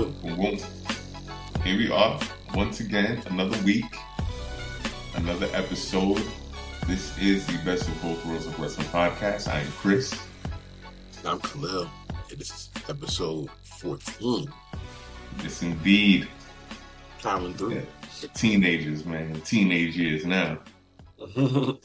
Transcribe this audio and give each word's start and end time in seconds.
Boom. 0.00 0.56
Here 1.62 1.76
we 1.76 1.90
are 1.90 2.18
once 2.54 2.80
again, 2.80 3.22
another 3.26 3.62
week, 3.64 3.84
another 5.16 5.46
episode. 5.52 6.22
This 6.86 7.18
is 7.18 7.46
the 7.46 7.58
Best 7.66 7.86
of 7.86 8.00
Both 8.00 8.24
Worlds 8.24 8.46
of 8.46 8.58
Wrestling 8.58 8.86
podcast. 8.86 9.48
I 9.48 9.60
am 9.60 9.70
Chris. 9.72 10.18
I'm 11.22 11.38
Khalil, 11.40 11.90
and 12.30 12.38
this 12.38 12.50
is 12.50 12.70
episode 12.88 13.50
14. 13.64 14.50
Yes, 15.42 15.60
indeed. 15.60 16.26
Coming 17.20 17.52
through. 17.52 17.74
Yeah. 17.74 18.28
Teenagers, 18.32 19.04
man. 19.04 19.38
Teenage 19.42 19.98
years 19.98 20.24
now. 20.24 20.60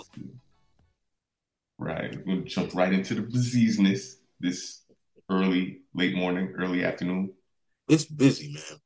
right. 1.77 2.25
To 2.25 2.43
jump 2.45 2.75
right 2.75 2.93
into 2.93 3.15
the 3.15 3.23
business 3.23 4.19
this 4.39 4.83
early, 5.29 5.81
late 5.93 6.15
morning, 6.15 6.53
early 6.57 6.85
afternoon. 6.85 7.33
It's 7.87 8.05
busy, 8.05 8.53
man. 8.53 8.79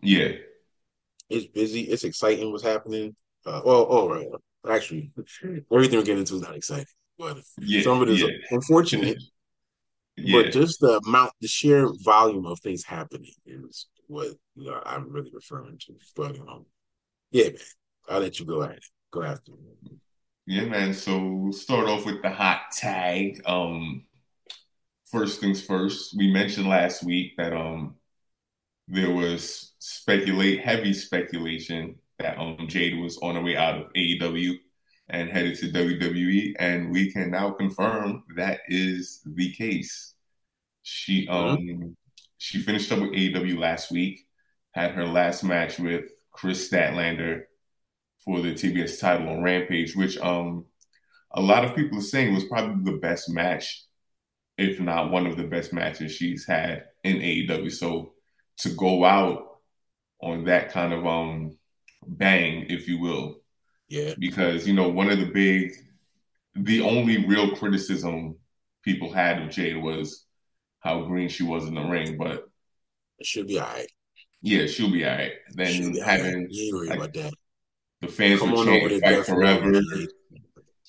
Yeah. 0.00 0.32
It's 1.30 1.46
busy. 1.46 1.82
It's 1.82 2.04
exciting 2.04 2.50
what's 2.50 2.64
happening. 2.64 3.14
Uh, 3.46 3.60
well, 3.64 3.82
all 3.84 4.08
right. 4.08 4.26
Actually, 4.68 5.12
everything 5.18 5.64
we're 5.70 6.04
getting 6.04 6.18
into 6.18 6.34
is 6.36 6.40
not 6.40 6.56
exciting, 6.56 6.86
but 7.18 7.38
Yeah. 7.58 7.82
some 7.82 8.00
of 8.00 8.08
it 8.08 8.14
is 8.14 8.22
yeah. 8.22 8.28
unfortunate. 8.50 9.18
Yeah. 10.16 10.42
But 10.42 10.52
just 10.52 10.80
the 10.80 11.00
amount, 11.06 11.32
the 11.40 11.48
sheer 11.48 11.88
volume 12.02 12.46
of 12.46 12.60
things 12.60 12.84
happening 12.84 13.32
is 13.44 13.86
what 14.06 14.28
you 14.54 14.70
know, 14.70 14.80
I'm 14.84 15.10
really 15.10 15.30
referring 15.34 15.78
to. 15.86 15.94
But 16.16 16.38
um, 16.38 16.66
yeah, 17.30 17.48
man, 17.48 17.58
I'll 18.08 18.20
let 18.20 18.38
you 18.38 18.46
go 18.46 18.62
at 18.62 18.72
it. 18.72 18.84
Go 19.10 19.22
after 19.22 19.52
it. 19.52 19.92
Yeah, 20.46 20.64
man. 20.64 20.94
So 20.94 21.18
we'll 21.18 21.52
start 21.52 21.88
off 21.88 22.06
with 22.06 22.22
the 22.22 22.30
hot 22.30 22.70
tag. 22.72 23.42
Um, 23.46 24.04
first 25.10 25.40
things 25.40 25.62
first, 25.62 26.16
we 26.16 26.32
mentioned 26.32 26.68
last 26.68 27.02
week 27.02 27.32
that 27.36 27.52
um 27.52 27.96
there 28.88 29.10
was 29.10 29.74
speculate 29.78 30.60
heavy 30.60 30.92
speculation 30.92 31.96
that 32.18 32.38
um 32.38 32.66
Jade 32.68 32.98
was 32.98 33.18
on 33.18 33.34
her 33.36 33.42
way 33.42 33.56
out 33.56 33.78
of 33.78 33.92
AEW 33.94 34.58
and 35.08 35.28
headed 35.30 35.56
to 35.58 35.70
WWE, 35.70 36.54
and 36.58 36.90
we 36.90 37.12
can 37.12 37.30
now 37.30 37.50
confirm 37.50 38.24
that 38.36 38.60
is 38.68 39.20
the 39.26 39.52
case. 39.54 40.14
She 40.82 41.28
um 41.28 41.96
she 42.38 42.60
finished 42.60 42.92
up 42.92 43.00
with 43.00 43.12
AEW 43.12 43.58
last 43.58 43.90
week, 43.90 44.26
had 44.72 44.92
her 44.92 45.06
last 45.06 45.44
match 45.44 45.78
with 45.78 46.04
Kris 46.32 46.68
Statlander 46.70 47.42
for 48.24 48.40
the 48.40 48.52
TBS 48.54 49.00
title 49.00 49.28
on 49.28 49.42
Rampage, 49.42 49.96
which 49.96 50.18
um 50.18 50.66
a 51.32 51.40
lot 51.42 51.64
of 51.64 51.76
people 51.76 51.98
are 51.98 52.02
saying 52.02 52.34
was 52.34 52.44
probably 52.44 52.90
the 52.92 52.98
best 52.98 53.30
match, 53.30 53.84
if 54.58 54.80
not 54.80 55.10
one 55.10 55.26
of 55.26 55.36
the 55.36 55.44
best 55.44 55.72
matches 55.72 56.12
she's 56.12 56.46
had 56.46 56.86
in 57.04 57.16
AEW. 57.18 57.70
So 57.72 58.13
to 58.58 58.70
go 58.70 59.04
out 59.04 59.58
on 60.20 60.44
that 60.44 60.70
kind 60.72 60.92
of 60.92 61.06
um 61.06 61.56
bang, 62.06 62.66
if 62.68 62.88
you 62.88 62.98
will, 62.98 63.40
Yeah, 63.88 64.14
because 64.18 64.66
you 64.66 64.74
know 64.74 64.88
one 64.88 65.10
of 65.10 65.18
the 65.18 65.26
big, 65.26 65.72
the 66.54 66.82
only 66.82 67.26
real 67.26 67.56
criticism 67.56 68.36
people 68.82 69.12
had 69.12 69.42
of 69.42 69.50
Jade 69.50 69.82
was 69.82 70.24
how 70.80 71.04
green 71.04 71.28
she 71.28 71.42
was 71.42 71.64
in 71.66 71.74
the 71.74 71.82
ring, 71.82 72.16
but 72.18 72.44
she'll 73.22 73.44
be 73.44 73.58
all 73.58 73.66
right. 73.66 73.90
yeah, 74.42 74.66
she'll 74.66 74.90
be 74.92 75.04
all 75.04 75.16
right. 75.16 75.32
Then 75.54 75.92
be 75.92 76.00
having 76.00 76.48
ain't 76.50 76.74
worried 76.74 76.96
like, 76.96 77.12
the 78.00 78.08
fans 78.08 78.40
Come 78.40 78.52
were 78.52 78.64
chanting 78.64 79.00
"Fight 79.00 79.26
Forever." 79.26 79.72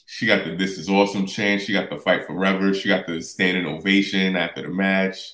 She 0.06 0.26
got 0.26 0.46
the 0.46 0.56
"This 0.56 0.78
is 0.78 0.90
awesome" 0.90 1.26
chant. 1.26 1.62
She 1.62 1.74
got 1.74 1.90
the 1.90 1.98
"Fight 1.98 2.26
Forever." 2.28 2.74
She 2.74 2.90
got 2.90 3.08
the 3.08 3.22
standing 3.22 3.66
ovation 3.66 4.36
after 4.36 4.62
the 4.62 4.70
match. 4.70 5.34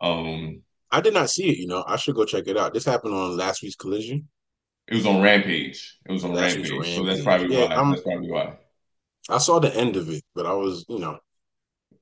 Um, 0.00 0.62
I 0.90 1.00
did 1.00 1.14
not 1.14 1.30
see 1.30 1.48
it. 1.50 1.58
You 1.58 1.66
know, 1.66 1.84
I 1.86 1.96
should 1.96 2.14
go 2.14 2.24
check 2.24 2.44
it 2.46 2.56
out. 2.56 2.72
This 2.74 2.84
happened 2.84 3.14
on 3.14 3.36
last 3.36 3.62
week's 3.62 3.76
Collision. 3.76 4.28
it 4.88 4.94
was 4.94 5.06
on 5.06 5.20
Rampage. 5.22 5.98
It 6.08 6.12
was 6.12 6.24
on 6.24 6.32
week's 6.32 6.54
Rampage, 6.56 6.94
so 6.96 7.04
that's 7.04 7.22
probably 7.22 7.56
Yeah, 7.56 7.66
why. 7.68 7.74
I'm- 7.74 7.90
That's 7.90 8.02
probably 8.02 8.30
why. 8.30 8.56
I 9.28 9.38
saw 9.38 9.58
the 9.58 9.74
end 9.76 9.96
of 9.96 10.08
it, 10.08 10.22
but 10.34 10.46
I 10.46 10.52
was, 10.52 10.84
you 10.88 11.00
know, 11.00 11.18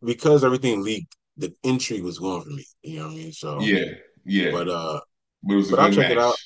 because 0.04 0.44
everything 0.44 0.82
leaked, 0.82 1.16
the 1.38 1.54
intrigue 1.62 2.03
was 2.03 2.19
going 2.19 2.42
for 2.42 2.50
me. 2.50 2.64
You 2.82 2.98
know 2.98 3.06
what 3.06 3.12
I 3.12 3.16
mean? 3.16 3.32
So 3.32 3.60
Yeah, 3.60 3.84
yeah. 4.26 4.50
But 4.50 4.69
uh, 4.69 5.00
But 5.42 5.70
but 5.70 5.78
I'll 5.78 5.88
good 5.91 5.97
check 5.97 6.10
it 6.10 6.19
out. 6.19 6.37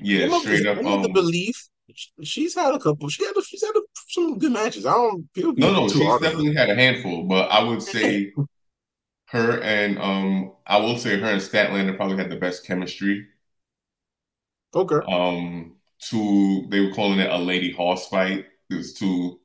Yeah, 0.00 0.36
straight 0.40 0.66
up. 0.66 0.78
Of 0.78 0.84
the 0.84 1.08
Um, 1.08 1.12
belief 1.12 1.68
she's 2.22 2.54
had 2.54 2.74
a 2.74 2.78
couple. 2.78 3.08
She 3.08 3.24
had 3.24 3.36
a, 3.36 3.42
she's 3.42 3.64
had 3.64 3.74
a, 3.74 3.80
some 4.08 4.38
good 4.38 4.52
matches. 4.52 4.84
I 4.86 4.92
don't 4.92 5.32
be 5.32 5.42
no, 5.42 5.72
no, 5.72 5.88
she's 5.88 6.02
hard 6.02 6.22
definitely 6.22 6.54
had 6.54 6.70
a 6.70 6.74
handful, 6.74 7.24
but 7.24 7.48
I 7.50 7.62
would 7.62 7.82
say 7.82 8.32
her 9.30 9.60
and 9.62 9.98
um, 9.98 10.52
I 10.66 10.78
will 10.78 10.98
say 10.98 11.18
her 11.20 11.26
and 11.26 11.40
Statlander 11.40 11.96
probably 11.96 12.16
had 12.16 12.30
the 12.30 12.36
best 12.36 12.66
chemistry. 12.66 13.26
Okay, 14.74 15.00
Um, 15.06 15.76
two, 16.00 16.66
they 16.70 16.80
were 16.80 16.92
calling 16.92 17.18
it 17.20 17.30
a 17.30 17.38
lady 17.38 17.72
horse 17.72 18.06
fight. 18.08 18.46
There's 18.68 18.92
two 18.92 19.40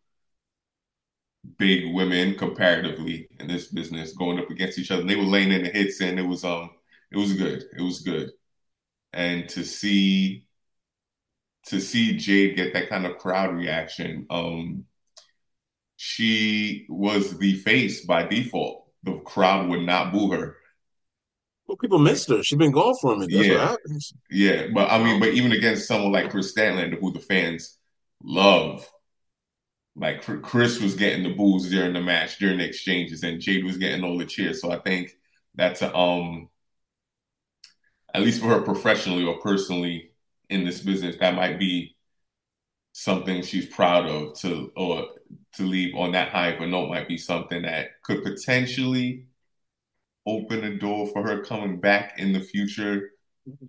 big 1.58 1.94
women 1.94 2.36
comparatively 2.38 3.28
in 3.40 3.48
this 3.48 3.68
business 3.68 4.14
going 4.14 4.40
up 4.40 4.50
against 4.50 4.78
each 4.80 4.92
other. 4.92 5.02
And 5.02 5.10
they 5.10 5.16
were 5.16 5.24
laying 5.24 5.52
in 5.52 5.64
the 5.64 5.70
hits, 5.70 6.02
and 6.02 6.20
it 6.20 6.24
was 6.24 6.44
um, 6.44 6.72
it 7.12 7.18
was 7.18 7.34
good. 7.34 7.64
It 7.78 7.82
was 7.82 8.02
good. 8.02 8.32
And 9.14 9.50
to 9.52 9.64
see 9.66 10.48
to 11.68 11.80
see 11.80 12.18
Jade 12.18 12.56
get 12.56 12.74
that 12.74 12.90
kind 12.90 13.06
of 13.06 13.18
crowd 13.18 13.56
reaction, 13.56 14.26
um, 14.30 14.86
she 15.98 16.86
was 16.90 17.38
the 17.38 17.56
face 17.56 18.06
by 18.06 18.24
default. 18.28 18.83
The 19.04 19.20
crowd 19.20 19.70
would 19.70 19.82
not 19.82 20.14
boo 20.14 20.32
her. 20.32 20.58
well, 21.68 21.78
people 21.78 22.00
missed 22.00 22.30
her. 22.30 22.44
She's 22.44 22.58
been 22.58 22.72
gone 22.72 22.96
for 23.02 23.14
a 23.14 23.18
minute. 23.18 23.32
That's 23.34 23.48
Yeah. 23.48 23.76
Yeah, 24.30 24.68
but 24.74 24.92
I 24.92 25.02
mean, 25.04 25.20
but 25.20 25.30
even 25.34 25.52
against 25.52 25.88
someone 25.88 26.12
like 26.12 26.30
Kris 26.32 26.54
Statlander, 26.54 27.00
who 27.00 27.12
the 27.12 27.20
fans 27.20 27.78
love, 28.24 28.90
like 29.96 30.24
Kris 30.42 30.80
was 30.82 30.96
getting 30.96 31.24
the 31.24 31.34
boos 31.36 31.70
during 31.70 31.94
the 31.94 32.02
match, 32.02 32.40
during 32.40 32.58
the 32.58 32.66
exchanges, 32.66 33.24
and 33.24 33.40
Jade 33.40 33.64
was 33.64 33.78
getting 33.78 34.04
all 34.04 34.18
the 34.18 34.26
cheers. 34.26 34.62
So 34.62 34.72
I 34.72 34.80
think 34.80 35.16
that's 35.56 35.82
a, 35.82 35.96
um, 35.96 36.50
at 38.14 38.22
least 38.22 38.42
for 38.42 38.48
her 38.48 38.62
professionally 38.62 39.24
or 39.24 39.40
personally 39.40 40.12
in 40.50 40.66
this 40.66 40.82
business, 40.82 41.18
that 41.20 41.36
might 41.36 41.60
be 41.60 41.96
something 42.92 43.42
she's 43.42 43.66
proud 43.68 44.08
of 44.08 44.38
to 44.40 44.72
or 44.76 45.08
to 45.56 45.64
leave 45.64 45.96
on 45.96 46.12
that 46.14 46.30
high 46.30 46.50
of 46.50 46.62
a 46.62 46.68
note 46.68 46.90
might 46.90 47.08
be 47.08 47.18
something 47.18 47.62
that 47.64 48.02
could 48.04 48.24
potentially 48.24 49.26
open 50.26 50.64
a 50.66 50.78
door 50.78 51.08
for 51.08 51.24
her 51.28 51.44
coming 51.44 51.80
back 51.80 52.20
in 52.20 52.34
the 52.34 52.40
future 52.42 53.12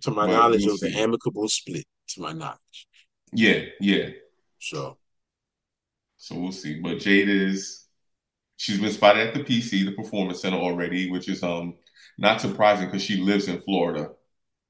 To 0.03 0.11
my 0.11 0.25
Well, 0.25 0.27
knowledge, 0.27 0.65
we'll 0.65 0.67
it 0.67 0.71
was 0.71 0.83
an 0.83 0.93
amicable 0.93 1.49
split. 1.49 1.85
To 2.09 2.21
my 2.21 2.31
knowledge, 2.33 2.87
Yeah, 3.33 3.65
yeah. 3.79 4.09
so 4.59 4.97
So 6.17 6.35
we'll 6.39 6.51
see. 6.51 6.79
But 6.79 6.99
Jade 6.99 7.29
is 7.29 7.85
she's 8.57 8.79
been 8.79 8.91
spotted 8.93 9.27
at 9.27 9.33
the 9.35 9.43
PC, 9.43 9.83
the 9.83 9.93
Performance 9.93 10.41
Center 10.41 10.57
already, 10.57 11.11
which 11.11 11.29
is 11.29 11.43
um 11.43 11.75
not 12.17 12.41
surprising 12.41 12.87
because 12.87 13.03
she 13.03 13.17
lives 13.17 13.47
in 13.47 13.61
Florida. 13.61 14.11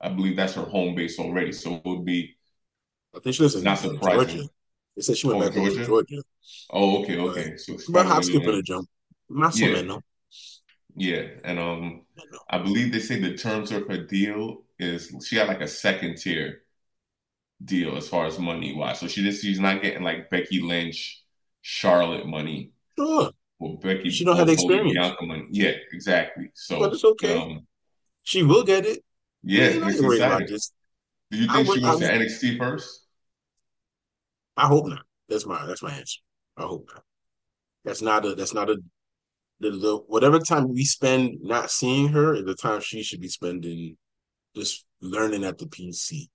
I 0.01 0.09
believe 0.09 0.35
that's 0.37 0.55
her 0.55 0.63
home 0.63 0.95
base 0.95 1.19
already. 1.19 1.51
So 1.53 1.75
it 1.75 1.85
would 1.85 2.05
be 2.05 2.35
I 3.15 3.19
think 3.19 3.35
she 3.35 3.41
lives 3.43 3.55
in 3.55 3.63
Not 3.63 3.83
in 3.83 3.99
surprising. 3.99 3.99
Georgia. 3.99 4.49
They 4.95 5.01
said 5.01 5.17
she 5.17 5.27
went 5.27 5.41
Oh, 5.41 5.45
back 5.45 5.53
home 5.55 5.65
to 5.67 5.71
Georgia? 5.71 5.85
Georgia. 5.85 6.21
oh 6.71 7.03
okay, 7.03 7.17
okay. 7.17 7.57
So 7.57 7.77
But 7.89 8.05
hop, 8.05 8.23
skip, 8.23 8.43
and 8.43 8.55
a 8.55 8.61
jump. 8.61 8.89
Más 9.29 9.59
Yeah. 9.59 9.67
o 9.67 9.71
menos. 9.73 10.01
yeah, 10.95 11.23
and 11.43 11.59
um 11.59 12.05
No. 12.31 12.39
I 12.49 12.57
believe 12.59 12.91
they 12.91 12.99
say 12.99 13.19
the 13.19 13.35
terms 13.37 13.71
of 13.71 13.87
her 13.87 13.97
deal 13.97 14.63
is 14.79 15.11
she 15.25 15.35
had 15.37 15.47
like 15.47 15.61
a 15.61 15.67
second 15.67 16.17
tier 16.17 16.63
deal 17.63 17.95
as 17.97 18.07
far 18.07 18.25
as 18.25 18.37
money 18.39 18.73
wise. 18.75 18.99
So 18.99 19.07
she 19.07 19.23
just 19.23 19.41
she's 19.41 19.59
not 19.59 19.81
getting 19.81 20.03
like 20.03 20.29
Becky 20.29 20.61
Lynch, 20.61 21.23
Charlotte 21.61 22.27
money. 22.27 22.71
Sure, 22.97 23.31
Well, 23.59 23.77
Becky, 23.77 24.09
She 24.09 24.23
don't 24.25 24.37
have 24.37 24.47
the 24.47 24.53
experience. 24.53 25.15
Money. 25.21 25.47
Yeah, 25.51 25.71
exactly. 25.91 26.51
So, 26.53 26.79
But 26.79 26.93
it's 26.93 27.03
okay. 27.03 27.37
Um, 27.37 27.67
she 28.23 28.43
will 28.43 28.63
get 28.63 28.85
it. 28.85 29.03
yeah, 29.43 29.69
Man, 29.69 29.83
I 29.83 29.87
it's 29.89 29.97
ain't 29.97 30.05
worried 30.05 30.21
about 30.21 30.41
exciting. 30.41 30.53
this. 30.55 30.71
Do 31.31 31.37
you 31.37 31.47
think 31.47 31.67
would- 31.67 31.75
she 31.75 31.81
goes 31.81 32.01
I 32.03 32.07
to 32.07 32.13
NXT 32.13 32.57
first? 32.57 33.04
I 34.57 34.67
hope 34.67 34.87
not. 34.87 35.05
That's 35.29 35.45
my 35.45 35.65
that's 35.65 35.83
my 35.83 35.91
answer. 35.91 36.19
I 36.57 36.63
hope 36.63 36.89
not. 36.93 37.03
That's 37.85 38.01
not 38.01 38.25
a 38.25 38.35
that's 38.35 38.53
not 38.53 38.69
a 38.69 38.77
the, 39.59 39.71
the 39.71 39.97
whatever 40.07 40.39
time 40.39 40.69
we 40.73 40.85
spend 40.85 41.39
not 41.41 41.71
seeing 41.71 42.09
her 42.09 42.35
is 42.35 42.45
the 42.45 42.55
time 42.55 42.81
she 42.81 43.03
should 43.03 43.21
be 43.21 43.29
spending 43.29 43.97
just 44.55 44.85
learning 45.01 45.43
at 45.45 45.57
the 45.57 45.67
PC. 45.67 46.29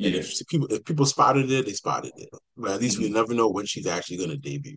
And 0.00 0.14
Yeah, 0.14 0.20
if 0.20 0.46
people 0.48 0.68
if 0.72 0.84
people 0.84 1.06
spotted 1.06 1.50
it, 1.50 1.66
they 1.66 1.72
spotted 1.74 2.12
it. 2.16 2.30
But 2.56 2.72
at 2.72 2.80
least 2.80 2.98
we 2.98 3.08
Mhm. 3.08 3.14
never 3.14 3.34
know 3.34 3.48
when 3.50 3.66
she's 3.66 3.86
actually 3.86 4.18
gonna 4.18 4.36
debut. 4.38 4.76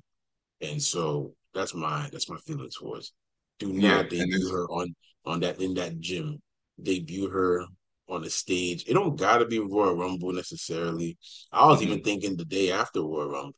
And 0.61 0.81
so 0.81 1.35
that's 1.53 1.73
my 1.73 2.09
that's 2.11 2.29
my 2.29 2.37
feeling 2.45 2.69
towards. 2.69 3.13
Do 3.59 3.73
not 3.73 4.01
and 4.01 4.09
debut 4.09 4.49
her 4.51 4.65
on 4.69 4.95
on 5.25 5.39
that 5.41 5.61
in 5.61 5.73
that 5.75 5.99
gym. 5.99 6.41
Debut 6.81 7.29
her 7.29 7.65
on 8.09 8.21
the 8.23 8.29
stage. 8.29 8.85
It 8.87 8.93
don't 8.93 9.15
gotta 9.17 9.45
be 9.45 9.59
Royal 9.59 9.95
Rumble 9.95 10.33
necessarily. 10.33 11.17
I 11.51 11.67
was 11.67 11.81
Mhm. 11.81 11.83
even 11.83 12.03
thinking 12.03 12.35
the 12.37 12.45
day 12.45 12.71
after 12.71 13.01
Royal 13.01 13.29
Rumble, 13.29 13.55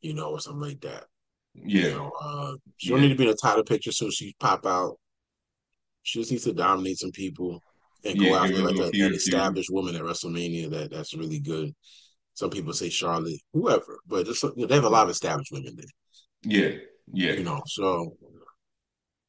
you 0.00 0.14
know, 0.14 0.30
or 0.32 0.40
something 0.40 0.62
like 0.62 0.80
that. 0.82 1.06
yeah, 1.54 1.88
You 1.88 1.94
know, 1.96 2.12
uh, 2.22 2.54
she 2.78 2.90
don't 2.90 3.00
need 3.00 3.10
to 3.10 3.16
be 3.16 3.24
in 3.24 3.30
a 3.30 3.34
title 3.34 3.64
picture 3.64 3.92
so 3.92 4.10
she 4.10 4.34
pop 4.40 4.66
out. 4.66 4.98
She 6.02 6.20
just 6.20 6.30
needs 6.30 6.44
to 6.44 6.52
dominate 6.52 6.98
some 6.98 7.12
people. 7.12 7.62
and 8.04 8.18
go 8.18 8.24
Yeah, 8.26 8.48
give 8.48 8.56
after 8.58 8.62
like 8.64 8.76
a, 8.78 9.06
an 9.06 9.14
established 9.14 9.70
woman 9.70 9.94
at 9.96 10.02
WrestleMania 10.02 10.70
that 10.70 10.90
that's 10.90 11.14
really 11.14 11.38
good. 11.40 11.72
Some 12.34 12.50
people 12.50 12.72
say 12.72 12.88
Charlotte, 12.90 13.40
whoever, 13.52 14.00
but 14.06 14.26
just, 14.26 14.42
you 14.42 14.52
know, 14.56 14.66
they 14.66 14.74
have 14.74 14.84
a 14.84 14.88
lot 14.90 15.04
of 15.04 15.10
established 15.10 15.52
women 15.52 15.76
there, 15.76 15.86
Yeah, 16.42 16.78
yeah. 17.12 17.34
you 17.34 17.44
know. 17.44 17.62
So, 17.66 18.16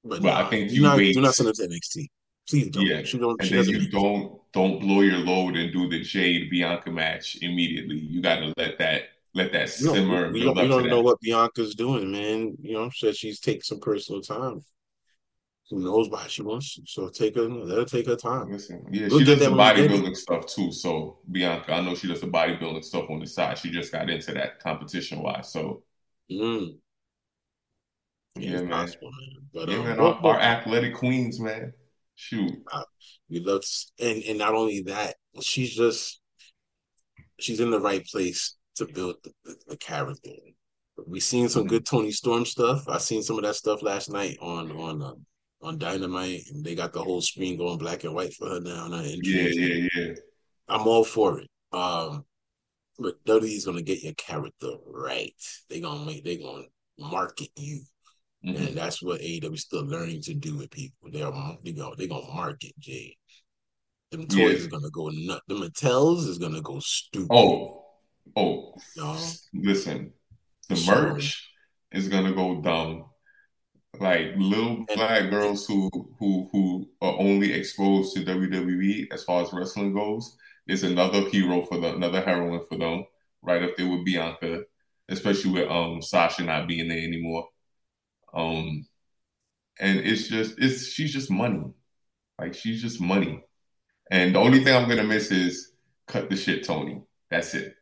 but 0.04 0.22
But 0.22 0.46
I 0.46 0.50
think 0.50 0.70
do 0.70 0.76
you 0.76 0.82
not 0.82 0.98
do 0.98 1.22
not 1.22 1.36
send 1.36 1.48
her 1.48 1.54
to 1.54 1.64
NXT. 1.64 2.08
Please 2.50 2.70
don't. 2.70 2.86
Yeah, 2.86 3.04
She 3.04 3.18
don't. 3.18 3.40
and 3.40 3.50
She 3.50 3.56
then 3.56 3.66
you 3.66 3.90
don't 3.90 4.40
don't 4.54 4.80
blow 4.80 5.02
your 5.02 5.20
load 5.20 5.56
and 5.56 5.72
do 5.74 5.90
the 5.90 6.02
Jade 6.02 6.50
Bianca 6.50 6.92
match 6.92 7.38
immediately. 7.42 7.98
You 7.98 8.22
got 8.22 8.40
to 8.40 8.54
let 8.58 8.78
that 8.80 9.04
let 9.34 9.52
that 9.54 9.70
simmer 9.70 10.26
and 10.26 10.34
We 10.34 10.42
don't. 10.42 10.56
We 10.56 10.68
don't 10.68 10.90
know 10.90 11.02
what 11.02 11.20
Bianca's 11.22 11.76
doing, 11.76 12.12
man. 12.12 12.56
You 12.62 12.74
know, 12.74 12.90
said 12.94 13.16
she's 13.16 13.40
taking 13.40 13.62
some 13.62 13.80
personal 13.80 14.22
time. 14.22 14.62
Who 15.70 15.80
knows 15.80 16.10
why 16.10 16.28
she 16.28 16.42
wants? 16.44 16.76
To. 16.76 16.82
So 16.86 17.10
take 17.10 17.36
her. 17.36 17.44
Let 17.44 17.78
her 17.78 17.86
take 17.86 18.06
her 18.08 18.16
time. 18.16 18.52
Listen, 18.52 18.86
yeah, 18.92 19.08
We'll 19.08 19.20
she 19.20 19.26
does 19.26 19.40
the 19.40 19.46
that 19.46 19.52
when 19.52 19.76
we 19.76 19.82
get 19.82 19.92
it. 19.92 20.04
bodybuilding 20.04 20.18
stuff 20.18 20.46
too. 20.46 20.72
So 20.72 21.20
Bianca, 21.32 21.74
I 21.74 21.82
know 21.82 21.96
she 21.96 22.08
does 22.08 22.22
the 22.22 22.28
bodybuilding 22.28 22.84
stuff 22.84 23.10
on 23.10 23.20
the 23.20 23.28
side. 23.28 23.58
She 23.58 23.72
just 23.72 23.92
got 23.92 24.10
into 24.10 24.34
that 24.34 24.60
competition 24.60 25.22
wise. 25.24 25.52
So 25.52 25.84
Mm. 26.32 26.78
Yeah, 28.36 28.62
man. 28.62 28.70
possible, 28.70 29.12
man. 29.12 29.48
But 29.54 29.70
Yeah, 29.70 29.78
um, 29.78 29.84
man. 29.86 30.00
Our, 30.00 30.14
our 30.26 30.40
athletic 30.40 30.96
queens, 30.96 31.40
man. 31.40 31.74
Shoot. 32.16 32.52
uh, 32.72 32.84
we 33.30 33.40
love, 33.40 33.64
and 34.00 34.24
and 34.24 34.38
not 34.38 34.54
only 34.54 34.82
that, 34.84 35.16
she's 35.42 35.76
just 35.76 36.22
she's 37.40 37.60
in 37.60 37.72
the 37.72 37.80
right 37.80 38.06
place 38.06 38.56
to 38.76 38.86
build 38.86 39.16
the, 39.24 39.32
the, 39.46 39.56
the 39.70 39.78
character. 39.78 40.32
We 41.08 41.20
seen 41.20 41.50
some 41.50 41.66
good 41.66 41.86
Toni 41.86 42.12
Storm 42.12 42.46
stuff. 42.46 42.88
I 42.88 43.00
seen 43.00 43.24
some 43.24 43.38
of 43.38 43.44
that 43.44 43.56
stuff 43.56 43.82
last 43.82 44.12
night 44.12 44.38
on 44.42 44.72
on 44.72 45.02
uh, 45.02 45.14
on 45.62 45.78
Dynamite, 45.78 46.42
and 46.52 46.64
they 46.64 46.76
got 46.76 46.94
the 46.94 47.04
whole 47.04 47.22
screen 47.22 47.58
going 47.58 47.78
black 47.78 48.04
and 48.04 48.14
white 48.14 48.34
for 48.34 48.50
her 48.50 48.60
now 48.60 48.86
in 48.86 48.92
her 48.92 49.04
Yeah, 49.06 49.48
yeah, 49.48 49.88
yeah. 49.96 50.14
I'm 50.68 50.88
all 50.88 51.04
for 51.04 51.40
it. 51.40 51.50
Um, 51.72 52.26
but 53.00 53.24
WWE's 53.26 53.66
gonna 53.66 53.82
get 53.82 54.04
your 54.04 54.14
character 54.14 54.72
right. 54.86 55.34
They 55.70 55.80
gonna 55.80 56.06
make 56.06 56.24
they 56.24 56.38
gonna 56.38 56.66
market 57.00 57.50
you, 57.56 57.82
and 58.52 58.76
hmm 58.76 58.78
that's 58.78 59.02
what 59.02 59.22
AEW 59.22 59.58
still 59.58 59.86
learning 59.86 60.22
to 60.24 60.34
do 60.34 60.58
with 60.58 60.72
people. 60.72 61.10
They're 61.12 61.32
they 61.64 61.74
go 61.74 61.96
they 61.96 62.08
gonna 62.08 62.28
market 62.34 62.74
Jay. 62.80 63.18
Them 64.12 64.28
Yeah. 64.28 64.54
toys 64.54 64.62
is 64.62 64.68
gonna 64.68 64.92
go 64.92 65.10
nut. 65.10 65.44
The 65.48 65.56
Mattels 65.56 66.26
is 66.28 66.38
gonna 66.38 66.62
go 66.62 66.80
stupid. 66.80 67.30
Oh, 67.30 67.86
oh. 68.36 68.76
No, 68.96 69.40
Listen, 69.54 70.14
the 70.70 70.76
so 70.76 70.96
merch 70.96 71.52
is 71.92 72.08
gonna 72.10 72.34
go 72.34 72.62
dumb. 72.62 73.06
Like 74.00 74.34
little 74.38 74.88
and 74.90 74.96
black 74.96 75.30
girls 75.30 75.66
who 75.68 75.90
who 76.20 76.50
who 76.52 76.90
are 77.02 77.20
only 77.20 77.54
exposed 77.54 78.16
to 78.16 78.24
WWE 78.26 79.08
as 79.12 79.24
far 79.24 79.44
as 79.44 79.54
wrestling 79.54 79.94
goes 79.94 80.38
is 80.68 80.84
another 80.84 81.30
hero 81.30 81.64
for 81.66 81.78
them, 81.80 81.96
another 81.98 82.22
heroine 82.22 82.66
for 82.70 82.78
them, 82.78 83.06
right 83.44 83.64
up 83.64 83.78
there 83.78 83.90
with 83.90 84.06
Bianca, 84.06 84.64
especially 85.10 85.52
with 85.52 85.70
um 85.70 86.02
Sasha 86.02 86.44
not 86.44 86.68
being 86.68 86.88
there 86.90 86.98
anymore. 87.00 87.48
Um, 88.34 88.86
and 89.80 90.00
it's 90.00 90.28
just 90.28 90.56
it's 90.58 90.88
she's 90.88 91.14
just 91.14 91.30
money, 91.30 91.64
like 92.40 92.54
she's 92.54 92.82
just 92.82 93.02
money. 93.02 93.44
And 94.12 94.36
the 94.36 94.40
only 94.40 94.64
thing 94.64 94.76
I'm 94.76 94.88
gonna 94.88 95.04
miss 95.04 95.32
is 95.32 95.72
cut 96.08 96.30
the 96.30 96.36
shit, 96.36 96.66
Tony. 96.66 97.02
That's 97.30 97.54
it. 97.54 97.76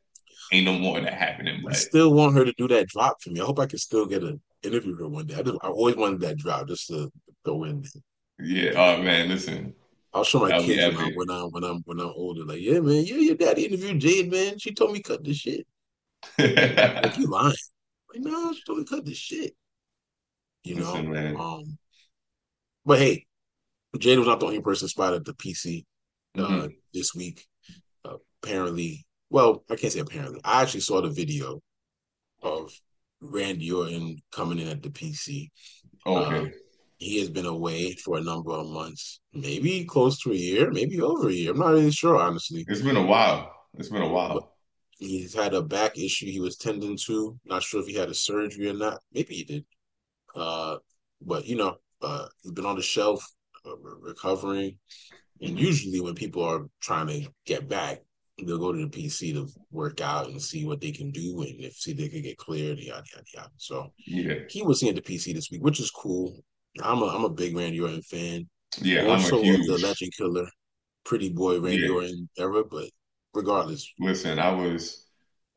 Ain't 0.54 0.66
no 0.66 0.78
more 0.78 0.98
of 0.98 1.06
that 1.06 1.14
happening. 1.14 1.64
I 1.68 1.74
still 1.74 2.14
want 2.14 2.36
her 2.36 2.44
to 2.44 2.54
do 2.54 2.68
that 2.70 2.88
drop 2.88 3.22
for 3.22 3.30
me. 3.30 3.40
I 3.40 3.46
hope 3.46 3.60
I 3.60 3.66
can 3.66 3.80
still 3.80 4.06
get 4.06 4.24
an 4.24 4.42
interview 4.64 4.96
her 4.98 5.08
one 5.08 5.26
day. 5.28 5.36
I 5.36 5.42
just 5.42 5.58
I 5.62 5.68
always 5.68 5.96
wanted 5.96 6.22
that 6.22 6.38
drop 6.38 6.68
just 6.68 6.88
to 6.88 7.12
go 7.46 7.64
in. 7.64 7.84
yeah, 8.40 8.72
oh 8.76 9.02
man, 9.02 9.30
listen, 9.30 9.74
I'll 10.14 10.24
show 10.24 10.40
my 10.40 10.50
that'll 10.50 10.66
kids 10.66 10.98
when 10.98 11.16
when 11.16 11.32
I 11.32 11.44
when 11.44 11.64
I'm 11.64 11.82
when 11.86 12.00
I'm 12.00 12.12
older. 12.16 12.44
Like, 12.44 12.60
yeah, 12.60 12.80
man, 12.80 13.04
yeah, 13.06 13.16
your 13.16 13.36
daddy 13.36 13.66
interviewed 13.66 14.00
Jade, 14.00 14.32
man. 14.32 14.60
She 14.60 14.74
told 14.74 14.92
me 14.92 15.02
cut 15.02 15.24
the 15.24 15.34
shit. 15.34 15.66
Like 16.38 17.18
you 17.18 17.28
lying. 17.28 17.54
Like, 18.14 18.22
no, 18.22 18.54
she 18.54 18.62
told 18.66 18.80
me 18.80 18.86
cut 18.86 19.06
the 19.06 19.14
shit. 19.14 19.56
You 20.64 20.76
know? 20.76 20.82
listen, 20.82 21.12
man. 21.12 21.36
Um, 21.36 21.78
but 22.86 23.00
hey, 23.00 23.26
Jade 24.00 24.20
was 24.20 24.28
not 24.28 24.40
the 24.42 24.48
only 24.48 24.62
person 24.62 24.90
spotted 24.90 25.18
at 25.18 25.26
the 25.26 25.36
PC 25.36 25.86
uh 26.40 26.68
hmm 26.68 26.72
this 26.94 27.16
week. 27.16 27.48
Uh, 28.06 28.18
apparently, 28.44 29.06
well, 29.30 29.64
I 29.72 29.78
can't 29.78 29.94
say 29.94 30.00
apparently. 30.00 30.42
I 30.44 30.64
actually 30.64 30.82
saw 30.82 31.02
the 31.02 31.10
video 31.10 31.62
of 32.44 32.72
Randy 33.22 33.72
Orton 33.72 34.20
coming 34.34 34.60
in 34.60 34.70
at 34.70 34.84
the 34.84 34.92
PC. 34.92 35.52
Okay. 36.06 36.52
he 36.98 37.20
has 37.20 37.30
been 37.30 37.46
away 37.48 37.94
for 37.96 38.18
a 38.18 38.24
number 38.24 38.52
of 38.54 38.68
months, 38.70 39.20
maybe 39.34 39.86
close 39.86 40.20
to 40.22 40.32
a 40.32 40.36
year, 40.36 40.72
maybe 40.72 41.02
over 41.02 41.30
a 41.30 41.34
year. 41.34 41.52
I'm 41.52 41.60
not 41.60 41.72
really 41.72 41.92
sure, 41.92 42.18
honestly. 42.18 42.68
It's 42.68 42.82
been 42.82 42.98
a 42.98 43.06
while. 43.06 43.54
It's 43.78 43.90
been 43.90 44.02
a 44.02 44.08
But 44.28 44.44
while. 44.48 44.56
he's 44.98 45.34
had 45.36 45.54
a 45.54 45.62
back 45.62 45.98
issue 45.98 46.26
he 46.26 46.40
was 46.40 46.58
tending 46.58 46.98
to. 47.06 47.40
Not 47.46 47.64
sure 47.64 47.82
if 47.82 47.88
he 47.88 47.94
had 47.96 48.10
a 48.10 48.16
surgery 48.16 48.68
or 48.70 48.74
not. 48.74 49.02
Maybe 49.14 49.36
he 49.36 49.44
did. 49.44 49.66
Uh, 50.36 50.78
but 51.22 51.46
you 51.46 51.56
know, 51.56 51.78
uh, 52.02 52.28
he's 52.44 52.52
been 52.52 52.66
on 52.66 52.76
the 52.76 52.82
shelf, 52.82 53.26
uh, 53.66 53.76
recovering. 54.02 54.78
And 55.42 55.60
usually, 55.60 56.00
when 56.02 56.16
people 56.16 56.44
are 56.44 56.68
trying 56.82 57.08
to 57.08 57.30
get 57.46 57.68
back, 57.68 58.02
they'll 58.38 58.58
go 58.60 58.72
to 58.74 58.80
the 58.80 58.90
PC 58.90 59.34
to 59.34 59.48
work 59.72 60.02
out 60.02 60.28
and 60.30 60.42
see 60.42 60.66
what 60.66 60.82
they 60.82 60.92
can 60.92 61.12
do 61.12 61.42
and 61.42 61.60
if 61.64 61.74
see 61.76 61.94
they 61.94 62.10
can 62.10 62.22
get 62.22 62.38
cleared, 62.38 62.80
yada 62.80 63.04
yada 63.14 63.26
yada. 63.34 63.50
So 63.58 63.94
Yeah. 64.06 64.36
he 64.48 64.64
was 64.64 64.80
seeing 64.80 64.96
the 64.96 65.02
PC 65.02 65.34
this 65.34 65.50
week, 65.52 65.64
which 65.64 65.80
is 65.80 65.92
cool. 65.92 66.44
I'm 66.82 67.02
a 67.02 67.08
I'm 67.08 67.26
a 67.26 67.30
big 67.30 67.56
Randy 67.56 67.82
Orton 67.82 68.02
fan, 68.04 68.50
Yeah, 68.82 69.04
more 69.04 69.16
I'm 69.16 69.26
a 69.26 69.32
of 69.32 69.66
the 69.66 69.78
huge. 69.78 69.82
Legend 69.82 70.14
Killer, 70.18 70.48
Pretty 71.06 71.30
Boy 71.30 71.60
Randy 71.62 71.88
Yeah. 71.88 71.90
Orton 71.90 72.30
era. 72.38 72.64
But 72.66 72.90
regardless, 73.34 73.94
Listen, 74.00 74.40
I 74.40 74.52
was 74.52 75.06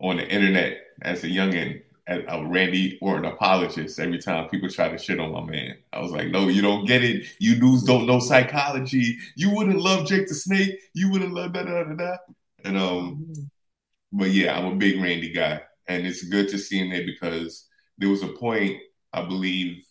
on 0.00 0.16
the 0.18 0.28
internet 0.28 0.78
as 1.02 1.24
a 1.24 1.28
youngin, 1.28 1.82
a 2.06 2.46
Randy 2.46 2.98
Orton 3.00 3.24
apologist 3.24 3.98
every 3.98 4.18
time 4.18 4.48
people 4.48 4.68
try 4.68 4.88
to 4.88 4.98
shit 4.98 5.18
on 5.18 5.32
my 5.32 5.42
man. 5.42 5.76
I 5.92 6.00
was 6.00 6.12
like, 6.12 6.28
no, 6.28 6.48
you 6.48 6.60
don't 6.60 6.84
get 6.84 7.02
it. 7.02 7.26
You 7.38 7.58
dudes 7.58 7.82
don't 7.82 8.06
know 8.06 8.18
psychology. 8.18 9.16
You 9.36 9.54
wouldn't 9.54 9.80
love 9.80 10.06
Jake 10.06 10.28
the 10.28 10.34
Snake. 10.34 10.78
You 10.92 11.10
wouldn't 11.10 11.32
love 11.32 11.54
da 11.54 11.62
da 11.62 11.84
da 11.84 11.94
da. 11.94 12.16
And 12.64 12.76
um, 12.76 13.32
but 14.12 14.30
yeah, 14.30 14.58
I'm 14.58 14.66
a 14.66 14.76
big 14.76 15.02
Randy 15.02 15.32
guy, 15.32 15.62
and 15.88 16.06
it's 16.06 16.24
good 16.24 16.48
to 16.50 16.58
see 16.58 16.78
him 16.78 16.90
there 16.90 17.06
because 17.06 17.68
there 17.98 18.10
was 18.10 18.22
a 18.22 18.28
point 18.28 18.76
I 19.12 19.22
believe 19.22 19.84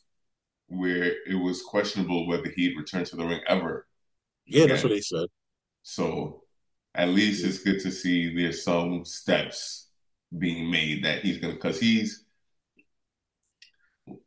where 0.67 1.13
it 1.27 1.35
was 1.35 1.61
questionable 1.61 2.27
whether 2.27 2.49
he'd 2.55 2.77
return 2.77 3.05
to 3.05 3.15
the 3.15 3.25
ring 3.25 3.41
ever 3.47 3.87
yeah, 4.45 4.65
that's 4.67 4.83
what 4.83 4.91
again. 4.91 4.97
they 4.97 5.01
said. 5.01 5.27
So 5.83 6.43
at 6.95 7.09
least 7.09 7.45
it's 7.45 7.59
good 7.59 7.79
to 7.81 7.91
see 7.91 8.35
there's 8.35 8.63
some 8.63 9.05
steps 9.05 9.87
being 10.37 10.69
made 10.71 11.03
that 11.05 11.23
he's 11.23 11.37
gonna 11.39 11.53
because 11.53 11.79
he's 11.79 12.25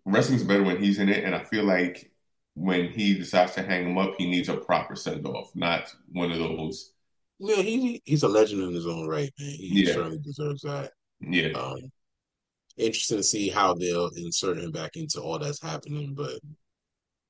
wrestling's 0.05 0.45
better 0.45 0.63
when 0.63 0.83
he's 0.83 0.99
in 0.99 1.09
it, 1.09 1.25
and 1.25 1.35
I 1.35 1.43
feel 1.45 1.65
like 1.65 2.11
when 2.55 2.89
he 2.91 3.15
decides 3.15 3.53
to 3.55 3.63
hang 3.63 3.87
him 3.91 3.99
up, 3.99 4.15
he 4.17 4.29
needs 4.29 4.49
a 4.49 4.57
proper 4.57 4.97
send 4.97 5.27
off, 5.27 5.51
not 5.55 5.95
one 6.13 6.33
of 6.33 6.39
those. 6.39 6.93
Yeah, 7.39 7.57
he 7.63 8.03
he's 8.05 8.23
a 8.23 8.29
legend 8.29 8.63
in 8.63 8.73
his 8.75 8.87
own 8.87 9.07
right, 9.07 9.33
man. 9.39 9.51
He 9.51 9.85
Yeah, 9.85 9.85
certainly 9.85 10.19
deserves 10.19 10.63
that. 10.63 10.93
yeah, 11.21 11.55
Um, 11.55 11.93
interesting 12.79 13.19
to 13.19 13.25
see 13.25 13.49
how 13.51 13.75
they'll 13.75 14.11
insert 14.17 14.59
him 14.59 14.73
back 14.73 14.97
into 14.97 15.21
all 15.23 15.39
that's 15.39 15.63
happening, 15.63 16.15
but 16.15 16.41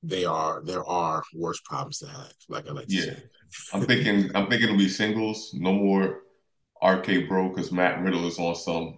they 0.03 0.25
are 0.25 0.63
there 0.65 0.85
are 0.85 1.23
worse 1.35 1.61
problems 1.65 1.99
to 1.99 2.07
have, 2.07 2.33
like 2.49 2.67
I 2.69 2.73
like 2.73 2.89
to 2.89 2.97
yeah. 2.97 3.13
say. 3.13 3.23
I'm 3.73 3.85
thinking, 3.85 4.31
I'm 4.35 4.47
thinking 4.47 4.69
it'll 4.69 4.77
be 4.77 4.89
singles, 4.89 5.53
no 5.53 5.73
more 5.73 6.21
RK 6.83 7.27
Bro, 7.27 7.49
because 7.49 7.71
Matt 7.71 8.01
Riddle 8.01 8.27
is 8.27 8.39
on 8.39 8.55
some. 8.55 8.97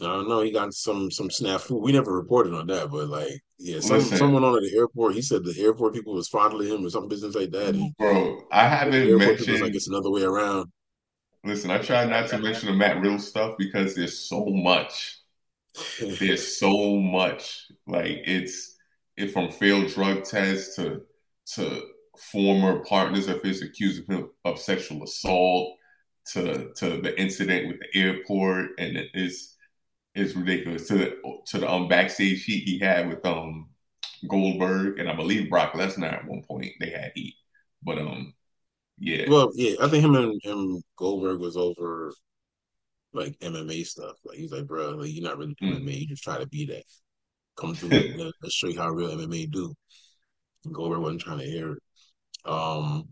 I 0.00 0.04
don't 0.04 0.28
know. 0.28 0.40
He 0.40 0.50
got 0.50 0.72
some 0.74 1.10
some 1.10 1.28
snafu. 1.28 1.80
We 1.80 1.92
never 1.92 2.12
reported 2.12 2.54
on 2.54 2.66
that, 2.68 2.90
but 2.90 3.08
like, 3.08 3.40
yeah, 3.58 3.80
some 3.80 4.00
someone 4.00 4.42
on 4.42 4.56
at 4.56 4.62
the 4.62 4.76
airport. 4.76 5.14
He 5.14 5.22
said 5.22 5.44
the 5.44 5.54
airport 5.60 5.94
people 5.94 6.14
was 6.14 6.28
fondling 6.28 6.68
him 6.68 6.84
or 6.84 6.90
some 6.90 7.08
business 7.08 7.34
like 7.34 7.50
that, 7.52 7.74
and 7.74 7.94
bro, 7.98 8.42
I 8.50 8.66
haven't 8.66 9.06
was 9.06 9.26
like, 9.26 9.38
mentioned. 9.38 9.76
it's 9.76 9.88
another 9.88 10.10
way 10.10 10.22
around. 10.22 10.72
Listen, 11.44 11.70
I 11.70 11.78
try 11.78 12.04
not 12.04 12.28
to 12.28 12.38
mention 12.38 12.68
the 12.68 12.74
Matt 12.74 13.00
Riddle 13.00 13.18
stuff 13.18 13.54
because 13.58 13.94
there's 13.94 14.18
so 14.18 14.44
much. 14.46 15.18
there's 16.18 16.58
so 16.58 16.96
much 16.96 17.66
like 17.86 18.20
it's 18.26 18.76
it 19.16 19.32
from 19.32 19.50
failed 19.50 19.88
drug 19.88 20.22
tests 20.24 20.76
to 20.76 21.02
to 21.54 21.82
former 22.18 22.84
partners 22.84 23.28
of 23.28 23.42
his 23.42 23.62
accusing 23.62 24.04
him 24.06 24.30
of 24.44 24.58
sexual 24.58 25.02
assault 25.02 25.76
to 26.26 26.72
to 26.74 27.00
the 27.00 27.18
incident 27.20 27.68
with 27.68 27.78
the 27.80 28.00
airport 28.00 28.70
and 28.78 28.96
it 28.96 29.10
is 29.14 29.56
is 30.14 30.36
ridiculous 30.36 30.86
to 30.88 30.94
the 30.98 31.16
to 31.46 31.58
the 31.58 31.70
um 31.70 31.88
backstage 31.88 32.44
heat 32.44 32.64
he 32.64 32.78
had 32.78 33.08
with 33.08 33.24
um 33.26 33.68
Goldberg 34.28 34.98
and 34.98 35.08
I 35.10 35.14
believe 35.16 35.50
Brock 35.50 35.72
Lesnar 35.72 36.12
at 36.12 36.26
one 36.28 36.42
point 36.42 36.72
they 36.80 36.90
had 36.90 37.12
heat 37.14 37.34
but 37.82 37.98
um 37.98 38.34
yeah 38.98 39.26
well, 39.28 39.50
yeah, 39.54 39.74
I 39.80 39.88
think 39.88 40.04
him 40.04 40.14
and, 40.14 40.40
and 40.44 40.82
Goldberg 40.96 41.40
was 41.40 41.56
over 41.56 42.12
like 43.12 43.38
MMA 43.40 43.86
stuff. 43.86 44.16
Like 44.24 44.38
he's 44.38 44.52
like, 44.52 44.66
bro, 44.66 44.90
like 44.90 45.12
you're 45.12 45.24
not 45.24 45.38
really 45.38 45.54
doing 45.60 45.74
mm, 45.74 45.84
MMA. 45.84 46.00
You 46.00 46.06
just 46.06 46.22
try 46.22 46.38
to 46.38 46.46
be 46.46 46.66
that. 46.66 46.84
Come 47.56 47.74
through. 47.74 47.88
Let, 48.16 48.32
let's 48.42 48.54
show 48.54 48.68
you 48.68 48.78
how 48.78 48.90
real 48.90 49.10
MMA 49.10 49.50
do. 49.50 49.74
And 50.64 50.74
Goldberg 50.74 51.00
wasn't 51.00 51.22
trying 51.22 51.38
to 51.38 51.44
hear 51.44 51.72
it. 51.72 51.82
Um, 52.44 53.08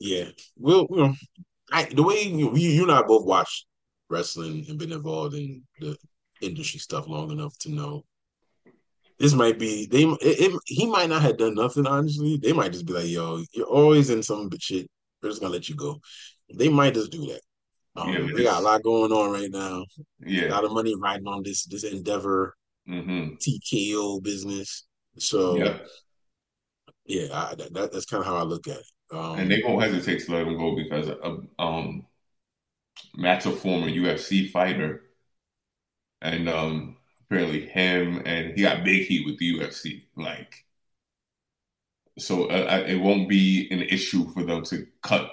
Yeah, 0.00 0.30
we'll, 0.56 0.86
know, 0.90 1.14
I, 1.72 1.84
the 1.84 2.02
way 2.02 2.22
you, 2.22 2.54
you 2.56 2.82
and 2.82 2.92
I 2.92 3.02
both 3.02 3.26
watched 3.26 3.66
wrestling 4.08 4.64
and 4.68 4.78
been 4.78 4.92
involved 4.92 5.34
in 5.34 5.62
the 5.78 5.96
industry 6.40 6.80
stuff 6.80 7.08
long 7.08 7.30
enough 7.30 7.56
to 7.58 7.70
know 7.70 8.04
this 9.18 9.34
might 9.34 9.58
be 9.58 9.86
they. 9.86 10.04
It, 10.04 10.18
it, 10.52 10.60
he 10.66 10.86
might 10.86 11.08
not 11.08 11.22
have 11.22 11.38
done 11.38 11.54
nothing. 11.56 11.86
Honestly, 11.86 12.36
they 12.36 12.52
might 12.52 12.72
just 12.72 12.86
be 12.86 12.92
like, 12.92 13.08
"Yo, 13.08 13.42
you're 13.52 13.66
always 13.66 14.10
in 14.10 14.22
some 14.22 14.48
shit. 14.60 14.88
We're 15.20 15.30
just 15.30 15.40
gonna 15.40 15.52
let 15.52 15.68
you 15.68 15.74
go." 15.74 16.00
They 16.54 16.68
might 16.68 16.94
just 16.94 17.10
do 17.10 17.26
that. 17.26 17.40
Yeah, 17.96 18.02
Um, 18.02 18.32
they 18.32 18.44
got 18.44 18.60
a 18.60 18.64
lot 18.64 18.82
going 18.84 19.10
on 19.10 19.32
right 19.32 19.50
now. 19.50 19.84
Yeah, 20.24 20.48
A 20.48 20.52
lot 20.52 20.64
of 20.64 20.70
money 20.70 20.94
riding 20.94 21.26
on 21.26 21.42
this 21.42 21.64
this 21.64 21.82
endeavor 21.84 22.54
hmm 22.86 23.30
TKO 23.40 24.22
business. 24.22 24.86
So 25.18 25.56
Yep. 25.56 25.86
yeah, 27.06 27.26
I, 27.32 27.54
that, 27.56 27.90
that's 27.92 28.06
kind 28.06 28.20
of 28.20 28.26
how 28.26 28.36
I 28.36 28.42
look 28.42 28.68
at 28.68 28.76
it. 28.78 28.86
And 29.34 29.50
they 29.50 29.62
Um, 29.62 29.62
won't 29.64 29.82
hesitate 29.82 30.24
to 30.26 30.32
let 30.32 30.46
him 30.46 30.58
go 30.58 30.74
because 30.76 31.08
uh, 31.08 31.38
um 31.62 32.06
Matt's 33.14 33.44
a 33.44 33.52
former 33.52 33.88
UFC 33.90 34.48
fighter, 34.48 35.02
and 36.22 36.48
um 36.48 36.96
apparently 37.22 37.66
him 37.66 38.22
and 38.24 38.54
he 38.56 38.62
got 38.62 38.84
big 38.84 39.06
heat 39.06 39.26
with 39.26 39.38
the 39.38 39.46
UFC. 39.46 40.06
Like, 40.16 40.64
so 42.18 42.46
uh, 42.46 42.84
it 42.86 42.96
won't 42.96 43.28
be 43.28 43.68
an 43.70 43.80
issue 43.82 44.28
for 44.32 44.42
them 44.42 44.64
to 44.64 44.86
cut 45.02 45.30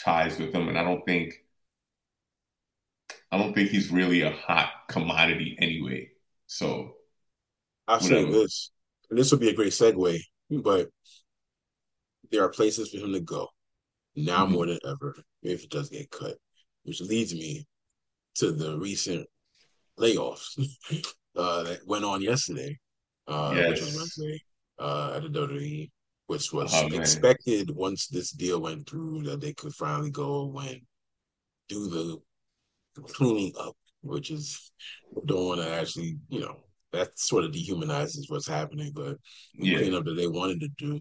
ties 0.00 0.38
with 0.38 0.54
him. 0.54 0.68
And 0.68 0.78
I 0.78 0.82
don't 0.84 1.04
think 1.04 1.34
I 3.30 3.38
don't 3.38 3.54
think 3.54 3.70
he's 3.70 3.90
really 3.90 4.22
a 4.22 4.30
hot 4.32 4.70
commodity 4.88 5.56
anyway. 5.60 6.10
So 6.46 6.96
I'll 7.88 8.00
say 8.00 8.24
this, 8.24 8.70
and 9.10 9.18
this 9.18 9.30
will 9.32 9.38
be 9.38 9.50
a 9.50 9.54
great 9.54 9.72
segue, 9.72 10.20
but 10.50 10.90
there 12.30 12.44
are 12.44 12.48
places 12.50 12.90
for 12.90 12.98
him 12.98 13.12
to 13.12 13.20
go 13.20 13.48
now 14.16 14.46
more 14.46 14.66
hmm 14.66 14.66
than 14.66 14.78
ever 14.86 15.16
if 15.42 15.64
it 15.64 15.70
does 15.70 15.88
get 15.90 16.10
cut, 16.10 16.36
which 16.84 17.00
leads 17.00 17.34
me 17.34 17.66
to 18.36 18.52
the 18.52 18.78
recent 18.78 19.26
layoffs 19.98 20.58
uh, 21.36 21.62
that 21.64 21.80
went 21.86 22.04
on 22.04 22.22
yesterday, 22.22 22.78
uh, 23.28 23.62
which 23.62 23.80
was 23.80 23.90
Yes. 23.90 23.92
Wednesday 23.92 24.40
uh, 24.78 25.14
at 25.16 25.22
the 25.22 25.28
WWE, 25.28 25.90
which 26.26 26.52
was 26.52 26.72
Oh 26.72 26.88
man. 26.88 26.94
expected 26.94 27.70
once 27.74 28.08
this 28.08 28.30
deal 28.32 28.60
went 28.60 28.88
through 28.88 29.22
that 29.24 29.40
they 29.40 29.52
could 29.54 29.74
finally 29.74 30.10
go 30.10 30.56
and 30.60 30.80
do 31.68 31.88
the 31.88 32.18
cleaning 33.02 33.52
up, 33.60 33.76
which 34.02 34.30
is 34.30 34.72
don't 35.26 35.46
want 35.46 35.60
to 35.60 35.70
actually, 35.74 36.18
you 36.28 36.40
know, 36.40 36.60
that 36.92 37.18
sort 37.18 37.44
of 37.44 37.52
dehumanizes 37.52 38.30
what's 38.30 38.48
happening, 38.48 38.92
but 38.94 39.16
the 39.60 39.66
Yeah. 39.66 39.78
cleanup 39.78 40.04
that 40.04 40.14
they 40.14 40.26
wanted 40.26 40.60
to 40.60 40.68
do. 40.78 41.00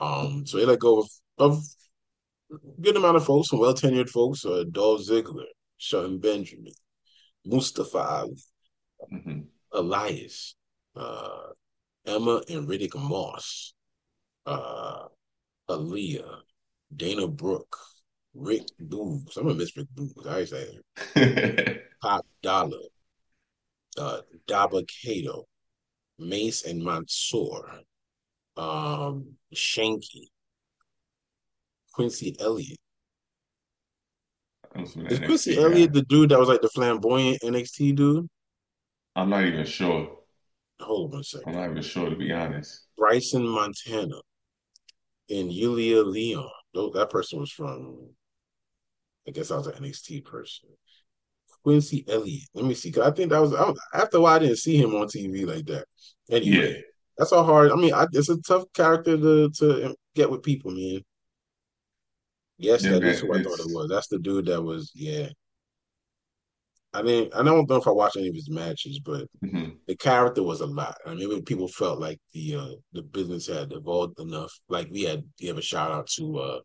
Um, 0.00 0.46
so 0.46 0.58
they 0.58 0.64
let 0.66 0.78
go 0.78 1.00
of, 1.00 1.10
of 1.38 1.64
a 2.52 2.82
good 2.82 2.96
amount 2.96 3.16
of 3.16 3.24
folks, 3.24 3.48
some 3.50 3.58
well 3.60 3.74
tenured 3.74 4.08
folks, 4.08 4.44
uh, 4.44 4.64
Dolph 4.70 5.02
Ziggler, 5.02 5.46
Shelton 5.78 6.18
Benjamin, 6.18 6.72
Mustafa 7.44 7.98
Ali, 7.98 8.36
hmm 9.10 9.40
Elias, 9.72 10.56
uh, 10.96 11.50
Emma 12.04 12.42
and 12.48 12.68
Riddick 12.68 12.96
Moss, 12.96 13.74
uh, 14.46 15.06
Aliyah, 15.68 16.40
Dana 16.94 17.28
Brooke, 17.28 17.76
Rick 18.34 18.68
Boogs. 18.82 19.36
I'm 19.36 19.44
gonna 19.44 19.54
miss 19.54 19.76
Rick 19.76 19.88
Boogs. 19.94 20.26
I 20.26 20.44
say 20.44 21.80
Top 22.02 22.26
Dolla, 22.42 22.80
uh, 23.98 24.20
Daba 24.48 24.86
Kato, 24.88 25.46
Mace 26.18 26.64
and 26.64 26.82
Mansoor, 26.82 27.80
um, 28.56 29.34
Shanky, 29.54 30.28
Quincy 31.92 32.36
Elliott. 32.40 32.78
I'm 34.74 34.86
from 34.86 35.04
the 35.04 35.12
Is 35.12 35.18
Quincy 35.18 35.56
NXT 35.56 35.56
guy. 35.56 35.62
Elliott 35.62 35.92
the 35.92 36.02
dude 36.02 36.30
that 36.30 36.38
was 36.38 36.48
like 36.48 36.62
the 36.62 36.68
flamboyant 36.68 37.42
NXT 37.42 37.96
dude? 37.96 38.28
I'm 39.16 39.30
not 39.30 39.44
even 39.44 39.66
sure. 39.66 40.16
Hold 40.80 41.14
on 41.14 41.20
a 41.20 41.24
second. 41.24 41.48
I'm 41.48 41.60
not 41.60 41.70
even 41.70 41.82
sure 41.82 42.08
to 42.08 42.16
be 42.16 42.32
honest. 42.32 42.86
Bryson 42.96 43.46
Montana 43.46 44.20
and 45.28 45.52
Yulia 45.52 46.02
Leon. 46.02 46.48
No, 46.74 46.90
that 46.90 47.10
person 47.10 47.40
was 47.40 47.50
from, 47.50 48.10
I 49.26 49.32
guess 49.32 49.50
I 49.50 49.56
was 49.56 49.66
an 49.66 49.82
NXT 49.82 50.24
person. 50.24 50.70
Quincy 51.62 52.04
Elliott. 52.08 52.48
Let 52.54 52.64
me 52.64 52.74
see. 52.74 52.90
Cause 52.90 53.06
I 53.06 53.10
think 53.10 53.30
that 53.30 53.40
was, 53.40 53.52
I 53.52 53.64
was 53.64 53.78
after 53.92 54.18
a 54.18 54.20
while. 54.20 54.36
I 54.36 54.38
didn't 54.38 54.56
see 54.58 54.76
him 54.76 54.94
on 54.94 55.08
TV 55.08 55.46
like 55.46 55.66
that. 55.66 55.84
Yeah. 56.28 56.36
Anyway, 56.36 56.82
that's 57.20 57.32
all 57.32 57.44
hard. 57.44 57.70
I 57.72 57.76
mean, 57.76 57.94
I, 57.94 58.06
it's 58.14 58.30
a 58.30 58.40
tough 58.42 58.64
character 58.74 59.16
to 59.18 59.50
to 59.50 59.96
get 60.16 60.30
with 60.30 60.42
people, 60.42 60.72
man. 60.72 61.02
Yes, 62.58 62.84
Yeah, 62.84 62.92
that 62.92 63.04
is 63.04 63.22
man. 63.22 63.30
who 63.30 63.38
I 63.38 63.42
thought 63.42 63.60
it 63.60 63.74
was. 63.74 63.90
That's 63.90 64.08
the 64.08 64.18
dude 64.18 64.46
that 64.46 64.62
was. 64.62 64.90
Yeah, 64.94 65.28
I 66.92 67.02
mean, 67.02 67.30
I 67.34 67.42
don't 67.42 67.68
know 67.68 67.76
if 67.76 67.86
I 67.86 67.92
watched 67.92 68.16
any 68.16 68.28
of 68.28 68.34
his 68.34 68.50
matches, 68.50 68.98
but 68.98 69.28
mhm. 69.44 69.76
the 69.86 69.96
character 69.96 70.42
was 70.42 70.60
a 70.60 70.66
lot. 70.66 70.96
I 71.06 71.14
mean, 71.14 71.44
people 71.44 71.68
felt 71.68 72.00
like 72.00 72.20
the 72.32 72.56
uh 72.56 72.74
the 72.92 73.02
business 73.02 73.46
had 73.46 73.72
evolved 73.72 74.18
enough. 74.18 74.52
Like 74.68 74.88
we 74.90 75.02
had 75.02 75.24
give 75.38 75.58
a 75.58 75.62
shout 75.62 75.92
out 75.92 76.08
to 76.16 76.38
uh 76.38 76.60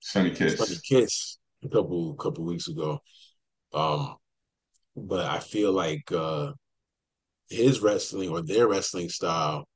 Sonny 0.00 0.34
Sonny 0.34 0.56
Kiss. 0.56 0.80
Kiss 0.80 1.38
a 1.64 1.68
couple 1.68 2.14
couple 2.16 2.44
weeks 2.44 2.68
ago. 2.68 3.00
Um, 3.72 4.16
but 4.96 5.26
I 5.26 5.40
feel 5.40 5.72
like 5.72 6.12
uh 6.12 6.52
his 7.54 7.80
wrestling 7.80 8.30
or 8.30 8.42
their 8.42 8.68
wrestling 8.68 9.08
style 9.10 9.66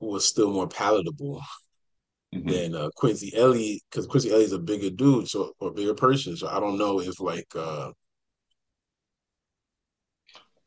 was 0.00 0.26
still 0.26 0.50
more 0.52 0.68
palatable 0.68 1.42
hmm 2.32 2.58
than 2.58 2.74
uh, 2.74 2.90
Quincy 2.96 3.32
Elliott 3.36 3.82
because 3.90 4.06
Quincy 4.06 4.30
Elliott's 4.30 4.52
a 4.52 4.58
bigger 4.58 4.90
dude, 4.90 5.28
so 5.28 5.52
or 5.58 5.72
bigger 5.72 5.94
person. 5.94 6.36
So 6.36 6.48
I 6.48 6.60
don't 6.60 6.78
know 6.78 7.00
if 7.00 7.18
like 7.20 7.46
uh 7.56 7.92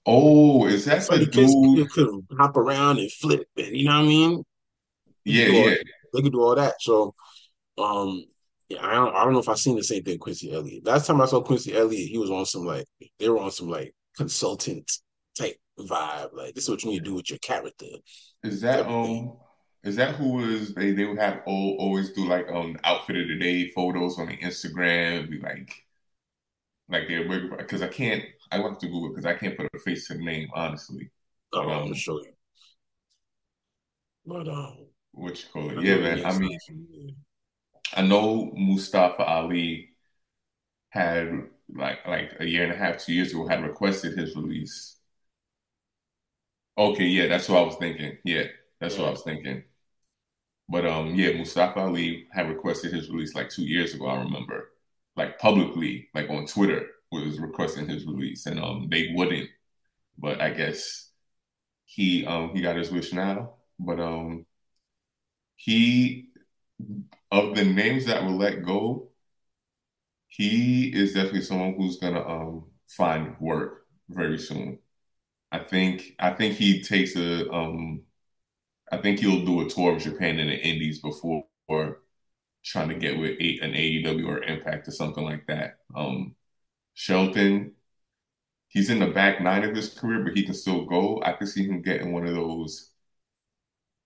Oh, 0.05 0.65
is 0.67 0.85
that 0.85 1.09
the 1.09 1.25
dude? 1.25 1.81
could, 1.85 1.89
could 1.91 2.25
hop 2.37 2.57
around 2.57 2.99
and 2.99 3.11
flip 3.11 3.47
it. 3.55 3.73
You 3.73 3.85
know 3.85 3.99
what 3.99 4.05
I 4.05 4.07
mean? 4.07 4.43
Could 5.25 5.25
Yeah, 5.25 5.47
all 5.51 5.71
yeah. 5.71 5.75
they 6.13 6.21
could 6.21 6.33
do 6.33 6.41
all 6.41 6.55
that. 6.55 6.75
So 6.81 7.13
um 7.77 8.25
yeah, 8.69 8.85
I 8.85 8.95
don't 8.95 9.15
I 9.15 9.23
don't 9.25 9.33
know 9.33 9.39
if 9.39 9.49
I've 9.49 9.59
seen 9.59 9.77
the 9.77 9.83
same 9.83 10.03
thing 10.03 10.19
Quincy 10.19 10.53
Elliott. 10.53 10.85
Last 10.85 11.07
time 11.07 11.21
I 11.21 11.25
saw 11.25 11.41
Quincy 11.41 11.75
Elliott, 11.75 12.09
he 12.09 12.17
was 12.17 12.31
on 12.31 12.45
some 12.45 12.65
like 12.65 12.85
they 13.19 13.29
were 13.29 13.39
on 13.39 13.51
some 13.51 13.69
like 13.69 13.93
consultant 14.17 14.91
type 15.39 15.57
vibe. 15.79 16.33
Like 16.33 16.55
this 16.55 16.65
is 16.65 16.69
what 16.69 16.83
you 16.83 16.91
need 16.91 16.99
to 16.99 17.05
do 17.05 17.15
with 17.15 17.29
your 17.29 17.39
character 17.39 17.87
Is 18.43 18.61
that 18.61 18.83
type 18.83 18.87
of 18.87 18.97
thing. 19.01 19.29
um? 19.29 19.37
Is 19.83 19.95
that 19.95 20.15
who 20.15 20.33
was 20.33 20.73
they? 20.75 20.91
They 20.91 21.05
would 21.05 21.19
have 21.19 21.41
all, 21.45 21.77
always 21.79 22.11
do 22.11 22.27
like 22.27 22.47
um 22.49 22.77
outfit 22.83 23.15
of 23.15 23.27
the 23.29 23.39
day 23.39 23.69
photos 23.69 24.19
on 24.19 24.27
the 24.27 24.37
Instagram. 24.37 25.29
Be 25.29 25.39
like 25.39 25.71
like 26.89 27.07
they're 27.07 27.27
because 27.57 27.81
I 27.81 27.87
can't. 27.87 28.23
I 28.51 28.59
want 28.59 28.79
to 28.81 28.87
Google 28.87 29.09
because 29.09 29.25
I 29.25 29.35
can't 29.35 29.55
put 29.55 29.69
a 29.73 29.79
face 29.79 30.07
to 30.07 30.15
the 30.15 30.23
name 30.23 30.49
honestly. 30.53 31.11
Oh, 31.53 31.61
I'm 31.61 31.67
gonna 31.67 31.81
um, 31.83 31.93
show 31.93 32.19
you. 32.19 32.33
But 34.25 34.47
um 34.47 34.87
what 35.13 35.41
you 35.41 35.49
call 35.51 35.69
it? 35.71 35.83
Yeah, 35.83 35.97
man. 35.97 36.25
I 36.25 36.37
mean, 36.37 36.57
I 37.95 38.01
know 38.01 38.51
Mustafa 38.55 39.23
Ali 39.23 39.91
had 40.89 41.31
like 41.73 42.05
like 42.05 42.33
a 42.39 42.45
year 42.45 42.63
and 42.63 42.73
a 42.73 42.75
half, 42.75 42.97
two 42.97 43.13
years 43.13 43.31
ago, 43.31 43.47
had 43.47 43.63
requested 43.63 44.17
his 44.17 44.35
release. 44.35 44.98
Okay, 46.79 47.05
yeah, 47.05 47.27
that's 47.27 47.47
what 47.49 47.59
I 47.59 47.61
was 47.61 47.75
thinking. 47.75 48.17
Yeah, 48.23 48.45
that's 48.79 48.97
what 48.97 49.07
I 49.07 49.11
was 49.11 49.21
thinking. 49.23 49.63
But 50.69 50.85
um, 50.85 51.15
yeah, 51.15 51.33
Mustafa 51.33 51.79
Ali 51.79 52.27
had 52.31 52.47
requested 52.49 52.93
his 52.93 53.09
release 53.09 53.33
like 53.35 53.49
two 53.49 53.63
years 53.63 53.93
ago. 53.93 54.07
I 54.07 54.19
remember, 54.21 54.71
like 55.15 55.39
publicly, 55.39 56.09
like 56.13 56.29
on 56.29 56.45
Twitter, 56.45 56.87
was 57.11 57.39
requesting 57.39 57.87
his 57.89 58.05
release, 58.05 58.45
and 58.45 58.59
um, 58.59 58.87
they 58.89 59.11
wouldn't. 59.15 59.49
But 60.17 60.41
I 60.41 60.51
guess 60.51 61.11
he 61.85 62.25
um 62.27 62.55
he 62.55 62.61
got 62.61 62.77
his 62.77 62.91
wish 62.91 63.13
now. 63.13 63.55
But 63.79 63.99
um, 64.01 64.45
he 65.55 66.29
of 67.31 67.55
the 67.55 67.63
names 67.65 68.05
that 68.05 68.23
were 68.23 68.29
let 68.31 68.63
go, 68.63 69.09
he 70.27 70.93
is 70.95 71.13
definitely 71.13 71.41
someone 71.41 71.73
who's 71.75 71.97
gonna 71.97 72.25
um 72.27 72.65
find 72.87 73.35
work 73.39 73.85
very 74.09 74.37
soon. 74.37 74.79
I 75.51 75.59
think 75.59 76.15
I 76.19 76.31
think 76.33 76.55
he 76.55 76.81
takes 76.81 77.15
a 77.15 77.49
um 77.51 78.03
I 78.91 78.97
think 78.99 79.19
he'll 79.19 79.45
do 79.45 79.61
a 79.61 79.69
tour 79.69 79.95
of 79.95 80.01
Japan 80.03 80.39
and 80.39 80.49
the 80.49 80.57
Indies 80.57 81.01
before 81.01 81.45
trying 82.63 82.89
to 82.89 82.95
get 82.95 83.17
with 83.17 83.37
an 83.39 83.73
AEW 83.75 84.27
or 84.27 84.43
Impact 84.43 84.87
or 84.87 84.91
something 84.91 85.23
like 85.23 85.45
that. 85.47 85.77
Um, 85.95 86.35
Shelton, 86.95 87.73
he's 88.69 88.89
in 88.89 88.99
the 88.99 89.07
back 89.07 89.41
nine 89.41 89.63
of 89.65 89.75
his 89.75 89.93
career, 89.93 90.23
but 90.23 90.35
he 90.37 90.43
can 90.43 90.53
still 90.55 90.85
go. 90.85 91.21
I 91.23 91.33
could 91.33 91.49
see 91.49 91.65
him 91.67 91.81
getting 91.81 92.13
one 92.13 92.27
of 92.27 92.35
those 92.35 92.91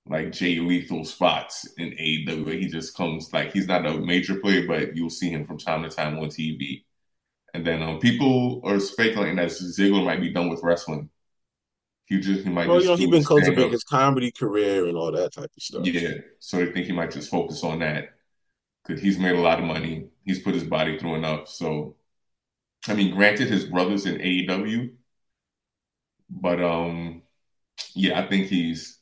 like 0.06 0.32
Jay 0.32 0.60
Lethal 0.60 1.06
spots 1.06 1.66
in 1.78 1.94
AEW 1.98 2.60
he 2.60 2.68
just 2.68 2.96
comes 2.96 3.32
like 3.34 3.54
he's 3.54 3.68
not 3.68 3.86
a 3.86 3.98
major 4.00 4.36
player, 4.40 4.68
but 4.68 4.96
you'll 4.96 5.10
see 5.10 5.30
him 5.30 5.46
from 5.46 5.58
time 5.58 5.84
to 5.84 5.90
time 5.90 6.20
on 6.20 6.30
TV. 6.30 6.86
And 7.54 7.66
then 7.66 7.82
um, 7.84 8.00
people 8.00 8.62
are 8.66 8.80
speculating 8.80 9.36
that 9.38 9.50
Ziggler 9.50 10.04
might 10.06 10.22
be 10.22 10.32
done 10.34 10.50
with 10.50 10.64
wrestling. 10.64 11.10
Just 12.20 12.44
he 12.44 12.50
might 12.50 12.68
Well, 12.68 12.82
you 12.82 12.88
know, 12.88 12.96
he's 12.96 13.10
been 13.10 13.24
cultivating 13.24 13.72
his 13.72 13.84
comedy 13.84 14.32
career 14.32 14.88
and 14.88 14.98
all 14.98 15.12
that 15.12 15.34
type 15.34 15.52
of 15.56 15.64
stuff. 15.64 15.86
Yeah, 15.86 16.12
so 16.40 16.60
I 16.60 16.72
think 16.72 16.88
he 16.88 16.92
might 16.92 17.12
just 17.12 17.30
focus 17.30 17.64
on 17.64 17.80
that. 17.80 18.10
because 18.84 19.02
he's 19.02 19.20
made 19.20 19.36
a 19.36 19.42
lot 19.42 19.60
of 19.60 19.66
money. 19.66 20.10
He's 20.26 20.40
put 20.40 20.54
his 20.54 20.64
body 20.64 20.98
through 20.98 21.16
enough. 21.16 21.50
So, 21.50 21.96
I 22.88 22.94
mean, 22.96 23.16
granted, 23.16 23.50
his 23.50 23.66
brother's 23.66 24.06
in 24.06 24.22
AEW, 24.22 24.92
but 26.30 26.62
um, 26.62 27.24
yeah, 27.96 28.20
I 28.20 28.28
think 28.28 28.48
he's. 28.48 29.00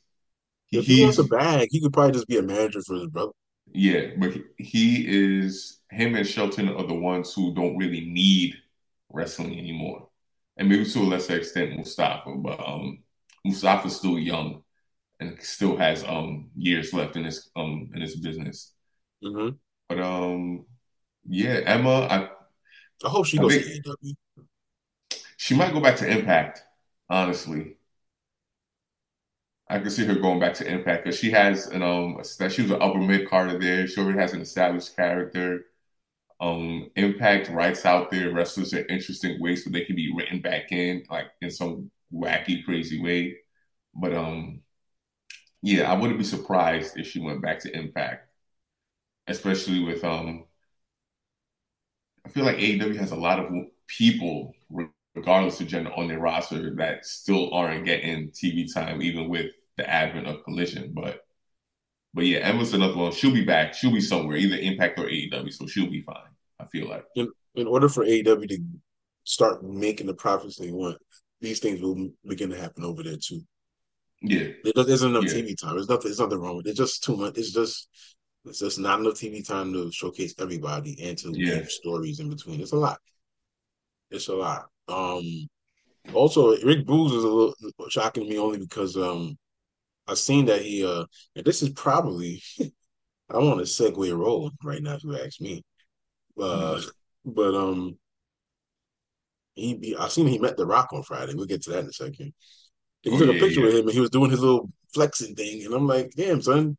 If 0.72 0.86
he 0.86 1.02
wants 1.02 1.18
a 1.18 1.24
bag, 1.24 1.68
he 1.70 1.80
could 1.80 1.92
probably 1.92 2.12
just 2.12 2.28
be 2.28 2.38
a 2.38 2.42
manager 2.42 2.82
for 2.82 2.96
his 2.96 3.08
brother. 3.08 3.32
Yeah, 3.72 4.10
but 4.18 4.34
he 4.58 5.06
is 5.08 5.80
him 5.90 6.14
and 6.14 6.26
Shelton 6.26 6.68
are 6.68 6.86
the 6.86 6.94
ones 6.94 7.32
who 7.34 7.54
don't 7.54 7.76
really 7.76 8.00
need 8.02 8.54
wrestling 9.10 9.58
anymore, 9.58 10.08
and 10.56 10.68
maybe 10.68 10.84
to 10.84 10.98
a 10.98 11.02
lesser 11.02 11.36
extent 11.36 11.76
Mustafa. 11.76 12.34
But 12.36 12.60
um, 12.60 13.02
Mustafa's 13.44 13.96
still 13.96 14.18
young 14.18 14.62
and 15.20 15.40
still 15.40 15.76
has 15.76 16.04
um 16.04 16.50
years 16.56 16.92
left 16.92 17.16
in 17.16 17.24
his 17.24 17.50
um 17.56 17.90
in 17.94 18.00
his 18.00 18.16
business. 18.16 18.72
Mm-hmm. 19.24 19.56
But 19.88 20.00
um, 20.00 20.66
yeah, 21.28 21.60
Emma, 21.64 22.06
I 22.10 22.28
I 23.04 23.08
hope 23.08 23.26
she 23.26 23.38
I 23.38 23.42
goes 23.42 23.56
to 23.56 23.80
AEW. 23.80 24.14
She 25.36 25.54
might 25.56 25.72
go 25.72 25.80
back 25.80 25.96
to 25.96 26.08
Impact, 26.08 26.62
honestly. 27.08 27.76
I 29.68 29.78
can 29.78 29.90
see 29.90 30.04
her 30.04 30.14
going 30.14 30.38
back 30.38 30.54
to 30.54 30.70
Impact 30.70 31.04
because 31.04 31.18
she 31.18 31.30
has 31.30 31.66
an 31.68 31.82
um 31.82 32.20
she 32.24 32.62
was 32.62 32.70
an 32.70 32.82
upper 32.82 32.98
mid 32.98 33.28
carder 33.28 33.58
there. 33.58 33.86
She 33.86 34.00
already 34.00 34.18
has 34.18 34.32
an 34.32 34.42
established 34.42 34.94
character. 34.96 35.66
Um, 36.42 36.90
Impact 36.96 37.50
writes 37.50 37.86
out 37.86 38.10
their 38.12 38.32
wrestlers 38.34 38.74
in 38.74 38.86
interesting 38.86 39.40
ways 39.40 39.64
so 39.64 39.70
they 39.70 39.86
can 39.86 39.96
be 39.96 40.12
written 40.16 40.42
back 40.42 40.72
in 40.72 41.04
like 41.10 41.28
in 41.42 41.50
some 41.50 41.90
wacky, 42.14 42.64
crazy 42.66 43.02
way. 43.02 43.38
But 43.94 44.14
um, 44.14 44.62
yeah, 45.62 45.90
I 45.92 45.96
wouldn't 45.98 46.18
be 46.18 46.24
surprised 46.24 46.98
if 46.98 47.06
she 47.08 47.20
went 47.20 47.42
back 47.42 47.60
to 47.60 47.76
Impact, 47.76 48.28
especially 49.26 49.80
with 49.84 50.04
um. 50.04 50.44
I 52.24 52.28
feel 52.28 52.44
like 52.44 52.56
AEW 52.58 52.96
has 52.98 53.10
a 53.10 53.16
lot 53.16 53.38
of 53.40 53.52
people, 53.88 54.54
regardless 55.14 55.60
of 55.60 55.66
gender, 55.68 55.92
on 55.94 56.08
their 56.08 56.18
roster 56.20 56.74
that 56.76 57.04
still 57.04 57.52
aren't 57.52 57.84
getting 57.84 58.30
TV 58.30 58.72
time, 58.72 59.02
even 59.02 59.28
with 59.28 59.52
the 59.76 59.88
advent 59.88 60.26
of 60.26 60.44
Collision. 60.44 60.92
But 60.94 61.24
but 62.14 62.26
yeah, 62.26 62.40
Emma's 62.40 62.74
another 62.74 62.96
one. 62.96 63.12
She'll 63.12 63.34
be 63.34 63.44
back. 63.46 63.74
She'll 63.74 63.92
be 63.92 64.02
somewhere, 64.02 64.36
either 64.38 64.56
Impact 64.58 65.00
or 65.00 65.08
AEW, 65.08 65.52
so 65.52 65.66
she'll 65.68 65.90
be 65.90 66.02
fine. 66.02 66.31
I 66.62 66.66
feel 66.66 66.88
like. 66.88 67.04
In, 67.16 67.28
in 67.54 67.66
order 67.66 67.88
for 67.88 68.04
AEW 68.04 68.48
to 68.48 68.58
start 69.24 69.64
making 69.64 70.06
the 70.06 70.14
profits 70.14 70.56
they 70.56 70.70
want, 70.70 70.98
these 71.40 71.58
things 71.58 71.80
will 71.80 72.10
begin 72.26 72.50
to 72.50 72.60
happen 72.60 72.84
over 72.84 73.02
there 73.02 73.16
too. 73.16 73.40
Yeah, 74.22 74.48
there 74.62 74.88
isn't 74.88 75.10
enough 75.10 75.24
yeah. 75.24 75.42
TV 75.42 75.60
time. 75.60 75.74
There's 75.74 75.88
nothing. 75.88 76.04
There's 76.04 76.20
nothing 76.20 76.38
wrong 76.38 76.56
with 76.56 76.66
it. 76.66 76.70
It's 76.70 76.78
just 76.78 77.02
too 77.02 77.16
much. 77.16 77.36
It's 77.36 77.52
just 77.52 77.88
it's 78.44 78.60
just 78.60 78.78
not 78.78 79.00
enough 79.00 79.14
TV 79.14 79.46
time 79.46 79.72
to 79.72 79.90
showcase 79.90 80.34
everybody 80.38 80.96
and 81.02 81.18
to 81.18 81.32
yeah. 81.34 81.62
stories 81.66 82.20
in 82.20 82.28
between. 82.28 82.60
It's 82.60 82.72
a 82.72 82.76
lot. 82.76 82.98
It's 84.10 84.28
a 84.28 84.34
lot. 84.34 84.66
Um, 84.86 85.24
also, 86.14 86.50
Rick 86.64 86.86
Boogs 86.86 87.16
is 87.16 87.24
a 87.24 87.28
little 87.28 87.54
shocking 87.88 88.24
to 88.24 88.30
me 88.30 88.38
only 88.38 88.58
because 88.58 88.96
um, 88.96 89.36
I've 90.06 90.18
seen 90.18 90.46
that 90.46 90.62
he 90.62 90.84
uh, 90.84 91.04
and 91.34 91.44
this 91.44 91.62
is 91.62 91.70
probably 91.70 92.42
I 93.30 93.38
want 93.38 93.58
to 93.58 93.64
segue 93.64 94.16
role 94.16 94.50
right 94.62 94.82
now 94.82 94.94
if 94.94 95.04
you 95.04 95.16
ask 95.18 95.40
me. 95.40 95.64
Uh, 96.40 96.80
but 97.24 97.54
um, 97.54 97.98
he 99.54 99.74
be, 99.74 99.96
I 99.96 100.08
seen 100.08 100.26
he 100.26 100.38
met 100.38 100.56
The 100.56 100.66
Rock 100.66 100.92
on 100.92 101.02
Friday. 101.02 101.34
We'll 101.34 101.46
get 101.46 101.62
to 101.62 101.70
that 101.70 101.80
in 101.80 101.86
a 101.86 101.92
second. 101.92 102.32
He 103.02 103.10
oh, 103.10 103.18
took 103.18 103.28
yeah, 103.28 103.36
a 103.36 103.40
picture 103.40 103.60
yeah. 103.60 103.66
with 103.66 103.74
him 103.76 103.86
and 103.86 103.92
he 103.92 104.00
was 104.00 104.10
doing 104.10 104.30
his 104.30 104.40
little 104.40 104.70
flexing 104.94 105.34
thing, 105.34 105.64
and 105.64 105.74
I'm 105.74 105.86
like, 105.86 106.12
damn 106.16 106.42
son, 106.42 106.76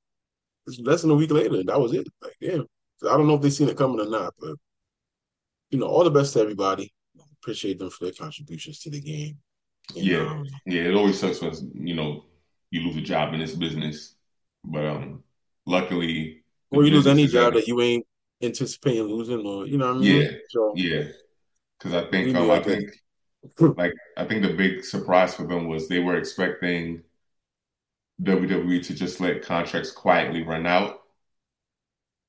it's 0.68 0.80
less 0.80 1.02
than 1.02 1.12
a 1.12 1.16
week 1.16 1.32
later, 1.32 1.56
and 1.56 1.70
that 1.70 1.80
was 1.80 1.94
it. 1.94 2.08
Like, 2.22 2.36
damn. 2.42 2.66
I 3.04 3.18
don't 3.18 3.28
know 3.28 3.36
if 3.36 3.42
they 3.42 3.50
seen 3.50 3.68
it 3.68 3.78
coming 3.78 4.00
or 4.00 4.10
not, 4.10 4.34
but 4.40 4.56
you 5.70 5.80
know, 5.80 5.88
all 5.88 6.04
the 6.04 6.12
best 6.12 6.34
to 6.34 6.40
everybody. 6.40 6.94
Appreciate 7.42 7.80
them 7.80 7.90
for 7.90 8.06
their 8.06 8.14
contributions 8.14 8.80
to 8.80 8.90
the 8.90 9.02
game. 9.02 9.38
Yeah, 9.94 10.26
um, 10.26 10.46
yeah. 10.66 10.84
It 10.84 10.96
always 10.96 11.20
sucks 11.20 11.42
when 11.42 11.54
you 11.74 11.96
know 11.96 12.24
you 12.72 12.82
lose 12.82 12.96
a 12.96 13.02
job 13.02 13.34
in 13.34 13.42
this 13.42 13.54
business, 13.54 14.16
but 14.64 14.86
um, 14.86 15.24
luckily, 15.66 16.44
or 16.72 16.86
you 16.86 16.92
lose 16.92 17.08
any 17.08 17.28
job 17.28 17.56
that 17.56 17.68
you 17.68 17.82
ain't 17.82 18.06
anticipating 18.44 19.04
losing, 19.04 19.46
or 19.46 19.66
you 19.66 19.78
know 19.78 19.88
what 19.88 19.98
I 19.98 20.00
mean. 20.00 20.22
Yeah, 20.22 20.32
so, 20.50 20.74
yeah. 20.76 21.04
Because 21.78 21.94
I 21.94 22.10
think 22.10 22.36
um, 22.36 22.52
I 22.52 22.62
think 22.62 22.90
like 23.78 23.94
I 24.18 24.26
think 24.26 24.44
the 24.44 24.54
big 24.54 24.84
surprise 24.84 25.36
for 25.36 25.48
them 25.48 25.68
was 25.68 25.88
they 25.88 26.00
were 26.00 26.18
expecting 26.18 27.04
WWE 28.22 28.86
to 28.86 28.94
just 28.94 29.20
let 29.20 29.42
contracts 29.42 29.92
quietly 29.92 30.44
run 30.44 30.66
out 30.66 31.02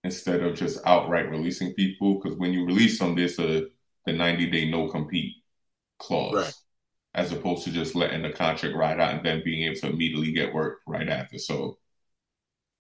instead 0.03 0.43
of 0.43 0.57
just 0.57 0.81
outright 0.87 1.31
releasing 1.31 1.73
people. 1.75 2.21
Because 2.21 2.39
when 2.39 2.53
you 2.53 2.65
release 2.65 2.99
them, 2.99 3.15
there's 3.15 3.39
a 3.39 3.67
the 4.07 4.13
90 4.13 4.51
day 4.51 4.71
no 4.71 4.89
compete 4.89 5.37
clause, 5.99 6.35
right. 6.35 6.55
as 7.15 7.33
opposed 7.33 7.65
to 7.65 7.71
just 7.71 7.95
letting 7.95 8.23
the 8.23 8.31
contract 8.31 8.77
ride 8.77 9.01
out 9.01 9.15
and 9.15 9.25
then 9.25 9.43
being 9.45 9.65
able 9.65 9.81
to 9.81 9.89
immediately 9.89 10.33
get 10.33 10.53
work 10.53 10.81
right 10.87 11.09
after. 11.09 11.39
So, 11.39 11.79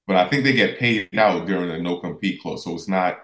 but 0.07 0.17
I 0.17 0.29
think 0.29 0.45
they 0.45 0.53
get 0.53 0.79
paid 0.79 1.09
out 1.19 1.47
during 1.47 1.69
the 1.69 1.79
no 1.79 1.99
compete 1.99 2.40
clause, 2.40 2.64
so 2.64 2.75
it's 2.75 2.88
not. 2.88 3.19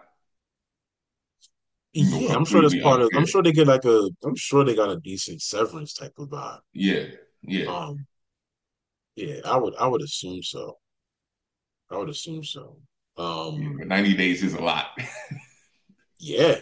You 1.92 2.08
know, 2.08 2.18
yeah, 2.20 2.34
I'm 2.34 2.44
sure 2.44 2.62
that's 2.62 2.74
part 2.76 3.00
unfair. 3.00 3.18
of. 3.18 3.20
I'm 3.20 3.26
sure 3.26 3.42
they 3.42 3.52
get 3.52 3.66
like 3.66 3.84
a. 3.84 4.10
I'm 4.24 4.36
sure 4.36 4.64
they 4.64 4.76
got 4.76 4.90
a 4.90 5.00
decent 5.00 5.42
severance 5.42 5.94
type 5.94 6.14
of 6.18 6.28
vibe. 6.28 6.60
Yeah, 6.72 7.06
yeah. 7.42 7.66
Um, 7.66 8.06
yeah, 9.16 9.40
I 9.44 9.56
would 9.56 9.74
I 9.76 9.86
would 9.86 10.02
assume 10.02 10.42
so. 10.42 10.78
I 11.90 11.96
would 11.96 12.08
assume 12.08 12.44
so. 12.44 12.76
Um 13.16 13.76
yeah, 13.78 13.84
90 13.84 14.14
days 14.14 14.42
is 14.42 14.54
a 14.54 14.62
lot. 14.62 14.86
yeah. 16.18 16.60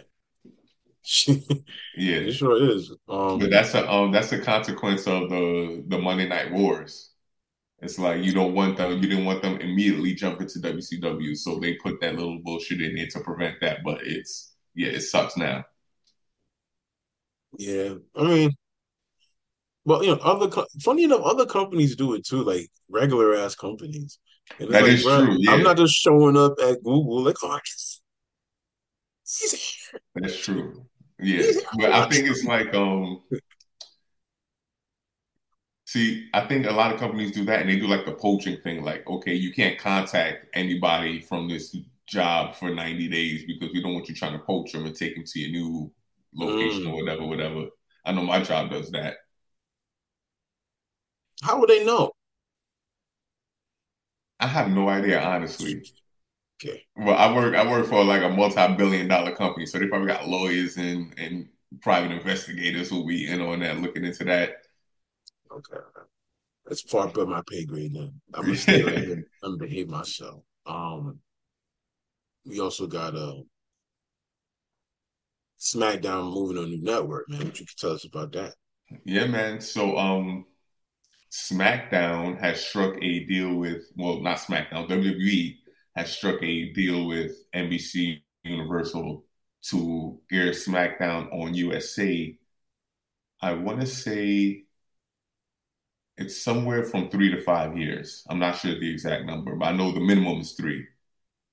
yeah. 1.97 2.19
It 2.29 2.33
sure 2.33 2.71
is. 2.71 2.91
Um 3.09 3.39
but 3.39 3.51
that's 3.51 3.75
a 3.75 3.91
um 3.91 4.13
that's 4.13 4.33
a 4.33 4.39
consequence 4.41 5.07
of 5.07 5.31
the 5.31 5.85
the 5.87 5.99
Monday 5.99 6.27
night 6.27 6.53
wars. 6.53 7.11
It's 7.81 7.99
like 7.99 8.25
you 8.25 8.33
don't 8.33 8.55
want 8.55 8.77
them 8.77 8.93
you 8.93 9.09
didn't 9.09 9.25
want 9.25 9.43
them 9.43 9.61
immediately 9.61 10.15
jumping 10.15 10.49
to 10.49 10.59
WCW. 10.59 11.37
So 11.37 11.59
they 11.59 11.75
put 11.75 12.01
that 12.01 12.17
little 12.17 12.41
bullshit 12.43 12.81
in 12.83 12.97
there 12.97 13.07
to 13.09 13.21
prevent 13.21 13.61
that. 13.61 13.79
But 13.85 14.01
it's 14.03 14.55
yeah, 14.75 14.89
it 14.89 15.01
sucks 15.03 15.37
now. 15.37 15.65
Yeah. 17.57 17.95
I 18.17 18.23
mean 18.25 18.51
well, 19.89 20.05
you 20.05 20.15
know, 20.15 20.21
other 20.21 20.65
funny 20.83 21.05
enough, 21.05 21.23
other 21.25 21.47
companies 21.47 21.97
do 21.97 22.13
it 22.13 22.27
too, 22.27 22.45
like 22.45 22.69
regular 22.91 23.35
ass 23.37 23.55
companies. 23.55 24.19
And 24.59 24.69
that 24.71 24.83
like, 24.83 24.93
is 24.93 25.03
true. 25.03 25.37
Yeah. 25.39 25.53
I'm 25.53 25.63
not 25.63 25.79
just 25.79 25.95
showing 25.95 26.37
up 26.37 26.59
at 26.63 26.83
Google 26.85 27.23
like, 27.23 27.37
oh, 27.43 27.59
That's 30.15 30.45
true. 30.45 30.85
Yeah, 31.21 31.43
but 31.79 31.91
I 31.91 32.09
think 32.09 32.29
it's 32.29 32.45
like, 32.45 32.75
um, 32.75 33.23
see, 35.89 36.29
I 36.35 36.47
think 36.47 36.67
a 36.67 36.71
lot 36.71 36.93
of 36.93 37.01
companies 37.01 37.33
do 37.33 37.47
that, 37.47 37.63
and 37.63 37.71
they 37.71 37.79
do 37.79 37.87
like 37.87 38.05
the 38.05 38.13
poaching 38.13 38.59
thing. 38.61 38.85
Like, 38.85 39.09
okay, 39.09 39.33
you 39.33 39.55
can't 39.55 39.79
contact 39.79 40.45
anybody 40.53 41.19
from 41.19 41.49
this 41.49 41.75
job 42.07 42.55
for 42.55 42.69
90 42.69 43.09
days 43.09 43.45
because 43.47 43.73
we 43.73 43.83
don't 43.83 43.95
want 43.95 44.07
you 44.07 44.15
trying 44.15 44.39
to 44.39 44.45
poach 44.45 44.73
them 44.73 44.85
and 44.85 44.95
take 44.95 45.15
them 45.15 45.25
to 45.25 45.41
your 45.41 45.51
new 45.51 45.91
location 46.35 46.83
mm. 46.83 46.93
or 46.93 46.97
whatever, 47.03 47.25
whatever. 47.25 47.65
I 48.05 48.13
know 48.13 48.23
my 48.23 48.43
job 48.43 48.71
does 48.71 48.91
that. 48.91 49.17
How 51.43 51.59
would 51.59 51.71
they 51.71 51.87
know? 51.87 52.13
I 54.41 54.47
have 54.47 54.69
no 54.69 54.91
idea, 54.91 55.23
honestly. 55.23 55.83
Okay. 56.63 56.83
Well, 56.97 57.17
I 57.17 57.33
work 57.35 57.55
I 57.55 57.67
work 57.67 57.87
for 57.87 58.05
like 58.05 58.23
a 58.23 58.29
multi-billion 58.29 59.09
dollar 59.09 59.35
company, 59.35 59.65
so 59.65 59.79
they 59.79 59.87
probably 59.87 60.09
got 60.09 60.29
lawyers 60.29 60.77
and 60.77 61.15
and 61.17 61.49
private 61.81 62.11
investigators 62.13 62.91
who 62.91 62.97
will 62.97 63.07
be 63.07 63.27
in 63.27 63.41
on 63.41 63.61
that, 63.61 63.79
looking 63.79 64.05
into 64.05 64.25
that. 64.25 64.68
Okay. 65.59 65.81
That's 66.67 66.83
far 66.83 67.09
above 67.09 67.29
my 67.29 67.43
pay 67.49 67.65
grade 67.65 67.95
then. 67.95 68.21
I'm 68.35 68.43
gonna 68.43 68.57
stay 68.57 68.83
right 68.83 68.99
here 68.99 69.25
and 69.43 69.59
behave 69.59 69.89
myself. 69.89 70.43
Um 70.67 71.19
we 72.45 72.61
also 72.61 72.87
got 72.87 73.15
a 73.15 73.19
uh, 73.19 73.35
SmackDown 75.61 76.33
moving 76.33 76.57
on 76.59 76.65
a 76.65 76.69
new 76.69 76.83
network, 76.83 77.29
man. 77.29 77.45
What 77.45 77.59
you 77.59 77.67
can 77.67 77.77
tell 77.77 77.93
us 77.93 78.05
about 78.05 78.33
that? 78.33 78.55
Yeah, 79.05 79.27
man. 79.27 79.61
So 79.61 79.97
um 79.99 80.45
SmackDown 81.31 82.39
has 82.41 82.65
struck 82.65 82.95
a 83.03 83.25
deal 83.25 83.55
with, 83.55 83.83
well, 83.97 84.21
not 84.21 84.39
SmackDown, 84.39 84.89
WWE 84.89 85.57
has 85.95 86.11
struck 86.11 86.43
a 86.43 86.73
deal 86.73 87.07
with 87.07 87.33
NBC 87.55 88.23
Universal 88.45 89.25
to 89.71 90.21
air 90.33 90.53
SmackDown 90.53 91.33
on 91.33 91.55
USA. 91.55 92.39
I 93.41 93.53
want 93.53 93.81
to 93.81 93.87
say 93.87 94.65
it's 96.19 96.41
somewhere 96.41 96.85
from 96.85 97.09
three 97.09 97.31
to 97.31 97.41
five 97.43 97.77
years. 97.77 98.25
I'm 98.29 98.39
not 98.39 98.57
sure 98.57 98.79
the 98.79 98.91
exact 98.91 99.25
number, 99.25 99.55
but 99.55 99.67
I 99.67 99.73
know 99.73 99.93
the 99.93 100.01
minimum 100.01 100.41
is 100.41 100.53
three. 100.53 100.87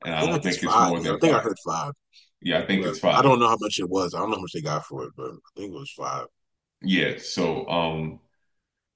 And 0.03 0.13
I, 0.13 0.21
I 0.21 0.25
don't 0.25 0.43
think 0.43 0.55
it's, 0.55 0.63
more 0.63 0.99
than 0.99 1.15
I 1.15 1.19
think 1.19 1.33
five. 1.33 1.35
I 1.35 1.39
heard 1.39 1.57
five. 1.65 1.93
Yeah, 2.41 2.59
I 2.59 2.65
think 2.65 2.83
but 2.83 2.89
it's 2.89 2.99
five. 2.99 3.15
I 3.15 3.21
don't 3.21 3.39
know 3.39 3.47
how 3.47 3.57
much 3.59 3.79
it 3.79 3.89
was. 3.89 4.13
I 4.13 4.19
don't 4.19 4.29
know 4.29 4.37
how 4.37 4.41
much 4.41 4.53
they 4.53 4.61
got 4.61 4.85
for 4.85 5.03
it, 5.03 5.11
but 5.15 5.29
I 5.31 5.59
think 5.59 5.73
it 5.73 5.77
was 5.77 5.91
five. 5.91 6.27
Yeah. 6.81 7.13
So 7.17 7.67
um 7.67 8.19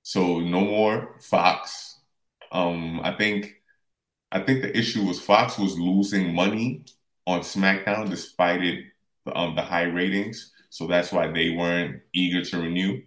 so 0.04 0.40
no 0.40 0.62
more 0.62 1.18
Fox. 1.22 2.00
Um, 2.52 3.00
I 3.04 3.16
think 3.16 3.54
I 4.32 4.40
think 4.40 4.62
the 4.62 4.76
issue 4.78 5.06
was 5.06 5.22
Fox 5.22 5.58
was 5.58 5.78
losing 5.78 6.34
money 6.34 6.86
on 7.28 7.42
SmackDown 7.42 8.10
despite 8.10 8.64
it 8.64 8.86
um, 9.36 9.56
the 9.56 9.62
high 9.62 9.84
ratings. 9.84 10.52
So 10.70 10.88
that's 10.88 11.12
why 11.12 11.32
they 11.32 11.52
weren't 11.52 12.02
eager 12.14 12.44
to 12.44 12.58
renew. 12.60 13.02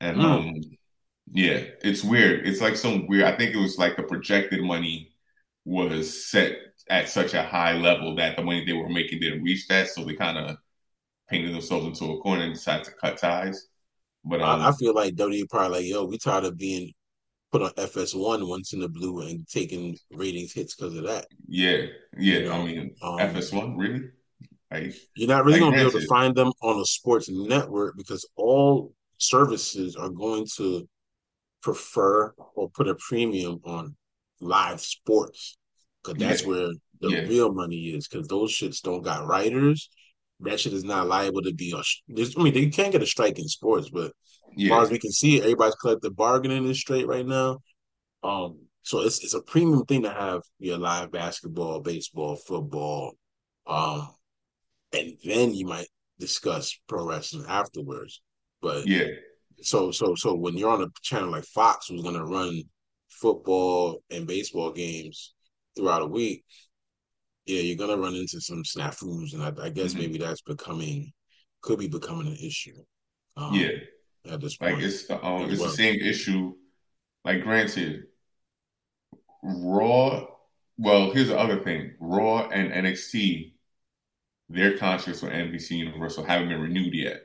And 0.00 0.16
mm. 0.18 0.24
um, 0.24 0.60
yeah, 1.32 1.62
it's 1.82 2.04
weird. 2.04 2.46
It's 2.46 2.60
like 2.60 2.76
some 2.76 3.06
weird. 3.06 3.24
I 3.24 3.36
think 3.36 3.54
it 3.54 3.58
was 3.58 3.78
like 3.78 3.96
the 3.96 4.02
projected 4.02 4.62
money 4.62 5.12
was 5.64 6.28
set 6.28 6.56
at 6.90 7.08
such 7.08 7.32
a 7.32 7.42
high 7.42 7.72
level 7.72 8.14
that 8.16 8.36
the 8.36 8.42
money 8.42 8.64
they 8.64 8.74
were 8.74 8.88
making 8.88 9.20
didn't 9.20 9.42
reach 9.42 9.66
that, 9.68 9.88
so 9.88 10.04
they 10.04 10.14
kind 10.14 10.36
of 10.36 10.56
painted 11.28 11.54
themselves 11.54 11.86
into 11.86 12.12
a 12.12 12.20
corner 12.20 12.42
and 12.42 12.52
decided 12.52 12.84
to 12.84 12.92
cut 13.00 13.16
ties. 13.16 13.68
But 14.24 14.42
um, 14.42 14.60
I, 14.60 14.68
I, 14.68 14.72
feel 14.72 14.94
like 14.94 15.14
WWE 15.14 15.48
probably 15.48 15.78
like, 15.78 15.86
yo, 15.86 16.04
we 16.04 16.18
tired 16.18 16.44
of 16.44 16.58
being 16.58 16.92
put 17.50 17.62
on 17.62 17.70
FS1 17.70 18.46
once 18.46 18.74
in 18.74 18.80
the 18.80 18.88
blue 18.88 19.22
and 19.22 19.46
taking 19.48 19.96
ratings 20.12 20.52
hits 20.52 20.74
because 20.74 20.96
of 20.96 21.04
that. 21.04 21.26
Yeah, 21.48 21.86
yeah. 22.18 22.38
You 22.38 22.44
know? 22.44 22.52
I 22.52 22.64
mean, 22.64 22.94
um, 23.02 23.18
FS1 23.18 23.78
really? 23.78 24.02
Like, 24.70 24.94
You're 25.16 25.28
not 25.28 25.44
really 25.44 25.60
like, 25.60 25.70
gonna 25.70 25.76
be 25.76 25.88
able 25.88 26.00
to 26.00 26.06
find 26.06 26.34
them 26.34 26.52
on 26.62 26.80
a 26.80 26.84
sports 26.84 27.28
network 27.30 27.96
because 27.96 28.26
all 28.36 28.92
services 29.18 29.96
are 29.96 30.08
going 30.08 30.46
to 30.56 30.88
prefer 31.62 32.32
or 32.54 32.70
put 32.70 32.88
a 32.88 32.94
premium 32.96 33.60
on 33.64 33.96
live 34.40 34.80
sports 34.80 35.56
because 36.02 36.18
that's 36.18 36.42
yeah. 36.42 36.48
where 36.48 36.68
the 37.00 37.08
yeah. 37.08 37.20
real 37.20 37.52
money 37.52 37.90
is. 37.90 38.08
Because 38.08 38.28
those 38.28 38.52
shits 38.52 38.82
don't 38.82 39.02
got 39.02 39.26
writers. 39.26 39.88
That 40.40 40.58
shit 40.58 40.72
is 40.72 40.84
not 40.84 41.06
liable 41.06 41.42
to 41.42 41.54
be. 41.54 41.74
I 41.74 42.42
mean, 42.42 42.52
they 42.52 42.68
can't 42.68 42.92
get 42.92 43.02
a 43.02 43.06
strike 43.06 43.38
in 43.38 43.46
sports, 43.46 43.90
but 43.90 44.12
yeah. 44.56 44.66
as 44.66 44.70
far 44.70 44.82
as 44.82 44.90
we 44.90 44.98
can 44.98 45.12
see, 45.12 45.40
everybody's 45.40 45.76
collective 45.76 46.16
bargaining 46.16 46.68
is 46.68 46.80
straight 46.80 47.06
right 47.06 47.26
now. 47.26 47.60
Um, 48.24 48.58
so 48.82 49.00
it's 49.00 49.22
it's 49.22 49.34
a 49.34 49.42
premium 49.42 49.84
thing 49.84 50.02
to 50.02 50.10
have 50.10 50.42
your 50.58 50.78
live 50.78 51.12
basketball, 51.12 51.80
baseball, 51.80 52.36
football, 52.36 53.12
um, 53.66 54.08
and 54.92 55.12
then 55.24 55.54
you 55.54 55.66
might 55.66 55.86
discuss 56.18 56.76
pro 56.88 57.06
wrestling 57.06 57.46
afterwards. 57.48 58.20
But 58.60 58.86
yeah, 58.86 59.06
so 59.62 59.90
so 59.90 60.14
so 60.14 60.34
when 60.34 60.56
you're 60.56 60.70
on 60.70 60.82
a 60.82 60.88
channel 61.02 61.30
like 61.30 61.44
Fox, 61.44 61.88
who's 61.88 62.02
gonna 62.02 62.24
run 62.24 62.62
football 63.08 64.02
and 64.10 64.26
baseball 64.26 64.72
games 64.72 65.34
throughout 65.76 66.02
a 66.02 66.06
week, 66.06 66.44
yeah, 67.46 67.60
you're 67.60 67.76
gonna 67.76 68.00
run 68.00 68.14
into 68.14 68.40
some 68.40 68.62
snafus, 68.62 69.34
and 69.34 69.42
I, 69.42 69.52
I 69.64 69.70
guess 69.70 69.90
mm-hmm. 69.90 70.00
maybe 70.00 70.18
that's 70.18 70.42
becoming 70.42 71.12
could 71.60 71.78
be 71.78 71.88
becoming 71.88 72.26
an 72.26 72.36
issue. 72.36 72.76
Um, 73.36 73.54
yeah, 73.54 73.70
at 74.30 74.40
this 74.40 74.56
point, 74.56 74.74
like 74.74 74.84
it's 74.84 75.06
the 75.06 75.24
um, 75.24 75.50
it's 75.50 75.60
well. 75.60 75.70
the 75.70 75.76
same 75.76 76.00
issue. 76.00 76.54
Like, 77.24 77.42
granted, 77.42 78.04
Raw. 79.42 80.26
Well, 80.78 81.12
here's 81.12 81.28
the 81.28 81.38
other 81.38 81.60
thing: 81.60 81.94
Raw 82.00 82.48
and 82.48 82.72
NXT, 82.72 83.52
their 84.48 84.76
contracts 84.78 85.22
with 85.22 85.32
NBC 85.32 85.78
Universal 85.78 86.24
haven't 86.24 86.48
been 86.48 86.60
renewed 86.60 86.94
yet. 86.94 87.22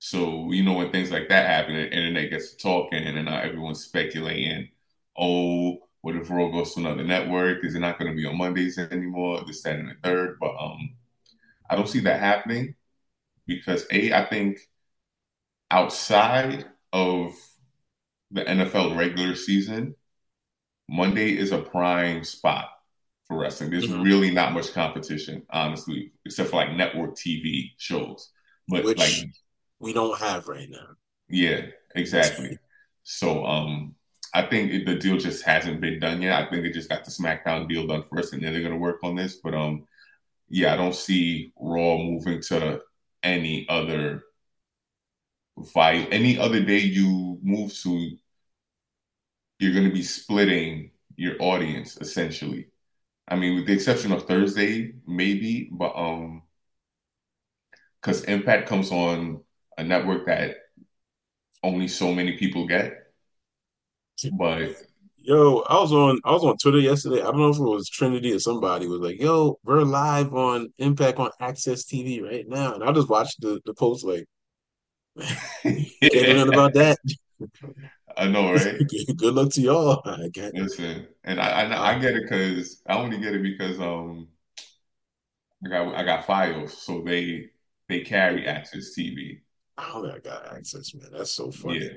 So 0.00 0.50
you 0.50 0.64
know 0.64 0.72
when 0.72 0.90
things 0.90 1.10
like 1.10 1.28
that 1.28 1.46
happen, 1.46 1.74
the 1.74 1.84
internet 1.84 2.30
gets 2.30 2.52
to 2.52 2.56
talking, 2.56 3.04
and 3.04 3.22
now 3.26 3.38
everyone's 3.38 3.84
speculating. 3.84 4.70
Oh, 5.16 5.76
what 6.00 6.16
if 6.16 6.30
Raw 6.30 6.48
goes 6.48 6.74
to 6.74 6.80
another 6.80 7.04
network? 7.04 7.62
Is 7.62 7.74
it 7.74 7.80
not 7.80 7.98
going 7.98 8.10
to 8.10 8.16
be 8.16 8.26
on 8.26 8.38
Mondays 8.38 8.78
anymore? 8.78 9.42
This, 9.46 9.62
that, 9.62 9.78
and 9.78 9.90
the 9.90 9.94
third. 10.02 10.38
But 10.40 10.56
um, 10.58 10.96
I 11.68 11.76
don't 11.76 11.88
see 11.88 12.00
that 12.00 12.18
happening 12.18 12.74
because 13.46 13.86
a 13.92 14.14
I 14.14 14.24
think 14.24 14.60
outside 15.70 16.64
of 16.94 17.34
the 18.30 18.42
NFL 18.42 18.96
regular 18.96 19.34
season, 19.34 19.94
Monday 20.88 21.36
is 21.36 21.52
a 21.52 21.60
prime 21.60 22.24
spot 22.24 22.70
for 23.28 23.38
wrestling. 23.38 23.68
There's 23.68 23.86
mm-hmm. 23.86 24.02
really 24.02 24.30
not 24.30 24.54
much 24.54 24.72
competition, 24.72 25.42
honestly, 25.50 26.12
except 26.24 26.48
for 26.48 26.56
like 26.56 26.72
network 26.72 27.16
TV 27.16 27.72
shows. 27.76 28.30
But 28.66 28.84
Which, 28.84 28.96
like 28.96 29.12
we 29.80 29.92
don't 29.92 30.18
have 30.18 30.46
right 30.48 30.68
now. 30.70 30.86
Yeah, 31.28 31.66
exactly. 31.94 32.58
So 33.02 33.44
um 33.44 33.94
I 34.32 34.42
think 34.42 34.86
the 34.86 34.94
deal 34.94 35.16
just 35.16 35.42
hasn't 35.44 35.80
been 35.80 35.98
done 35.98 36.22
yet. 36.22 36.40
I 36.40 36.48
think 36.48 36.62
they 36.62 36.70
just 36.70 36.88
got 36.88 37.04
the 37.04 37.10
SmackDown 37.10 37.68
deal 37.68 37.86
done 37.86 38.04
first, 38.14 38.32
and 38.32 38.42
then 38.42 38.52
they're 38.52 38.62
gonna 38.62 38.76
work 38.76 39.02
on 39.02 39.16
this. 39.16 39.36
But 39.42 39.54
um, 39.54 39.86
yeah, 40.48 40.72
I 40.72 40.76
don't 40.76 40.94
see 40.94 41.52
Raw 41.58 41.98
moving 41.98 42.40
to 42.42 42.80
any 43.22 43.66
other 43.68 44.22
fight. 45.72 46.08
Any 46.12 46.38
other 46.38 46.62
day 46.62 46.78
you 46.78 47.38
move 47.42 47.74
to, 47.82 48.16
you're 49.58 49.74
gonna 49.74 49.92
be 49.92 50.02
splitting 50.02 50.92
your 51.16 51.34
audience 51.40 51.96
essentially. 52.00 52.68
I 53.28 53.36
mean, 53.36 53.56
with 53.56 53.66
the 53.66 53.74
exception 53.74 54.12
of 54.12 54.26
Thursday, 54.26 54.94
maybe, 55.06 55.70
but 55.72 55.92
um, 55.96 56.42
because 58.00 58.24
Impact 58.24 58.68
comes 58.68 58.90
on 58.90 59.42
a 59.80 59.84
network 59.84 60.26
that 60.26 60.56
only 61.62 61.88
so 61.88 62.12
many 62.12 62.36
people 62.36 62.66
get. 62.66 62.92
But 64.38 64.76
yo, 65.16 65.60
I 65.60 65.80
was 65.80 65.92
on 65.92 66.20
I 66.24 66.32
was 66.32 66.44
on 66.44 66.58
Twitter 66.58 66.78
yesterday. 66.78 67.22
I 67.22 67.24
don't 67.24 67.38
know 67.38 67.48
if 67.48 67.56
it 67.56 67.62
was 67.62 67.88
Trinity 67.88 68.32
or 68.32 68.38
somebody 68.38 68.86
was 68.86 69.00
like, 69.00 69.18
"Yo, 69.18 69.58
we're 69.64 69.82
live 69.82 70.34
on 70.34 70.72
Impact 70.78 71.18
on 71.18 71.30
AXS 71.40 71.86
TV 71.86 72.22
right 72.22 72.46
now," 72.46 72.74
and 72.74 72.84
I 72.84 72.92
just 72.92 73.08
watched 73.08 73.40
the 73.40 73.60
the 73.64 73.72
post 73.72 74.04
like, 74.04 74.26
nothing 75.16 76.48
about 76.48 76.74
that. 76.74 76.98
I 78.16 78.28
know, 78.28 78.52
right? 78.52 78.76
Good 79.16 79.34
luck 79.34 79.50
to 79.52 79.62
y'all. 79.62 80.02
I 80.04 80.28
get 80.28 80.54
Listen, 80.54 81.06
and 81.24 81.40
I 81.40 81.62
I, 81.62 81.94
I 81.94 81.98
get 81.98 82.16
it 82.16 82.24
because 82.24 82.82
I 82.86 82.96
only 82.96 83.18
get 83.18 83.34
it 83.34 83.42
because 83.42 83.80
um 83.80 84.28
I 85.64 85.68
got 85.70 85.94
I 85.94 86.02
got 86.02 86.26
Fios, 86.26 86.70
so 86.70 87.00
they 87.00 87.46
they 87.88 88.00
carry 88.00 88.42
AXS 88.44 88.94
TV. 88.96 89.40
Don't 89.92 90.02
think 90.02 90.14
I 90.14 90.18
got 90.18 90.46
AXS, 90.46 90.94
man. 90.94 91.10
That's 91.12 91.32
so 91.32 91.50
funny. 91.50 91.80
Yeah. 91.80 91.90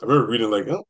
I 0.00 0.06
remember 0.06 0.30
reading 0.30 0.50
like, 0.50 0.68
oh, 0.68 0.86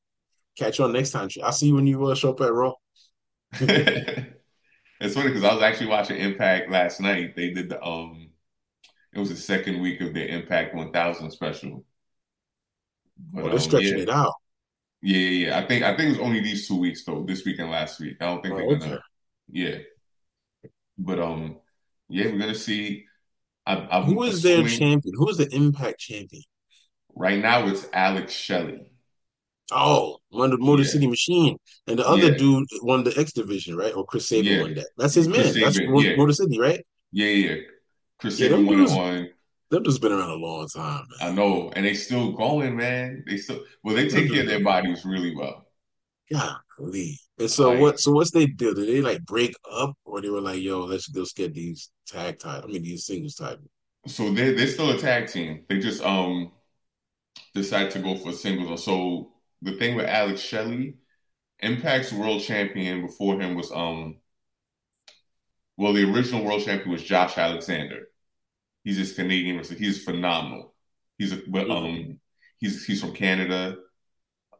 catch 0.57 0.79
you 0.79 0.85
on 0.85 0.93
next 0.93 1.11
time. 1.11 1.29
I'll 1.43 1.53
see 1.53 1.69
you 1.69 1.75
when 1.75 1.87
you 1.87 2.05
uh, 2.05 2.15
show 2.15 2.31
up 2.31 2.41
at 2.41 2.53
Raw. 2.53 2.75
it's 3.53 5.15
funny 5.15 5.29
because 5.29 5.45
I 5.45 5.55
was 5.55 5.63
actually 5.63 5.87
watching 5.87 6.19
Impact 6.19 6.71
last 6.71 7.01
night. 7.01 7.35
They 7.37 7.51
did 7.51 7.71
the 7.71 7.83
um, 7.83 8.31
it 9.15 9.19
was 9.19 9.31
the 9.31 9.37
second 9.37 9.81
week 9.81 10.01
of 10.01 10.15
their 10.15 10.29
Impact 10.29 10.75
1000 10.75 11.31
special. 11.31 11.85
But, 13.33 13.41
oh, 13.41 13.45
they're 13.45 13.53
um, 13.55 13.59
stretching 13.59 13.97
yeah. 13.97 14.03
it 14.03 14.11
out. 14.11 14.35
Yeah, 15.01 15.19
yeah, 15.19 15.59
I 15.59 15.67
think 15.67 15.85
I 15.85 15.97
think 15.97 16.09
it 16.09 16.19
was 16.19 16.27
only 16.27 16.41
these 16.41 16.67
two 16.67 16.79
weeks 16.79 17.05
though. 17.05 17.25
This 17.27 17.45
week 17.45 17.59
and 17.61 17.71
last 17.71 18.01
week. 18.01 18.17
I 18.21 18.27
don't 18.27 18.43
think 18.43 18.55
oh, 18.55 18.59
they're 18.59 18.79
gonna. 18.79 19.01
Yeah, 19.49 19.79
but 20.99 21.21
um, 21.21 21.59
yeah, 22.09 22.27
we're 22.27 22.39
gonna 22.39 22.55
see. 22.55 23.05
I, 23.69 23.99
I'm 23.99 24.05
Who 24.05 24.23
is 24.23 24.39
assuming, 24.39 24.67
their 24.67 24.79
champion? 24.79 25.15
Who 25.17 25.29
is 25.29 25.37
the 25.37 25.55
Impact 25.55 26.01
champion? 26.01 26.43
Right 27.15 27.39
now, 27.39 27.67
it's 27.67 27.87
Alex 27.93 28.33
Shelley. 28.33 28.81
Oh, 29.71 30.17
won 30.31 30.49
the 30.49 30.57
Motor 30.57 30.85
yeah. 30.85 30.89
City 30.89 31.07
Machine, 31.07 31.59
and 31.87 31.99
the 31.99 32.09
other 32.09 32.31
yeah. 32.31 32.39
dude 32.39 32.67
won 32.81 33.05
the 33.05 33.13
X 33.19 33.33
Division, 33.33 33.77
right? 33.77 33.95
Or 33.95 34.07
Chris 34.07 34.27
Sabin 34.27 34.47
yeah. 34.47 34.63
won 34.63 34.75
that. 34.75 34.87
That's 34.97 35.13
his 35.13 35.27
Chris 35.27 35.55
man. 35.55 35.73
Sabin, 35.73 35.95
That's 35.95 36.17
Motor 36.17 36.33
City, 36.33 36.59
right? 36.59 36.83
Yeah, 37.13 37.27
yeah. 37.27 37.57
Chris 38.19 38.39
Sabin 38.39 38.65
won 38.65 38.81
it 38.81 38.91
on. 38.91 39.29
They've 39.71 39.85
just 39.85 40.01
been 40.01 40.13
around 40.13 40.31
a 40.31 40.35
long 40.35 40.67
time. 40.75 41.05
Man. 41.21 41.31
I 41.31 41.35
know, 41.35 41.71
and 41.77 41.85
they 41.85 41.93
still 41.93 42.33
going, 42.33 42.75
man. 42.75 43.23
They 43.27 43.37
still 43.37 43.63
well, 43.85 43.95
they 43.95 44.09
take 44.09 44.33
care 44.33 44.41
of 44.41 44.49
their 44.49 44.65
bodies 44.65 45.05
really 45.05 45.37
well. 45.37 45.67
Golly. 46.31 47.19
And 47.39 47.51
so 47.51 47.71
like, 47.71 47.81
what? 47.81 48.01
So 48.01 48.13
what's 48.13 48.31
they 48.31 48.47
do? 48.47 48.75
Did 48.75 48.89
they 48.89 49.01
like 49.01 49.25
break 49.25 49.55
up, 49.71 49.97
or 50.05 50.21
they 50.21 50.31
were 50.31 50.41
like, 50.41 50.61
"Yo, 50.61 50.81
let's 50.81 51.09
let's 51.15 51.33
get 51.33 51.55
these 51.55 51.91
tag 52.07 52.39
title. 52.39 52.69
I 52.69 52.73
mean, 52.73 52.83
these 52.83 53.07
singles 53.07 53.35
title." 53.35 53.71
So 54.07 54.31
they 54.33 54.53
they're 54.53 54.67
still 54.67 54.91
a 54.91 54.99
tag 54.99 55.29
team. 55.29 55.65
They 55.69 55.79
just 55.79 56.03
um 56.03 56.53
decide 57.55 57.91
to 57.93 57.99
go 57.99 58.17
for 58.17 58.33
singles. 58.33 58.85
So 58.85 59.33
the 59.63 59.73
thing 59.73 59.97
with 59.97 60.07
Alex 60.07 60.41
Shelley, 60.41 60.97
Impact's 61.61 62.13
world 62.13 62.43
champion 62.43 63.03
before 63.03 63.41
him 63.41 63.55
was 63.55 63.71
um 63.73 64.19
well 65.77 65.93
the 65.93 66.11
original 66.13 66.45
world 66.45 66.65
champion 66.65 66.91
was 66.91 67.03
Josh 67.03 67.39
Alexander. 67.39 68.09
He's 68.85 68.97
this 68.97 69.15
Canadian 69.15 69.57
wrestler. 69.57 69.77
He's 69.77 70.05
phenomenal. 70.05 70.75
He's 71.19 71.33
a 71.33 71.41
but 71.49 71.71
um 71.71 72.21
he's 72.59 72.85
he's 72.85 73.01
from 73.01 73.13
Canada. 73.13 73.77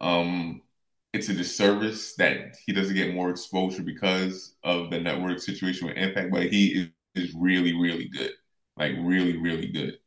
Um 0.01 0.63
it's 1.13 1.29
a 1.29 1.35
disservice 1.35 2.15
that 2.17 2.57
he 2.67 2.73
doesn't 2.73 2.95
get 2.95 3.15
more 3.15 3.31
exposure 3.31 3.83
because 3.83 4.57
of 4.63 4.91
the 4.91 5.01
network 5.01 5.41
situation 5.41 5.87
with 5.89 5.97
Impact, 5.97 6.31
but 6.31 6.45
he 6.45 6.67
is, 6.69 6.89
is 7.15 7.35
really, 7.35 7.73
really 7.75 8.09
good. 8.09 8.33
Like 8.77 8.93
really, 9.01 9.37
really 9.37 9.69
good. 9.69 9.99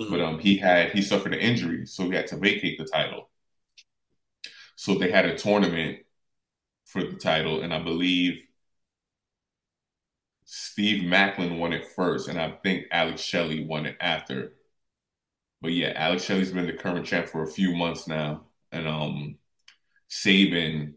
Mm-hmm. 0.00 0.10
But 0.10 0.20
um 0.20 0.38
he 0.38 0.56
had 0.56 0.92
he 0.92 1.02
suffered 1.02 1.34
an 1.34 1.40
injury, 1.40 1.86
so 1.86 2.04
he 2.10 2.16
had 2.16 2.26
to 2.28 2.36
vacate 2.36 2.78
the 2.78 2.84
title. 2.86 3.30
So 4.76 4.94
they 4.94 5.10
had 5.10 5.26
a 5.26 5.36
tournament 5.36 6.00
for 6.86 7.02
the 7.02 7.14
title, 7.16 7.62
and 7.62 7.72
I 7.74 7.82
believe 7.82 8.42
Steve 10.44 11.02
Maclin 11.04 11.58
won 11.58 11.72
it 11.72 11.86
first, 11.96 12.28
and 12.28 12.40
I 12.40 12.52
think 12.62 12.86
Alex 12.90 13.20
Shelley 13.22 13.64
won 13.64 13.86
it 13.86 13.96
after. 14.00 14.54
But 15.60 15.72
yeah, 15.72 15.92
Alex 15.96 16.24
Shelley's 16.24 16.52
been 16.52 16.66
the 16.66 16.72
current 16.74 17.06
champ 17.06 17.28
for 17.28 17.42
a 17.42 17.50
few 17.50 17.74
months 17.74 18.06
now, 18.06 18.44
and 18.72 18.86
um, 18.86 19.38
Sabin, 20.08 20.94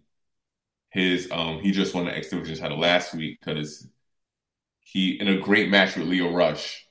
his 0.92 1.30
um, 1.32 1.60
he 1.60 1.72
just 1.72 1.94
won 1.94 2.06
the 2.06 2.16
X 2.16 2.30
Division 2.30 2.58
title 2.58 2.80
last 2.80 3.14
week 3.14 3.40
because 3.40 3.88
he 4.80 5.20
in 5.20 5.28
a 5.28 5.40
great 5.40 5.70
match 5.70 5.96
with 5.96 6.08
Lio 6.08 6.34
Rush. 6.34 6.86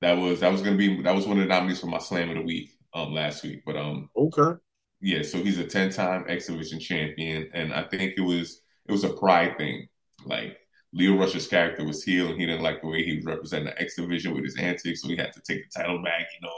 That 0.00 0.14
was 0.18 0.40
that 0.40 0.52
was 0.52 0.62
gonna 0.62 0.76
be 0.76 1.02
that 1.02 1.14
was 1.14 1.26
one 1.26 1.38
of 1.38 1.44
the 1.44 1.48
nominees 1.48 1.80
for 1.80 1.86
my 1.86 1.98
Slam 1.98 2.30
of 2.30 2.36
the 2.36 2.42
Week 2.42 2.70
um 2.94 3.12
last 3.12 3.42
week. 3.42 3.62
But 3.64 3.76
um 3.76 4.10
okay, 4.16 4.58
yeah, 5.00 5.22
so 5.22 5.38
he's 5.42 5.58
a 5.58 5.66
ten 5.66 5.90
time 5.90 6.24
X 6.28 6.46
Division 6.46 6.80
champion, 6.80 7.50
and 7.54 7.72
I 7.74 7.84
think 7.84 8.14
it 8.16 8.20
was 8.22 8.62
it 8.86 8.92
was 8.92 9.04
a 9.04 9.12
pride 9.12 9.56
thing. 9.58 9.88
Like 10.24 10.56
Lio 10.92 11.16
Rush's 11.16 11.48
character 11.48 11.84
was 11.84 12.04
heel, 12.04 12.28
and 12.30 12.40
he 12.40 12.46
didn't 12.46 12.62
like 12.62 12.80
the 12.80 12.88
way 12.88 13.04
he 13.04 13.16
was 13.16 13.24
representing 13.24 13.66
the 13.66 13.80
X 13.80 13.96
Division 13.96 14.34
with 14.34 14.44
his 14.44 14.56
antics, 14.58 15.02
so 15.02 15.08
he 15.08 15.16
had 15.16 15.32
to 15.32 15.40
take 15.40 15.64
the 15.64 15.80
title 15.80 16.02
back. 16.02 16.26
You 16.40 16.46
know, 16.46 16.54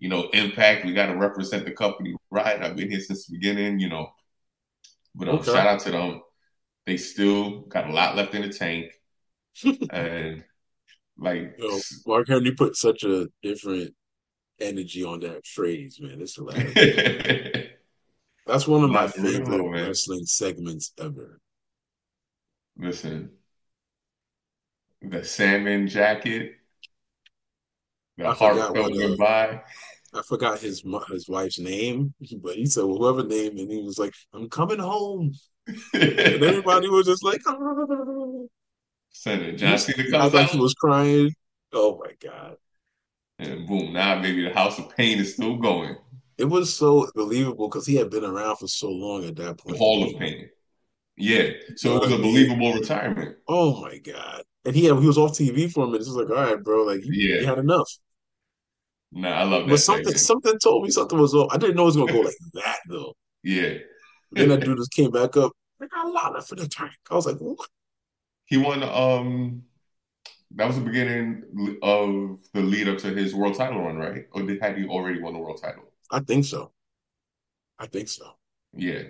you 0.00 0.08
know, 0.08 0.28
Impact. 0.32 0.84
We 0.84 0.92
got 0.92 1.06
to 1.06 1.16
represent 1.16 1.64
the 1.64 1.72
company 1.72 2.14
right. 2.30 2.60
I've 2.62 2.76
been 2.76 2.90
here 2.90 3.00
since 3.00 3.26
the 3.26 3.34
beginning. 3.36 3.78
You 3.78 3.88
know, 3.90 4.08
but 5.18 5.28
um, 5.28 5.36
okay. 5.36 5.52
shout 5.52 5.66
out 5.66 5.80
to 5.80 5.90
them. 5.90 6.22
They 6.86 6.96
still 6.96 7.62
got 7.62 7.90
a 7.90 7.92
lot 7.92 8.16
left 8.16 8.34
in 8.34 8.42
the 8.42 8.48
tank, 8.48 8.92
and 9.90 10.44
like 11.18 11.56
Yo, 11.58 11.78
Mark 12.06 12.28
Henry 12.28 12.52
put 12.52 12.76
such 12.76 13.02
a 13.02 13.28
different 13.42 13.94
energy 14.60 15.04
on 15.04 15.20
that 15.20 15.44
phrase, 15.44 15.98
man. 16.00 16.20
It's 16.22 16.36
hilarious. 16.36 17.68
That's 18.46 18.66
one 18.66 18.84
of 18.84 18.90
my 18.90 19.08
favorite 19.08 19.70
wrestling 19.70 20.24
segments 20.24 20.92
ever. 20.98 21.38
Listen, 22.78 23.32
the 25.02 25.24
salmon 25.24 25.88
jacket, 25.88 26.52
the 28.16 28.32
heartfelt 28.32 28.94
goodbye. 28.94 29.60
I 30.14 30.22
forgot 30.22 30.60
his 30.60 30.82
his 31.10 31.28
wife's 31.28 31.58
name, 31.58 32.14
but 32.42 32.56
he 32.56 32.66
said 32.66 32.84
well, 32.84 32.96
whoever 32.96 33.26
name, 33.26 33.58
and 33.58 33.70
he 33.70 33.82
was 33.82 33.98
like, 33.98 34.14
"I'm 34.32 34.48
coming 34.48 34.78
home," 34.78 35.32
and 35.66 35.78
everybody 35.94 36.88
was 36.88 37.06
just 37.06 37.24
like, 37.24 37.40
oh. 37.46 38.48
Senator 39.10 39.56
John 39.56 39.78
Cena 39.78 40.10
comes 40.10 40.14
I 40.14 40.28
thought 40.28 40.44
out. 40.44 40.50
he 40.50 40.58
was 40.58 40.74
crying. 40.74 41.34
Oh 41.72 42.00
my 42.02 42.12
god! 42.22 42.56
And 43.38 43.66
boom, 43.66 43.92
now 43.92 44.18
maybe 44.18 44.44
the 44.44 44.54
House 44.54 44.78
of 44.78 44.94
Pain 44.96 45.18
is 45.18 45.34
still 45.34 45.56
going. 45.56 45.96
It 46.38 46.44
was 46.44 46.72
so 46.72 47.10
believable 47.14 47.68
because 47.68 47.86
he 47.86 47.96
had 47.96 48.10
been 48.10 48.24
around 48.24 48.56
for 48.56 48.68
so 48.68 48.88
long 48.88 49.24
at 49.24 49.36
that 49.36 49.58
point. 49.58 49.76
The 49.76 49.78
Hall 49.78 50.08
of 50.08 50.18
Pain. 50.18 50.48
Yeah. 51.16 51.50
So 51.76 51.96
it 51.96 52.02
was 52.02 52.12
a 52.12 52.16
believable 52.16 52.72
retirement. 52.72 53.36
Oh 53.48 53.80
my 53.82 53.98
god! 53.98 54.42
And 54.64 54.74
he 54.74 54.84
had, 54.84 54.98
he 55.00 55.06
was 55.06 55.18
off 55.18 55.32
TV 55.32 55.70
for 55.70 55.84
a 55.84 55.86
minute. 55.86 56.02
It 56.02 56.10
was 56.10 56.16
like, 56.16 56.30
all 56.30 56.36
right, 56.36 56.62
bro, 56.62 56.84
like 56.84 57.04
you, 57.04 57.12
yeah. 57.12 57.40
you 57.40 57.46
had 57.46 57.58
enough. 57.58 57.90
Nah, 59.12 59.30
I 59.30 59.42
love 59.44 59.64
that. 59.64 59.70
But 59.70 59.80
something 59.80 60.04
segment. 60.04 60.20
something 60.20 60.58
told 60.58 60.84
me 60.84 60.90
something 60.90 61.18
was 61.18 61.34
off. 61.34 61.48
I 61.52 61.56
didn't 61.56 61.76
know 61.76 61.82
it 61.82 61.86
was 61.86 61.96
gonna 61.96 62.12
go 62.12 62.20
like 62.20 62.34
that 62.54 62.78
though. 62.88 63.14
Yeah. 63.42 63.74
then 64.32 64.50
that 64.50 64.60
dude 64.60 64.76
just 64.76 64.92
came 64.92 65.10
back 65.10 65.36
up. 65.36 65.52
I 65.80 65.86
got 65.86 66.06
a 66.06 66.10
lot 66.10 66.36
of 66.36 66.46
for 66.46 66.56
the 66.56 66.68
tank. 66.68 66.92
I 67.10 67.14
was 67.14 67.26
like, 67.26 67.38
what? 67.38 67.68
He 68.46 68.56
won 68.56 68.82
um 68.82 69.62
that 70.56 70.66
was 70.66 70.76
the 70.76 70.84
beginning 70.84 71.78
of 71.82 72.38
the 72.54 72.62
lead 72.62 72.88
up 72.88 72.98
to 72.98 73.08
his 73.08 73.34
world 73.34 73.54
title 73.54 73.82
run, 73.82 73.96
right? 73.96 74.24
Or 74.32 74.42
did 74.42 74.60
had 74.60 74.78
he 74.78 74.86
already 74.86 75.20
won 75.20 75.34
the 75.34 75.38
world 75.38 75.60
title? 75.62 75.92
I 76.10 76.20
think 76.20 76.44
so. 76.44 76.72
I 77.78 77.86
think 77.86 78.08
so. 78.08 78.32
Yeah. 78.74 79.02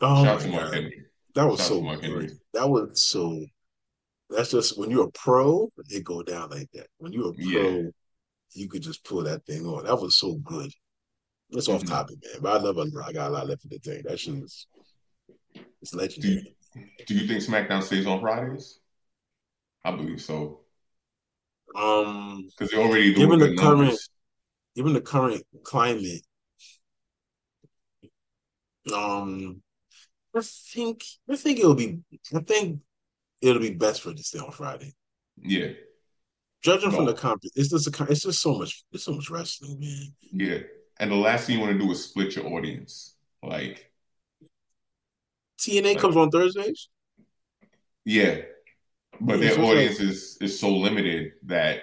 Oh 0.00 0.24
Shout 0.24 0.46
my 0.46 0.58
God. 0.58 0.90
That 1.34 1.46
was 1.46 1.58
Shout 1.60 1.68
so 1.68 1.80
great. 1.80 2.32
That 2.54 2.68
was 2.68 3.06
so 3.06 3.44
that's 4.30 4.50
just 4.50 4.78
when 4.78 4.90
you're 4.90 5.06
a 5.06 5.12
pro, 5.12 5.70
it 5.88 6.04
go 6.04 6.22
down 6.22 6.50
like 6.50 6.70
that. 6.72 6.88
When 6.98 7.12
you're 7.12 7.30
a 7.30 7.32
pro, 7.32 7.42
yeah. 7.42 7.88
You 8.54 8.68
could 8.68 8.82
just 8.82 9.04
pull 9.04 9.22
that 9.24 9.44
thing 9.46 9.64
on. 9.66 9.84
That 9.84 10.00
was 10.00 10.18
so 10.18 10.34
good. 10.36 10.72
That's 11.50 11.68
mm-hmm. 11.68 11.76
off 11.76 11.84
topic, 11.84 12.16
man. 12.22 12.42
But 12.42 12.60
I 12.60 12.64
love 12.64 12.78
it. 12.78 12.92
I 13.04 13.12
got 13.12 13.30
a 13.30 13.32
lot 13.32 13.46
left 13.46 13.64
in 13.64 13.70
the 13.70 13.78
tank. 13.78 14.04
That 14.04 14.18
shit 14.18 14.34
is 14.34 14.66
it's 15.80 15.94
legendary. 15.94 16.56
Do 16.74 16.80
you, 16.80 16.86
do 17.06 17.14
you 17.14 17.26
think 17.26 17.42
SmackDown 17.42 17.82
stays 17.82 18.06
on 18.06 18.20
Fridays? 18.20 18.80
I 19.84 19.92
believe 19.92 20.20
so. 20.20 20.60
Um, 21.76 22.48
because 22.50 22.70
they're 22.70 22.80
already 22.80 23.14
given 23.14 23.38
the, 23.38 23.48
the 23.48 23.56
current, 23.56 23.98
given 24.74 24.92
the 24.92 25.00
current 25.00 25.42
climate. 25.64 26.22
Um, 28.92 29.62
I 30.34 30.40
think 30.42 31.04
I 31.30 31.36
think 31.36 31.58
it'll 31.58 31.74
be 31.74 32.00
I 32.34 32.40
think 32.40 32.80
it'll 33.40 33.60
be 33.60 33.74
best 33.74 34.02
for 34.02 34.10
it 34.10 34.16
to 34.16 34.22
stay 34.22 34.38
on 34.38 34.50
Friday. 34.50 34.94
Yeah. 35.36 35.68
Judging 36.62 36.90
from 36.90 37.04
the 37.04 37.14
comp, 37.14 37.42
it's 37.54 37.70
just 37.70 37.86
a, 37.86 38.06
it's 38.10 38.22
just 38.22 38.42
so 38.42 38.58
much 38.58 38.84
it's 38.92 39.04
so 39.04 39.12
much 39.12 39.30
wrestling, 39.30 39.78
man. 39.78 40.12
Yeah, 40.32 40.58
and 40.98 41.10
the 41.10 41.16
last 41.16 41.46
thing 41.46 41.56
you 41.56 41.62
want 41.62 41.72
to 41.72 41.78
do 41.78 41.90
is 41.92 42.04
split 42.04 42.34
your 42.34 42.46
audience. 42.46 43.14
Like 43.42 43.92
TNA 45.60 45.84
like, 45.84 45.98
comes 45.98 46.16
on 46.16 46.30
Thursdays. 46.30 46.88
Yeah, 48.04 48.38
but 49.20 49.38
yeah, 49.38 49.54
their 49.54 49.64
audience 49.64 50.00
like, 50.00 50.08
is 50.08 50.38
is 50.40 50.58
so 50.58 50.70
limited 50.70 51.32
that 51.44 51.82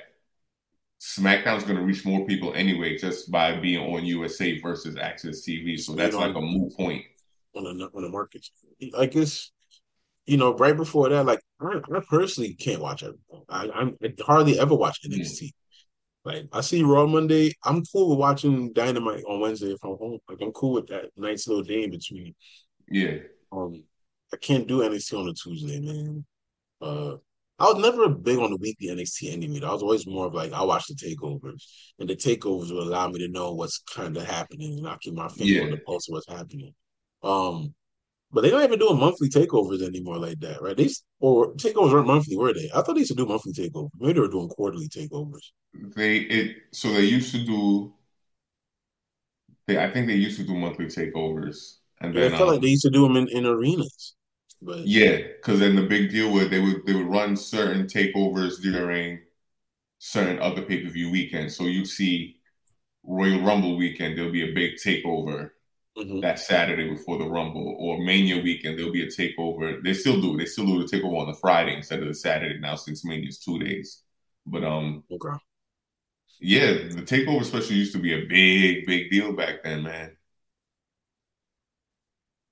SmackDown's 1.00 1.64
going 1.64 1.78
to 1.78 1.84
reach 1.84 2.06
more 2.06 2.26
people 2.26 2.54
anyway 2.54 2.98
just 2.98 3.32
by 3.32 3.58
being 3.58 3.94
on 3.94 4.06
USA 4.06 4.60
versus 4.60 4.96
AXS 4.96 5.48
TV. 5.48 5.80
So 5.80 5.94
that's 5.94 6.16
like 6.16 6.36
a 6.36 6.42
moot 6.42 6.76
point 6.76 7.06
on 7.56 7.64
the 7.64 7.90
on 7.94 8.02
the 8.02 8.10
markets. 8.10 8.52
I 8.98 9.06
guess 9.06 9.52
you 10.26 10.38
know, 10.38 10.56
right 10.56 10.76
before 10.76 11.10
that, 11.10 11.26
like 11.26 11.42
I, 11.62 11.80
I 11.96 12.00
personally 12.10 12.54
can't 12.54 12.82
watch 12.82 13.04
it. 13.04 13.16
I, 13.50 13.70
I'm, 13.70 13.96
I 14.04 14.14
hardly 14.22 14.60
ever 14.60 14.76
watch 14.76 15.00
NXT. 15.06 15.52
Like 16.24 16.48
I 16.52 16.62
see 16.62 16.82
Raw 16.82 17.06
Monday, 17.06 17.54
I'm 17.64 17.84
cool 17.86 18.10
with 18.10 18.20
watching 18.20 18.74
Dynamite 18.74 19.24
on 19.26 19.40
Wednesday 19.40 19.72
if 19.72 19.84
I'm 19.84 19.98
home. 19.98 20.20
Like 20.28 20.40
I'm 20.42 20.52
cool 20.52 20.74
with 20.74 20.88
that 20.88 21.06
nice 21.16 21.48
little 21.48 21.64
day 21.64 21.84
in 21.84 21.92
between. 21.92 22.34
Yeah. 22.90 23.18
Um, 23.52 23.84
I 24.34 24.38
can't 24.38 24.68
do 24.68 24.80
NXT 24.80 25.20
on 25.20 25.30
a 25.30 25.34
Tuesday, 25.34 25.80
man. 25.80 26.26
Uh, 26.82 27.18
I 27.58 27.66
was 27.66 27.78
never 27.78 28.10
big 28.10 28.40
on 28.40 28.52
the 28.52 28.58
weekly 28.58 28.88
NXT 28.88 29.32
anyway. 29.32 29.66
I 29.66 29.72
was 29.72 29.84
always 29.84 30.06
more 30.08 30.26
of 30.26 30.34
like 30.34 30.52
I 30.52 30.64
watch 30.64 30.88
the 30.88 30.96
takeovers, 30.96 31.64
and 32.00 32.10
the 32.10 32.16
takeovers 32.16 32.72
will 32.72 32.84
allow 32.84 33.08
me 33.08 33.20
to 33.20 33.28
know 33.30 33.54
what's 33.54 33.78
kind 33.78 34.18
of 34.18 34.26
happening, 34.26 34.80
and 34.80 34.88
I 34.88 34.98
keep 35.00 35.14
my 35.14 35.30
finger 35.30 35.54
yeah. 35.54 35.64
on 35.64 35.72
the 35.72 35.78
pulse 35.78 36.10
of 36.10 36.14
what's 36.14 36.28
happening. 36.28 36.74
Um, 37.24 37.74
but 38.36 38.42
they 38.42 38.50
don't 38.50 38.64
even 38.66 38.78
do 38.78 38.94
monthly 38.94 39.30
takeovers 39.30 39.82
anymore 39.82 40.18
like 40.18 40.38
that, 40.42 40.62
right? 40.62 40.76
They 40.76 40.90
or 41.22 41.54
takeovers 41.54 41.94
weren't 41.94 42.08
monthly, 42.08 42.36
were 42.36 42.54
they? 42.54 42.70
I 42.76 42.82
thought 42.82 42.96
they 42.96 43.00
used 43.00 43.12
to 43.12 43.16
do 43.18 43.26
monthly 43.26 43.54
takeovers. 43.54 43.90
Maybe 43.98 44.14
they 44.14 44.20
were 44.20 44.28
doing 44.28 44.50
quarterly 44.50 44.90
takeovers. 44.90 45.52
They 45.96 46.18
it 46.18 46.58
so 46.74 46.92
they 46.92 47.06
used 47.06 47.32
to 47.32 47.46
do. 47.46 47.94
They 49.68 49.82
I 49.82 49.90
think 49.90 50.08
they 50.08 50.16
used 50.16 50.38
to 50.38 50.46
do 50.46 50.54
monthly 50.54 50.88
takeovers, 50.88 51.78
and 52.02 52.14
yeah, 52.14 52.24
then 52.24 52.34
I 52.34 52.38
felt 52.38 52.50
um, 52.50 52.56
like 52.56 52.62
they 52.62 52.68
used 52.68 52.84
to 52.84 52.90
do 52.90 53.04
them 53.08 53.16
in, 53.16 53.30
in 53.30 53.46
arenas. 53.46 54.16
But 54.62 54.80
yeah, 54.86 55.16
because 55.16 55.62
then 55.62 55.78
the 55.78 55.84
big 55.84 56.12
deal 56.12 56.30
was 56.30 56.50
they 56.50 56.60
would 56.60 56.86
they 56.86 56.94
would 56.94 57.08
run 57.08 57.38
certain 57.38 57.86
takeovers 57.88 58.62
during 58.62 59.20
certain 60.00 60.40
other 60.40 60.62
pay 60.62 60.84
per 60.84 60.90
view 60.90 61.10
weekends. 61.10 61.56
So 61.56 61.68
you 61.68 61.86
see 61.86 62.42
Royal 63.06 63.42
Rumble 63.44 63.78
weekend, 63.78 64.18
there'll 64.18 64.32
be 64.32 64.52
a 64.52 64.54
big 64.54 64.74
takeover 64.76 65.52
mm-hmm. 65.98 66.20
that 66.22 66.40
Saturday 66.40 66.90
before 66.90 67.18
the 67.18 67.30
Rumble, 67.30 67.76
or 67.80 68.04
Mania 68.04 68.42
weekend, 68.42 68.78
there'll 68.78 68.92
be 68.92 69.04
a 69.04 69.08
takeover. 69.08 69.84
They 69.84 69.94
still 69.94 70.22
do. 70.22 70.38
They 70.38 70.46
still 70.46 70.66
do 70.66 70.86
the 70.86 70.98
takeover 70.98 71.22
on 71.22 71.28
the 71.28 71.38
Friday 71.40 71.76
instead 71.76 72.02
of 72.02 72.08
the 72.08 72.14
Saturday 72.14 72.60
now 72.60 72.76
since 72.76 73.06
Mania's 73.06 73.40
two 73.40 73.60
days. 73.60 74.04
But 74.46 74.64
um, 74.64 75.04
okay. 75.12 75.38
Yeah, 76.40 76.74
the 76.74 77.04
takeover 77.04 77.46
special 77.46 77.76
used 77.76 77.94
to 77.94 78.00
be 78.00 78.14
a 78.14 78.26
big, 78.26 78.86
big 78.86 79.10
deal 79.10 79.34
back 79.34 79.64
then, 79.64 79.84
man. 79.84 80.18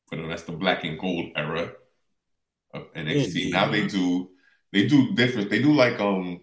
But 0.09 0.27
that's 0.27 0.43
the 0.43 0.53
black 0.53 0.83
and 0.83 0.99
gold 0.99 1.31
era 1.35 1.73
of 2.73 2.93
NXT. 2.93 3.51
now 3.51 3.69
they 3.69 3.87
do 3.87 4.29
they 4.71 4.87
do 4.87 5.13
different. 5.13 5.49
They 5.49 5.61
do 5.61 5.73
like 5.73 5.99
um 5.99 6.39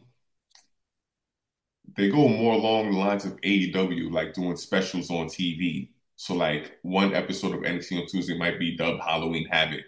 they 1.96 2.08
go 2.08 2.28
more 2.28 2.54
along 2.54 2.90
the 2.90 2.98
lines 2.98 3.24
of 3.24 3.40
AEW, 3.40 4.12
like 4.12 4.34
doing 4.34 4.56
specials 4.56 5.10
on 5.10 5.26
TV. 5.26 5.90
So 6.20 6.34
like 6.34 6.76
one 6.82 7.14
episode 7.14 7.54
of 7.54 7.62
NXT 7.62 7.98
on 7.98 8.06
Tuesday 8.06 8.36
might 8.36 8.58
be 8.58 8.76
dubbed 8.76 9.00
Halloween 9.00 9.48
Havoc, 9.50 9.86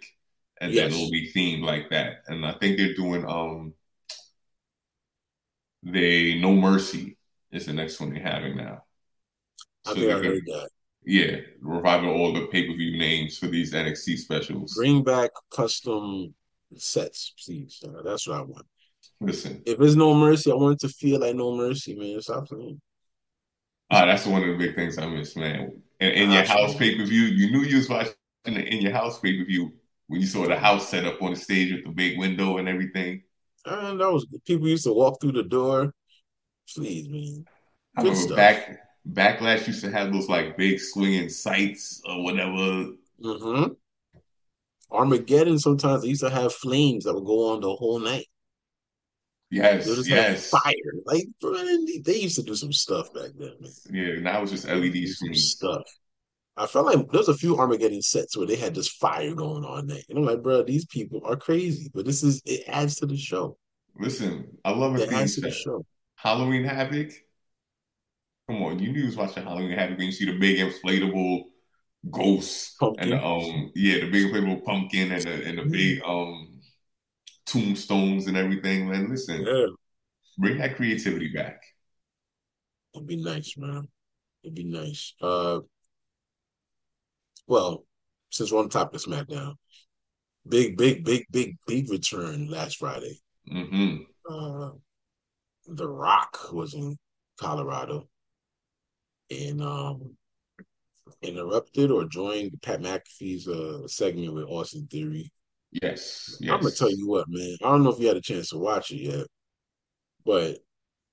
and 0.62 0.72
yes. 0.72 0.84
then 0.84 0.98
it'll 0.98 1.10
be 1.10 1.30
themed 1.30 1.62
like 1.62 1.90
that. 1.90 2.22
And 2.26 2.46
I 2.46 2.54
think 2.54 2.78
they're 2.78 2.94
doing 2.94 3.26
um 3.26 3.74
they 5.82 6.40
No 6.40 6.54
Mercy 6.54 7.18
is 7.50 7.66
the 7.66 7.74
next 7.74 8.00
one 8.00 8.14
they're 8.14 8.22
having 8.22 8.56
now. 8.56 8.82
So 9.84 9.92
I 9.92 9.94
think 9.94 10.10
I 10.10 10.14
heard 10.26 10.46
that. 10.46 10.70
Yeah, 11.04 11.36
reviving 11.60 12.08
all 12.08 12.32
the 12.32 12.46
pay 12.46 12.66
per 12.66 12.72
view 12.72 12.98
names 12.98 13.36
for 13.36 13.48
these 13.48 13.74
NXT 13.74 14.16
specials. 14.16 14.72
Bring 14.74 15.04
back 15.04 15.32
custom 15.54 16.34
sets, 16.74 17.34
please. 17.44 17.84
Uh, 17.86 18.00
that's 18.02 18.26
what 18.26 18.38
I 18.38 18.40
want. 18.40 18.66
Listen, 19.20 19.62
if 19.66 19.76
there's 19.76 19.96
no 19.96 20.14
mercy, 20.14 20.50
I 20.50 20.54
want 20.54 20.82
it 20.82 20.86
to 20.86 20.94
feel 20.94 21.20
like 21.20 21.36
no 21.36 21.54
mercy, 21.54 21.94
man. 21.94 22.22
Stop 22.22 22.48
playing. 22.48 22.80
Ah, 23.90 24.06
that's 24.06 24.24
one 24.24 24.40
of 24.40 24.48
the 24.48 24.56
big 24.56 24.74
things 24.74 24.96
I 24.96 25.06
miss, 25.06 25.36
man 25.36 25.82
in, 26.02 26.10
in 26.24 26.30
your 26.30 26.44
house 26.44 26.74
pay 26.74 26.96
per 26.96 27.04
view. 27.04 27.22
You 27.22 27.50
knew 27.50 27.62
you 27.62 27.76
was 27.76 27.88
watching 27.88 28.14
it 28.46 28.68
in 28.68 28.82
your 28.82 28.92
house 28.92 29.18
pay 29.20 29.38
per 29.38 29.44
view 29.44 29.72
when 30.08 30.20
you 30.20 30.26
saw 30.26 30.46
the 30.46 30.58
house 30.58 30.88
set 30.88 31.04
up 31.04 31.22
on 31.22 31.32
the 31.32 31.36
stage 31.36 31.72
with 31.72 31.84
the 31.84 31.90
big 31.90 32.18
window 32.18 32.58
and 32.58 32.68
everything. 32.68 33.22
And 33.64 34.00
that 34.00 34.10
was 34.10 34.26
people 34.44 34.68
used 34.68 34.84
to 34.84 34.92
walk 34.92 35.20
through 35.20 35.32
the 35.32 35.44
door. 35.44 35.94
Please, 36.74 37.08
man. 37.08 37.44
Good 37.96 37.96
I 37.96 38.00
remember 38.00 38.20
stuff. 38.20 38.36
back 38.36 38.78
Backlash 39.08 39.66
used 39.66 39.84
to 39.84 39.90
have 39.90 40.12
those 40.12 40.28
like 40.28 40.56
big 40.56 40.80
swinging 40.80 41.28
sights 41.28 42.00
or 42.08 42.22
whatever. 42.24 42.92
Mm-hmm. 43.22 43.72
Armageddon 44.90 45.58
sometimes 45.58 46.02
they 46.02 46.08
used 46.08 46.22
to 46.22 46.30
have 46.30 46.52
flames 46.52 47.04
that 47.04 47.14
would 47.14 47.24
go 47.24 47.52
on 47.52 47.60
the 47.60 47.74
whole 47.74 47.98
night. 47.98 48.26
Yes, 49.52 49.86
have 49.86 50.06
yes. 50.06 50.48
fire. 50.48 50.72
Like 51.04 51.26
bro, 51.38 51.52
they 51.52 52.20
used 52.20 52.36
to 52.36 52.42
do 52.42 52.54
some 52.54 52.72
stuff 52.72 53.12
back 53.12 53.32
then, 53.38 53.52
man. 53.60 53.72
Yeah, 53.90 54.20
now 54.20 54.40
it's 54.40 54.50
just 54.50 54.66
LED 54.66 55.06
screens. 55.08 55.50
stuff. 55.50 55.82
I 56.56 56.66
felt 56.66 56.86
like 56.86 57.06
there's 57.10 57.28
a 57.28 57.36
few 57.36 57.58
Armageddon 57.58 58.00
sets 58.00 58.34
where 58.34 58.46
they 58.46 58.56
had 58.56 58.74
just 58.74 58.98
fire 58.98 59.34
going 59.34 59.64
on 59.64 59.88
there. 59.88 60.00
And 60.08 60.18
I'm 60.18 60.24
like, 60.24 60.42
bro, 60.42 60.62
these 60.62 60.86
people 60.86 61.20
are 61.26 61.36
crazy. 61.36 61.90
But 61.94 62.06
this 62.06 62.22
is 62.22 62.40
it 62.46 62.64
adds 62.66 62.96
to 62.96 63.06
the 63.06 63.16
show. 63.16 63.58
Listen, 63.98 64.56
I 64.64 64.70
love 64.70 64.96
It 64.96 65.12
adds 65.12 65.34
to 65.34 65.42
the 65.42 65.50
show. 65.50 65.84
Halloween 66.14 66.64
Havoc. 66.64 67.12
Come 68.48 68.62
on, 68.62 68.78
you 68.78 68.90
knew 68.90 69.00
you 69.00 69.06
was 69.06 69.16
watching 69.16 69.44
Halloween 69.44 69.72
Havoc 69.72 69.98
when 69.98 70.06
you 70.06 70.12
see 70.12 70.24
the 70.24 70.38
big 70.38 70.58
inflatable 70.58 71.42
ghosts 72.10 72.74
and 72.80 73.12
the 73.12 73.22
um 73.22 73.70
yeah, 73.74 74.00
the 74.00 74.10
big 74.10 74.32
inflatable 74.32 74.64
pumpkin 74.64 75.12
and 75.12 75.22
the 75.22 75.44
and 75.46 75.58
the 75.58 75.64
big 75.66 76.02
um 76.04 76.51
tombstones 77.46 78.26
and 78.26 78.36
everything. 78.36 78.88
Man, 78.88 79.08
listen, 79.10 79.44
bring 80.38 80.58
that 80.58 80.76
creativity 80.76 81.32
back. 81.34 81.62
it'd 82.94 83.06
be 83.06 83.16
nice, 83.16 83.54
man. 83.56 83.88
It'd 84.42 84.54
be 84.54 84.64
nice. 84.64 85.14
Uh 85.20 85.60
well, 87.46 87.84
since 88.30 88.50
we're 88.52 88.60
on 88.60 88.68
top 88.68 88.94
of 88.94 89.02
SmackDown, 89.02 89.54
big, 90.48 90.76
big, 90.76 91.04
big, 91.04 91.26
big, 91.30 91.56
big 91.66 91.90
return 91.90 92.48
last 92.48 92.76
Friday. 92.78 93.18
hmm 93.50 93.96
Uh 94.30 94.70
The 95.66 95.88
Rock 95.88 96.52
was 96.52 96.74
in 96.74 96.98
Colorado 97.38 98.08
and 99.30 99.62
um 99.62 100.16
interrupted 101.22 101.90
or 101.90 102.04
joined 102.04 102.60
Pat 102.62 102.80
McAfee's 102.80 103.48
uh 103.48 103.86
segment 103.86 104.34
with 104.34 104.44
Austin 104.44 104.86
Theory. 104.86 105.32
Yes, 105.72 106.38
I'm 106.48 106.60
gonna 106.60 106.70
tell 106.72 106.90
you 106.90 107.08
what, 107.08 107.28
man. 107.28 107.56
I 107.62 107.70
don't 107.70 107.82
know 107.82 107.90
if 107.90 107.98
you 108.00 108.08
had 108.08 108.16
a 108.16 108.20
chance 108.20 108.50
to 108.50 108.58
watch 108.58 108.90
it 108.90 108.98
yet, 109.02 109.26
but 110.24 110.58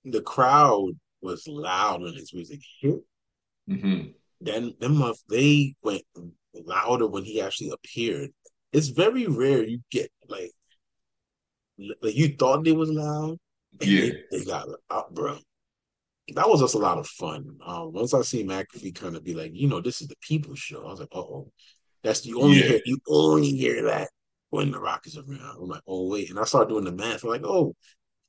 the 0.06 0.22
crowd 0.22 0.94
was 1.22 1.48
loud 1.48 2.02
when 2.04 2.16
his 2.16 2.34
music 2.34 2.62
hit. 2.82 3.02
hmm 3.68 4.14
Then 4.42 4.76
them 4.80 4.98
month 4.98 5.24
they 5.30 5.76
went 5.82 6.04
louder 6.54 7.08
when 7.08 7.24
he 7.24 7.40
actually 7.42 7.70
appeared. 7.72 8.32
It's 8.74 8.90
very 8.90 9.28
rare 9.28 9.64
you 9.64 9.82
get 9.92 10.12
like 10.28 10.52
like 12.02 12.16
you 12.16 12.36
thought 12.36 12.64
they 12.64 12.72
was 12.72 12.90
loud 12.90 13.38
and 13.80 13.90
Yeah, 13.90 13.98
they, 13.98 14.18
they 14.32 14.44
got 14.44 14.68
out, 14.92 15.14
bro. 15.14 15.38
That 16.36 16.50
was 16.50 16.62
just 16.62 16.76
a 16.76 16.80
lot 16.80 16.98
of 17.00 17.08
fun. 17.08 17.58
Um, 17.66 17.94
once 17.94 18.14
I 18.14 18.22
see 18.22 18.44
McAfee 18.46 18.96
kind 18.96 19.16
of 19.16 19.24
be 19.24 19.34
like, 19.34 19.52
you 19.54 19.68
know, 19.68 19.82
this 19.82 20.02
is 20.02 20.08
the 20.08 20.16
people's 20.22 20.60
show. 20.60 20.86
I 20.86 20.92
was 20.92 21.00
like, 21.00 21.10
oh, 21.14 21.52
that's 22.04 22.22
the 22.22 22.36
only 22.36 22.62
yeah, 22.62 22.64
hear 22.64 22.82
you 22.86 23.00
only 23.10 23.50
hear 23.52 23.84
that 23.86 24.10
when 24.50 24.72
the 24.72 24.80
Rockets 24.80 25.16
is 25.16 25.24
around. 25.28 25.58
I'm 25.58 25.68
like, 25.68 25.82
oh 25.88 26.10
wait, 26.10 26.30
and 26.30 26.40
I 26.40 26.44
started 26.44 26.70
doing 26.70 26.86
the 26.86 26.92
math. 26.92 27.24
I'm 27.24 27.30
like, 27.30 27.44
oh, 27.44 27.76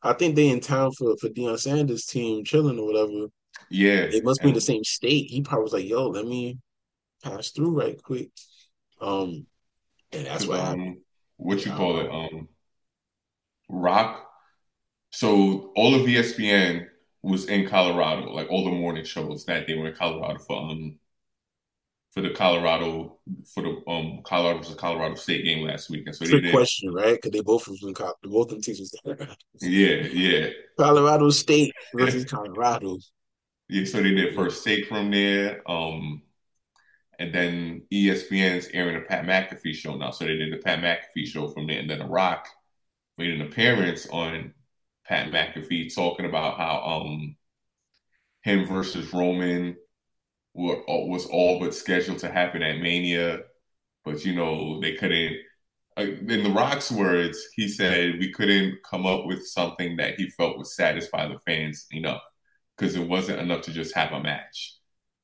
I 0.02 0.12
think 0.12 0.35
they 0.35 0.48
in 0.48 0.61
town 0.61 0.92
for 0.92 1.16
for 1.18 1.28
Deion 1.28 1.59
Sanders' 1.59 2.06
team 2.06 2.44
chilling 2.44 2.78
or 2.78 2.87
whatever. 2.87 3.26
yeah. 3.70 4.04
It 4.04 4.24
must 4.24 4.42
be 4.42 4.48
in 4.48 4.54
the 4.54 4.61
same 4.61 4.85
state. 4.85 5.30
He 5.30 5.42
probably 5.42 5.64
was 5.64 5.72
like, 5.72 5.87
yo, 5.87 6.09
let 6.09 6.26
me 6.26 6.59
pass 7.22 7.50
through 7.50 7.78
right 7.78 8.02
quick. 8.02 8.30
Um, 9.00 9.46
and 10.12 10.26
that's 10.26 10.46
what 10.46 10.61
happened. 10.61 10.88
um, 10.88 11.00
what 11.37 11.64
you 11.64 11.72
call 11.72 12.00
it? 12.00 12.11
um, 12.11 12.14
Um, 12.14 12.48
Rock. 13.68 14.26
So 15.11 15.72
all 15.76 15.94
of 15.94 16.02
ESPN 16.02 16.87
was 17.22 17.46
in 17.46 17.68
Colorado, 17.68 18.33
like 18.33 18.48
all 18.50 18.64
the 18.64 18.70
morning 18.70 19.04
shows 19.04 19.44
that 19.46 19.66
they 19.66 19.74
were 19.74 19.88
in 19.88 19.94
Colorado 19.94 20.38
for 20.38 20.56
um 20.56 20.98
for 22.12 22.22
the 22.22 22.30
Colorado 22.30 23.18
for 23.54 23.62
the 23.62 23.82
um 23.90 24.20
Colorado 24.24 24.58
versus 24.58 24.74
Colorado 24.76 25.14
State 25.14 25.44
game 25.44 25.66
last 25.66 25.90
week, 25.90 26.04
and 26.06 26.14
so 26.16 26.26
they 26.26 26.30
trick 26.30 26.42
did. 26.42 26.52
question, 26.52 26.92
right? 26.92 27.14
Because 27.14 27.30
they 27.32 27.40
both 27.40 27.68
was 27.68 27.82
in 27.82 27.94
Co- 27.94 28.14
both 28.24 28.46
of 28.46 28.50
them 28.50 28.62
teams 28.62 28.80
was 28.80 28.94
there. 29.04 29.28
Yeah, 29.60 30.06
yeah, 30.12 30.48
Colorado 30.78 31.30
State 31.30 31.74
versus 31.94 32.24
Colorado. 32.30 32.98
yeah. 33.68 33.84
So 33.84 34.02
they 34.02 34.14
did 34.14 34.34
first 34.34 34.64
take 34.64 34.86
from 34.88 35.10
there. 35.10 35.62
Um, 35.70 36.22
and 37.18 37.34
then 37.34 37.82
ESPN's 37.92 38.68
airing 38.72 38.94
the 38.94 39.06
Pat 39.06 39.24
McAfee 39.26 39.74
show 39.74 39.94
now, 39.96 40.10
so 40.10 40.24
they 40.24 40.36
did 40.36 40.52
the 40.52 40.56
Pat 40.58 40.78
McAfee 40.80 41.26
show 41.26 41.48
from 41.48 41.66
there, 41.66 41.78
and 41.78 41.90
then 41.90 41.98
The 41.98 42.06
Rock 42.06 42.48
made 43.18 43.30
an 43.30 43.42
appearance 43.42 44.06
on 44.10 44.54
Pat 45.06 45.30
McAfee 45.30 45.94
talking 45.94 46.26
about 46.26 46.56
how 46.56 46.80
um 47.02 47.36
him 48.42 48.66
versus 48.66 49.12
Roman 49.12 49.76
were, 50.54 50.82
was 50.88 51.26
all 51.26 51.60
but 51.60 51.74
scheduled 51.74 52.18
to 52.20 52.30
happen 52.32 52.62
at 52.62 52.80
Mania, 52.80 53.40
but 54.04 54.24
you 54.24 54.34
know 54.34 54.80
they 54.80 54.94
couldn't. 54.94 55.36
uh, 55.98 56.02
In 56.02 56.44
The 56.44 56.50
Rock's 56.50 56.92
words, 56.92 57.38
he 57.56 57.68
said 57.68 58.18
we 58.18 58.32
couldn't 58.32 58.78
come 58.84 59.06
up 59.06 59.26
with 59.26 59.46
something 59.46 59.96
that 59.96 60.16
he 60.16 60.28
felt 60.30 60.58
would 60.58 60.66
satisfy 60.66 61.28
the 61.28 61.38
fans 61.46 61.86
enough 61.92 62.22
because 62.76 62.96
it 62.96 63.08
wasn't 63.08 63.40
enough 63.40 63.62
to 63.62 63.72
just 63.72 63.94
have 63.94 64.12
a 64.12 64.22
match. 64.22 64.76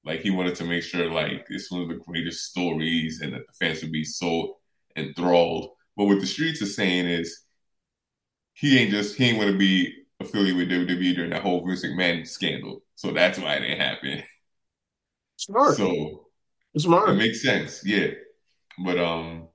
Like 0.05 0.21
he 0.21 0.31
wanted 0.31 0.57
to 0.57 0.65
make 0.65 0.83
sure 0.85 1.11
like 1.11 1.47
it's 1.51 1.71
one 1.71 1.83
of 1.83 1.89
the 1.89 1.97
greatest 2.07 2.47
stories 2.51 3.21
and 3.23 3.35
that 3.35 3.47
the 3.47 3.53
fans 3.67 3.83
would 3.83 3.93
be 3.93 4.05
so 4.05 4.59
enthralled. 4.97 5.73
But 5.97 6.07
what 6.07 6.21
the 6.21 6.27
streets 6.27 6.63
are 6.63 6.67
saying 6.67 7.07
is 7.09 7.43
he 8.55 8.79
ain't 8.79 8.91
just 8.91 9.17
he 9.17 9.25
ain't 9.27 9.39
gonna 9.41 9.57
be 9.57 9.95
affiliated 10.21 10.57
with 10.57 10.69
WWE 10.69 11.15
during 11.15 11.31
that 11.31 11.43
whole 11.43 11.67
Vince 11.67 11.85
McMahon 11.85 12.27
scandal. 12.27 12.83
So 12.95 13.13
that's 13.13 13.39
why 13.39 13.55
it 13.57 13.61
didn't 13.61 13.81
happen. 13.81 14.23
Smart, 15.37 15.77
So 15.77 16.27
it 16.75 16.81
smart. 16.81 17.17
makes 17.17 17.43
sense, 17.43 17.83
yeah. 17.85 18.09
But 18.85 18.99
um, 18.99 19.49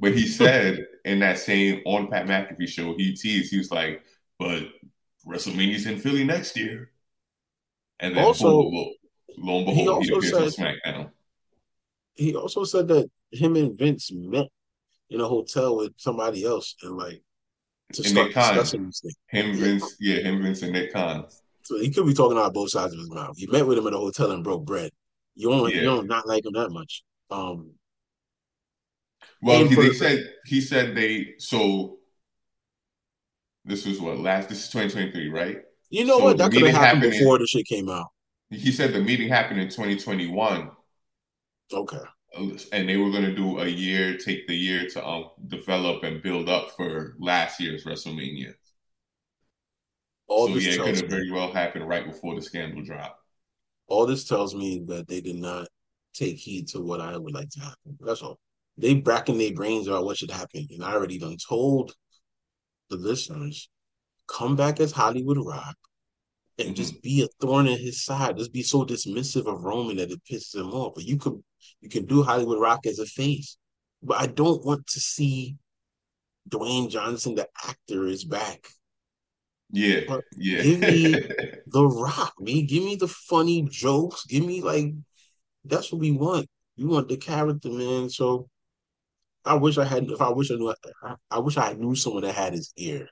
but 0.00 0.12
he 0.14 0.26
said 0.40 0.86
in 1.04 1.20
that 1.20 1.38
same 1.38 1.82
on 1.86 2.08
Pat 2.08 2.26
McAfee 2.26 2.68
show, 2.68 2.94
he 2.96 3.14
teased, 3.14 3.50
he 3.50 3.58
was 3.58 3.70
like, 3.70 4.02
"But 4.38 4.64
WrestleMania's 5.26 5.86
in 5.86 5.98
Philly 5.98 6.24
next 6.24 6.56
year," 6.56 6.90
and 8.00 8.16
then 8.16 8.22
boom, 8.22 8.26
Also, 8.28 8.48
lo, 8.48 8.92
lo 9.38 9.58
and 9.58 9.68
he 9.68 9.84
behold, 9.84 10.04
he 10.04 10.12
also 10.12 10.18
appears 10.18 10.32
on 10.34 10.50
said 10.50 10.64
SmackDown 10.84 11.10
he 12.14 12.34
also 12.34 12.64
said 12.64 12.88
that 12.88 13.10
him 13.30 13.56
and 13.56 13.76
Vince 13.78 14.10
met 14.12 14.46
in 15.10 15.20
a 15.20 15.26
hotel 15.28 15.76
with 15.76 15.92
somebody 15.96 16.44
else 16.44 16.74
and 16.82 16.96
like 16.96 17.22
to 17.94 18.02
and 18.04 18.14
Nick 18.14 18.32
start 18.32 18.32
Khan, 18.32 18.54
discussing 18.54 18.84
these 18.84 19.00
things. 19.00 19.16
him 19.28 19.54
Yeah, 19.54 19.64
Vince, 19.64 19.96
yeah, 20.00 20.16
him 20.16 20.42
Vince 20.42 20.62
and 20.62 20.72
Nick 20.72 20.92
Khan, 20.92 21.26
so 21.62 21.78
he 21.78 21.90
could 21.90 22.06
be 22.06 22.14
talking 22.14 22.38
out 22.38 22.52
both 22.54 22.70
sides 22.70 22.92
of 22.92 22.98
his 22.98 23.10
mouth. 23.10 23.36
He 23.36 23.46
met 23.46 23.66
with 23.66 23.78
him 23.78 23.86
at 23.86 23.94
a 23.94 23.98
hotel 23.98 24.30
and 24.30 24.44
broke 24.44 24.64
bread. 24.64 24.90
You 25.34 25.48
don't 25.50 25.74
you 25.74 25.82
don't 25.82 26.06
not 26.06 26.26
like 26.26 26.44
him 26.46 26.52
that 26.54 26.70
much. 26.70 27.02
Um, 27.30 27.74
Well, 29.42 29.64
he 29.66 29.76
they 29.76 29.92
said 29.92 30.24
he 30.46 30.60
said 30.60 30.94
they 30.94 31.34
so 31.38 31.98
this 33.64 33.86
was 33.86 34.00
what 34.00 34.18
last 34.18 34.48
this 34.48 34.64
is 34.64 34.70
2023, 34.70 35.28
right? 35.28 35.58
you 35.90 36.04
know 36.04 36.18
So 36.18 36.22
what? 36.22 36.38
That 36.38 36.50
could 36.52 36.62
have 36.62 36.72
happened 36.72 37.02
happened 37.02 37.12
in 37.12 37.12
before 37.12 37.38
the 37.38 37.46
shit 37.46 37.66
came 37.66 37.88
out. 37.88 38.08
he 38.50 38.70
said 38.70 38.92
the 38.92 39.00
meeting 39.00 39.28
happened 39.28 39.58
in 39.60 39.68
2021 39.68 40.70
Okay, 41.72 42.04
and 42.72 42.88
they 42.88 42.96
were 42.96 43.10
going 43.10 43.24
to 43.24 43.34
do 43.34 43.58
a 43.60 43.66
year, 43.66 44.16
take 44.16 44.46
the 44.46 44.54
year 44.56 44.86
to 44.88 45.06
um, 45.06 45.30
develop 45.48 46.02
and 46.02 46.22
build 46.22 46.48
up 46.48 46.70
for 46.76 47.14
last 47.18 47.60
year's 47.60 47.84
WrestleMania. 47.84 48.54
all 50.26 50.48
So 50.48 50.52
this 50.52 50.66
yeah, 50.66 50.72
it 50.72 50.82
could 50.82 50.96
have 50.96 51.08
very 51.08 51.30
well 51.30 51.52
happened 51.52 51.88
right 51.88 52.04
before 52.04 52.34
the 52.34 52.42
scandal 52.42 52.82
dropped. 52.84 53.21
All 53.92 54.06
this 54.06 54.24
tells 54.24 54.54
me 54.54 54.82
that 54.86 55.06
they 55.06 55.20
did 55.20 55.36
not 55.36 55.68
take 56.14 56.36
heed 56.36 56.66
to 56.68 56.80
what 56.80 57.00
I 57.00 57.16
would 57.16 57.34
like 57.34 57.50
to 57.50 57.60
happen. 57.60 57.98
That's 58.00 58.22
all. 58.22 58.38
They 58.78 58.94
bracking 58.94 59.36
their 59.36 59.52
brains 59.52 59.86
about 59.86 60.06
what 60.06 60.16
should 60.16 60.30
happen, 60.30 60.66
and 60.70 60.82
I 60.82 60.94
already 60.94 61.18
done 61.18 61.36
told 61.36 61.94
the 62.88 62.96
listeners, 62.96 63.68
come 64.26 64.56
back 64.56 64.80
as 64.80 64.92
Hollywood 64.92 65.38
Rock 65.44 65.76
and 66.58 66.68
hmm 66.68 66.74
just 66.74 67.02
be 67.02 67.22
a 67.22 67.28
thorn 67.40 67.66
in 67.66 67.78
his 67.78 68.04
side. 68.04 68.38
Just 68.38 68.52
be 68.52 68.62
so 68.62 68.84
dismissive 68.84 69.46
of 69.46 69.64
Roman 69.64 69.96
that 69.96 70.10
it 70.10 70.20
pisses 70.30 70.54
him 70.54 70.70
off. 70.70 70.94
But 70.94 71.04
you 71.04 71.18
could 71.18 71.42
you 71.80 71.88
can 71.90 72.06
do 72.06 72.22
Hollywood 72.22 72.60
Rock 72.60 72.86
as 72.86 72.98
a 72.98 73.06
face. 73.06 73.58
But 74.02 74.20
I 74.20 74.26
don't 74.26 74.64
want 74.64 74.86
to 74.88 75.00
see 75.00 75.56
Dwayne 76.48 76.90
Johnson, 76.90 77.34
the 77.34 77.48
actor, 77.68 78.06
is 78.06 78.24
back. 78.24 78.68
Yeah, 79.72 80.00
But 80.06 80.24
yeah, 80.36 80.62
give 80.62 80.80
me 80.80 81.24
the 81.66 81.86
rock, 81.86 82.34
me. 82.40 82.62
Give 82.62 82.84
me 82.84 82.96
the 82.96 83.08
funny 83.08 83.62
jokes. 83.70 84.24
Give 84.26 84.44
me 84.44 84.62
like 84.62 84.92
that's 85.64 85.92
what 85.92 86.00
we 86.00 86.12
want. 86.12 86.48
We 86.78 86.84
want 86.86 87.08
the 87.08 87.16
character, 87.18 87.70
man. 87.70 88.10
So 88.10 88.48
I 89.44 89.54
wish 89.54 89.78
I 89.78 89.84
had 89.84 90.04
if 90.10 90.20
I 90.20 90.30
wish 90.30 90.50
I 90.50 90.54
knew 90.56 90.70
I, 91.02 91.16
I 91.30 91.38
wish 91.40 91.56
I 91.56 91.72
knew 91.74 91.94
someone 91.94 92.22
that 92.24 92.34
had 92.34 92.52
his 92.54 92.72
ear 92.76 93.08